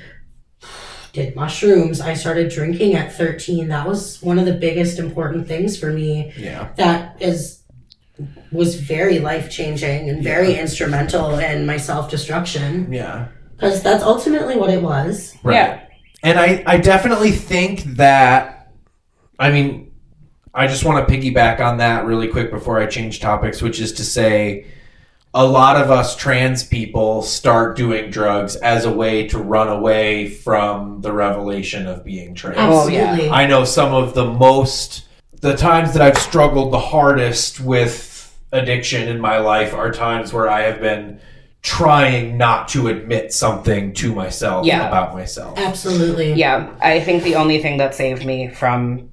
did 1.14 1.34
mushrooms. 1.34 2.00
I 2.00 2.12
started 2.14 2.50
drinking 2.50 2.94
at 2.94 3.12
13. 3.12 3.68
That 3.68 3.86
was 3.86 4.20
one 4.20 4.38
of 4.38 4.44
the 4.44 4.52
biggest 4.52 4.98
important 4.98 5.46
things 5.48 5.78
for 5.78 5.90
me. 5.90 6.32
Yeah. 6.36 6.72
That 6.76 7.22
is 7.22 7.60
was 8.52 8.76
very 8.76 9.18
life 9.18 9.50
changing 9.50 10.08
and 10.08 10.22
very 10.22 10.54
instrumental 10.56 11.38
in 11.38 11.66
my 11.66 11.76
self 11.76 12.08
destruction 12.10 12.92
Yeah. 12.92 13.28
because 13.56 13.82
that's 13.82 14.04
ultimately 14.04 14.56
what 14.56 14.70
it 14.70 14.82
was. 14.82 15.34
Right. 15.42 15.54
Yeah. 15.54 15.80
And 16.22 16.38
I, 16.38 16.62
I 16.66 16.78
definitely 16.78 17.32
think 17.32 17.82
that, 17.96 18.72
I 19.38 19.50
mean, 19.50 19.92
I 20.54 20.66
just 20.68 20.84
want 20.84 21.06
to 21.06 21.12
piggyback 21.14 21.60
on 21.60 21.78
that 21.78 22.06
really 22.06 22.28
quick 22.28 22.50
before 22.50 22.78
I 22.80 22.86
change 22.86 23.20
topics, 23.20 23.60
which 23.60 23.80
is 23.80 23.92
to 23.94 24.04
say, 24.04 24.66
a 25.34 25.44
lot 25.44 25.76
of 25.76 25.90
us 25.90 26.14
trans 26.14 26.62
people 26.62 27.20
start 27.20 27.76
doing 27.76 28.08
drugs 28.08 28.54
as 28.56 28.84
a 28.84 28.90
way 28.92 29.26
to 29.26 29.38
run 29.38 29.68
away 29.68 30.28
from 30.28 31.00
the 31.00 31.12
revelation 31.12 31.88
of 31.88 32.04
being 32.04 32.34
trans. 32.34 32.56
Oh, 32.60 32.86
yeah. 32.88 33.00
Absolutely. 33.10 33.30
I 33.30 33.46
know 33.46 33.64
some 33.64 33.92
of 33.92 34.14
the 34.14 34.24
most, 34.24 35.08
the 35.40 35.56
times 35.56 35.92
that 35.94 36.02
I've 36.02 36.18
struggled 36.18 36.72
the 36.72 36.78
hardest 36.78 37.58
with 37.60 38.12
addiction 38.52 39.08
in 39.08 39.18
my 39.18 39.38
life 39.38 39.74
are 39.74 39.90
times 39.90 40.32
where 40.32 40.48
I 40.48 40.62
have 40.62 40.80
been 40.80 41.18
trying 41.62 42.36
not 42.36 42.68
to 42.68 42.86
admit 42.88 43.32
something 43.32 43.92
to 43.94 44.14
myself 44.14 44.66
Yeah. 44.66 44.86
about 44.86 45.14
myself. 45.14 45.58
Absolutely. 45.58 46.34
Yeah, 46.34 46.68
I 46.80 47.00
think 47.00 47.24
the 47.24 47.34
only 47.34 47.60
thing 47.60 47.78
that 47.78 47.94
saved 47.94 48.24
me 48.24 48.48
from 48.48 49.08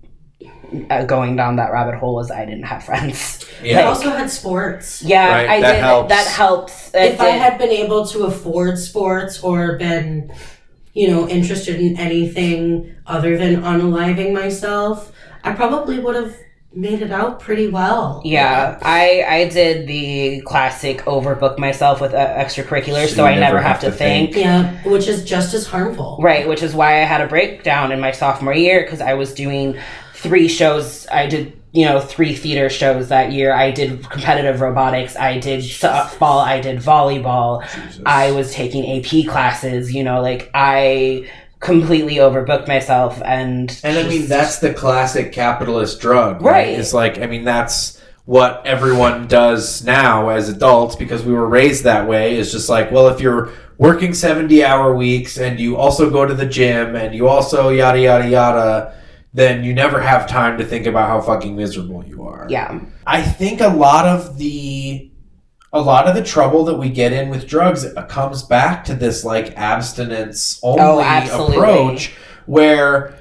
going 1.05 1.35
down 1.35 1.57
that 1.57 1.71
rabbit 1.71 1.95
hole 1.95 2.19
is 2.19 2.31
I 2.31 2.45
didn't 2.45 2.63
have 2.63 2.83
friends. 2.83 3.45
I 3.63 3.83
also 3.83 4.09
had 4.09 4.29
sports. 4.29 5.01
Yeah, 5.01 5.27
Right, 5.31 5.49
I 5.49 5.61
that 5.61 5.73
did. 5.73 5.81
helps. 5.81 6.09
That 6.09 6.27
helps. 6.27 6.93
It 6.93 7.13
if 7.13 7.21
I 7.21 7.29
had 7.29 7.57
been 7.57 7.69
able 7.69 8.05
to 8.07 8.23
afford 8.23 8.77
sports 8.77 9.43
or 9.43 9.77
been, 9.77 10.33
you 10.93 11.07
know, 11.09 11.27
interested 11.27 11.79
in 11.79 11.97
anything 11.97 12.95
other 13.05 13.37
than 13.37 13.61
unaliving 13.61 14.33
myself, 14.33 15.11
I 15.43 15.53
probably 15.53 15.99
would 15.99 16.15
have 16.15 16.35
made 16.73 17.01
it 17.01 17.11
out 17.11 17.41
pretty 17.41 17.67
well. 17.67 18.21
yeah, 18.23 18.79
I 18.81 19.25
I 19.27 19.49
did 19.49 19.87
the 19.87 20.39
classic 20.45 20.99
overbook 20.99 21.57
myself 21.59 21.99
with 21.99 22.13
uh, 22.13 22.17
extracurriculars, 22.17 23.09
so, 23.09 23.15
So 23.15 23.25
I 23.25 23.35
never 23.35 23.59
have, 23.59 23.81
to 23.81 23.91
think. 23.91 24.37
Yeah, 24.37 24.81
which 24.83 25.09
is 25.09 25.25
just 25.25 25.53
as 25.53 25.67
harmful. 25.67 26.17
Right, 26.21 26.47
which 26.47 26.63
is 26.63 26.73
why 26.73 27.01
I 27.01 27.05
had 27.05 27.19
a 27.19 27.27
breakdown 27.27 27.91
in 27.91 27.99
my 27.99 28.11
sophomore 28.11 28.53
year 28.53 28.83
because 28.83 29.01
I 29.01 29.15
was 29.15 29.33
doing 29.33 29.77
three 30.21 30.47
shows. 30.47 31.07
I 31.07 31.27
did 31.27 31.57
you 31.73 31.85
know, 31.85 32.01
three 32.01 32.35
theater 32.35 32.69
shows 32.69 33.07
that 33.09 33.31
year. 33.31 33.53
I 33.53 33.71
did 33.71 34.03
competitive 34.09 34.59
robotics. 34.59 35.15
I 35.15 35.39
did 35.39 35.61
softball. 35.61 36.41
Uh, 36.41 36.55
I 36.55 36.59
did 36.59 36.79
volleyball. 36.79 37.63
Jesus. 37.73 38.01
I 38.05 38.31
was 38.31 38.51
taking 38.53 38.99
AP 38.99 39.25
classes. 39.31 39.93
You 39.93 40.03
know, 40.03 40.21
like 40.21 40.51
I 40.53 41.29
completely 41.61 42.15
overbooked 42.15 42.67
myself 42.67 43.21
and 43.23 43.79
And 43.83 43.97
I 43.97 44.03
mean, 44.03 44.27
that's 44.27 44.57
the 44.59 44.73
classic 44.73 45.31
capitalist 45.31 46.01
drug, 46.01 46.41
Right. 46.41 46.51
right? 46.51 46.79
It's 46.79 46.93
like, 46.93 47.19
I 47.19 47.27
mean, 47.27 47.45
that's 47.45 48.01
what 48.25 48.63
everyone 48.65 49.27
does 49.27 49.83
now 49.85 50.29
as 50.29 50.49
adults 50.49 50.95
because 50.95 51.23
we 51.23 51.31
were 51.33 51.47
raised 51.47 51.83
that 51.85 52.07
way. 52.07 52.35
It's 52.37 52.51
just 52.51 52.67
like, 52.67 52.91
well, 52.91 53.07
if 53.09 53.21
you're 53.21 53.49
working 53.77 54.13
70 54.13 54.63
hour 54.63 54.93
weeks 54.93 55.37
and 55.37 55.59
you 55.59 55.77
also 55.77 56.09
go 56.09 56.25
to 56.25 56.33
the 56.33 56.45
gym 56.45 56.95
and 56.95 57.15
you 57.15 57.27
also 57.29 57.69
yada, 57.69 57.99
yada, 57.99 58.27
yada, 58.27 58.93
then 59.33 59.63
you 59.63 59.73
never 59.73 60.01
have 60.01 60.27
time 60.27 60.57
to 60.57 60.65
think 60.65 60.85
about 60.85 61.07
how 61.07 61.21
fucking 61.21 61.55
miserable 61.55 62.03
you 62.05 62.23
are. 62.23 62.47
yeah, 62.49 62.79
I 63.07 63.21
think 63.21 63.61
a 63.61 63.69
lot 63.69 64.05
of 64.05 64.37
the 64.37 65.09
a 65.73 65.81
lot 65.81 66.07
of 66.07 66.15
the 66.15 66.23
trouble 66.23 66.65
that 66.65 66.75
we 66.75 66.89
get 66.89 67.13
in 67.13 67.29
with 67.29 67.47
drugs 67.47 67.85
comes 68.09 68.43
back 68.43 68.83
to 68.85 68.93
this 68.93 69.23
like 69.23 69.55
abstinence 69.57 70.59
oh, 70.63 70.77
only 70.77 71.03
Oh, 71.31 71.47
approach 71.53 72.13
where 72.45 73.17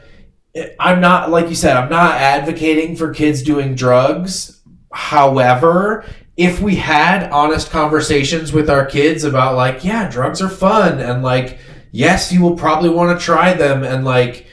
I'm 0.80 1.00
not 1.00 1.30
like 1.30 1.48
you 1.48 1.54
said 1.54 1.76
I'm 1.76 1.90
not 1.90 2.16
advocating 2.16 2.96
for 2.96 3.14
kids 3.14 3.42
doing 3.42 3.74
drugs. 3.76 4.60
However 4.92 6.04
if 6.36 6.60
we 6.60 6.74
had 6.74 7.30
honest 7.30 7.70
conversations 7.70 8.52
with 8.52 8.68
our 8.68 8.84
kids 8.84 9.22
about 9.22 9.54
like 9.54 9.84
yeah 9.84 10.10
drugs 10.10 10.40
are 10.42 10.48
fun 10.48 10.98
and 10.98 11.22
like 11.22 11.58
yes 11.92 12.32
you 12.32 12.40
will 12.42 12.56
probably 12.56 12.88
want 12.88 13.16
to 13.16 13.24
try 13.24 13.52
them 13.52 13.84
and 13.84 14.04
like 14.04 14.46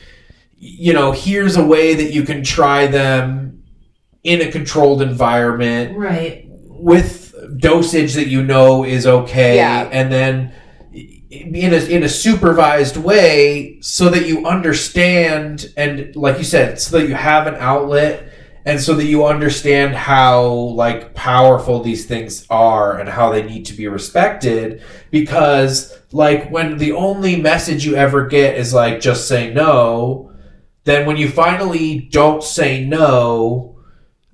you 0.70 0.94
know 0.94 1.12
here's 1.12 1.56
a 1.58 1.64
way 1.66 1.94
that 1.96 2.12
you 2.14 2.24
can 2.24 2.44
try 2.44 2.88
them 2.88 3.64
in 4.24 4.42
a 4.42 4.52
controlled 4.52 5.02
environment 5.02 5.98
Right. 5.98 6.46
with 6.70 7.34
dosage 7.60 8.14
that 8.16 8.28
you 8.28 8.44
know 8.44 8.84
is 8.84 9.08
okay 9.08 9.56
Yeah. 9.58 9.90
and 9.92 10.12
then 10.12 10.54
in 11.30 11.74
a, 11.74 11.78
in 11.78 12.04
a 12.04 12.10
supervised 12.10 12.98
way 12.98 13.78
so 13.82 14.10
that 14.10 14.26
you 14.28 14.46
understand 14.46 15.72
and 15.78 16.16
like 16.16 16.38
you 16.38 16.44
said 16.44 16.80
so 16.80 16.98
that 16.98 17.08
you 17.08 17.16
have 17.16 17.48
an 17.48 17.56
outlet 17.56 18.32
and 18.66 18.82
so 18.82 18.94
that 18.96 19.06
you 19.06 19.26
understand 19.26 19.96
how 19.96 20.44
like 20.52 21.14
powerful 21.14 21.82
these 21.82 22.06
things 22.06 22.46
are 22.50 23.00
and 23.00 23.08
how 23.10 23.32
they 23.32 23.44
need 23.44 23.66
to 23.66 23.74
be 23.74 23.88
respected 23.88 24.82
because 25.12 25.98
like 26.12 26.50
when 26.50 26.78
the 26.78 26.92
only 26.94 27.36
message 27.42 27.86
you 27.86 27.96
ever 27.96 28.26
get 28.28 28.56
is 28.58 28.74
like 28.74 29.00
just 29.00 29.28
say 29.28 29.54
no 29.54 30.27
then 30.88 31.06
when 31.06 31.18
you 31.18 31.30
finally 31.30 32.08
don't 32.12 32.42
say 32.44 32.84
no 32.86 33.76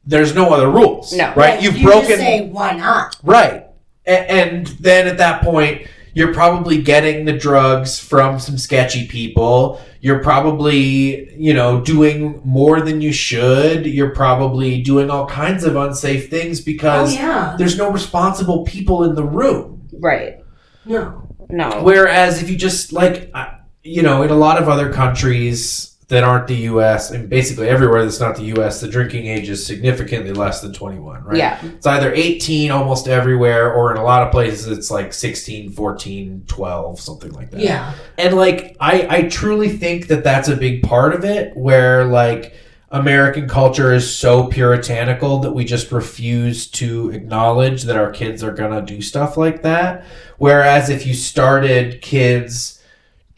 there's 0.05 0.33
no 0.35 0.53
other 0.53 0.69
rules 0.69 1.11
No. 1.13 1.33
right 1.35 1.61
you've 1.61 1.77
you 1.77 1.85
broken 1.87 2.09
Just 2.09 2.21
say 2.21 2.47
why 2.49 2.71
not? 2.73 3.15
Right. 3.23 3.65
A- 4.05 4.31
and 4.31 4.67
then 4.81 5.07
at 5.07 5.17
that 5.17 5.41
point, 5.43 5.87
you're 6.13 6.33
probably 6.33 6.81
getting 6.81 7.23
the 7.25 7.31
drugs 7.47 7.99
from 7.99 8.37
some 8.37 8.57
sketchy 8.57 9.07
people. 9.07 9.81
You're 10.01 10.19
probably, 10.21 11.33
you 11.35 11.53
know, 11.53 11.79
doing 11.81 12.41
more 12.43 12.81
than 12.81 12.99
you 13.01 13.13
should. 13.13 13.85
You're 13.85 14.11
probably 14.13 14.81
doing 14.81 15.09
all 15.09 15.25
kinds 15.25 15.63
of 15.63 15.75
unsafe 15.77 16.29
things 16.29 16.59
Oh 16.59 16.63
because 16.65 17.15
yeah. 17.15 17.55
there's 17.57 17.77
no 17.77 17.89
responsible 17.89 18.63
people 18.65 19.05
in 19.05 19.15
the 19.15 19.23
room. 19.23 19.87
right. 20.01 20.43
No. 20.85 21.03
No. 21.49 21.81
Whereas 21.81 22.43
if 22.43 22.49
you 22.49 22.57
just 22.57 22.91
like, 22.93 23.31
uh, 23.33 23.51
you 23.83 24.03
know, 24.03 24.21
in 24.23 24.29
a 24.31 24.35
lot 24.35 24.61
of 24.61 24.67
other 24.67 24.91
countries 24.91 25.92
that 26.13 26.23
aren't 26.23 26.47
the 26.47 26.55
U.S. 26.55 27.11
and 27.11 27.29
basically 27.29 27.67
everywhere 27.67 28.03
that's 28.03 28.19
not 28.19 28.35
the 28.35 28.43
U.S., 28.55 28.79
the 28.79 28.87
drinking 28.87 29.25
age 29.25 29.49
is 29.49 29.65
significantly 29.65 30.31
less 30.31 30.61
than 30.61 30.71
21, 30.71 31.23
right? 31.23 31.37
Yeah. 31.37 31.59
It's 31.63 31.87
either 31.87 32.13
18 32.13 32.71
almost 32.71 33.07
everywhere, 33.07 33.73
or 33.73 33.91
in 33.91 33.97
a 33.97 34.03
lot 34.03 34.23
of 34.23 34.31
places 34.31 34.67
it's 34.67 34.91
like 34.91 35.11
16, 35.11 35.71
14, 35.71 36.43
12, 36.47 36.99
something 36.99 37.31
like 37.31 37.51
that. 37.51 37.61
Yeah. 37.61 37.93
And 38.17 38.35
like, 38.35 38.77
I, 38.79 39.07
I 39.09 39.21
truly 39.23 39.69
think 39.69 40.07
that 40.07 40.23
that's 40.23 40.47
a 40.47 40.55
big 40.55 40.83
part 40.83 41.13
of 41.13 41.25
it, 41.25 41.57
where 41.57 42.05
like 42.05 42.53
American 42.91 43.49
culture 43.49 43.91
is 43.91 44.15
so 44.15 44.45
puritanical 44.47 45.39
that 45.39 45.53
we 45.53 45.65
just 45.65 45.91
refuse 45.91 46.67
to 46.67 47.09
acknowledge 47.09 47.83
that 47.83 47.97
our 47.97 48.11
kids 48.11 48.43
are 48.43 48.53
gonna 48.53 48.83
do 48.83 49.01
stuff 49.01 49.35
like 49.35 49.63
that. 49.63 50.05
Whereas 50.37 50.89
if 50.89 51.07
you 51.07 51.15
started 51.15 52.03
kids 52.03 52.72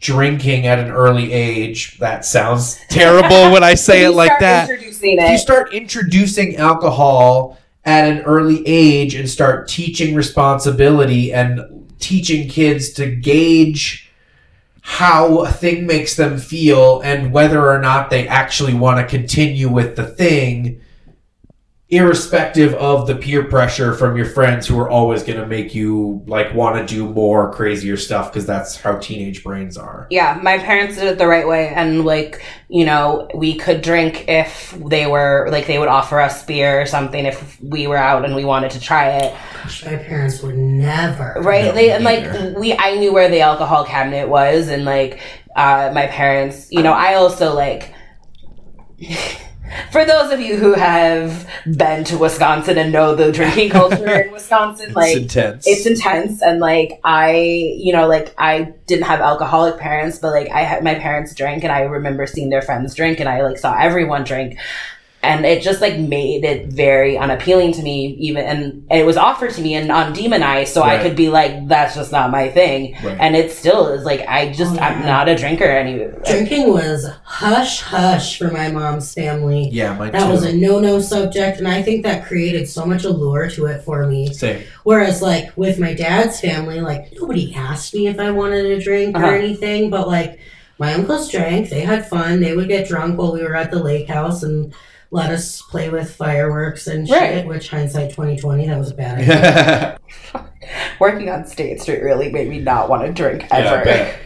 drinking 0.00 0.66
at 0.66 0.78
an 0.78 0.90
early 0.90 1.32
age, 1.32 1.98
that 1.98 2.24
sounds 2.24 2.78
terrible 2.88 3.52
when 3.52 3.62
I 3.62 3.74
say 3.74 4.04
it 4.04 4.10
like 4.10 4.38
that. 4.40 4.68
Introducing 4.68 5.18
if 5.18 5.30
you 5.30 5.38
start 5.38 5.72
introducing 5.72 6.56
alcohol 6.56 7.58
at 7.84 8.08
an 8.10 8.22
early 8.22 8.66
age 8.66 9.14
and 9.14 9.28
start 9.28 9.68
teaching 9.68 10.14
responsibility 10.14 11.32
and 11.32 11.86
teaching 11.98 12.48
kids 12.48 12.90
to 12.90 13.14
gauge 13.14 14.10
how 14.82 15.40
a 15.40 15.50
thing 15.50 15.86
makes 15.86 16.14
them 16.14 16.38
feel 16.38 17.00
and 17.00 17.32
whether 17.32 17.68
or 17.68 17.80
not 17.80 18.08
they 18.10 18.28
actually 18.28 18.74
want 18.74 18.98
to 19.00 19.16
continue 19.16 19.68
with 19.68 19.96
the 19.96 20.06
thing 20.06 20.80
irrespective 21.88 22.74
of 22.74 23.06
the 23.06 23.14
peer 23.14 23.44
pressure 23.44 23.94
from 23.94 24.16
your 24.16 24.26
friends 24.26 24.66
who 24.66 24.76
are 24.76 24.90
always 24.90 25.22
going 25.22 25.38
to 25.38 25.46
make 25.46 25.72
you 25.72 26.20
like 26.26 26.52
want 26.52 26.76
to 26.76 26.84
do 26.94 27.08
more 27.08 27.52
crazier 27.52 27.96
stuff 27.96 28.32
because 28.32 28.44
that's 28.44 28.74
how 28.76 28.96
teenage 28.98 29.44
brains 29.44 29.76
are 29.76 30.08
Yeah, 30.10 30.36
my 30.42 30.58
parents 30.58 30.96
did 30.96 31.04
it 31.04 31.16
the 31.18 31.28
right 31.28 31.46
way, 31.46 31.68
and 31.68 32.04
like 32.04 32.42
you 32.68 32.84
know, 32.84 33.28
we 33.36 33.54
could 33.56 33.82
drink 33.82 34.24
if 34.26 34.76
they 34.90 35.06
were 35.06 35.46
like 35.52 35.68
they 35.68 35.78
would 35.78 35.86
offer 35.86 36.18
us 36.18 36.44
beer 36.44 36.80
or 36.80 36.86
something 36.86 37.24
if 37.24 37.60
we 37.62 37.86
were 37.86 37.96
out 37.96 38.24
and 38.24 38.34
we 38.34 38.44
wanted 38.44 38.72
to 38.72 38.80
try 38.80 39.10
it, 39.18 39.36
Gosh, 39.62 39.84
my 39.84 39.94
parents 39.94 40.42
would 40.42 40.56
never. 40.56 41.34
right? 41.38 41.66
No, 41.66 41.72
they 41.72 41.92
and 41.92 42.02
like 42.02 42.56
we, 42.56 42.76
I 42.76 42.96
knew 42.96 43.12
where 43.12 43.28
the 43.28 43.42
alcohol 43.42 43.84
cabinet 43.84 44.28
was, 44.28 44.66
and 44.68 44.84
like 44.84 45.20
uh, 45.54 45.92
my 45.94 46.08
parents, 46.08 46.66
you 46.72 46.82
know, 46.82 46.92
I 46.92 47.14
also 47.14 47.54
like. 47.54 47.94
For 49.90 50.04
those 50.04 50.32
of 50.32 50.40
you 50.40 50.56
who 50.56 50.74
have 50.74 51.48
been 51.76 52.04
to 52.04 52.18
Wisconsin 52.18 52.78
and 52.78 52.92
know 52.92 53.14
the 53.14 53.32
drinking 53.32 53.70
culture 53.70 54.22
in 54.22 54.32
Wisconsin, 54.38 54.92
like 54.92 55.16
intense. 55.16 55.66
it's 55.66 55.86
intense. 55.86 56.42
And 56.42 56.60
like 56.60 57.00
i 57.04 57.32
you 57.36 57.92
know 57.92 58.06
like 58.06 58.34
i 58.38 58.72
didn't 58.86 59.04
have 59.04 59.20
alcoholic 59.20 59.78
parents 59.78 60.18
but 60.18 60.30
like 60.30 60.48
i 60.50 60.62
had 60.62 60.82
my 60.84 60.94
parents 60.94 61.34
drink 61.34 61.62
and 61.64 61.72
i 61.72 61.80
remember 61.82 62.26
seeing 62.26 62.50
their 62.50 62.62
friends 62.62 62.94
drink 62.94 63.20
and 63.20 63.28
i 63.28 63.42
like 63.42 63.58
saw 63.58 63.74
everyone 63.78 64.24
drink 64.24 64.58
and 65.22 65.44
it 65.44 65.62
just 65.62 65.80
like 65.80 65.98
made 65.98 66.44
it 66.44 66.66
very 66.68 67.16
unappealing 67.18 67.72
to 67.72 67.82
me 67.82 68.14
even 68.20 68.44
and 68.44 68.86
it 68.90 69.04
was 69.04 69.16
offered 69.16 69.50
to 69.50 69.60
me 69.62 69.74
and 69.74 69.90
undemonized 69.90 70.68
so 70.68 70.82
i 70.82 70.98
could 71.02 71.16
be 71.16 71.28
like 71.28 71.66
that's 71.68 71.94
just 71.96 72.12
not 72.12 72.30
my 72.30 72.48
thing 72.48 72.94
Right. 73.02 73.16
and 73.18 73.34
it 73.34 73.50
still 73.50 73.88
is 73.88 74.04
like 74.04 74.20
i 74.28 74.52
just 74.52 74.76
Oh, 74.76 74.78
i'm 74.80 75.04
not 75.04 75.28
a 75.28 75.34
drinker 75.34 75.64
any 75.64 76.04
Drinking 76.26 76.70
was 76.72 77.08
hush 77.24 77.80
hush 77.80 78.38
for 78.38 78.50
my 78.50 78.70
mom's 78.70 79.12
family. 79.14 79.68
yeah 79.72 79.96
mine 79.96 80.12
That 80.12 80.26
too. 80.26 80.30
was 80.32 80.44
a 80.44 80.52
no 80.52 80.78
no 80.80 81.00
subject, 81.00 81.58
and 81.58 81.66
I 81.68 81.82
think 81.82 82.02
that 82.04 82.26
created 82.26 82.68
so 82.68 82.84
much 82.86 83.04
allure 83.04 83.48
to 83.50 83.66
it 83.66 83.82
for 83.82 84.06
me. 84.06 84.32
same 84.32 84.62
Whereas, 84.84 85.22
like, 85.22 85.56
with 85.56 85.78
my 85.80 85.92
dad's 85.94 86.40
family, 86.40 86.80
like, 86.80 87.12
nobody 87.18 87.52
asked 87.54 87.94
me 87.94 88.06
if 88.06 88.18
I 88.20 88.30
wanted 88.30 88.66
a 88.66 88.80
drink 88.80 89.16
Uh-huh. 89.16 89.26
or 89.26 89.34
anything, 89.34 89.90
but, 89.90 90.06
like, 90.08 90.38
my 90.78 90.92
uncles 90.94 91.30
drank. 91.30 91.70
They 91.70 91.80
had 91.80 92.06
fun. 92.08 92.40
They 92.40 92.54
would 92.54 92.68
get 92.68 92.86
drunk 92.88 93.18
while 93.18 93.32
we 93.32 93.42
were 93.42 93.56
at 93.56 93.70
the 93.70 93.82
lake 93.82 94.08
house 94.08 94.42
and 94.42 94.72
let 95.10 95.30
us 95.30 95.62
play 95.62 95.88
with 95.88 96.14
fireworks 96.14 96.86
and 96.86 97.06
shit, 97.08 97.20
Right. 97.20 97.46
which, 97.46 97.68
hindsight 97.68 98.10
2020, 98.10 98.66
that 98.66 98.78
was 98.78 98.90
a 98.90 98.94
bad 98.94 99.18
idea. 100.34 100.42
working 101.00 101.28
on 101.30 101.46
state 101.46 101.80
street 101.80 102.02
really 102.02 102.30
made 102.30 102.48
me 102.48 102.58
not 102.58 102.88
want 102.88 103.06
to 103.06 103.12
drink 103.12 103.46
ever 103.50 103.84
bet. 103.84 104.18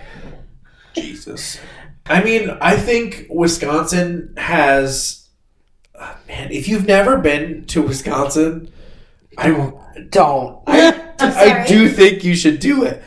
Jesus. 0.94 1.58
I 2.06 2.22
mean, 2.24 2.50
I 2.60 2.76
think 2.76 3.26
Wisconsin 3.30 4.34
has. 4.36 5.28
uh, 5.94 6.14
Man, 6.26 6.50
if 6.50 6.66
you've 6.66 6.86
never 6.86 7.18
been 7.18 7.64
to 7.66 7.82
Wisconsin, 7.82 8.72
I, 9.38 9.48
don't 10.10 10.62
I, 10.66 10.92
I'm 11.20 11.28
I 11.32 11.46
sorry. 11.48 11.68
do 11.68 11.88
think 11.88 12.24
you 12.24 12.34
should 12.34 12.58
do 12.58 12.84
it. 12.84 13.02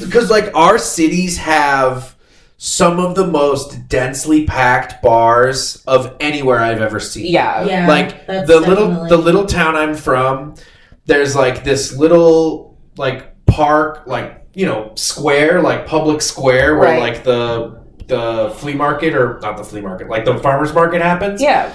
Because, 0.00 0.30
like, 0.30 0.54
our 0.54 0.78
cities 0.78 1.36
have 1.38 2.15
some 2.58 2.98
of 2.98 3.14
the 3.14 3.26
most 3.26 3.86
densely 3.88 4.46
packed 4.46 5.02
bars 5.02 5.82
of 5.86 6.16
anywhere 6.20 6.58
I've 6.60 6.80
ever 6.80 6.98
seen 7.00 7.26
yeah 7.26 7.64
Yeah, 7.64 7.86
like 7.86 8.26
that's 8.26 8.48
the 8.48 8.60
little 8.60 9.06
the 9.08 9.16
little 9.18 9.44
town 9.46 9.76
I'm 9.76 9.94
from, 9.94 10.54
there's 11.04 11.36
like 11.36 11.64
this 11.64 11.96
little 11.96 12.78
like 12.96 13.44
park, 13.46 14.04
like 14.06 14.42
you 14.54 14.64
know, 14.64 14.92
square, 14.94 15.60
like 15.60 15.86
public 15.86 16.22
square 16.22 16.78
where 16.78 16.92
Right. 16.92 17.00
like 17.00 17.24
the 17.24 17.84
the 18.06 18.54
flea 18.58 18.72
market 18.74 19.14
or 19.14 19.38
not 19.42 19.56
the 19.58 19.64
flea 19.64 19.80
market, 19.82 20.08
like 20.08 20.24
the 20.24 20.38
farmers 20.38 20.72
market 20.72 21.02
happens. 21.02 21.42
yeah 21.42 21.74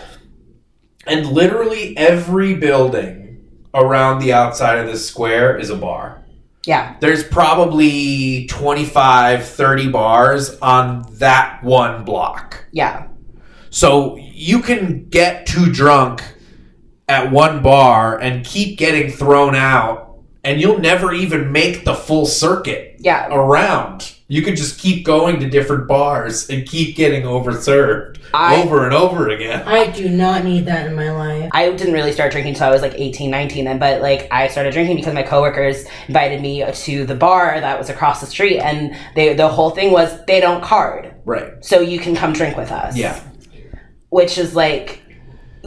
And 1.06 1.28
literally 1.28 1.96
every 1.98 2.56
building 2.56 3.48
around 3.74 4.20
the 4.20 4.34
outside 4.34 4.80
of 4.80 4.88
this 4.88 5.08
square 5.08 5.58
is 5.58 5.70
a 5.70 5.76
bar. 5.76 6.21
Yeah 6.66 6.96
There's 7.00 7.24
probably 7.24 8.48
25, 8.48 9.46
30 9.46 9.92
bars 9.92 10.58
on 10.60 11.06
that 11.14 11.64
one 11.64 12.04
block. 12.06 12.66
yeah 12.72 13.08
So 13.70 14.18
you 14.18 14.62
can 14.62 15.10
get 15.10 15.46
too 15.46 15.72
drunk 15.72 16.24
at 17.08 17.32
one 17.32 17.62
bar 17.62 18.20
and 18.20 18.46
keep 18.46 18.78
getting 18.78 19.12
thrown 19.12 19.54
out, 19.56 20.20
and 20.44 20.62
you'll 20.62 20.80
never 20.80 21.12
even 21.14 21.52
make 21.52 21.84
the 21.84 21.94
full 21.94 22.26
circuit 22.26 22.96
Yeah. 23.00 23.28
around. 23.30 24.14
You 24.32 24.42
could 24.42 24.56
just 24.56 24.80
keep 24.80 25.04
going 25.04 25.42
to 25.42 25.50
different 25.50 25.90
bars 25.90 26.50
and 26.50 26.66
keep 26.66 26.96
getting 26.96 27.24
overserved 27.24 28.18
I- 28.34 28.64
over 28.64 28.86
and 28.86 28.94
over 28.94 29.28
again. 29.28 29.62
I 29.68 29.92
do 29.92 30.08
not 30.08 30.46
need 30.46 30.68
that 30.68 30.88
in 30.88 30.96
my 30.96 31.12
life. 31.12 31.50
I 31.52 31.70
didn't 31.70 31.94
really 31.94 32.14
start 32.14 32.32
drinking 32.32 32.54
until 32.54 32.68
I 32.68 32.72
was 32.72 32.82
like 32.82 32.94
18, 32.96 33.30
19 33.30 33.66
then, 33.66 33.78
but 33.78 34.02
like 34.02 34.30
I 34.32 34.48
started 34.48 34.72
drinking 34.72 34.96
because 34.96 35.14
my 35.14 35.24
coworkers 35.24 35.84
invited 36.08 36.40
me 36.40 36.64
to 36.66 37.06
the 37.06 37.14
bar 37.14 37.60
that 37.60 37.78
was 37.78 37.90
across 37.90 38.22
the 38.22 38.26
street 38.26 38.60
and 38.60 38.96
they 39.18 39.34
the 39.34 39.50
whole 39.50 39.72
thing 39.72 39.92
was 39.92 40.26
they 40.28 40.40
don't 40.40 40.64
card. 40.64 41.14
Right. 41.26 41.54
So 41.62 41.82
you 41.82 42.00
can 42.00 42.16
come 42.16 42.32
drink 42.32 42.56
with 42.56 42.72
us. 42.72 42.96
Yeah. 42.96 43.22
Which 44.12 44.38
is 44.38 44.56
like 44.56 45.01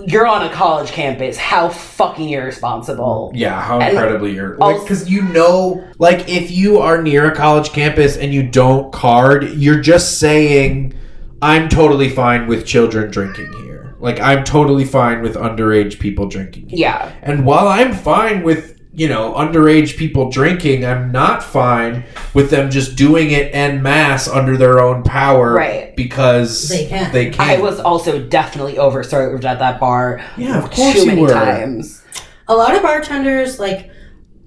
you're 0.06 0.26
on 0.26 0.42
a 0.42 0.50
college 0.50 0.90
campus. 0.90 1.36
How 1.36 1.68
fucking 1.68 2.28
irresponsible. 2.30 3.32
Yeah, 3.34 3.60
how 3.60 3.80
And 3.80 3.90
incredibly 3.92 4.34
you're 4.34 4.56
also- 4.58 4.82
because 4.82 5.08
you 5.10 5.22
know, 5.22 5.84
like 5.98 6.28
if 6.28 6.50
you 6.50 6.78
are 6.78 7.00
near 7.02 7.30
a 7.30 7.34
college 7.34 7.72
campus 7.72 8.16
and 8.16 8.32
you 8.34 8.42
don't 8.42 8.92
card, 8.92 9.50
you're 9.54 9.80
just 9.80 10.18
saying, 10.18 10.94
"I'm 11.40 11.68
totally 11.68 12.08
fine 12.08 12.46
with 12.46 12.64
children 12.66 13.10
drinking 13.10 13.52
here." 13.64 13.94
Like 14.00 14.20
I'm 14.20 14.44
totally 14.44 14.84
fine 14.84 15.22
with 15.22 15.36
underage 15.36 15.98
people 15.98 16.26
drinking. 16.28 16.68
Here. 16.68 16.78
Yeah. 16.80 17.08
And 17.22 17.46
while 17.46 17.68
I'm 17.68 17.92
fine 17.92 18.42
with 18.42 18.73
you 18.96 19.08
know 19.08 19.32
underage 19.34 19.96
people 19.96 20.30
drinking, 20.30 20.84
I'm 20.86 21.10
not 21.12 21.42
fine 21.42 22.04
with 22.32 22.50
them 22.50 22.70
just 22.70 22.96
doing 22.96 23.30
it 23.32 23.54
en 23.54 23.82
masse 23.82 24.28
under 24.28 24.56
their 24.56 24.80
own 24.80 25.02
power, 25.02 25.52
Right. 25.54 25.94
Because 25.96 26.68
They 26.68 26.86
can. 26.86 27.12
They 27.12 27.30
can. 27.30 27.48
I 27.58 27.60
was 27.60 27.80
also 27.80 28.20
definitely 28.26 28.74
overserved 28.74 29.44
at 29.44 29.58
that 29.58 29.80
bar 29.80 30.20
Yeah, 30.36 30.58
of 30.64 30.70
course 30.70 30.92
too 30.94 31.00
you 31.00 31.06
many 31.06 31.22
were. 31.22 31.28
times. 31.28 32.02
A 32.48 32.54
lot 32.54 32.74
of 32.76 32.82
bartenders, 32.82 33.58
like 33.58 33.90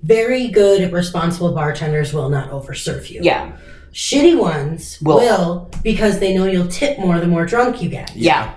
very 0.04 0.48
good, 0.50 0.92
responsible 0.94 1.54
bartenders, 1.54 2.14
will 2.14 2.30
not 2.30 2.50
overserve 2.52 3.10
you. 3.10 3.22
Yeah. 3.24 3.58
Shitty 3.94 4.38
ones 4.38 5.00
Will. 5.02 5.18
will. 5.18 5.72
because 5.84 6.20
they 6.20 6.36
know 6.36 6.46
you'll 6.46 6.68
tip 6.68 7.00
more 7.00 7.20
the 7.20 7.28
more 7.28 7.46
drunk 7.46 7.82
you 7.82 7.90
get. 7.90 8.16
Yeah. 8.16 8.54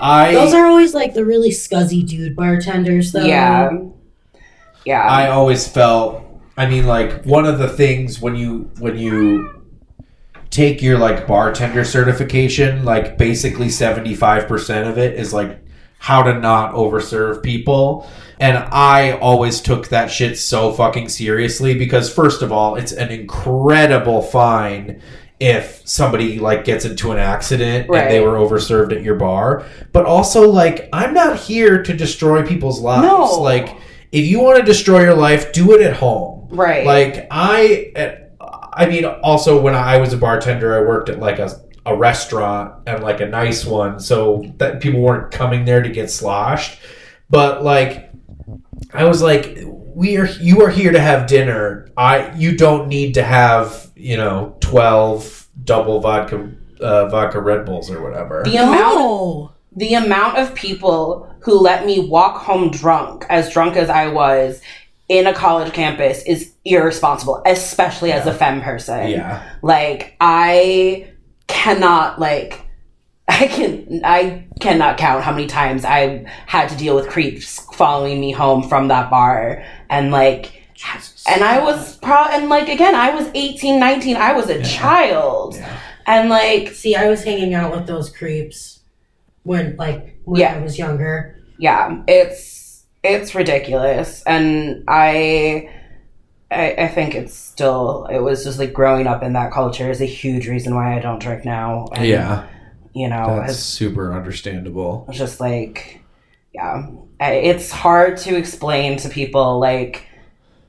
I 0.00 0.32
Those 0.32 0.54
are 0.54 0.66
always 0.66 0.94
like 0.94 1.14
the 1.14 1.24
really 1.24 1.50
scuzzy 1.50 2.06
dude 2.06 2.36
bartenders, 2.36 3.12
though. 3.12 3.24
Yeah. 3.24 3.70
Yeah. 4.86 5.02
I 5.02 5.28
always 5.28 5.66
felt 5.68 6.22
I 6.56 6.66
mean 6.66 6.86
like 6.86 7.24
one 7.24 7.44
of 7.44 7.58
the 7.58 7.68
things 7.68 8.20
when 8.20 8.36
you 8.36 8.70
when 8.78 8.96
you 8.96 9.64
take 10.50 10.80
your 10.80 10.96
like 10.96 11.26
bartender 11.26 11.84
certification 11.84 12.84
like 12.84 13.18
basically 13.18 13.66
75% 13.66 14.88
of 14.88 14.96
it 14.96 15.18
is 15.18 15.34
like 15.34 15.58
how 15.98 16.22
to 16.22 16.38
not 16.38 16.72
overserve 16.74 17.42
people 17.42 18.08
and 18.38 18.56
I 18.58 19.12
always 19.18 19.60
took 19.60 19.88
that 19.88 20.10
shit 20.10 20.38
so 20.38 20.72
fucking 20.72 21.08
seriously 21.08 21.74
because 21.76 22.12
first 22.12 22.42
of 22.42 22.52
all 22.52 22.76
it's 22.76 22.92
an 22.92 23.10
incredible 23.10 24.22
fine 24.22 25.02
if 25.40 25.82
somebody 25.84 26.38
like 26.38 26.64
gets 26.64 26.84
into 26.84 27.12
an 27.12 27.18
accident 27.18 27.90
and 27.90 28.10
they 28.10 28.20
were 28.20 28.34
overserved 28.34 28.94
at 28.96 29.02
your 29.02 29.16
bar 29.16 29.66
but 29.92 30.06
also 30.06 30.48
like 30.50 30.88
I'm 30.92 31.12
not 31.12 31.38
here 31.38 31.82
to 31.82 31.92
destroy 31.92 32.46
people's 32.46 32.80
lives 32.80 33.02
No. 33.06 33.40
like 33.42 33.76
if 34.12 34.26
you 34.26 34.40
want 34.40 34.58
to 34.58 34.64
destroy 34.64 35.02
your 35.02 35.14
life, 35.14 35.52
do 35.52 35.74
it 35.74 35.80
at 35.80 35.94
home. 35.94 36.48
Right. 36.50 36.86
Like 36.86 37.26
I, 37.30 37.92
I 38.72 38.86
mean, 38.86 39.04
also 39.04 39.60
when 39.60 39.74
I 39.74 39.98
was 39.98 40.12
a 40.12 40.16
bartender, 40.16 40.76
I 40.76 40.80
worked 40.80 41.08
at 41.08 41.18
like 41.18 41.38
a 41.38 41.50
a 41.84 41.96
restaurant 41.96 42.82
and 42.88 43.02
like 43.02 43.20
a 43.20 43.26
nice 43.26 43.64
one, 43.64 44.00
so 44.00 44.44
that 44.56 44.80
people 44.80 45.00
weren't 45.00 45.30
coming 45.30 45.64
there 45.64 45.82
to 45.82 45.88
get 45.88 46.10
sloshed. 46.10 46.78
But 47.30 47.62
like, 47.62 48.10
I 48.92 49.04
was 49.04 49.22
like, 49.22 49.58
we 49.64 50.16
are 50.18 50.26
you 50.26 50.62
are 50.62 50.70
here 50.70 50.92
to 50.92 51.00
have 51.00 51.26
dinner. 51.26 51.88
I 51.96 52.32
you 52.34 52.56
don't 52.56 52.88
need 52.88 53.14
to 53.14 53.22
have 53.22 53.90
you 53.94 54.16
know 54.16 54.56
twelve 54.60 55.48
double 55.64 56.00
vodka 56.00 56.50
uh, 56.80 57.06
vodka 57.08 57.40
Red 57.40 57.64
Bulls 57.64 57.90
or 57.90 58.02
whatever. 58.02 58.42
the 58.44 58.56
amount 58.56 58.98
No. 58.98 59.52
The 59.76 59.94
amount 59.94 60.38
of 60.38 60.54
people 60.54 61.32
who 61.40 61.58
let 61.60 61.86
me 61.86 62.00
walk 62.08 62.38
home 62.42 62.70
drunk, 62.70 63.24
as 63.28 63.52
drunk 63.52 63.76
as 63.76 63.88
I 63.90 64.08
was, 64.08 64.60
in 65.08 65.26
a 65.26 65.34
college 65.34 65.72
campus 65.72 66.22
is 66.24 66.52
irresponsible, 66.64 67.42
especially 67.46 68.10
as 68.12 68.26
a 68.26 68.34
femme 68.34 68.60
person. 68.62 69.08
yeah. 69.08 69.48
Like 69.62 70.16
I 70.20 71.12
cannot 71.46 72.18
like 72.18 72.62
I 73.28 73.46
can 73.48 74.00
I 74.04 74.46
cannot 74.60 74.98
count 74.98 75.22
how 75.22 75.32
many 75.32 75.46
times 75.46 75.84
I 75.84 76.24
had 76.46 76.68
to 76.70 76.76
deal 76.76 76.94
with 76.96 77.08
creeps 77.08 77.60
following 77.74 78.20
me 78.20 78.32
home 78.32 78.68
from 78.68 78.88
that 78.88 79.10
bar 79.10 79.64
and 79.90 80.10
like 80.10 80.62
and 81.28 81.42
I 81.44 81.62
was 81.62 81.96
pro 81.98 82.16
and 82.16 82.48
like 82.48 82.68
again 82.68 82.94
I 82.94 83.10
was 83.14 83.28
18 83.34 83.78
19 83.78 84.16
I 84.16 84.32
was 84.32 84.48
a 84.48 84.62
child 84.64 85.54
Yeah. 85.56 85.78
and 86.06 86.28
like 86.28 86.68
See, 86.70 86.94
I 86.96 87.08
was 87.08 87.22
hanging 87.24 87.54
out 87.54 87.72
with 87.72 87.86
those 87.86 88.10
creeps 88.10 88.75
when, 89.46 89.76
like, 89.76 90.18
when 90.24 90.40
Yeah. 90.40 90.54
I 90.56 90.58
was 90.62 90.78
younger. 90.78 91.40
yeah 91.58 92.02
it's 92.06 92.84
it's 93.02 93.34
ridiculous 93.34 94.22
and 94.26 94.84
I, 94.88 95.70
I 96.50 96.74
i 96.84 96.88
think 96.88 97.14
it's 97.14 97.32
still 97.34 98.06
it 98.10 98.18
was 98.18 98.44
just 98.44 98.58
like 98.58 98.72
growing 98.74 99.06
up 99.06 99.22
in 99.22 99.32
that 99.34 99.52
culture 99.52 99.90
is 99.90 100.00
a 100.02 100.10
huge 100.20 100.48
reason 100.48 100.74
why 100.74 100.96
i 100.96 101.00
don't 101.00 101.18
drink 101.20 101.44
now 101.46 101.86
and, 101.94 102.04
Yeah. 102.06 102.46
you 102.92 103.08
know 103.08 103.26
That's 103.40 103.52
it's 103.54 103.62
super 103.62 104.12
understandable. 104.12 105.06
just 105.10 105.40
like 105.40 106.00
yeah 106.52 106.86
it's 107.20 107.70
hard 107.70 108.18
to 108.18 108.36
explain 108.36 108.98
to 108.98 109.08
people 109.08 109.58
like 109.60 110.04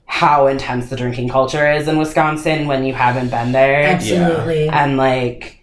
how 0.05 0.47
intense 0.47 0.89
the 0.89 0.95
drinking 0.95 1.27
culture 1.29 1.69
is 1.69 1.87
in 1.89 1.97
wisconsin 1.97 2.67
when 2.67 2.85
you 2.85 2.93
haven't 2.93 3.29
been 3.29 3.51
there 3.51 3.83
Absolutely. 3.83 4.69
and 4.69 4.95
like 4.95 5.56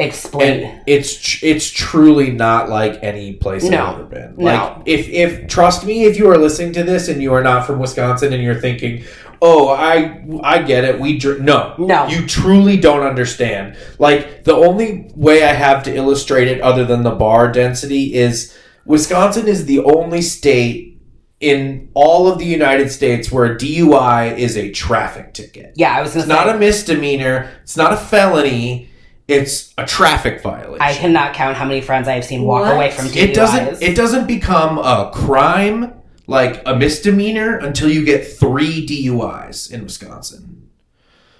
explain 0.00 0.62
and 0.64 0.82
it's 0.86 1.42
it's 1.42 1.70
truly 1.70 2.30
not 2.30 2.68
like 2.68 2.98
any 3.02 3.34
place 3.34 3.64
No. 3.64 3.86
I've 3.86 3.94
ever 3.94 4.04
been. 4.04 4.34
No. 4.36 4.44
Like 4.44 4.82
if 4.86 5.08
if 5.08 5.48
trust 5.48 5.84
me, 5.84 6.04
if 6.04 6.18
you 6.18 6.28
are 6.30 6.38
listening 6.38 6.72
to 6.74 6.82
this 6.82 7.08
and 7.08 7.22
you 7.22 7.32
are 7.34 7.42
not 7.42 7.66
from 7.66 7.78
Wisconsin 7.78 8.32
and 8.32 8.42
you're 8.42 8.60
thinking, 8.60 9.04
oh, 9.42 9.68
I 9.68 10.24
I 10.42 10.62
get 10.62 10.84
it, 10.84 10.98
we 11.00 11.18
drink. 11.18 11.40
No, 11.42 11.74
No. 11.78 12.06
you 12.08 12.26
truly 12.26 12.76
don't 12.76 13.06
understand. 13.06 13.76
Like 13.98 14.44
the 14.44 14.54
only 14.54 15.10
way 15.14 15.44
I 15.44 15.52
have 15.52 15.82
to 15.84 15.94
illustrate 15.94 16.48
it, 16.48 16.60
other 16.60 16.84
than 16.84 17.02
the 17.02 17.10
bar 17.12 17.50
density, 17.52 18.14
is 18.14 18.56
Wisconsin 18.84 19.46
is 19.48 19.66
the 19.66 19.80
only 19.80 20.22
state 20.22 20.98
in 21.40 21.88
all 21.94 22.30
of 22.30 22.38
the 22.38 22.44
United 22.44 22.90
States 22.90 23.32
where 23.32 23.46
a 23.46 23.56
DUI 23.56 24.36
is 24.36 24.58
a 24.58 24.70
traffic 24.72 25.32
ticket. 25.32 25.72
yeah 25.74 25.96
i 25.96 26.02
was 26.02 26.14
It's 26.14 26.26
say 26.26 26.28
not 26.34 26.54
a 26.54 26.58
misdemeanor. 26.58 27.50
It's 27.62 27.78
not 27.78 27.94
a 27.94 27.96
felony. 27.96 28.89
It's 29.30 29.72
a 29.78 29.86
traffic 29.86 30.42
violation. 30.42 30.80
i 30.82 30.92
cannot 30.94 31.34
count 31.34 31.56
how 31.56 31.64
many 31.64 31.80
friends 31.80 32.08
i've 32.08 32.24
seen 32.24 32.42
walk 32.42 32.62
What? 32.64 32.74
away 32.76 32.90
from 32.90 33.06
DUIs. 33.06 33.16
it 33.16 33.34
doesn't. 33.34 33.82
It 33.82 33.96
doesn't 33.96 34.26
become 34.26 34.78
a 34.78 35.10
crime 35.14 35.94
like 36.26 36.62
a 36.66 36.76
misdemeanor 36.76 37.56
until 37.58 37.88
you 37.90 38.04
get 38.04 38.24
three 38.26 38.86
DUIs 38.86 39.70
in 39.72 39.82
Wisconsin. 39.84 40.68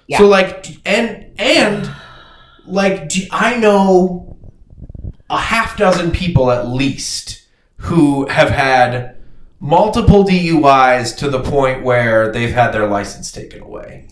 Yeah. 0.07 0.17
So 0.17 0.27
like, 0.27 0.65
and 0.85 1.31
and 1.39 1.89
like, 2.65 3.11
I 3.31 3.57
know 3.57 4.37
a 5.29 5.37
half 5.39 5.77
dozen 5.77 6.11
people 6.11 6.51
at 6.51 6.67
least 6.67 7.43
who 7.77 8.27
have 8.27 8.49
had 8.49 9.15
multiple 9.59 10.23
DUIs 10.25 11.15
to 11.17 11.29
the 11.29 11.39
point 11.41 11.83
where 11.83 12.31
they've 12.31 12.51
had 12.53 12.71
their 12.71 12.87
license 12.87 13.31
taken 13.31 13.61
away. 13.61 14.07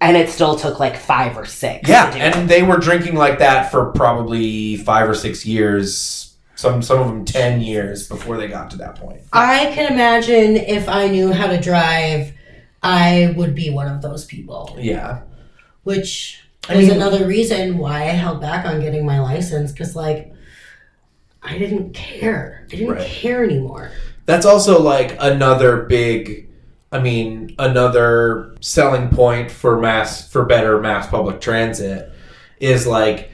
And 0.00 0.16
it 0.16 0.28
still 0.28 0.56
took 0.56 0.78
like 0.80 0.96
five 0.96 1.36
or 1.36 1.44
six 1.46 1.88
Yeah, 1.88 2.06
to 2.10 2.12
do 2.12 2.24
it. 2.24 2.36
and 2.36 2.48
they 2.48 2.62
were 2.62 2.76
drinking 2.78 3.14
like 3.14 3.38
that 3.40 3.70
for 3.70 3.92
probably 3.92 4.76
five 4.76 5.08
or 5.08 5.14
six 5.14 5.44
years. 5.46 6.34
Some 6.54 6.80
some 6.82 7.00
of 7.00 7.06
them 7.08 7.24
ten 7.24 7.60
years 7.60 8.08
before 8.08 8.36
they 8.38 8.48
got 8.48 8.70
to 8.70 8.76
that 8.78 8.96
point. 8.96 9.20
I 9.32 9.70
can 9.74 9.92
imagine 9.92 10.56
if 10.56 10.88
I 10.88 11.08
knew 11.08 11.30
how 11.32 11.48
to 11.48 11.60
drive, 11.60 12.32
I 12.82 13.34
would 13.36 13.54
be 13.54 13.68
one 13.70 13.88
of 13.88 14.00
those 14.00 14.24
people. 14.24 14.74
Yeah, 14.78 15.20
Which 15.82 16.40
I 16.68 16.74
is 16.76 16.88
mean- 16.88 16.96
another 16.96 17.26
reason 17.26 17.76
why 17.78 18.04
I 18.04 18.14
held 18.24 18.40
back 18.40 18.64
on 18.64 18.80
getting 18.80 19.04
my 19.04 19.20
license 19.20 19.70
because, 19.70 19.94
like, 19.94 20.32
I 21.42 21.58
didn't 21.58 21.92
care. 21.92 22.64
I 22.64 22.68
didn't 22.76 22.88
Right. 22.94 23.06
care 23.06 23.44
anymore. 23.44 23.90
that's 24.24 24.44
also 24.46 24.80
like 24.82 25.16
another 25.20 25.82
big. 25.82 26.45
I 26.92 27.00
mean, 27.00 27.54
another 27.58 28.54
selling 28.60 29.08
point 29.10 29.50
for 29.50 29.78
mass 29.80 30.28
for 30.30 30.44
better 30.44 30.80
mass 30.80 31.08
public 31.08 31.40
transit 31.40 32.12
is 32.60 32.86
like 32.86 33.30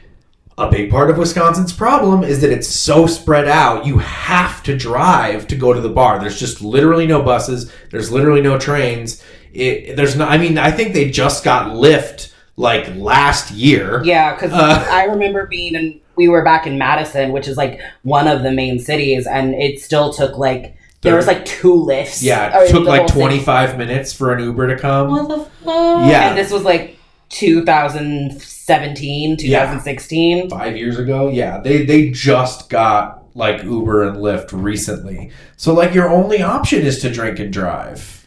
a 0.59 0.71
big 0.71 0.91
part 0.91 1.11
of 1.11 1.19
Wisconsin's 1.19 1.73
problem 1.73 2.25
is 2.25 2.41
that 2.41 2.51
it's 2.51 2.69
so 2.69 3.07
spread 3.07 3.49
out. 3.49 3.87
You 3.87 3.99
have 3.99 4.63
to 4.65 4.77
drive 4.77 5.47
to 5.49 5.57
go 5.57 5.73
to 5.73 5.81
the 5.81 5.89
bar. 5.89 6.19
There's 6.19 6.39
just 6.39 6.61
literally 6.63 7.07
no 7.07 7.23
buses. 7.23 7.71
There's 7.91 8.11
literally 8.11 8.43
no 8.43 8.59
trains. 8.59 9.23
It, 9.53 9.97
there's 9.97 10.17
no. 10.17 10.25
I 10.27 10.39
mean, 10.39 10.59
I 10.59 10.71
think 10.71 10.93
they 10.93 11.11
just 11.11 11.45
got 11.45 11.69
Lyft 11.73 12.33
like 12.57 12.95
last 12.97 13.51
year. 13.51 14.03
Yeah, 14.05 14.35
because 14.35 14.53
Uh. 14.53 14.87
I 14.91 15.05
remember 15.05 15.47
being 15.47 15.75
in, 15.75 16.01
we 16.17 16.29
were 16.29 16.45
back 16.45 16.67
in 16.67 16.79
Madison, 16.79 17.33
which 17.33 17.49
is 17.49 17.57
like 17.57 17.81
one 18.03 18.29
of 18.29 18.43
the 18.43 18.51
main 18.51 18.79
cities, 18.79 19.27
and 19.27 19.55
it 19.55 19.81
still 19.81 20.13
took 20.13 20.37
like 20.39 20.77
There 21.03 21.17
was 21.17 21.27
like 21.27 21.45
two 21.45 21.75
Lyfts. 21.75 22.23
yeah, 22.23 22.63
it 22.63 22.71
took 22.71 22.87
like 22.87 23.01
whole 23.01 23.09
thing. 23.09 23.19
25 23.43 23.77
minutes 23.77 24.13
for 24.13 24.33
an 24.33 24.43
Uber 24.43 24.69
to 24.75 24.81
come. 24.81 25.11
What 25.11 25.29
the 25.29 25.39
fuck? 25.65 26.09
Yeah. 26.09 26.29
And 26.31 26.39
this 26.39 26.51
was 26.53 26.63
like 26.63 26.97
2017, 27.31 29.37
2016. 29.37 30.51
five 30.51 30.77
years 30.77 30.99
ago. 30.99 31.29
Yeah, 31.29 31.59
they 31.59 31.85
they 31.85 32.11
just 32.11 32.69
got 32.71 33.25
like 33.35 33.63
Uber 33.65 34.09
and 34.09 34.17
Lyft 34.19 34.51
recently. 34.53 35.31
So 35.57 35.73
like 35.75 35.95
your 35.95 36.09
only 36.09 36.43
option 36.43 36.83
is 36.83 36.99
to 37.01 37.11
drink 37.11 37.39
and 37.39 37.53
drive. 37.53 38.27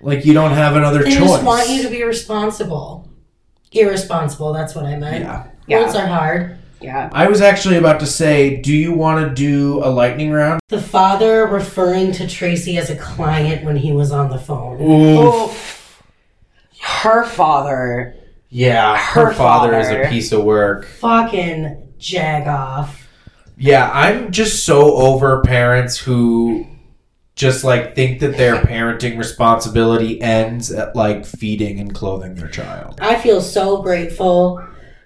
Like 0.00 0.24
you 0.24 0.32
don't 0.32 0.52
have 0.52 0.74
another 0.76 1.02
They 1.04 1.10
choice. 1.16 1.30
just 1.30 1.44
want 1.44 1.68
you 1.70 1.82
to 1.84 1.88
be 1.88 2.02
responsible. 2.02 3.08
Irresponsible, 3.70 4.52
that's 4.52 4.74
what 4.74 4.84
I 4.84 4.96
meant. 4.96 5.24
yeah. 5.24 5.46
Words 5.80 5.94
Yeah. 5.94 6.04
are 6.04 6.08
hard. 6.08 6.58
Yeah. 6.82 7.10
I 7.12 7.28
was 7.28 7.40
actually 7.40 7.76
about 7.76 8.00
to 8.00 8.06
say, 8.06 8.56
do 8.56 8.72
you 8.72 8.92
want 8.92 9.26
to 9.28 9.34
do 9.34 9.80
a 9.84 9.90
lightning 9.90 10.30
round? 10.32 10.60
The 10.68 10.80
father 10.80 11.46
referring 11.46 12.12
to 12.12 12.26
Tracy 12.26 12.76
as 12.78 12.90
a 12.90 12.96
client 12.96 13.64
when 13.64 13.76
he 13.76 13.92
was 13.92 14.10
on 14.12 14.30
the 14.30 14.38
phone. 14.38 14.78
Oh, 14.80 15.56
her 16.82 17.24
father. 17.24 18.14
Yeah, 18.48 18.96
Her 18.98 19.26
her 19.26 19.32
father 19.32 19.78
is 19.78 19.88
a 19.88 20.08
piece 20.10 20.30
of 20.32 20.44
work. 20.44 20.84
Fucking 20.86 21.94
jag 21.98 22.46
off. 22.46 23.08
Yeah, 23.56 23.90
I'm 23.92 24.30
just 24.32 24.66
so 24.66 24.94
over 24.96 25.40
parents 25.42 25.96
who 25.96 26.66
just 27.34 27.64
like 27.64 27.94
think 27.94 28.20
that 28.20 28.36
their 28.36 28.56
parenting 28.62 29.16
responsibility 29.16 30.20
ends 30.20 30.70
at 30.70 30.94
like 30.94 31.24
feeding 31.24 31.80
and 31.80 31.94
clothing 31.94 32.34
their 32.34 32.48
child. 32.48 32.98
I 33.00 33.16
feel 33.18 33.40
so 33.40 33.80
grateful 33.82 34.62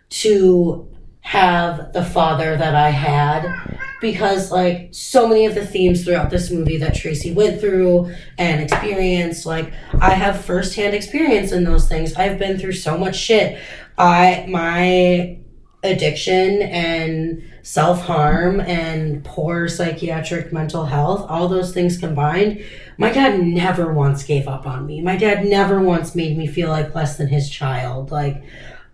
to 0.08 0.88
have 1.26 1.92
the 1.92 2.04
father 2.04 2.56
that 2.56 2.76
I 2.76 2.90
had 2.90 3.52
because 4.00 4.52
like 4.52 4.90
so 4.92 5.26
many 5.26 5.44
of 5.44 5.56
the 5.56 5.66
themes 5.66 6.04
throughout 6.04 6.30
this 6.30 6.52
movie 6.52 6.76
that 6.76 6.94
Tracy 6.94 7.32
went 7.32 7.60
through 7.60 8.14
and 8.38 8.62
experienced 8.62 9.44
like 9.44 9.72
I 10.00 10.10
have 10.10 10.44
firsthand 10.44 10.94
experience 10.94 11.50
in 11.50 11.64
those 11.64 11.88
things. 11.88 12.14
I've 12.14 12.38
been 12.38 12.60
through 12.60 12.74
so 12.74 12.96
much 12.96 13.16
shit. 13.16 13.58
I 13.98 14.46
my 14.48 15.38
addiction 15.82 16.62
and 16.62 17.42
self-harm 17.62 18.60
and 18.60 19.24
poor 19.24 19.66
psychiatric 19.66 20.52
mental 20.52 20.84
health, 20.84 21.28
all 21.28 21.48
those 21.48 21.74
things 21.74 21.98
combined, 21.98 22.64
my 22.98 23.10
dad 23.10 23.40
never 23.40 23.92
once 23.92 24.22
gave 24.22 24.46
up 24.46 24.64
on 24.64 24.86
me. 24.86 25.00
My 25.00 25.16
dad 25.16 25.44
never 25.44 25.80
once 25.80 26.14
made 26.14 26.38
me 26.38 26.46
feel 26.46 26.68
like 26.68 26.94
less 26.94 27.18
than 27.18 27.26
his 27.26 27.50
child. 27.50 28.12
Like 28.12 28.44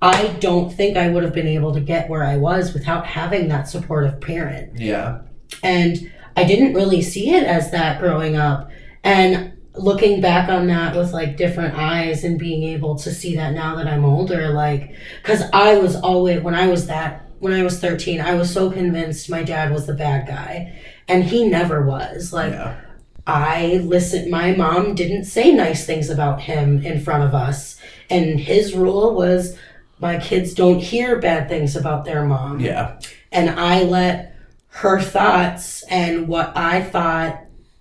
I 0.02 0.28
don't 0.40 0.70
think 0.72 0.96
I 0.96 1.08
would 1.08 1.22
have 1.22 1.32
been 1.32 1.46
able 1.46 1.72
to 1.74 1.80
get 1.80 2.10
where 2.10 2.24
I 2.24 2.36
was 2.36 2.74
without 2.74 3.06
having 3.06 3.46
that 3.48 3.68
supportive 3.68 4.20
parent. 4.20 4.78
Yeah. 4.78 5.20
And 5.62 6.12
I 6.36 6.42
didn't 6.42 6.74
really 6.74 7.02
see 7.02 7.30
it 7.30 7.44
as 7.44 7.70
that 7.70 8.00
growing 8.00 8.36
up. 8.36 8.68
And 9.04 9.52
looking 9.74 10.20
back 10.20 10.48
on 10.48 10.66
that 10.66 10.96
with 10.96 11.12
like 11.12 11.36
different 11.36 11.78
eyes 11.78 12.24
and 12.24 12.36
being 12.36 12.64
able 12.64 12.96
to 12.96 13.12
see 13.14 13.36
that 13.36 13.52
now 13.52 13.76
that 13.76 13.86
I'm 13.86 14.04
older, 14.04 14.48
like, 14.48 14.92
because 15.22 15.42
I 15.52 15.76
was 15.76 15.94
always, 15.94 16.42
when 16.42 16.56
I 16.56 16.66
was 16.66 16.88
that, 16.88 17.28
when 17.38 17.52
I 17.52 17.62
was 17.62 17.78
13, 17.78 18.20
I 18.20 18.34
was 18.34 18.52
so 18.52 18.72
convinced 18.72 19.30
my 19.30 19.44
dad 19.44 19.72
was 19.72 19.86
the 19.86 19.94
bad 19.94 20.26
guy. 20.26 20.80
And 21.06 21.22
he 21.22 21.48
never 21.48 21.86
was. 21.86 22.32
Like, 22.32 22.52
Yeah. 22.52 22.80
I 23.24 23.80
listened, 23.84 24.32
my 24.32 24.52
mom 24.56 24.96
didn't 24.96 25.26
say 25.26 25.52
nice 25.52 25.86
things 25.86 26.10
about 26.10 26.40
him 26.40 26.84
in 26.84 27.00
front 27.00 27.22
of 27.22 27.34
us. 27.34 27.78
And 28.10 28.40
his 28.40 28.74
rule 28.74 29.14
was 29.14 29.56
my 30.02 30.18
kids 30.18 30.52
don't 30.52 30.80
hear 30.80 31.18
bad 31.18 31.48
things 31.48 31.76
about 31.76 32.04
their 32.04 32.24
mom 32.24 32.60
Yeah. 32.60 32.98
and 33.30 33.48
I 33.48 33.84
let 33.84 34.34
her 34.68 35.00
thoughts 35.00 35.82
and 35.88 36.28
what 36.28 36.52
I 36.56 36.82
thought 36.82 37.38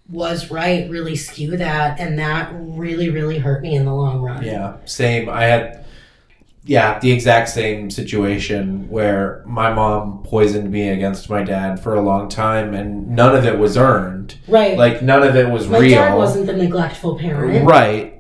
was 0.09 0.51
right 0.51 0.89
really 0.89 1.15
skew 1.15 1.55
that, 1.57 1.97
and 1.99 2.19
that 2.19 2.51
really, 2.53 3.09
really 3.09 3.37
hurt 3.39 3.61
me 3.61 3.75
in 3.75 3.85
the 3.85 3.93
long 3.93 4.21
run. 4.21 4.43
Yeah, 4.43 4.75
same. 4.83 5.29
I 5.29 5.43
had, 5.45 5.85
yeah, 6.65 6.99
the 6.99 7.13
exact 7.13 7.47
same 7.47 7.89
situation 7.89 8.89
where 8.89 9.41
my 9.45 9.71
mom 9.73 10.21
poisoned 10.23 10.69
me 10.69 10.89
against 10.89 11.29
my 11.29 11.43
dad 11.43 11.81
for 11.81 11.95
a 11.95 12.01
long 12.01 12.27
time, 12.27 12.73
and 12.73 13.11
none 13.11 13.33
of 13.37 13.45
it 13.45 13.57
was 13.57 13.77
earned. 13.77 14.35
Right. 14.49 14.77
Like 14.77 15.01
none 15.01 15.23
of 15.23 15.37
it 15.37 15.49
was 15.49 15.69
my 15.69 15.79
real. 15.79 15.91
dad 15.95 16.15
wasn't 16.15 16.45
the 16.47 16.53
neglectful 16.57 17.17
parent. 17.17 17.65
Right. 17.65 18.10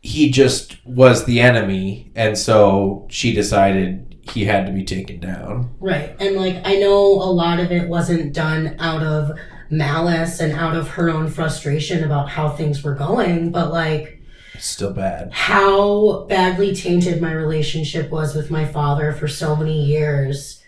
He 0.00 0.30
just 0.30 0.84
was 0.86 1.24
the 1.24 1.40
enemy, 1.40 2.10
and 2.14 2.36
so 2.38 3.06
she 3.10 3.34
decided 3.34 4.06
he 4.32 4.44
had 4.44 4.64
to 4.66 4.72
be 4.72 4.84
taken 4.84 5.20
down. 5.20 5.74
Right. 5.80 6.14
And 6.20 6.36
like 6.36 6.60
I 6.64 6.76
know 6.76 7.02
a 7.04 7.30
lot 7.30 7.60
of 7.60 7.70
it 7.72 7.88
wasn't 7.88 8.32
done 8.32 8.76
out 8.78 9.02
of 9.02 9.32
malice 9.70 10.40
and 10.40 10.52
out 10.52 10.74
of 10.76 10.88
her 10.90 11.10
own 11.10 11.28
frustration 11.28 12.02
about 12.04 12.30
how 12.30 12.48
things 12.48 12.82
were 12.82 12.94
going, 12.94 13.50
but 13.50 13.72
like 13.72 14.22
Still 14.58 14.92
bad. 14.92 15.32
how 15.32 16.24
badly 16.28 16.74
tainted 16.74 17.20
my 17.20 17.32
relationship 17.32 18.10
was 18.10 18.34
with 18.34 18.50
my 18.50 18.64
father 18.64 19.12
for 19.12 19.26
so 19.28 19.56
many 19.56 19.84
years. 19.84 20.62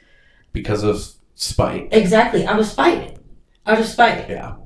Because 0.52 0.82
of 0.82 1.02
spite. 1.34 1.88
Exactly. 1.92 2.46
Out 2.46 2.60
of 2.60 2.66
spite. 2.66 3.16
Out 3.66 3.78
of 3.80 3.86
spite. 3.86 4.28
Yeah. 4.28 4.56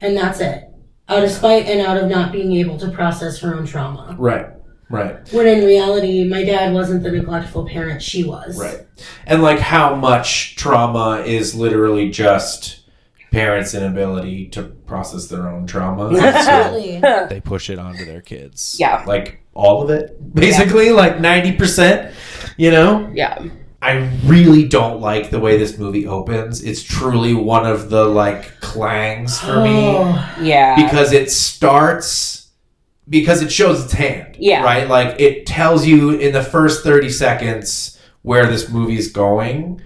And 0.00 0.16
that's 0.16 0.40
it. 0.40 0.65
Uh, 1.08 1.14
out 1.14 1.24
of 1.24 1.30
spite 1.30 1.66
and 1.66 1.80
out 1.80 1.96
of 1.96 2.08
not 2.08 2.32
being 2.32 2.52
able 2.54 2.78
to 2.78 2.90
process 2.90 3.38
her 3.40 3.54
own 3.54 3.66
trauma. 3.66 4.14
Right. 4.18 4.46
Right. 4.88 5.32
When 5.32 5.46
in 5.46 5.64
reality, 5.64 6.24
my 6.28 6.44
dad 6.44 6.72
wasn't 6.72 7.02
the 7.02 7.10
neglectful 7.10 7.66
parent, 7.66 8.02
she 8.02 8.22
was. 8.22 8.58
Right. 8.58 8.86
And 9.26 9.42
like 9.42 9.58
how 9.58 9.96
much 9.96 10.54
trauma 10.56 11.22
is 11.26 11.54
literally 11.56 12.10
just 12.10 12.84
parents' 13.32 13.74
inability 13.74 14.46
to 14.48 14.62
process 14.62 15.26
their 15.26 15.48
own 15.48 15.66
trauma. 15.66 16.14
so 16.14 16.24
Absolutely. 16.24 17.00
they 17.28 17.40
push 17.40 17.68
it 17.68 17.78
onto 17.78 18.04
their 18.04 18.22
kids. 18.22 18.76
Yeah. 18.78 19.02
Like 19.06 19.42
all 19.54 19.82
of 19.82 19.90
it. 19.90 20.34
Basically, 20.34 20.90
like 20.90 21.16
90%. 21.16 22.12
You 22.56 22.70
know? 22.70 23.10
Yeah. 23.12 23.44
I 23.86 24.10
really 24.24 24.66
don't 24.66 25.00
like 25.00 25.30
the 25.30 25.38
way 25.38 25.56
this 25.58 25.78
movie 25.78 26.08
opens. 26.08 26.60
It's 26.64 26.82
truly 26.82 27.34
one 27.34 27.64
of 27.64 27.88
the 27.88 28.04
like 28.04 28.60
clangs 28.60 29.38
for 29.38 29.62
me 29.62 29.92
Yeah. 30.42 30.74
because 30.74 31.12
it 31.12 31.30
starts 31.30 32.48
because 33.08 33.42
it 33.42 33.52
shows 33.52 33.84
its 33.84 33.92
hand. 33.92 34.34
Yeah. 34.40 34.64
Right? 34.64 34.88
Like 34.88 35.20
it 35.20 35.46
tells 35.46 35.86
you 35.86 36.10
in 36.10 36.32
the 36.32 36.42
first 36.42 36.82
30 36.82 37.10
seconds 37.10 38.00
where 38.22 38.46
this 38.46 38.68
movie's 38.68 39.12
going. 39.12 39.80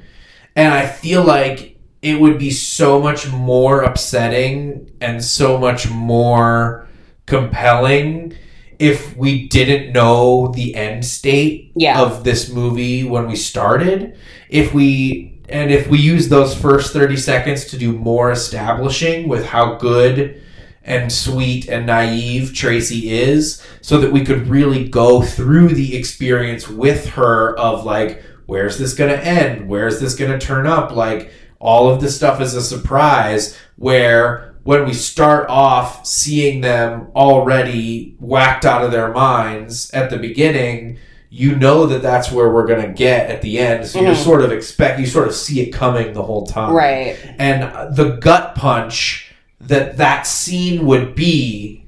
And 0.56 0.72
I 0.72 0.86
feel 0.86 1.22
like 1.22 1.78
it 2.00 2.18
would 2.18 2.38
be 2.38 2.50
so 2.50 2.98
much 3.02 3.30
more 3.30 3.82
upsetting 3.82 4.90
and 5.02 5.22
so 5.22 5.58
much 5.58 5.90
more 5.90 6.88
compelling 7.26 8.34
if 8.80 9.14
we 9.14 9.46
didn't 9.46 9.92
know 9.92 10.48
the 10.56 10.74
end 10.74 11.04
state 11.04 11.70
Yeah. 11.76 12.00
of 12.00 12.24
this 12.24 12.50
movie 12.50 13.04
when 13.04 13.28
we 13.28 13.36
started. 13.36 14.16
If 14.48 14.72
we 14.74 15.38
and 15.50 15.70
if 15.70 15.88
we 15.88 15.98
use 15.98 16.28
those 16.28 16.54
first 16.54 16.92
30 16.92 17.16
seconds 17.16 17.64
to 17.66 17.76
do 17.76 17.92
more 17.92 18.30
establishing 18.30 19.28
with 19.28 19.44
how 19.44 19.74
good 19.74 20.40
and 20.84 21.12
sweet 21.12 21.68
and 21.68 21.86
naive 21.86 22.54
Tracy 22.54 23.10
is 23.10 23.60
so 23.82 23.98
that 23.98 24.12
we 24.12 24.24
could 24.24 24.48
really 24.48 24.88
go 24.88 25.20
through 25.20 25.68
the 25.68 25.94
experience 25.96 26.68
with 26.68 27.04
her 27.10 27.56
of 27.58 27.84
like 27.84 28.22
where's 28.46 28.78
this 28.78 28.94
going 28.94 29.10
to 29.10 29.24
end 29.26 29.68
where's 29.68 30.00
this 30.00 30.14
going 30.14 30.30
to 30.30 30.38
turn 30.44 30.66
up 30.66 30.92
like 30.96 31.32
all 31.58 31.90
of 31.90 32.00
this 32.00 32.16
stuff 32.16 32.40
is 32.40 32.54
a 32.54 32.62
surprise 32.62 33.58
where 33.76 34.49
when 34.62 34.84
we 34.84 34.92
start 34.92 35.48
off 35.48 36.04
seeing 36.06 36.60
them 36.60 37.08
already 37.16 38.14
whacked 38.20 38.64
out 38.64 38.84
of 38.84 38.90
their 38.92 39.10
minds 39.12 39.90
at 39.92 40.10
the 40.10 40.16
beginning 40.18 40.98
you 41.32 41.54
know 41.54 41.86
that 41.86 42.02
that's 42.02 42.32
where 42.32 42.50
we're 42.52 42.66
going 42.66 42.82
to 42.82 42.92
get 42.92 43.30
at 43.30 43.40
the 43.40 43.58
end 43.58 43.86
so 43.86 44.00
you 44.00 44.08
Mhm. 44.08 44.16
sort 44.16 44.42
of 44.42 44.50
expect 44.52 44.98
you 44.98 45.06
sort 45.06 45.28
of 45.28 45.34
see 45.34 45.60
it 45.60 45.70
coming 45.70 46.12
the 46.12 46.22
whole 46.24 46.44
time 46.46 46.72
Right. 46.74 47.16
and 47.38 47.94
the 47.96 48.16
gut 48.20 48.54
punch 48.56 49.32
that 49.60 49.96
that 49.98 50.26
scene 50.26 50.84
would 50.86 51.14
be 51.14 51.84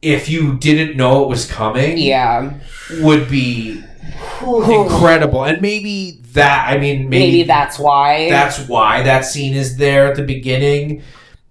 if 0.00 0.28
you 0.28 0.54
didn't 0.58 0.96
know 0.96 1.24
it 1.24 1.28
was 1.28 1.44
coming 1.50 1.98
Yeah. 1.98 2.50
would 3.00 3.28
be 3.28 3.82
incredible 4.42 5.44
and 5.44 5.60
maybe 5.60 6.20
that 6.32 6.68
i 6.68 6.78
mean 6.78 7.08
maybe, 7.08 7.26
Maybe, 7.26 7.42
that's 7.44 7.78
why. 7.78 8.28
that's 8.30 8.60
why 8.68 9.02
that 9.02 9.24
scene 9.24 9.54
is 9.54 9.76
there 9.76 10.06
at 10.08 10.16
the 10.16 10.22
beginning 10.22 11.02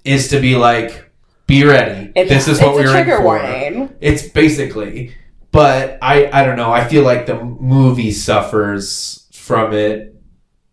is 0.04 0.28
to 0.30 0.40
be 0.40 0.56
like 0.56 1.12
be 1.48 1.64
ready 1.64 2.12
It's- 2.16 2.30
this 2.30 2.48
is 2.48 2.62
what 2.62 2.70
it's 2.70 2.76
we're 2.78 2.90
a 2.90 2.94
trigger 2.94 3.12
in 3.14 3.18
for 3.18 3.24
warning. 3.24 3.96
it's 4.02 4.28
basically 4.30 5.16
but 5.52 5.98
i 6.02 6.30
i 6.32 6.44
don't 6.46 6.58
know 6.58 6.72
i 6.72 6.84
feel 6.88 7.04
like 7.04 7.26
the 7.26 7.36
movie 7.44 8.12
suffers 8.12 9.28
from 9.34 9.74
it 9.74 10.14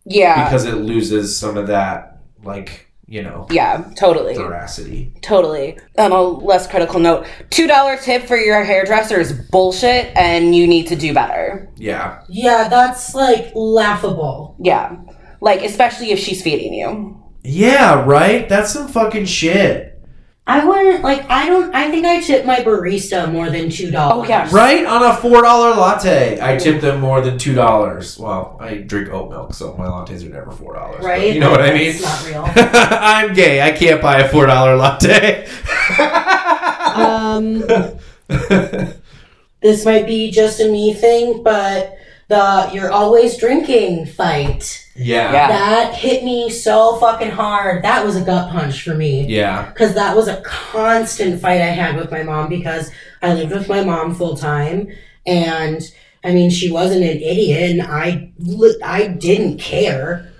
Yeah. 0.05 0.43
because 0.45 0.65
it 0.65 0.75
loses 0.75 1.37
some 1.37 1.57
of 1.57 1.67
that 1.67 2.19
like 2.43 2.81
you 3.07 3.21
know 3.21 3.45
yeah. 3.51 3.83
Totally. 3.95 4.33
veracity 4.35 5.13
Totally. 5.21 5.77
On 5.97 6.11
a 6.11 6.21
less 6.21 6.65
critical 6.67 6.99
note, 6.99 7.27
two 7.51 7.67
dollar 7.67 7.97
tip 7.97 8.23
for 8.23 8.35
your 8.35 8.63
hairdresser 8.63 9.19
is 9.19 9.31
bullshit, 9.51 10.11
and 10.17 10.55
you 10.55 10.65
need 10.65 10.87
to 10.87 10.95
do 10.95 11.13
better. 11.13 11.69
yeah 11.77 12.23
yeah, 12.27 12.67
that's 12.67 13.13
like 13.13 13.51
laughable. 13.53 14.55
Yeah. 14.59 14.97
Like 15.39 15.61
especially 15.61 16.11
if 16.11 16.19
she's 16.19 16.41
feeding 16.41 16.73
you. 16.73 17.21
Yeah, 17.45 18.03
right? 18.03 18.49
That's 18.49 18.73
some 18.73 18.87
fucking 18.87 19.25
shit. 19.25 19.91
I 20.47 20.63
wouldn't 20.63 21.03
like. 21.03 21.27
I 21.29 21.47
don't. 21.47 21.73
I 21.73 21.89
think 21.89 22.05
I 22.05 22.21
tip 22.21 22.45
my 22.45 22.57
barista 22.57 23.31
more 23.31 23.49
than 23.49 23.71
two 23.71 23.89
dollars. 23.89 24.27
Oh, 24.27 24.29
yeah. 24.29 24.47
Right 24.51 24.85
on 24.85 25.01
a 25.01 25.15
four 25.15 25.41
dollar 25.41 25.71
latte, 25.75 26.39
I 26.39 26.57
tip 26.57 26.81
them 26.81 27.01
more 27.01 27.21
than 27.21 27.39
two 27.39 27.55
dollars. 27.55 28.19
Well, 28.19 28.55
I 28.59 28.75
drink 28.75 29.09
oat 29.11 29.31
milk, 29.31 29.55
so 29.55 29.75
my 29.75 29.85
lattes 29.85 30.23
are 30.23 30.29
never 30.29 30.51
four 30.51 30.75
dollars. 30.75 31.03
Right. 31.03 31.33
You 31.33 31.39
know 31.39 31.49
what 31.49 31.61
I 31.61 31.73
mean? 31.73 31.95
It's 31.95 32.01
not 32.03 32.27
real. 32.27 32.43
I'm 32.55 33.33
gay. 33.33 33.59
I 33.61 33.71
can't 33.71 33.99
buy 34.01 34.19
a 34.19 34.29
four 34.29 34.45
dollar 34.45 34.75
latte. 34.75 35.47
um, 36.93 37.61
this 39.61 39.83
might 39.83 40.05
be 40.05 40.29
just 40.29 40.59
a 40.59 40.69
me 40.69 40.93
thing, 40.93 41.41
but 41.41 41.97
the 42.27 42.69
"you're 42.71 42.91
always 42.91 43.35
drinking" 43.37 44.05
fight 44.05 44.84
yeah. 44.95 45.31
Yeah. 45.33 45.47
that 45.49 45.93
hit 45.95 46.23
me 46.23 46.49
so 46.49 46.95
fucking 46.97 47.31
hard. 47.31 47.83
That 47.83 48.05
was 48.05 48.15
a 48.15 48.21
gut 48.23 48.51
punch 48.51 48.81
for 48.83 48.95
me. 48.95 49.25
Yeah. 49.27 49.69
because 49.69 49.93
that 49.95 50.15
was 50.15 50.27
a 50.27 50.41
constant 50.41 51.41
fight 51.41 51.61
I 51.61 51.65
had 51.65 51.95
with 51.97 52.11
my 52.11 52.23
mom 52.23 52.49
because 52.49 52.91
I 53.21 53.33
lived 53.33 53.51
with 53.51 53.67
my 53.67 53.83
mom 53.83 54.15
full 54.15 54.37
time, 54.37 54.89
and 55.25 55.81
I 56.23 56.33
mean 56.33 56.49
she 56.49 56.71
wasn't 56.71 57.03
an 57.03 57.17
idiot, 57.17 57.71
and 57.71 57.81
I 57.81 58.31
I 58.83 59.07
didn't 59.07 59.57
care, 59.59 60.31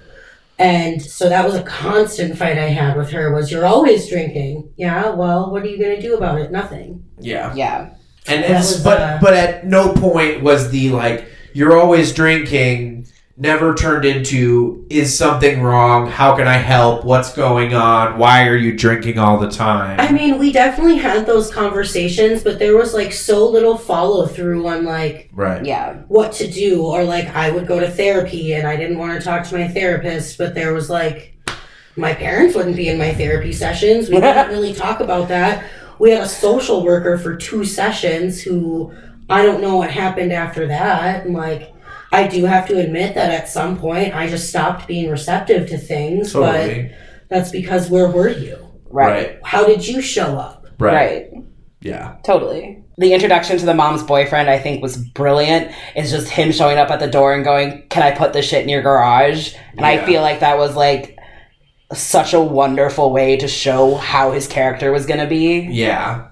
and 0.57 1.01
so 1.01 1.27
that 1.29 1.43
was 1.45 1.55
a 1.55 1.63
constant 1.63 2.37
fight 2.37 2.57
I 2.57 2.69
had 2.69 2.95
with 2.95 3.09
her. 3.11 3.33
Was 3.33 3.51
you're 3.51 3.65
always 3.65 4.07
drinking? 4.07 4.71
Yeah, 4.77 5.09
well, 5.09 5.51
what 5.51 5.63
are 5.63 5.67
you 5.67 5.77
gonna 5.77 6.01
do 6.01 6.15
about 6.15 6.39
it? 6.39 6.51
Nothing. 6.51 7.03
Yeah. 7.19 7.53
Yeah. 7.55 7.89
And 8.27 8.43
That 8.43 8.51
it's 8.51 8.73
was, 8.73 8.83
but 8.83 9.01
uh, 9.01 9.17
but 9.21 9.33
at 9.33 9.65
no 9.67 9.93
point 9.93 10.41
was 10.41 10.71
the 10.71 10.89
like 10.89 11.25
you're 11.53 11.77
always 11.77 12.13
drinking 12.13 12.94
never 13.37 13.75
turned 13.75 14.05
into 14.05 14.85
is 14.89 15.17
something 15.17 15.61
wrong? 15.61 16.07
How 16.09 16.35
can 16.35 16.47
I 16.47 16.57
help? 16.57 17.03
What's 17.03 17.33
going 17.33 17.73
on? 17.73 18.17
Why 18.17 18.47
are 18.47 18.55
you 18.55 18.77
drinking 18.77 19.19
all 19.19 19.37
the 19.37 19.49
time? 19.49 19.99
I 19.99 20.11
mean, 20.11 20.37
we 20.37 20.53
definitely 20.53 20.97
had 20.97 21.25
those 21.25 21.51
conversations, 21.51 22.43
but 22.43 22.59
there 22.59 22.77
was 22.77 22.93
like 22.93 23.11
so 23.11 23.47
little 23.47 23.77
follow 23.77 24.25
through 24.25 24.65
on 24.67 24.85
like 24.85 25.29
right. 25.33 25.65
Yeah. 25.65 26.03
what 26.07 26.31
to 26.33 26.47
do 26.49 26.83
or 26.85 27.03
like 27.03 27.27
I 27.27 27.51
would 27.51 27.67
go 27.67 27.79
to 27.79 27.89
therapy 27.89 28.53
and 28.53 28.65
I 28.65 28.77
didn't 28.77 28.97
want 28.97 29.19
to 29.19 29.25
talk 29.25 29.45
to 29.47 29.57
my 29.57 29.67
therapist, 29.67 30.37
but 30.37 30.55
there 30.55 30.73
was 30.73 30.89
like 30.89 31.37
my 31.97 32.13
parents 32.13 32.55
wouldn't 32.55 32.75
be 32.75 32.87
in 32.87 32.97
my 32.97 33.13
therapy 33.13 33.51
sessions. 33.51 34.09
We 34.09 34.19
didn't 34.19 34.49
really 34.55 34.73
talk 34.73 35.01
about 35.01 35.27
that. 35.27 35.69
We 35.99 36.11
had 36.11 36.23
a 36.23 36.27
social 36.27 36.83
worker 36.83 37.17
for 37.17 37.35
two 37.35 37.65
sessions 37.65 38.41
who 38.41 38.93
I 39.29 39.43
don't 39.43 39.61
know 39.61 39.77
what 39.77 39.91
happened 39.91 40.31
after 40.31 40.67
that. 40.67 41.25
And 41.25 41.33
like 41.33 41.74
I 42.15 42.27
do 42.27 42.45
have 42.45 42.67
to 42.67 42.77
admit 42.79 43.15
that 43.15 43.31
at 43.31 43.49
some 43.49 43.77
point 43.77 44.15
I 44.15 44.27
just 44.27 44.49
stopped 44.49 44.87
being 44.87 45.09
receptive 45.09 45.69
to 45.69 45.77
things, 45.77 46.33
Totally. 46.33 46.83
but 46.83 47.29
that's 47.29 47.51
because 47.51 47.89
where 47.89 48.09
were 48.09 48.29
you? 48.29 48.57
Right. 48.89 49.39
How 49.43 49.65
did 49.65 49.85
you 49.87 50.01
show 50.01 50.37
up? 50.37 50.67
Right. 50.79 50.93
Right. 50.93 51.43
Yeah. 51.81 52.15
Totally. 52.23 52.83
The 52.97 53.13
introduction 53.13 53.57
to 53.57 53.65
the 53.65 53.73
mom's 53.73 54.03
boyfriend, 54.03 54.49
I 54.49 54.57
think, 54.57 54.81
was 54.81 54.97
brilliant. 54.97 55.71
It's 55.95 56.11
just 56.11 56.29
him 56.29 56.51
showing 56.51 56.77
up 56.77 56.89
at 56.89 56.99
the 56.99 57.07
door 57.07 57.33
and 57.33 57.43
going, 57.43 57.83
Can 57.89 58.03
I 58.03 58.11
put 58.11 58.31
this 58.31 58.47
shit 58.47 58.63
in 58.63 58.69
your 58.69 58.81
garage? 58.81 59.53
And 59.75 59.85
I 59.85 60.05
feel 60.05 60.21
like 60.21 60.39
that 60.39 60.57
was 60.57 60.75
like 60.75 61.17
such 61.93 62.33
a 62.33 62.39
wonderful 62.39 63.11
way 63.11 63.37
to 63.37 63.47
show 63.47 63.95
how 63.95 64.31
his 64.31 64.47
character 64.47 64.91
was 64.91 65.05
going 65.05 65.19
to 65.19 65.27
be. 65.27 65.59
Yeah. 65.59 66.29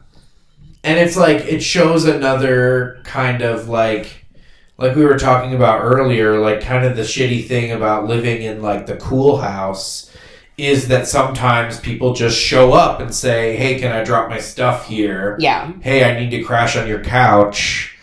And 0.84 1.00
it's 1.00 1.18
like 1.18 1.46
it 1.46 1.62
shows 1.62 2.06
another 2.06 3.02
kind 3.04 3.42
of 3.42 3.70
like 3.70 4.23
like 4.84 4.98
we 4.98 5.06
were 5.06 5.18
talking 5.18 5.54
about 5.54 5.82
earlier, 5.82 6.38
like 6.40 6.60
kind 6.60 6.86
of 6.86 6.98
the 6.98 7.04
shitty 7.04 7.48
thing 7.48 7.72
about 7.72 8.06
living 8.06 8.42
in 8.42 8.62
like 8.62 8.86
the 8.86 8.98
cool 8.98 9.38
house 9.38 10.12
is 10.58 10.90
that 10.90 11.08
sometimes 11.08 11.80
people 11.80 12.14
just 12.14 12.38
show 12.38 12.74
up 12.74 13.00
and 13.00 13.16
say, 13.16 13.56
"Hey, 13.56 13.80
can 13.80 13.94
I 13.94 14.04
drop 14.04 14.30
my 14.30 14.40
stuff 14.40 14.86
here?" 14.86 15.38
Yeah. 15.40 15.72
"Hey, 15.80 16.04
I 16.04 16.20
need 16.20 16.32
to 16.32 16.44
crash 16.44 16.76
on 16.76 16.86
your 16.86 17.00
couch." 17.00 17.98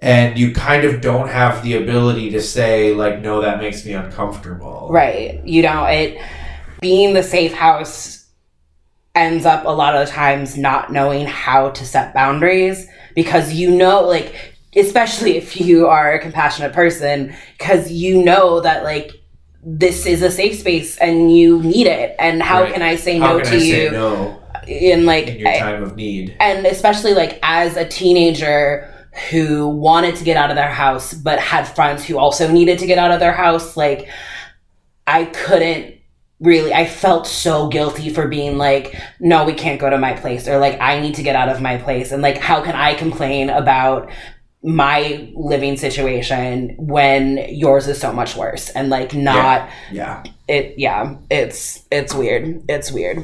And 0.00 0.38
you 0.38 0.52
kind 0.52 0.84
of 0.84 1.00
don't 1.00 1.28
have 1.28 1.62
the 1.62 1.78
ability 1.78 2.30
to 2.32 2.42
say 2.42 2.92
like, 2.92 3.22
"No, 3.22 3.40
that 3.40 3.58
makes 3.58 3.86
me 3.86 3.94
uncomfortable." 3.94 4.88
Right. 4.90 5.40
You 5.42 5.62
know, 5.62 5.84
it 5.86 6.20
being 6.82 7.14
the 7.14 7.22
safe 7.22 7.54
house 7.54 8.26
ends 9.14 9.46
up 9.46 9.64
a 9.64 9.70
lot 9.70 9.96
of 9.96 10.06
the 10.06 10.12
times 10.12 10.58
not 10.58 10.92
knowing 10.92 11.26
how 11.26 11.70
to 11.70 11.86
set 11.86 12.12
boundaries 12.12 12.86
because 13.14 13.54
you 13.54 13.70
know 13.70 14.02
like 14.02 14.55
especially 14.76 15.36
if 15.36 15.60
you 15.60 15.86
are 15.86 16.12
a 16.12 16.18
compassionate 16.20 16.72
person 16.72 17.34
because 17.58 17.90
you 17.90 18.22
know 18.22 18.60
that 18.60 18.84
like 18.84 19.10
this 19.64 20.06
is 20.06 20.22
a 20.22 20.30
safe 20.30 20.58
space 20.58 20.96
and 20.98 21.34
you 21.34 21.60
need 21.62 21.86
it 21.86 22.14
and 22.18 22.42
how 22.42 22.62
Right. 22.62 22.72
can 22.72 22.82
i 22.82 22.94
say 22.96 23.18
How 23.18 23.38
no 23.38 23.40
to 23.44 23.56
I 23.56 23.58
you 23.58 23.90
no 23.90 24.42
in 24.68 25.06
like 25.06 25.28
in 25.28 25.38
your 25.40 25.48
eh, 25.48 25.58
time 25.58 25.82
of 25.82 25.96
need? 25.96 26.36
and 26.40 26.66
especially 26.66 27.14
like 27.14 27.38
as 27.42 27.76
a 27.76 27.84
teenager 27.86 28.92
who 29.30 29.66
wanted 29.68 30.14
to 30.16 30.24
get 30.24 30.36
out 30.36 30.50
of 30.50 30.56
their 30.56 30.70
house 30.70 31.14
but 31.14 31.38
had 31.40 31.64
friends 31.66 32.04
who 32.04 32.18
also 32.18 32.50
needed 32.52 32.78
to 32.80 32.86
get 32.86 32.98
out 32.98 33.10
of 33.10 33.18
their 33.18 33.32
house 33.32 33.76
like 33.76 34.08
i 35.06 35.24
couldn't 35.24 35.94
really 36.40 36.72
i 36.74 36.84
felt 36.84 37.26
so 37.26 37.66
guilty 37.68 38.10
for 38.10 38.28
being 38.28 38.58
like 38.58 38.94
no 39.20 39.44
we 39.46 39.54
can't 39.54 39.80
go 39.80 39.88
to 39.88 39.96
my 39.98 40.12
place 40.12 40.46
or 40.46 40.58
like 40.58 40.78
i 40.80 41.00
need 41.00 41.14
to 41.14 41.22
get 41.22 41.34
out 41.34 41.48
of 41.48 41.62
my 41.62 41.78
place 41.78 42.12
and 42.12 42.20
like 42.22 42.36
how 42.36 42.62
can 42.62 42.74
i 42.76 42.92
complain 42.94 43.48
about 43.48 44.10
my 44.66 45.30
living 45.34 45.76
situation 45.76 46.74
when 46.76 47.38
yours 47.48 47.86
is 47.86 48.00
so 48.00 48.12
much 48.12 48.34
worse 48.36 48.68
and 48.70 48.90
like 48.90 49.14
not 49.14 49.70
Yeah. 49.92 50.24
it 50.48 50.74
yeah 50.76 51.14
it's 51.30 51.84
it's 51.92 52.12
weird 52.12 52.62
it's 52.68 52.90
weird 52.90 53.18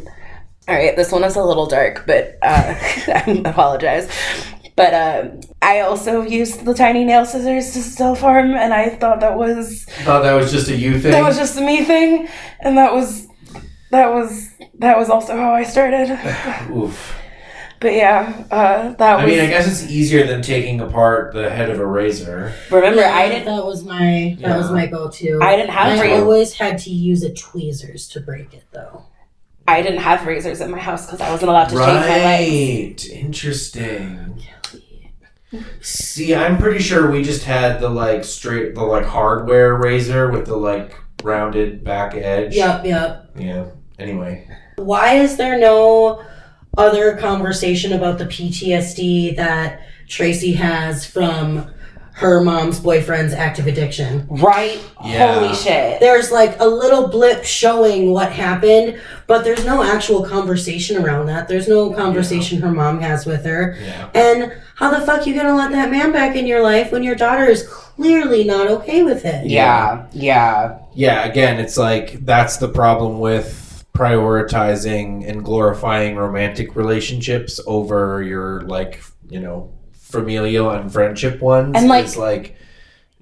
all 0.68 0.74
right 0.76 0.94
this 0.94 1.10
one 1.10 1.24
is 1.24 1.34
a 1.34 1.42
little 1.42 1.66
dark 1.66 2.04
but 2.06 2.38
uh 2.42 2.74
i 2.78 3.42
apologize 3.44 4.08
but 4.76 4.94
uh 4.94 5.28
i 5.62 5.80
also 5.80 6.22
used 6.22 6.64
the 6.64 6.74
tiny 6.74 7.04
nail 7.04 7.26
scissors 7.26 7.72
to 7.72 7.82
self-harm 7.82 8.54
and 8.54 8.72
i 8.72 8.88
thought 8.90 9.18
that 9.18 9.36
was 9.36 9.84
Thought 10.04 10.22
that 10.22 10.34
was 10.34 10.52
just 10.52 10.68
a 10.70 10.76
you 10.76 11.00
thing. 11.00 11.10
that 11.10 11.24
was 11.24 11.36
just 11.36 11.58
a 11.58 11.60
me 11.60 11.84
thing 11.84 12.28
and 12.60 12.78
that 12.78 12.92
was 12.94 13.26
that 13.90 14.12
was 14.12 14.48
that 14.78 14.96
was 14.96 15.10
also 15.10 15.36
how 15.36 15.52
i 15.52 15.64
started 15.64 16.08
Oof. 16.70 17.18
But 17.82 17.92
yeah 17.92 18.44
uh 18.50 18.92
that 18.94 19.14
was 19.16 19.24
I 19.24 19.26
mean, 19.26 19.40
I 19.40 19.46
guess 19.46 19.66
it's 19.66 19.90
easier 19.90 20.26
than 20.26 20.40
taking 20.42 20.80
apart 20.80 21.34
the 21.34 21.50
head 21.50 21.68
of 21.70 21.78
a 21.80 21.86
razor. 21.86 22.52
remember 22.70 23.00
Yeah, 23.00 23.14
i 23.14 23.28
didn't 23.28 23.44
That 23.46 23.64
was 23.66 23.84
my 23.84 24.36
that 24.40 24.56
was 24.56 24.68
Yeah. 24.68 24.72
my 24.74 24.86
go-to. 24.86 25.38
i 25.42 25.56
didn't 25.56 25.70
have 25.70 25.98
I 25.98 26.00
razors 26.02 26.22
always 26.22 26.52
had 26.54 26.78
to 26.78 26.90
use 26.90 27.22
a 27.22 27.32
tweezers 27.34 28.08
to 28.08 28.20
break 28.20 28.54
it 28.54 28.64
though. 28.72 29.04
i 29.68 29.82
didn't 29.82 30.00
have 30.00 30.26
razors 30.26 30.60
in 30.60 30.70
my 30.70 30.78
house 30.78 31.06
because 31.06 31.20
i 31.20 31.30
wasn't 31.30 31.50
allowed 31.50 31.68
to 31.70 31.76
shave 31.76 31.86
my 31.86 32.08
legs 32.08 33.08
Right. 33.10 33.18
Interesting. 33.18 34.42
See, 35.82 36.34
I'm 36.34 36.56
pretty 36.56 36.78
sure 36.78 37.10
we 37.10 37.22
just 37.22 37.44
had 37.44 37.78
the 37.78 37.90
like 37.90 38.24
straight, 38.24 38.74
the 38.74 38.82
like 38.82 39.04
hardware 39.04 39.74
razor 39.76 40.30
with 40.30 40.46
the 40.46 40.56
like 40.56 40.96
rounded 41.22 41.84
back 41.84 42.14
edge. 42.14 42.54
Yep, 42.56 42.86
yep. 42.86 43.30
Yeah. 43.36 43.66
Anyway. 43.98 44.48
Why 44.76 45.16
is 45.16 45.36
there 45.36 45.58
no 45.58 46.24
other 46.76 47.16
conversation 47.16 47.92
about 47.92 48.18
the 48.18 48.24
PTSD 48.26 49.36
that 49.36 49.80
Tracy 50.08 50.52
has 50.54 51.04
from 51.06 51.70
her 52.14 52.42
mom's 52.42 52.78
boyfriend's 52.78 53.32
active 53.32 53.66
addiction? 53.66 54.26
right 54.28 54.78
Yeah. 55.04 55.34
holy 55.34 55.54
shit 55.54 55.98
There's 56.00 56.30
like 56.30 56.60
a 56.60 56.66
little 56.66 57.08
blip 57.08 57.44
showing 57.44 58.10
what 58.12 58.30
happened, 58.32 59.00
but 59.26 59.44
there's 59.44 59.64
no 59.64 59.82
actual 59.82 60.24
conversation 60.24 61.02
around 61.02 61.26
that. 61.26 61.48
There's 61.48 61.68
no 61.68 61.90
conversation 61.92 62.60
her 62.60 62.70
mom 62.70 63.00
has 63.00 63.24
with 63.26 63.44
her. 63.46 63.76
Yeah. 63.80 64.10
And 64.14 64.52
how 64.76 64.90
the 64.90 65.04
fuck 65.06 65.26
you 65.26 65.34
gonna 65.34 65.54
let 65.54 65.72
that 65.72 65.90
man 65.90 66.12
back 66.12 66.36
in 66.36 66.46
your 66.46 66.62
life 66.62 66.92
when 66.92 67.02
your 67.02 67.14
daughter 67.14 67.44
is 67.44 67.66
clearly 67.66 68.44
not 68.44 68.66
okay 68.68 69.02
with 69.02 69.24
it? 69.24 69.46
yeah 69.46 70.06
yeah 70.12 70.78
Yeah. 70.94 71.24
Again, 71.24 71.58
it's 71.60 71.76
like 71.78 72.24
that's 72.26 72.58
the 72.58 72.68
problem 72.68 73.20
with 73.20 73.61
prioritizing 73.92 75.28
and 75.28 75.44
glorifying 75.44 76.16
romantic 76.16 76.74
relationships 76.76 77.60
over 77.66 78.22
your 78.22 78.62
like 78.62 79.02
you 79.28 79.38
know 79.40 79.72
familial 79.92 80.70
and 80.70 80.92
friendship 80.92 81.40
ones. 81.40 81.72
And, 81.74 81.88
like- 81.88 82.04
is 82.04 82.16
like, 82.16 82.56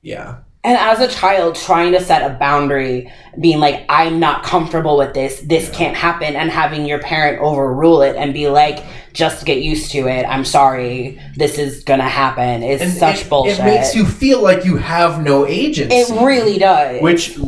yeah. 0.03 0.39
And 0.63 0.77
as 0.77 1.01
a 1.01 1.09
child, 1.09 1.55
trying 1.55 1.93
to 1.93 2.03
set 2.03 2.31
a 2.31 2.35
boundary, 2.35 3.11
being 3.41 3.61
like, 3.61 3.87
I'm 3.89 4.21
not 4.21 4.43
comfortable 4.43 4.99
with 4.99 5.15
this, 5.15 5.41
this 5.41 5.71
can't 5.71 5.97
happen, 5.97 6.37
and 6.37 6.51
having 6.51 6.85
your 6.85 6.99
parent 6.99 7.41
overrule 7.41 8.03
it 8.03 8.15
and 8.15 8.35
be 8.35 8.49
like, 8.51 8.85
just 9.15 9.47
get 9.47 9.63
used 9.63 9.91
to 9.93 10.07
it. 10.07 10.25
I'm 10.25 10.45
sorry, 10.45 11.19
this 11.35 11.57
is 11.57 11.83
gonna 11.85 12.09
happen 12.09 12.63
is 12.63 12.83
And 12.83 12.93
such 12.93 13.23
it, 13.23 13.31
bullshit. 13.31 13.59
It 13.59 13.65
makes 13.65 13.95
you 13.95 14.05
feel 14.05 14.43
like 14.43 14.67
you 14.67 14.77
have 14.77 15.23
no 15.23 15.47
agency. 15.47 15.97
It 15.97 16.11
really 16.23 16.59
does. 16.59 17.01
which 17.01 17.39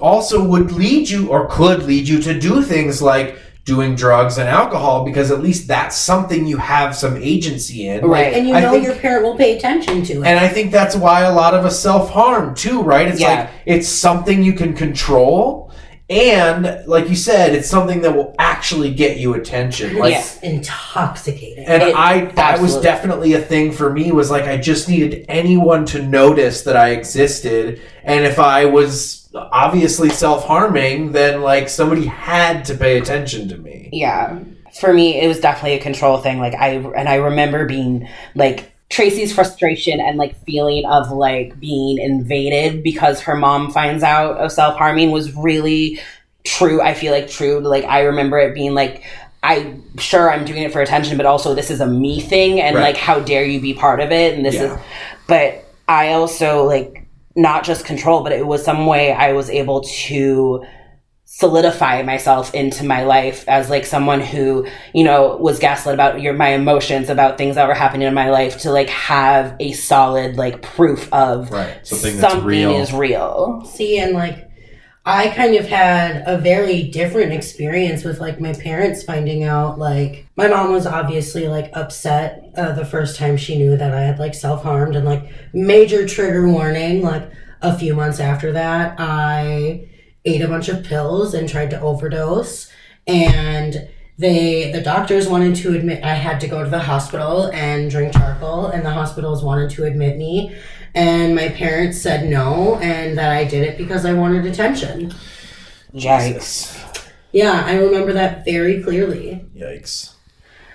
also 0.00 0.42
would 0.44 0.70
lead 0.70 1.10
you 1.10 1.28
or 1.28 1.48
could 1.48 1.82
lead 1.82 2.06
you 2.06 2.22
to 2.22 2.38
do 2.38 2.62
things 2.62 3.02
like 3.02 3.36
doing 3.64 3.94
drugs 3.94 4.38
and 4.38 4.48
alcohol 4.48 5.04
because 5.04 5.30
at 5.30 5.40
least 5.42 5.68
that's 5.68 5.96
something 5.96 6.46
you 6.46 6.56
have 6.56 6.96
some 6.96 7.16
agency 7.18 7.86
in. 7.88 8.00
Like, 8.02 8.10
Right. 8.10 8.32
And 8.34 8.48
you 8.48 8.54
know 8.54 8.72
think- 8.72 8.84
your 8.84 8.94
parent 8.96 9.22
will 9.24 9.36
pay 9.36 9.56
attention 9.56 10.02
to 10.04 10.12
it. 10.22 10.26
And 10.26 10.38
I 10.40 10.48
think 10.48 10.72
that's 10.72 10.96
why 10.96 11.22
a 11.22 11.32
lot 11.32 11.54
of 11.54 11.64
us 11.64 11.78
self 11.78 12.10
harm 12.10 12.54
too, 12.54 12.82
right? 12.82 13.06
It's 13.06 13.20
Yeah. 13.20 13.28
like 13.40 13.48
it's 13.66 13.88
something 13.88 14.42
you 14.42 14.54
can 14.54 14.72
control 14.74 15.70
and 16.08 16.82
like 16.86 17.08
you 17.08 17.14
said, 17.14 17.54
it's 17.54 17.68
something 17.68 18.00
that 18.00 18.16
will 18.16 18.34
actually 18.38 18.90
get 18.90 19.18
you 19.18 19.34
attention. 19.34 19.96
Like 19.98 20.12
Yeah. 20.12 20.18
It's 20.20 20.38
intoxicating. 20.42 21.64
and 21.66 21.82
It- 21.82 21.94
I 21.94 22.26
that 22.34 22.60
was 22.60 22.76
definitely 22.78 23.34
a 23.34 23.40
thing 23.40 23.72
for 23.72 23.90
me 23.90 24.10
was 24.10 24.30
like 24.30 24.44
I 24.48 24.56
just 24.56 24.88
needed 24.88 25.24
anyone 25.28 25.84
to 25.86 26.02
notice 26.02 26.62
that 26.62 26.76
I 26.76 26.90
existed 26.90 27.80
and 28.04 28.24
if 28.24 28.38
I 28.38 28.64
was 28.64 29.19
obviously 29.34 30.08
self-harming 30.10 31.12
then 31.12 31.42
like 31.42 31.68
somebody 31.68 32.06
had 32.06 32.64
to 32.66 32.74
pay 32.74 32.98
attention 32.98 33.48
to 33.48 33.56
me. 33.58 33.88
Yeah. 33.92 34.38
For 34.80 34.92
me, 34.92 35.20
it 35.20 35.26
was 35.26 35.40
definitely 35.40 35.74
a 35.78 35.80
control 35.82 36.18
thing. 36.18 36.38
Like 36.38 36.54
I 36.54 36.70
and 36.70 37.08
I 37.08 37.16
remember 37.16 37.64
being 37.66 38.08
like 38.34 38.72
Tracy's 38.88 39.32
frustration 39.32 40.00
and 40.00 40.16
like 40.18 40.36
feeling 40.44 40.84
of 40.86 41.10
like 41.10 41.58
being 41.60 41.98
invaded 41.98 42.82
because 42.82 43.20
her 43.20 43.36
mom 43.36 43.70
finds 43.70 44.02
out 44.02 44.36
of 44.38 44.50
self 44.52 44.76
harming 44.76 45.10
was 45.10 45.34
really 45.34 46.00
true. 46.44 46.80
I 46.80 46.94
feel 46.94 47.12
like 47.12 47.28
true. 47.28 47.60
Like 47.60 47.84
I 47.84 48.02
remember 48.02 48.38
it 48.38 48.54
being 48.54 48.74
like 48.74 49.04
I 49.42 49.76
sure 49.98 50.30
I'm 50.30 50.44
doing 50.44 50.62
it 50.62 50.72
for 50.72 50.82
attention, 50.82 51.16
but 51.16 51.26
also 51.26 51.54
this 51.54 51.70
is 51.70 51.80
a 51.80 51.86
me 51.86 52.20
thing 52.20 52.60
and 52.60 52.76
Right. 52.76 52.82
like 52.82 52.96
how 52.96 53.20
dare 53.20 53.44
you 53.44 53.60
be 53.60 53.74
part 53.74 54.00
of 54.00 54.12
it 54.12 54.34
and 54.34 54.44
this 54.44 54.54
Yeah. 54.56 54.74
is 54.74 54.80
but 55.26 55.64
I 55.88 56.12
also 56.12 56.64
like 56.64 57.06
not 57.36 57.64
just 57.64 57.84
control, 57.84 58.22
but 58.22 58.32
it 58.32 58.46
was 58.46 58.64
some 58.64 58.86
way 58.86 59.12
I 59.12 59.32
was 59.32 59.50
able 59.50 59.82
to 59.82 60.64
solidify 61.32 62.02
myself 62.02 62.52
into 62.54 62.84
my 62.84 63.04
life 63.04 63.44
as 63.46 63.70
like 63.70 63.86
someone 63.86 64.20
who 64.20 64.66
you 64.92 65.04
know 65.04 65.36
was 65.36 65.60
gaslit 65.60 65.94
about 65.94 66.20
your 66.20 66.34
my 66.34 66.48
emotions 66.48 67.08
about 67.08 67.38
things 67.38 67.54
that 67.54 67.68
were 67.68 67.74
happening 67.74 68.08
in 68.08 68.12
my 68.12 68.30
life 68.30 68.58
to 68.58 68.72
like 68.72 68.88
have 68.88 69.54
a 69.60 69.70
solid 69.70 70.36
like 70.36 70.60
proof 70.60 71.10
of 71.12 71.48
Right. 71.52 71.86
Something 71.86 72.16
that's 72.16 72.42
real. 72.42 72.72
is 72.72 72.92
real 72.92 73.64
See, 73.64 73.98
and 74.00 74.12
like, 74.12 74.49
I 75.04 75.28
kind 75.30 75.54
of 75.54 75.66
had 75.66 76.24
a 76.26 76.36
very 76.36 76.82
different 76.82 77.32
experience 77.32 78.04
with 78.04 78.20
like 78.20 78.38
my 78.38 78.52
parents 78.52 79.02
finding 79.02 79.44
out. 79.44 79.78
Like, 79.78 80.26
my 80.36 80.46
mom 80.46 80.72
was 80.72 80.86
obviously 80.86 81.48
like 81.48 81.70
upset 81.74 82.50
uh, 82.56 82.72
the 82.72 82.84
first 82.84 83.16
time 83.16 83.36
she 83.36 83.56
knew 83.56 83.76
that 83.76 83.94
I 83.94 84.02
had 84.02 84.18
like 84.18 84.34
self 84.34 84.62
harmed, 84.62 84.96
and 84.96 85.06
like, 85.06 85.30
major 85.54 86.06
trigger 86.06 86.48
warning. 86.48 87.02
Like, 87.02 87.30
a 87.62 87.76
few 87.78 87.94
months 87.94 88.20
after 88.20 88.52
that, 88.52 88.96
I 88.98 89.88
ate 90.24 90.42
a 90.42 90.48
bunch 90.48 90.68
of 90.68 90.84
pills 90.84 91.34
and 91.34 91.48
tried 91.48 91.70
to 91.70 91.80
overdose, 91.80 92.70
and 93.06 93.88
they 94.18 94.70
the 94.70 94.82
doctors 94.82 95.28
wanted 95.28 95.56
to 95.56 95.74
admit 95.74 96.04
I 96.04 96.14
had 96.14 96.40
to 96.40 96.48
go 96.48 96.62
to 96.62 96.70
the 96.70 96.78
hospital 96.78 97.46
and 97.52 97.90
drink 97.90 98.12
charcoal, 98.12 98.66
and 98.66 98.84
the 98.84 98.90
hospitals 98.90 99.42
wanted 99.42 99.70
to 99.70 99.84
admit 99.84 100.16
me. 100.18 100.54
And 100.94 101.34
my 101.34 101.48
parents 101.50 102.00
said 102.00 102.28
no, 102.28 102.76
and 102.76 103.16
that 103.18 103.30
I 103.32 103.44
did 103.44 103.62
it 103.66 103.78
because 103.78 104.04
I 104.04 104.12
wanted 104.12 104.44
attention. 104.46 105.12
yikes 105.94 106.76
Yeah, 107.32 107.62
I 107.66 107.76
remember 107.76 108.12
that 108.12 108.44
very 108.44 108.82
clearly. 108.82 109.44
Yikes. 109.56 110.14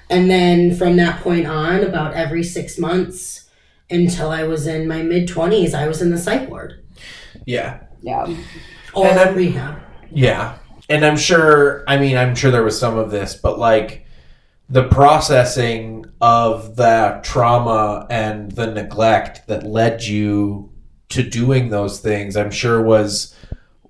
And 0.10 0.30
then 0.30 0.76
from 0.76 0.96
that 0.98 1.22
point 1.22 1.48
on, 1.48 1.82
about 1.84 2.14
every 2.14 2.44
six 2.44 2.78
months 2.78 3.50
until 3.90 4.30
I 4.30 4.44
was 4.44 4.68
in 4.68 4.88
my 4.88 5.02
mid 5.02 5.28
20s, 5.28 5.74
I 5.74 5.88
was 5.88 6.02
in 6.02 6.12
the 6.12 6.18
psych 6.18 6.50
ward 6.50 6.84
Yeah. 7.46 7.80
yeah 8.02 8.26
or 8.94 9.08
And 9.08 9.20
I'm- 9.20 9.36
rehab. 9.36 9.80
Yeah. 10.12 10.58
And 10.88 11.04
I'm 11.06 11.18
sure, 11.18 11.84
I 11.88 11.98
mean, 11.98 12.16
I'm 12.16 12.36
sure 12.36 12.52
there 12.52 12.64
was 12.64 12.80
some 12.80 12.98
of 12.98 13.10
this, 13.12 13.34
but 13.36 13.58
like 13.58 14.05
the 14.70 14.88
processing 14.88 16.06
of 16.22 16.76
the 16.76 17.20
trauma 17.24 18.08
and 18.10 18.52
the 18.52 18.68
neglect 18.68 19.48
that 19.48 19.64
led 19.64 20.04
you 20.04 20.72
to 21.10 21.24
doing 21.24 21.70
those 21.70 22.00
things, 22.00 22.36
I'm 22.36 22.52
sure 22.52 22.82
was 22.82 23.36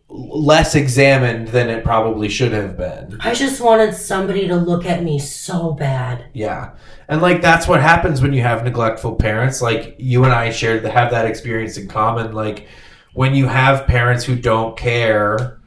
less 0.08 0.76
examined 0.76 1.50
than 1.50 1.70
it 1.70 1.84
probably 1.84 2.30
should 2.30 2.52
have 2.52 2.78
been. 2.78 3.18
I 3.22 3.34
just 3.34 3.62
wanted 3.62 3.96
somebody 3.96 4.48
to 4.48 4.56
look 4.56 4.86
at 4.86 5.04
me 5.04 5.20
so 5.20 5.74
bad. 5.74 6.26
Yeah. 6.34 6.76
And 7.08 7.22
like 7.22 7.42
that's 7.42 7.68
what 7.68 7.82
happens 7.82 8.22
when 8.22 8.34
you 8.34 8.42
have 8.42 8.64
neglectful 8.64 9.16
parents. 9.16 9.62
Like 9.62 9.96
you 9.98 10.24
and 10.24 10.34
I 10.34 10.52
shared 10.52 10.86
have 10.86 11.12
that 11.12 11.26
experience 11.26 11.78
in 11.78 11.88
common. 11.88 12.34
Like 12.34 12.68
when 13.14 13.36
you 13.36 13.48
have 13.48 13.88
parents 13.88 14.24
who 14.24 14.36
don't 14.36 14.78
care, 14.78 15.60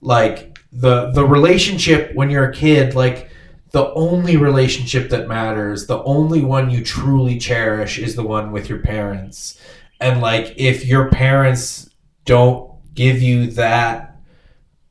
like 0.00 0.58
the 0.72 1.10
the 1.12 1.24
relationship 1.24 2.14
when 2.14 2.30
you're 2.30 2.50
a 2.50 2.54
kid, 2.54 2.94
like 2.94 3.30
the 3.70 3.92
only 3.92 4.36
relationship 4.36 5.10
that 5.10 5.28
matters, 5.28 5.86
the 5.86 6.02
only 6.04 6.42
one 6.42 6.70
you 6.70 6.82
truly 6.82 7.38
cherish 7.38 7.98
is 7.98 8.14
the 8.14 8.22
one 8.22 8.52
with 8.52 8.68
your 8.68 8.78
parents. 8.78 9.60
And 10.00 10.20
like 10.20 10.54
if 10.56 10.86
your 10.86 11.10
parents 11.10 11.90
don't 12.24 12.72
give 12.94 13.20
you 13.20 13.48
that 13.52 14.16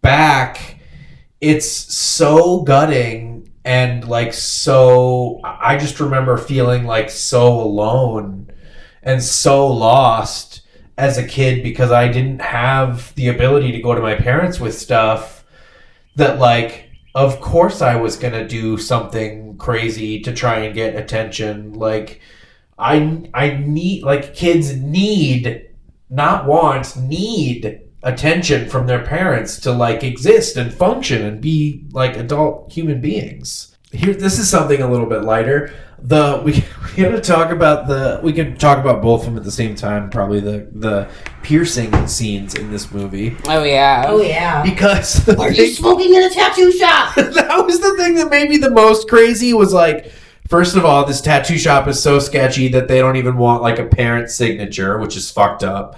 back, 0.02 0.80
it's 1.42 1.70
so 1.70 2.62
gutting 2.62 3.52
and 3.64 4.08
like 4.08 4.34
so 4.34 5.42
I 5.44 5.78
just 5.78 6.00
remember 6.00 6.38
feeling 6.38 6.86
like 6.86 7.10
so 7.10 7.60
alone 7.60 8.52
and 9.04 9.22
so 9.22 9.68
lost 9.68 10.62
as 10.98 11.18
a 11.18 11.28
kid 11.28 11.64
because 11.64 11.92
I 11.92 12.08
didn't 12.08 12.42
have 12.42 13.14
the 13.16 13.28
ability 13.28 13.72
to 13.74 13.82
go 13.82 13.94
to 13.94 14.02
my 14.02 14.16
parents 14.16 14.60
with 14.60 14.78
stuff 14.78 15.46
that 16.16 16.40
like 16.40 16.87
of 17.18 17.42
course 17.42 17.82
I 17.82 17.96
was 17.96 18.16
going 18.16 18.34
to 18.34 18.48
do 18.48 18.78
something 18.78 19.58
crazy 19.58 20.20
to 20.22 20.32
try 20.32 20.60
and 20.60 20.76
get 20.76 20.96
attention 20.96 21.74
like 21.74 22.22
I 22.78 23.28
I 23.34 23.58
need 23.58 24.04
like 24.04 24.36
kids 24.36 24.78
need 24.78 25.68
not 26.12 26.46
want 26.46 26.96
need 26.96 27.82
attention 28.04 28.70
from 28.70 28.86
their 28.86 29.04
parents 29.04 29.60
to 29.62 29.72
like 29.72 30.04
exist 30.04 30.58
and 30.58 30.72
function 30.72 31.26
and 31.26 31.42
be 31.42 31.88
like 31.92 32.16
adult 32.16 32.72
human 32.72 33.02
beings. 33.02 33.76
Here 33.92 34.14
this 34.14 34.38
is 34.38 34.48
something 34.48 34.80
a 34.80 34.90
little 34.90 35.10
bit 35.10 35.24
lighter. 35.24 35.74
The 36.00 36.42
we 36.46 36.52
we 36.98 37.04
gotta 37.04 37.22
talk 37.22 37.52
about 37.52 37.88
the 37.88 38.20
we 38.24 38.32
can 38.34 38.56
talk 38.58 38.78
about 38.78 39.02
both 39.02 39.22
of 39.22 39.26
them 39.28 39.38
at 39.38 39.44
the 39.44 39.52
same 39.52 39.76
time, 39.76 40.10
probably 40.10 40.40
the 40.40 40.68
the 40.74 41.10
piercing 41.44 42.08
scenes 42.08 42.54
in 42.56 42.72
this 42.72 42.92
movie. 42.92 43.36
oh 43.48 43.64
yeah 43.64 44.06
Oh, 44.08 44.22
yeah. 44.22 44.62
Because 44.64 45.26
the 45.26 45.38
Are 45.40 45.50
you 45.50 45.56
thing- 45.68 45.74
smoking 45.74 46.14
in 46.14 46.24
a 46.24 46.30
tattoo 46.30 46.72
shop? 46.72 47.16
that 47.16 47.64
was 47.66 47.80
the 47.80 47.96
thing 47.98 48.16
that 48.16 48.30
made 48.30 48.50
me 48.50 48.58
the 48.58 48.70
most 48.70 49.08
crazy 49.10 49.54
was 49.54 49.74
like 49.74 50.12
first 50.48 50.76
of 50.76 50.86
all 50.86 51.06
this 51.06 51.20
tattoo 51.22 51.58
shop 51.58 51.88
is 51.88 52.02
so 52.02 52.20
sketchy 52.20 52.68
that 52.70 52.88
they 52.88 53.00
don't 53.00 53.16
even 53.18 53.38
want 53.38 53.62
like 53.62 53.80
a 53.80 53.86
parent 53.86 54.30
signature 54.30 54.98
which 54.98 55.18
is 55.18 55.30
fucked 55.32 55.64
up 55.64 55.98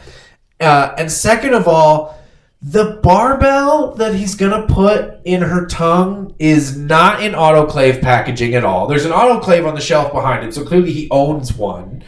uh, 0.59 0.93
and 0.97 1.11
second 1.11 1.53
of 1.53 1.67
all 1.67 2.18
the 2.61 2.99
barbell 3.01 3.95
that 3.95 4.15
he's 4.15 4.35
gonna 4.35 4.67
put 4.67 5.19
in 5.23 5.41
her 5.41 5.65
tongue 5.65 6.35
is 6.39 6.77
not 6.77 7.23
in 7.23 7.31
autoclave 7.31 8.01
packaging 8.01 8.53
at 8.53 8.65
all 8.65 8.85
there's 8.87 9.05
an 9.05 9.11
autoclave 9.11 9.67
on 9.67 9.75
the 9.75 9.81
shelf 9.81 10.11
behind 10.11 10.45
it 10.45 10.53
so 10.53 10.65
clearly 10.65 10.91
he 10.91 11.07
owns 11.09 11.53
one 11.53 12.03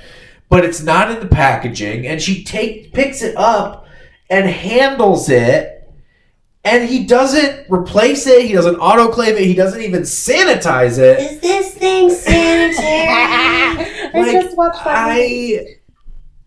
but 0.50 0.66
it's 0.66 0.82
not 0.84 1.10
in 1.10 1.20
the 1.22 1.28
packaging 1.28 2.06
and 2.06 2.22
she 2.22 2.44
take 2.44 2.92
picks 2.92 3.22
it 3.22 3.36
up 3.38 3.86
and 4.30 4.50
handles 4.50 5.30
it 5.30 5.78
and 6.64 6.88
he 6.88 7.06
doesn't 7.06 7.66
replace 7.72 8.28
it. 8.28 8.46
He 8.46 8.54
doesn't 8.54 8.76
autoclave 8.76 9.34
it. 9.34 9.46
He 9.46 9.56
doesn't 9.56 9.82
even 9.82 10.04
sanitize 10.04 11.00
it. 11.00 11.20
Is 11.20 11.42
this 11.42 11.74
thing 11.74 12.10
sanitary? 12.10 13.08
I 13.10 14.12
Like, 14.14 14.44
just 14.44 14.56
watched 14.56 14.84
that. 14.84 15.10
I 15.10 15.78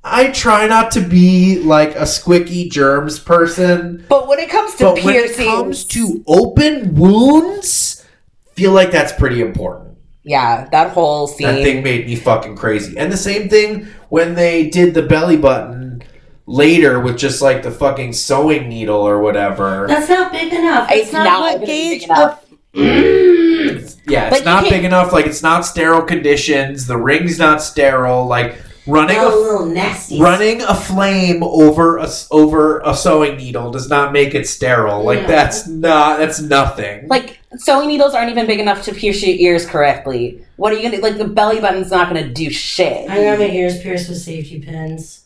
I 0.06 0.28
try 0.32 0.66
not 0.66 0.90
to 0.92 1.00
be 1.00 1.60
like 1.60 1.94
a 1.96 2.02
squicky 2.02 2.70
germs 2.70 3.18
person, 3.18 4.04
but 4.08 4.28
when 4.28 4.38
it 4.38 4.50
comes 4.50 4.74
to 4.74 4.92
piercing. 4.94 5.04
but 5.04 5.04
when 5.06 5.16
it 5.16 5.34
comes 5.36 5.84
to 5.86 6.22
open 6.26 6.94
wounds, 6.94 8.04
feel 8.52 8.72
like 8.72 8.90
that's 8.90 9.12
pretty 9.12 9.40
important. 9.40 9.96
yeah 10.22 10.68
that 10.70 10.90
whole 10.92 11.26
scene 11.26 11.46
That 11.46 11.62
thing 11.64 11.82
made 11.82 12.06
me 12.06 12.16
fucking 12.16 12.56
crazy. 12.56 12.96
And 12.98 13.10
the 13.10 13.16
same 13.16 13.48
thing 13.48 13.86
when 14.10 14.34
they 14.34 14.68
did 14.68 14.92
the 14.94 15.02
belly 15.02 15.36
button 15.38 16.02
later 16.46 17.00
with 17.00 17.16
just 17.16 17.40
like 17.40 17.62
the 17.62 17.70
fucking 17.70 18.12
sewing 18.12 18.68
needle 18.68 19.00
or 19.00 19.20
whatever. 19.20 19.86
That's 19.88 20.08
not 20.10 20.30
big 20.32 20.52
enough. 20.52 20.90
It's 20.90 21.10
That's 21.10 21.24
not, 21.24 21.24
not 21.24 21.40
what 21.60 21.66
gauge 21.66 22.00
big 22.00 22.10
enough. 22.10 22.44
the. 22.74 22.80
Mm. 22.80 23.96
Yeah, 24.06 24.28
it's 24.28 24.38
you 24.40 24.44
can't- 24.44 24.68
big 24.68 24.84
enough. 24.84 25.12
Like 25.12 25.26
it's 25.26 25.42
not 25.42 25.64
sterile 25.64 26.02
conditions. 26.02 26.86
The 26.86 26.98
ring's 26.98 27.38
not 27.38 27.62
sterile. 27.62 28.26
Like 28.26 28.58
running 28.86 29.16
Oh, 29.18 29.28
a 29.28 29.34
a 29.34 29.40
little 29.52 29.66
nasty. 29.66 30.20
running 30.20 30.60
a 30.62 30.74
flame 30.74 31.42
over 31.42 31.96
a 31.98 32.04
s- 32.04 32.28
over 32.30 32.80
a 32.80 32.94
sewing 32.94 33.36
needle 33.36 33.70
does 33.70 33.88
not 33.88 34.12
make 34.12 34.34
it 34.34 34.46
sterile. 34.46 35.02
Like 35.02 35.22
No. 35.22 35.26
that's 35.28 35.66
not 35.66 36.18
that's 36.18 36.40
nothing. 36.40 37.08
like 37.08 37.38
sewing 37.56 37.88
needles 37.88 38.14
aren't 38.14 38.30
even 38.30 38.46
big 38.46 38.60
enough 38.60 38.82
to 38.84 38.92
pierce 38.94 39.22
your 39.22 39.36
ears 39.36 39.64
correctly 39.64 40.44
what 40.56 40.72
are 40.72 40.76
you 40.76 40.82
gonna 40.90 41.00
like 41.02 41.16
the 41.18 41.24
belly 41.28 41.60
button's 41.60 41.90
not 41.90 42.08
gonna 42.08 42.28
do 42.28 42.50
shit 42.50 43.08
I 43.08 43.22
got 43.22 43.38
my 43.38 43.46
ears 43.48 43.80
pierced 43.80 44.08
with 44.08 44.18
safety 44.18 44.60
pins. 44.60 45.20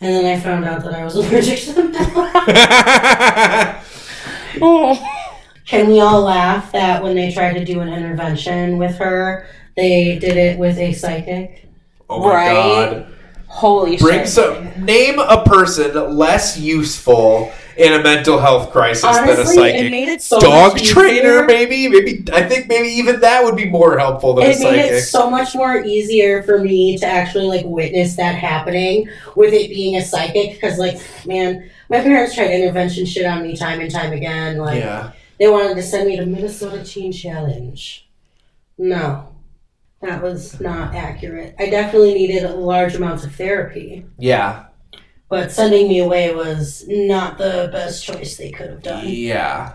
And 0.00 0.12
then 0.12 0.24
I 0.36 0.40
found 0.40 0.64
out 0.64 0.82
that 0.82 0.94
I 0.94 1.04
was 1.04 1.14
allergic 1.20 1.60
to 1.60 1.72
them. 1.74 1.92
Oh. 4.60 5.00
Can 5.66 5.88
we 5.88 6.00
all 6.00 6.20
laugh 6.22 6.72
that 6.72 7.02
when 7.02 7.14
they 7.14 7.32
tried 7.32 7.54
to 7.54 7.64
do 7.64 7.80
an 7.80 7.88
intervention 7.88 8.76
with 8.78 8.96
her, 8.98 9.46
they 9.76 10.18
did 10.18 10.36
it 10.36 10.58
with 10.58 10.76
a 10.78 10.92
psychic? 10.92 11.68
Oh 12.12 12.20
my 12.20 12.34
Right? 12.34 12.52
god! 12.52 13.06
holy 13.46 13.96
Bring 13.98 14.20
shit 14.20 14.28
some. 14.28 14.84
Name 14.84 15.18
a 15.18 15.44
person 15.44 15.94
less 16.16 16.58
useful 16.58 17.52
in 17.76 17.92
a 17.92 18.02
mental 18.02 18.38
health 18.38 18.70
crisis 18.70 19.02
than 19.02 19.28
a 19.28 19.32
Honestly, 19.32 19.42
it 19.42 19.72
psychic. 19.72 19.90
made 19.90 20.08
it 20.08 20.22
so 20.22 20.38
Dog 20.40 20.78
trainer, 20.78 21.44
maybe, 21.44 21.88
maybe. 21.88 22.24
I 22.32 22.42
think 22.48 22.68
maybe 22.68 22.88
even 22.88 23.20
that 23.20 23.44
would 23.44 23.56
be 23.56 23.68
more 23.68 23.98
helpful 23.98 24.34
than 24.34 24.44
a 24.44 24.48
it 24.48 24.58
made 24.58 24.62
psychic. 24.62 24.92
it 24.92 25.00
so 25.02 25.30
much 25.30 25.54
more 25.54 25.82
easier 25.84 26.42
for 26.42 26.58
me 26.58 26.96
to 26.98 27.06
actually 27.06 27.44
like 27.46 27.64
witness 27.66 28.16
that 28.16 28.34
happening 28.34 29.08
with 29.36 29.52
it 29.54 29.68
being 29.70 29.96
a 29.96 30.02
psychic 30.02 30.52
because 30.54 30.78
like 30.78 30.98
man 31.26 31.68
my 31.90 32.00
parents 32.00 32.34
tried 32.34 32.50
intervention 32.50 33.04
shit 33.06 33.26
on 33.26 33.42
me 33.42 33.54
time 33.56 33.80
and 33.80 33.90
time 33.90 34.12
again 34.12 34.56
like 34.58 34.80
yeah, 34.80 35.12
they 35.38 35.48
wanted 35.48 35.74
to 35.74 35.82
send 35.82 36.08
me 36.08 36.16
to 36.16 36.24
minnesota 36.26 36.82
teen 36.84 37.10
challenge 37.12 38.06
no 38.78 39.28
that 40.02 40.22
was 40.22 40.60
not 40.60 40.94
accurate 40.94 41.54
i 41.58 41.68
definitely 41.70 42.14
needed 42.14 42.48
large 42.50 42.94
amounts 42.94 43.24
of 43.24 43.34
therapy 43.34 44.04
yeah, 44.18 44.66
but 45.28 45.50
sending 45.50 45.88
me 45.88 46.00
away 46.00 46.34
was 46.34 46.84
not 46.88 47.38
the 47.38 47.68
best 47.72 48.04
choice 48.04 48.36
they 48.36 48.50
could 48.50 48.68
have 48.70 48.82
done 48.82 49.04
yeah. 49.08 49.72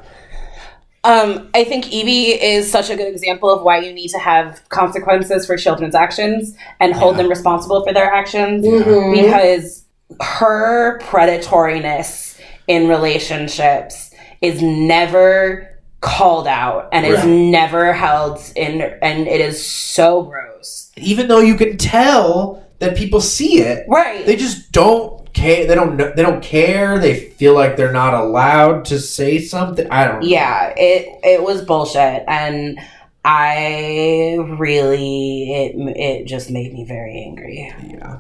Um, 1.04 1.50
I 1.54 1.64
think 1.64 1.90
Evie 1.94 2.32
is 2.32 2.70
such 2.70 2.90
a 2.90 2.96
good 2.98 3.08
example 3.08 3.50
of 3.50 3.62
why 3.64 3.78
you 3.80 3.94
need 3.94 4.10
to 4.10 4.18
have 4.18 4.62
consequences 4.68 5.46
for 5.46 5.56
children's 5.56 5.96
actions 5.96 6.54
and 6.82 6.94
hold 6.94 7.16
Yeah. 7.16 7.22
them 7.22 7.30
responsible 7.30 7.82
for 7.86 7.94
their 7.94 8.12
actions 8.14 8.66
Mhm. 8.66 9.14
because 9.24 9.86
her 10.22 11.00
predatoriness 11.04 12.38
in 12.68 12.90
relationships 12.90 14.12
is 14.42 14.62
never 14.62 15.77
called 16.08 16.48
out 16.48 16.90
and 16.92 17.06
is 17.06 17.26
never 17.26 17.94
held 17.94 18.40
in 18.56 18.82
and 18.82 19.28
it 19.28 19.42
is 19.42 19.66
so 19.66 20.24
gross. 20.24 20.92
Even 20.98 21.28
though 21.28 21.40
you 21.40 21.56
can 21.56 21.78
tell 21.78 22.64
that 22.80 22.96
people 22.96 23.22
see 23.22 23.60
it, 23.62 23.86
Right. 23.88 24.26
they 24.26 24.36
just 24.36 24.72
don't 24.72 25.32
care. 25.34 25.66
They 25.68 25.76
don't. 25.76 25.98
Know, 25.98 26.12
they 26.16 26.24
don't 26.24 26.42
care. 26.44 26.98
They 27.00 27.16
feel 27.32 27.54
like 27.54 27.76
they're 27.78 27.92
not 27.92 28.14
allowed 28.14 28.86
to 28.86 29.00
say 29.00 29.40
something. 29.40 29.88
I 29.92 30.06
don't. 30.06 30.22
know. 30.22 30.28
yeah, 30.28 30.74
it 30.78 31.20
it 31.24 31.44
was 31.44 31.64
bullshit 31.64 32.24
and 32.28 32.80
I 33.26 34.38
really 34.58 35.54
it 35.54 35.76
it 35.98 36.26
just 36.28 36.50
made 36.50 36.74
me 36.74 36.86
very 36.86 37.22
angry. 37.24 37.74
Yeah. 37.90 38.20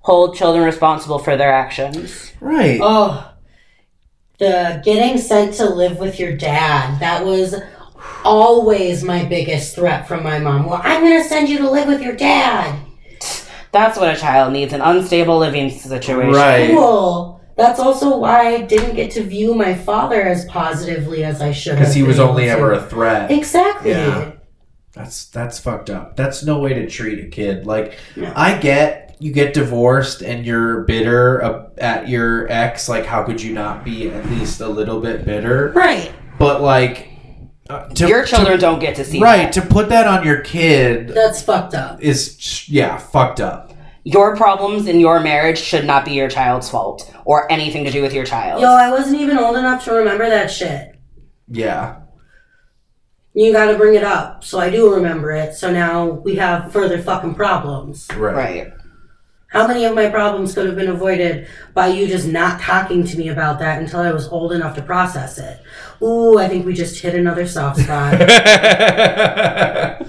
hold 0.00 0.36
children 0.36 0.64
responsible 0.64 1.18
for 1.18 1.36
their 1.36 1.52
actions. 1.52 2.32
Right. 2.40 2.78
Oh, 2.82 3.30
the 4.38 4.80
getting 4.84 5.18
sent 5.18 5.54
to 5.54 5.68
live 5.68 5.98
with 5.98 6.18
your 6.18 6.36
dad. 6.36 7.00
That 7.00 7.24
was 7.24 7.54
always 8.24 9.02
my 9.04 9.24
biggest 9.24 9.74
threat 9.74 10.06
from 10.06 10.22
my 10.22 10.38
mom. 10.38 10.66
Well, 10.66 10.80
I'm 10.82 11.02
going 11.02 11.20
to 11.22 11.28
send 11.28 11.48
you 11.48 11.58
to 11.58 11.70
live 11.70 11.88
with 11.88 12.02
your 12.02 12.14
dad. 12.16 12.78
That's 13.72 13.98
what 13.98 14.14
a 14.14 14.18
child 14.18 14.52
needs 14.52 14.72
an 14.72 14.80
unstable 14.80 15.38
living 15.38 15.70
situation. 15.70 16.32
Right. 16.32 16.70
Cool. 16.70 17.40
That's 17.56 17.80
also 17.80 18.16
why 18.16 18.54
I 18.54 18.60
didn't 18.62 18.94
get 18.94 19.10
to 19.12 19.22
view 19.22 19.52
my 19.54 19.74
father 19.74 20.22
as 20.22 20.44
positively 20.44 21.24
as 21.24 21.42
I 21.42 21.50
should. 21.50 21.74
Because 21.76 21.94
he 21.94 22.04
was 22.04 22.20
only 22.20 22.44
able 22.44 22.58
ever 22.58 22.72
a 22.72 22.82
threat. 22.82 23.30
Exactly. 23.32 23.90
Yeah. 23.90 24.32
That's 24.92 25.26
that's 25.26 25.58
fucked 25.58 25.90
up. 25.90 26.16
That's 26.16 26.44
no 26.44 26.60
way 26.60 26.74
to 26.74 26.88
treat 26.88 27.24
a 27.24 27.28
kid. 27.28 27.66
Like 27.66 27.98
No. 28.16 28.32
I 28.34 28.58
get 28.58 29.07
you 29.20 29.32
get 29.32 29.54
divorced 29.54 30.22
and 30.22 30.44
you're 30.46 30.82
bitter 30.82 31.42
uh, 31.42 31.70
at 31.78 32.08
your 32.08 32.50
ex. 32.50 32.88
Like 32.88 33.04
how 33.04 33.22
could 33.24 33.42
you 33.42 33.52
not 33.52 33.84
be 33.84 34.10
at 34.10 34.26
least 34.30 34.60
a 34.60 34.68
little 34.68 35.00
bit 35.00 35.24
bitter? 35.24 35.72
Right. 35.74 36.12
But 36.38 36.60
like 36.62 37.08
uh, 37.68 37.88
to, 37.88 38.08
Your 38.08 38.24
children 38.24 38.56
to, 38.56 38.60
don't 38.60 38.78
get 38.78 38.96
to 38.96 39.04
see 39.04 39.20
right 39.20 39.52
that. 39.52 39.52
to 39.54 39.62
put 39.62 39.90
that 39.90 40.06
on 40.06 40.24
your 40.24 40.40
kid 40.40 41.08
That's 41.08 41.42
fucked 41.42 41.74
up. 41.74 42.00
is 42.00 42.68
yeah 42.68 42.96
fucked 42.96 43.40
up. 43.40 43.74
Your 44.04 44.36
problems 44.36 44.86
in 44.86 45.00
your 45.00 45.20
marriage 45.20 45.58
should 45.58 45.84
not 45.84 46.06
be 46.06 46.12
your 46.12 46.30
child's 46.30 46.70
fault 46.70 47.12
or 47.26 47.50
anything 47.52 47.84
to 47.84 47.90
do 47.90 48.00
with 48.00 48.14
your 48.14 48.24
child. 48.24 48.62
Yo, 48.62 48.68
I 48.68 48.90
wasn't 48.90 49.20
even 49.20 49.36
old 49.36 49.56
enough 49.56 49.84
to 49.84 49.92
remember 49.92 50.30
that 50.30 50.50
shit. 50.50 50.98
Yeah. 51.48 51.96
You 53.34 53.52
gotta 53.52 53.76
bring 53.76 53.94
it 53.94 54.04
up. 54.04 54.44
So 54.44 54.58
I 54.58 54.70
do 54.70 54.94
remember 54.94 55.30
it. 55.32 55.54
So 55.54 55.70
now 55.70 56.06
we 56.06 56.36
have 56.36 56.72
further 56.72 57.00
fucking 57.02 57.34
problems. 57.34 58.08
Right. 58.16 58.34
right. 58.34 58.72
How 59.48 59.66
many 59.66 59.84
of 59.86 59.94
my 59.94 60.08
problems 60.10 60.54
could 60.54 60.66
have 60.66 60.76
been 60.76 60.88
avoided 60.90 61.48
by 61.72 61.86
you 61.88 62.06
just 62.06 62.28
not 62.28 62.60
talking 62.60 63.02
to 63.04 63.16
me 63.16 63.28
about 63.30 63.58
that 63.60 63.80
until 63.80 64.00
I 64.00 64.12
was 64.12 64.28
old 64.28 64.52
enough 64.52 64.74
to 64.76 64.82
process 64.82 65.38
it? 65.38 65.60
Ooh, 66.02 66.38
I 66.38 66.48
think 66.48 66.66
we 66.66 66.74
just 66.74 67.00
hit 67.00 67.14
another 67.14 67.46
soft 67.46 67.80
spot. 67.80 68.20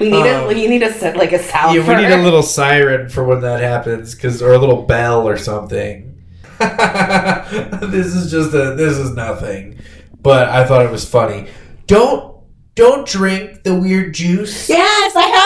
We 0.00 0.08
need 0.10 0.26
Um, 0.26 0.48
a 0.48 0.54
you 0.54 0.70
need 0.70 0.82
a 0.82 0.90
set 0.92 1.16
like 1.18 1.32
a 1.32 1.38
sound. 1.38 1.74
Yeah, 1.76 1.86
we 1.86 1.94
need 1.96 2.08
her. 2.10 2.18
a 2.18 2.22
little 2.22 2.42
siren 2.42 3.10
for 3.10 3.24
when 3.24 3.42
that 3.42 3.60
happens, 3.60 4.14
cause 4.14 4.40
or 4.40 4.54
a 4.54 4.58
little 4.58 4.82
bell 4.82 5.28
or 5.28 5.36
something. 5.36 6.16
this 6.58 8.06
is 8.14 8.30
just 8.30 8.54
a 8.54 8.74
this 8.74 8.96
is 8.96 9.12
nothing, 9.14 9.78
but 10.22 10.48
I 10.48 10.64
thought 10.64 10.86
it 10.86 10.90
was 10.90 11.04
funny. 11.06 11.48
Don't 11.86 12.36
don't 12.74 13.06
drink 13.06 13.64
the 13.64 13.74
weird 13.74 14.14
juice. 14.14 14.66
yes, 14.68 15.14
I 15.14 15.22
have 15.26 15.45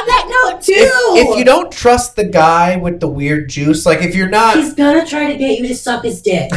that 0.50 0.56
note 0.56 0.62
too. 0.62 0.72
If, 0.72 1.28
if 1.28 1.38
you 1.38 1.44
don't 1.44 1.72
trust 1.72 2.16
the 2.16 2.24
guy 2.24 2.76
with 2.76 3.00
the 3.00 3.08
weird 3.08 3.48
juice, 3.48 3.86
like 3.86 4.02
if 4.02 4.14
you're 4.14 4.28
not, 4.28 4.56
He's 4.56 4.74
gonna 4.74 5.06
try 5.06 5.32
to 5.32 5.36
get 5.36 5.58
you 5.58 5.68
to 5.68 5.74
suck 5.74 6.04
his 6.04 6.22
dick. 6.22 6.50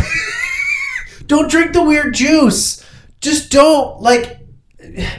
don't 1.28 1.49
drink 1.49 1.74
the 1.74 1.84
weird 1.84 2.14
juice. 2.14 2.86
Just 3.22 3.52
don't 3.52 4.02
like. 4.02 4.40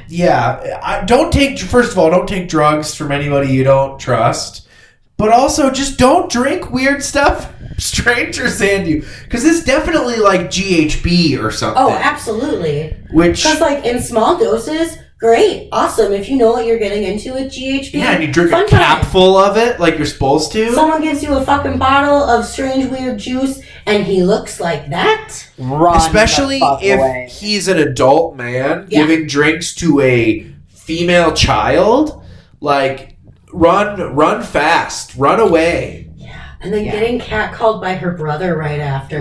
Yeah, 0.08 0.78
I, 0.82 1.04
don't 1.04 1.32
take. 1.32 1.58
First 1.58 1.92
of 1.92 1.98
all, 1.98 2.10
don't 2.10 2.28
take 2.28 2.48
drugs 2.48 2.94
from 2.94 3.10
anybody 3.10 3.52
you 3.52 3.64
don't 3.64 3.98
trust. 3.98 4.68
But 5.16 5.30
also, 5.30 5.70
just 5.70 5.98
don't 5.98 6.30
drink 6.30 6.70
weird 6.70 7.02
stuff 7.02 7.52
strangers 7.78 8.60
hand 8.60 8.86
you, 8.86 9.04
because 9.24 9.44
it's 9.44 9.64
definitely 9.64 10.16
like 10.16 10.42
GHB 10.42 11.42
or 11.42 11.50
something. 11.50 11.82
Oh, 11.82 11.90
absolutely. 11.90 12.96
which 13.10 13.42
Because 13.42 13.60
like 13.60 13.84
in 13.84 14.00
small 14.02 14.38
doses, 14.38 14.98
great, 15.18 15.68
awesome. 15.72 16.12
If 16.12 16.28
you 16.28 16.36
know 16.36 16.50
what 16.52 16.66
you're 16.66 16.78
getting 16.78 17.04
into 17.04 17.32
with 17.34 17.52
GHB, 17.52 17.94
yeah, 17.94 18.12
and 18.12 18.22
you 18.24 18.32
drink 18.32 18.48
a 18.50 18.52
fun 18.52 18.68
cap 18.68 19.04
full 19.06 19.36
of 19.36 19.56
it 19.56 19.80
like 19.80 19.96
you're 19.96 20.06
supposed 20.06 20.52
to. 20.52 20.72
Someone 20.72 21.02
gives 21.02 21.22
you 21.22 21.34
a 21.36 21.44
fucking 21.44 21.78
bottle 21.78 22.22
of 22.22 22.44
strange 22.44 22.90
weird 22.90 23.18
juice, 23.18 23.60
and 23.86 24.04
he 24.04 24.22
looks 24.22 24.60
like 24.60 24.90
that. 24.90 25.48
Run 25.58 25.96
Especially 25.96 26.58
the 26.58 26.66
fuck 26.66 26.82
if 26.82 26.98
away. 26.98 27.28
he's 27.30 27.68
an 27.68 27.78
adult 27.78 28.36
man 28.36 28.86
Yeah. 28.88 29.00
giving 29.06 29.26
drinks 29.26 29.74
to 29.76 30.00
a 30.00 30.46
female 30.68 31.32
child, 31.32 32.22
like 32.60 33.16
run, 33.52 34.14
run 34.14 34.42
fast, 34.42 35.14
run 35.16 35.40
away. 35.40 36.10
Yeah. 36.16 36.34
And 36.60 36.72
then 36.72 36.84
Yeah. 36.84 36.92
getting 36.92 37.20
catcalled 37.20 37.80
by 37.80 37.94
her 37.94 38.10
brother 38.12 38.56
right 38.56 38.80
after. 38.80 39.20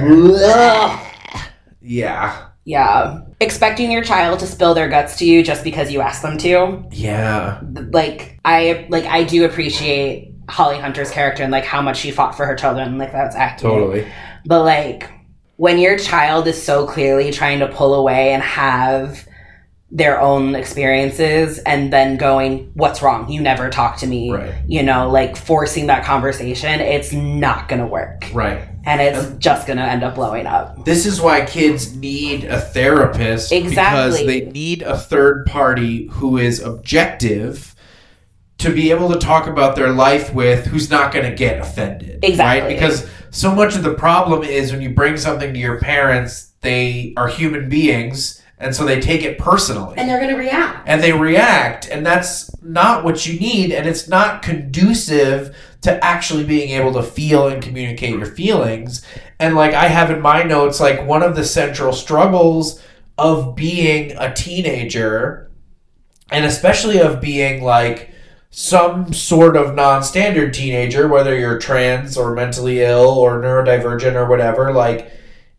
Yeah, 1.81 2.45
Yeah. 2.65 3.21
Expecting 3.39 3.91
your 3.91 4.03
child 4.03 4.39
to 4.39 4.47
spill 4.47 4.73
their 4.73 4.87
guts 4.87 5.17
to 5.17 5.25
you 5.25 5.43
just 5.43 5.63
because 5.63 5.91
you 5.91 6.01
ask 6.01 6.21
them 6.21 6.37
to. 6.39 6.83
yeah, 6.91 7.59
Like 7.91 8.39
I 8.45 8.85
like 8.89 9.05
I 9.05 9.23
do 9.25 9.43
appreciate 9.45 10.33
Holly 10.49 10.77
Hunter's 10.79 11.11
character 11.11 11.43
and 11.43 11.51
like 11.51 11.65
how 11.65 11.81
much 11.81 11.97
she 11.97 12.11
fought 12.11 12.35
for 12.35 12.45
her 12.45 12.55
children. 12.55 12.97
Like 12.97 13.11
that's 13.11 13.35
acting. 13.35 13.69
totally. 13.69 14.07
But 14.45 14.63
like 14.63 15.09
when 15.57 15.77
your 15.77 15.97
child 15.97 16.47
is 16.47 16.61
so 16.61 16.87
clearly 16.87 17.31
trying 17.31 17.59
to 17.59 17.67
pull 17.67 17.93
away 17.95 18.31
and 18.33 18.41
have 18.41 19.27
their 19.91 20.19
own 20.19 20.55
experiences 20.55 21.59
and 21.59 21.93
then 21.93 22.17
going, 22.17 22.71
What's 22.75 23.01
wrong? 23.01 23.29
You 23.29 23.41
never 23.41 23.69
talk 23.69 23.97
to 23.97 24.07
me. 24.07 24.31
Right. 24.31 24.53
You 24.67 24.83
know, 24.83 25.09
like 25.09 25.35
forcing 25.37 25.87
that 25.87 26.03
conversation, 26.05 26.79
it's 26.79 27.11
not 27.13 27.67
gonna 27.67 27.87
work. 27.87 28.29
Right. 28.33 28.67
And 28.85 28.99
it's 29.01 29.31
just 29.37 29.65
gonna 29.67 29.83
end 29.83 30.03
up 30.03 30.15
blowing 30.15 30.45
up. 30.45 30.83
This 30.85 31.05
is 31.05 31.21
why 31.21 31.45
kids 31.45 31.95
need 31.95 32.43
a 32.43 32.59
therapist 32.59 33.49
because 33.49 33.71
Exactly. 33.71 34.25
they 34.25 34.51
need 34.51 34.81
a 34.81 34.97
third 34.97 35.45
party 35.45 36.07
who 36.07 36.37
is 36.37 36.59
objective 36.61 37.75
to 38.57 38.69
be 38.73 38.91
able 38.91 39.11
to 39.11 39.19
talk 39.19 39.47
about 39.47 39.75
their 39.75 39.91
life 39.91 40.33
with 40.33 40.67
who's 40.67 40.89
not 40.89 41.11
going 41.13 41.25
to 41.29 41.35
get 41.35 41.59
offended. 41.59 42.19
Exactly. 42.23 42.61
Right? 42.61 42.73
Because 42.73 43.09
so 43.31 43.53
much 43.53 43.75
of 43.75 43.83
the 43.83 43.93
problem 43.93 44.43
is 44.43 44.71
when 44.71 44.81
you 44.81 44.91
bring 44.91 45.17
something 45.17 45.53
to 45.53 45.59
your 45.59 45.79
parents, 45.79 46.51
they 46.61 47.13
are 47.17 47.27
human 47.27 47.67
beings 47.69 48.41
and 48.59 48.73
so 48.73 48.85
they 48.85 49.01
take 49.01 49.23
it 49.23 49.37
personally. 49.37 49.95
And 49.97 50.07
they're 50.09 50.19
gonna 50.21 50.37
react. 50.37 50.87
and 50.87 51.01
they 51.03 51.11
react 51.11 51.89
and 51.89 52.05
that's 52.05 52.49
not 52.63 53.03
what 53.03 53.25
you 53.25 53.37
need 53.39 53.71
and 53.71 53.87
it's 53.87 54.07
not 54.07 54.41
conducive 54.41 55.53
to 55.83 56.03
actually 56.03 56.43
being 56.43 56.69
able 56.71 56.93
to 56.93 57.03
feel 57.03 57.47
and 57.47 57.61
communicate 57.61 58.11
your 58.17 58.25
feelings 58.25 59.05
and 59.39 59.55
like 59.55 59.73
i 59.73 59.87
have 59.87 60.09
in 60.11 60.21
my 60.21 60.41
notes 60.43 60.79
like 60.79 61.05
one 61.05 61.21
of 61.23 61.35
the 61.35 61.43
central 61.43 61.93
struggles 61.93 62.81
of 63.17 63.55
being 63.55 64.11
a 64.17 64.33
teenager 64.33 65.51
and 66.31 66.45
especially 66.45 66.99
of 66.99 67.21
being 67.21 67.63
like 67.63 68.09
some 68.49 69.11
sort 69.13 69.55
of 69.57 69.73
non-standard 69.75 70.53
teenager 70.53 71.07
whether 71.07 71.37
you're 71.37 71.57
trans 71.59 72.17
or 72.17 72.33
mentally 72.33 72.81
ill 72.81 73.09
or 73.09 73.39
neurodivergent 73.41 74.15
or 74.15 74.27
whatever 74.27 74.71
like 74.71 75.11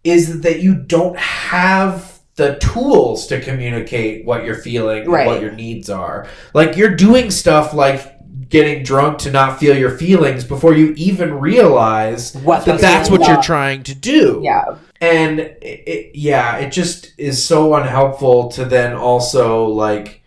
is 0.05 0.41
that 0.43 0.61
you 0.61 0.75
don't 0.75 1.19
have 1.19 2.13
the 2.37 2.57
tools 2.57 3.27
to 3.29 3.41
communicate 3.41 4.25
what 4.25 4.45
you're 4.45 4.55
feeling 4.57 5.09
Right. 5.09 5.27
what 5.27 5.41
your 5.41 5.53
needs 5.53 5.89
are 5.91 6.27
like 6.55 6.77
you're 6.77 6.95
doing 6.95 7.31
stuff 7.31 7.75
like 7.75 8.14
getting 8.49 8.83
drunk 8.83 9.19
to 9.19 9.31
not 9.31 9.59
feel 9.59 9.77
your 9.77 9.97
feelings 9.97 10.45
before 10.45 10.75
you 10.75 10.93
even 10.97 11.35
realize 11.35 12.35
What 12.37 12.65
that 12.65 12.81
that's 12.81 13.11
what 13.11 13.27
you're 13.27 13.43
trying 13.43 13.83
to 13.85 13.95
do. 13.95 14.41
Yeah. 14.43 14.79
And 15.01 15.41
it, 15.41 15.59
it, 15.62 16.16
yeah, 16.16 16.57
it 16.57 16.71
just 16.71 17.12
is 17.19 17.45
so 17.45 17.75
unhelpful 17.75 18.49
to 18.53 18.65
then 18.65 18.95
also 18.95 19.66
like 19.66 20.23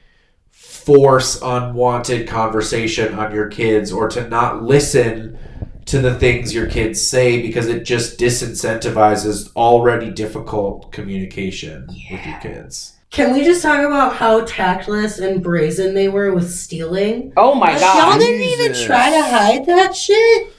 force 0.52 1.40
unwanted 1.42 2.28
conversation 2.28 3.14
on 3.16 3.34
your 3.34 3.48
kids 3.48 3.92
or 3.92 4.08
to 4.08 4.28
not 4.30 4.64
listen 4.64 5.38
to 5.86 6.00
the 6.00 6.16
things 6.16 6.54
your 6.54 6.68
kids 6.68 7.02
say 7.02 7.42
because 7.42 7.68
it 7.68 7.84
just 7.86 8.20
disincentivizes 8.20 9.54
already 9.56 10.12
difficult 10.12 10.92
communication 10.92 11.88
with 12.12 12.26
your 12.26 12.40
kids. 12.40 12.97
Can 13.10 13.34
we 13.34 13.44
just 13.44 13.62
talk 13.62 13.80
about 13.80 14.16
how 14.16 14.42
tactless 14.46 15.20
and 15.20 15.42
brazen 15.42 15.94
they 15.94 16.10
were 16.10 16.34
with 16.34 16.52
stealing? 16.52 17.34
Oh 17.38 17.56
my 17.56 17.78
god! 17.80 18.10
Y'all 18.12 18.20
didn't 18.20 18.42
even 18.42 18.74
try 18.86 19.10
to 19.10 19.22
hide 19.24 19.66
that 19.66 19.96
shit. 19.96 20.54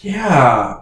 Yeah. 0.00 0.76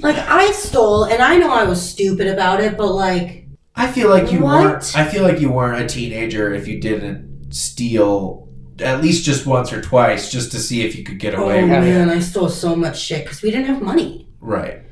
Like 0.00 0.16
I 0.16 0.52
stole, 0.52 1.04
and 1.04 1.22
I 1.22 1.36
know 1.38 1.52
I 1.52 1.64
was 1.64 1.82
stupid 1.86 2.28
about 2.28 2.60
it, 2.60 2.76
but 2.76 2.92
like, 2.92 3.46
I 3.74 3.90
feel 3.90 4.08
like 4.08 4.30
you 4.32 4.40
What? 4.40 4.62
weren't 4.64 4.96
I 4.96 5.04
feel 5.08 5.22
like 5.24 5.40
you 5.40 5.50
weren't 5.50 5.82
a 5.84 5.92
teenager 5.92 6.54
if 6.54 6.68
you 6.68 6.80
didn't 6.80 7.52
steal 7.52 8.48
at 8.80 9.00
least 9.02 9.24
just 9.24 9.46
once 9.46 9.72
or 9.72 9.80
twice 9.80 10.30
just 10.32 10.50
to 10.52 10.58
see 10.58 10.82
if 10.84 10.96
you 10.96 11.04
could 11.04 11.18
get 11.20 11.34
oh 11.34 11.44
away 11.44 11.62
with 11.62 11.72
it. 11.72 11.76
Oh 11.76 11.80
man, 11.80 12.10
I 12.10 12.20
stole 12.20 12.48
so 12.48 12.74
much 12.76 13.00
shit 13.00 13.24
because 13.24 13.42
we 13.42 13.50
didn't 13.50 13.66
have 13.66 13.82
money, 13.82 14.28
Right. 14.40 14.82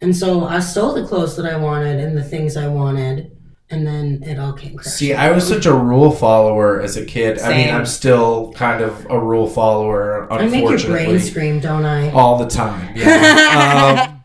and 0.00 0.14
so 0.16 0.44
I 0.44 0.58
stole 0.60 0.92
the 0.94 1.06
clothes 1.06 1.36
that 1.36 1.46
I 1.46 1.56
wanted 1.56 1.98
and 2.00 2.16
the 2.16 2.22
things 2.22 2.56
I 2.56 2.66
wanted, 2.68 3.36
and 3.70 3.86
then 3.86 4.22
it 4.22 4.38
all 4.38 4.52
came 4.52 4.76
crashing. 4.76 4.92
See, 4.92 5.14
I 5.14 5.30
was 5.30 5.46
such 5.46 5.66
a 5.66 5.74
rule 5.74 6.10
follower 6.10 6.80
as 6.80 6.96
a 6.96 7.04
kid. 7.04 7.38
I 7.38 7.56
mean, 7.56 7.74
I'm 7.74 7.86
still 7.86 8.52
kind 8.54 8.82
of 8.82 9.06
a 9.10 9.18
rule 9.18 9.46
follower, 9.46 10.32
I 10.32 10.46
make 10.46 10.68
your 10.68 10.78
brain 10.78 11.18
scream, 11.20 11.60
don't 11.60 11.84
I? 11.84 12.10
all 12.12 12.38
the 12.38 12.48
time. 12.48 12.96
Yeah. 12.96 14.08
um, 14.08 14.24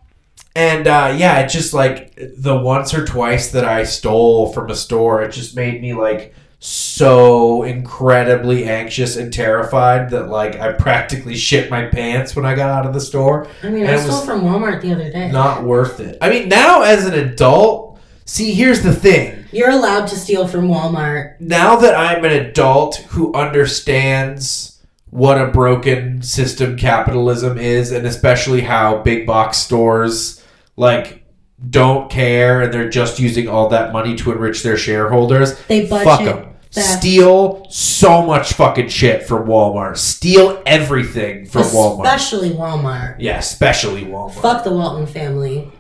and 0.56 0.88
uh, 0.88 1.16
yeah, 1.18 1.40
it 1.40 1.50
just 1.50 1.74
like 1.74 2.16
the 2.38 2.56
once 2.56 2.94
or 2.94 3.06
twice 3.06 3.52
that 3.52 3.66
I 3.66 3.84
stole 3.84 4.54
from 4.54 4.70
a 4.70 4.76
store, 4.76 5.24
it 5.24 5.32
just 5.32 5.56
made 5.56 5.82
me 5.82 5.94
like 5.94 6.36
so 6.60 7.64
incredibly 7.64 8.64
anxious 8.64 9.18
and 9.18 9.34
terrified 9.34 10.12
that 10.12 10.30
like 10.30 10.58
I 10.58 10.72
practically 10.72 11.36
shit 11.36 11.70
my 11.70 11.88
pants 11.88 12.38
when 12.38 12.46
I 12.46 12.56
got 12.56 12.70
out 12.70 12.86
of 12.86 12.94
the 12.94 13.02
store. 13.02 13.48
I 13.64 13.70
mean, 13.70 13.86
And 13.86 14.00
I 14.00 14.00
stole 14.00 14.22
from 14.22 14.42
Walmart 14.44 14.82
the 14.82 14.94
other 14.94 15.12
day. 15.12 15.30
Not 15.30 15.64
worth 15.64 16.00
it. 16.00 16.18
I 16.22 16.30
mean, 16.30 16.48
now 16.48 16.84
as 16.84 17.06
an 17.06 17.16
adult, 17.16 17.93
see, 18.26 18.54
here's 18.54 18.82
the 18.82 18.94
thing. 18.94 19.46
You're 19.52 19.70
allowed 19.72 20.08
to 20.08 20.16
steal 20.16 20.48
from 20.48 20.68
Walmart. 20.68 21.40
now 21.40 21.76
that 21.78 21.96
I'm 21.96 22.26
an 22.26 22.32
adult 22.32 22.96
who 23.10 23.34
understands 23.34 24.82
what 25.10 25.40
a 25.40 25.48
broken 25.48 26.24
system 26.24 26.76
capitalism 26.76 27.58
is, 27.60 27.92
and 27.92 28.06
especially 28.08 28.62
how 28.62 28.98
big 29.04 29.28
box 29.28 29.58
stores 29.58 30.44
like 30.76 31.24
don't 31.70 32.10
care 32.10 32.62
and 32.62 32.74
they're 32.74 32.90
just 32.90 33.20
using 33.20 33.48
all 33.48 33.70
that 33.70 33.94
money 33.94 34.16
to 34.16 34.32
enrich 34.32 34.64
their 34.64 34.76
shareholders. 34.76 35.58
They 35.68 35.88
budget 35.88 36.06
Fuck 36.08 36.24
them. 36.26 36.54
theft. 36.72 37.00
Steal 37.00 37.68
so 37.70 38.24
much 38.24 38.54
fucking 38.54 38.90
shit 38.90 39.24
from 39.24 39.48
Walmart. 39.48 39.98
Steal 39.98 40.62
everything 40.66 41.46
from 41.46 41.64
Walmart. 41.64 42.06
Especially 42.06 42.50
Walmart. 42.50 43.18
Yeah, 43.20 43.38
especially 43.38 44.04
Walmart. 44.04 44.42
Fuck 44.42 44.64
the 44.64 44.72
Walton 44.74 45.06
family. 45.06 45.72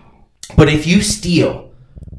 But 0.55 0.69
if 0.69 0.85
you 0.85 1.01
steal 1.01 1.71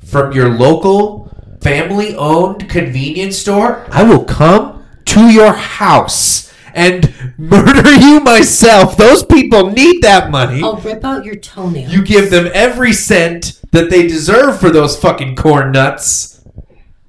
from 0.04 0.32
your 0.32 0.48
local 0.50 1.30
family 1.60 2.14
owned 2.16 2.68
convenience 2.68 3.38
store, 3.38 3.86
I 3.90 4.02
will 4.02 4.24
come 4.24 4.84
to 5.06 5.30
your 5.30 5.52
house 5.52 6.52
and 6.74 7.14
murder 7.38 7.94
you 7.94 8.20
myself. 8.20 8.96
Those 8.96 9.24
people 9.24 9.70
need 9.70 10.02
that 10.02 10.30
money. 10.30 10.62
I'll 10.62 10.76
rip 10.76 11.04
out 11.04 11.24
your 11.24 11.36
toenails. 11.36 11.92
You 11.92 12.04
give 12.04 12.30
them 12.30 12.50
every 12.52 12.92
cent 12.92 13.60
that 13.72 13.90
they 13.90 14.06
deserve 14.06 14.60
for 14.60 14.70
those 14.70 14.98
fucking 14.98 15.36
corn 15.36 15.72
nuts, 15.72 16.42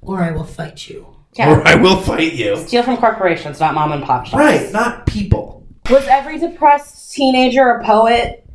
or 0.00 0.20
I 0.22 0.30
will 0.30 0.44
fight 0.44 0.88
you. 0.88 1.06
Yeah. 1.34 1.52
or 1.52 1.68
I 1.68 1.74
will 1.74 2.00
fight 2.00 2.32
you. 2.32 2.56
Steal 2.56 2.82
from 2.82 2.96
corporations, 2.96 3.60
not 3.60 3.74
mom 3.74 3.92
and 3.92 4.02
pop 4.02 4.24
shops. 4.24 4.38
Right, 4.38 4.72
not 4.72 5.04
people. 5.06 5.66
Was 5.90 6.06
every 6.06 6.38
depressed 6.38 7.12
teenager 7.12 7.68
a 7.68 7.84
poet? 7.84 8.45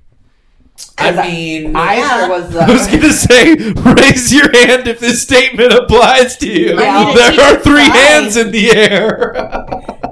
I 0.98 1.10
'Cause 1.12 1.18
I- 1.20 1.28
mean, 1.32 1.76
I 1.76 1.96
Yeah. 1.98 2.20
sure 2.20 2.30
was. 2.30 2.56
I 2.56 2.72
was 2.72 2.88
Uh, 2.88 2.92
gonna 2.92 3.14
say, 3.14 3.56
raise 4.02 4.34
your 4.34 4.52
hand 4.56 4.88
if 4.88 5.00
this 5.00 5.22
statement 5.22 5.74
applies 5.74 6.38
to 6.38 6.48
you. 6.48 6.80
I 6.80 7.06
mean, 7.06 7.16
there 7.16 7.46
are 7.48 7.56
three 7.60 7.86
flying. 7.86 7.92
hands 7.92 8.38
in 8.38 8.52
the 8.52 8.72
air. 8.76 9.34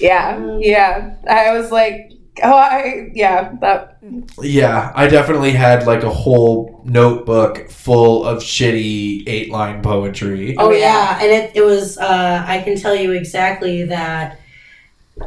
yeah, 0.00 0.56
yeah. 0.58 1.10
I 1.28 1.56
was 1.58 1.70
like, 1.70 2.12
oh, 2.42 2.52
I 2.56 3.10
yeah. 3.14 3.52
That 3.60 3.98
yeah, 4.40 4.92
I 4.94 5.06
definitely 5.06 5.52
had 5.52 5.86
like 5.86 6.02
a 6.02 6.10
whole 6.10 6.82
notebook 6.84 7.70
full 7.70 8.24
of 8.24 8.38
shitty 8.42 9.24
eight 9.26 9.50
line 9.50 9.82
poetry. 9.82 10.56
Oh 10.58 10.70
yeah. 10.70 10.78
yeah, 10.78 11.18
and 11.22 11.30
it, 11.30 11.52
it 11.54 11.62
was. 11.64 11.98
Uh, 11.98 12.44
I 12.46 12.60
can 12.62 12.76
tell 12.78 12.94
you 12.94 13.12
exactly 13.12 13.84
that. 13.84 14.40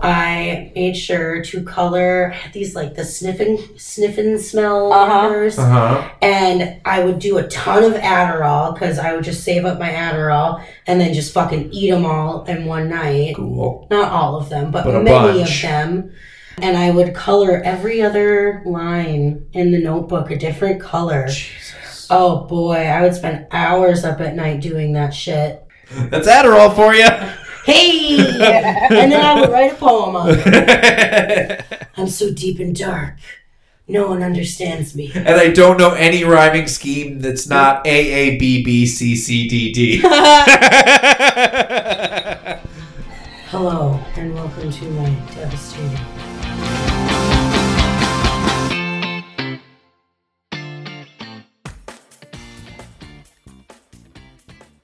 I 0.02 0.72
made 0.76 0.98
sure 0.98 1.42
to 1.42 1.64
color 1.64 2.36
these 2.54 2.76
like 2.76 2.96
the 2.96 3.06
sniffing 3.06 3.58
sniffing 3.78 4.38
smell 4.38 4.92
Uh-huh. 4.92 5.08
markers, 5.30 5.58
Uh 5.58 5.66
huh. 5.66 6.10
and 6.22 6.82
I 6.84 7.04
would 7.04 7.20
do 7.20 7.38
a 7.38 7.48
ton 7.48 7.84
of 7.86 7.94
Adderall 7.94 8.74
because 8.74 9.00
I 9.00 9.14
would 9.16 9.24
just 9.24 9.44
save 9.46 9.64
up 9.66 9.80
my 9.80 9.90
Adderall 9.90 10.62
and 10.88 11.00
then 11.00 11.14
just 11.14 11.34
fucking 11.34 11.70
eat 11.72 11.90
them 11.90 12.06
all 12.06 12.44
in 12.46 12.66
one 12.66 12.90
night. 12.90 13.36
Cool. 13.38 13.88
Not 13.90 14.12
all 14.12 14.36
of 14.36 14.50
them, 14.50 14.72
but, 14.72 14.84
But 14.84 15.04
many 15.04 15.40
bunch. 15.40 15.64
of 15.64 15.70
them. 15.70 16.12
And 16.62 16.76
I 16.78 16.92
would 16.92 17.14
color 17.16 17.62
every 17.64 18.02
other 18.02 18.64
line 18.66 19.46
in 19.54 19.72
the 19.72 19.80
notebook 19.80 20.32
a 20.32 20.38
different 20.38 20.82
color. 20.82 21.28
Jesus. 21.28 22.08
Oh 22.10 22.42
boy, 22.46 22.76
I 22.76 23.02
would 23.04 23.14
spend 23.16 23.48
hours 23.52 24.04
up 24.04 24.20
at 24.22 24.36
night 24.36 24.60
doing 24.60 24.94
that 24.94 25.14
shit. 25.14 25.64
That's 26.10 26.28
Adderall 26.28 26.76
for 26.76 26.94
you. 26.94 27.08
Hey! 27.68 28.18
and 28.90 29.12
then 29.12 29.20
I 29.20 29.42
would 29.42 29.50
write 29.50 29.74
a 29.74 29.76
poem 29.76 30.16
on 30.16 30.30
it. 30.32 31.66
I'm 31.98 32.08
so 32.08 32.32
deep 32.32 32.60
and 32.60 32.74
dark. 32.74 33.16
No 33.90 34.08
one 34.08 34.24
understands 34.24 34.96
me. 34.96 35.12
and 35.14 35.28
I 35.28 35.50
don't 35.50 35.78
know 35.78 35.92
any 35.92 36.24
rhyming 36.24 36.68
scheme 36.68 37.20
that's 37.20 37.46
not 37.46 37.86
A 37.86 37.90
A 37.90 38.38
B 38.38 38.64
B 38.64 38.86
C 38.86 39.18
C 39.18 39.50
D 39.50 39.74
D. 39.74 39.98
Hello, 43.48 44.00
and 44.16 44.34
welcome 44.34 44.72
to 44.72 44.86
my 44.92 45.10
devastating 45.36 46.87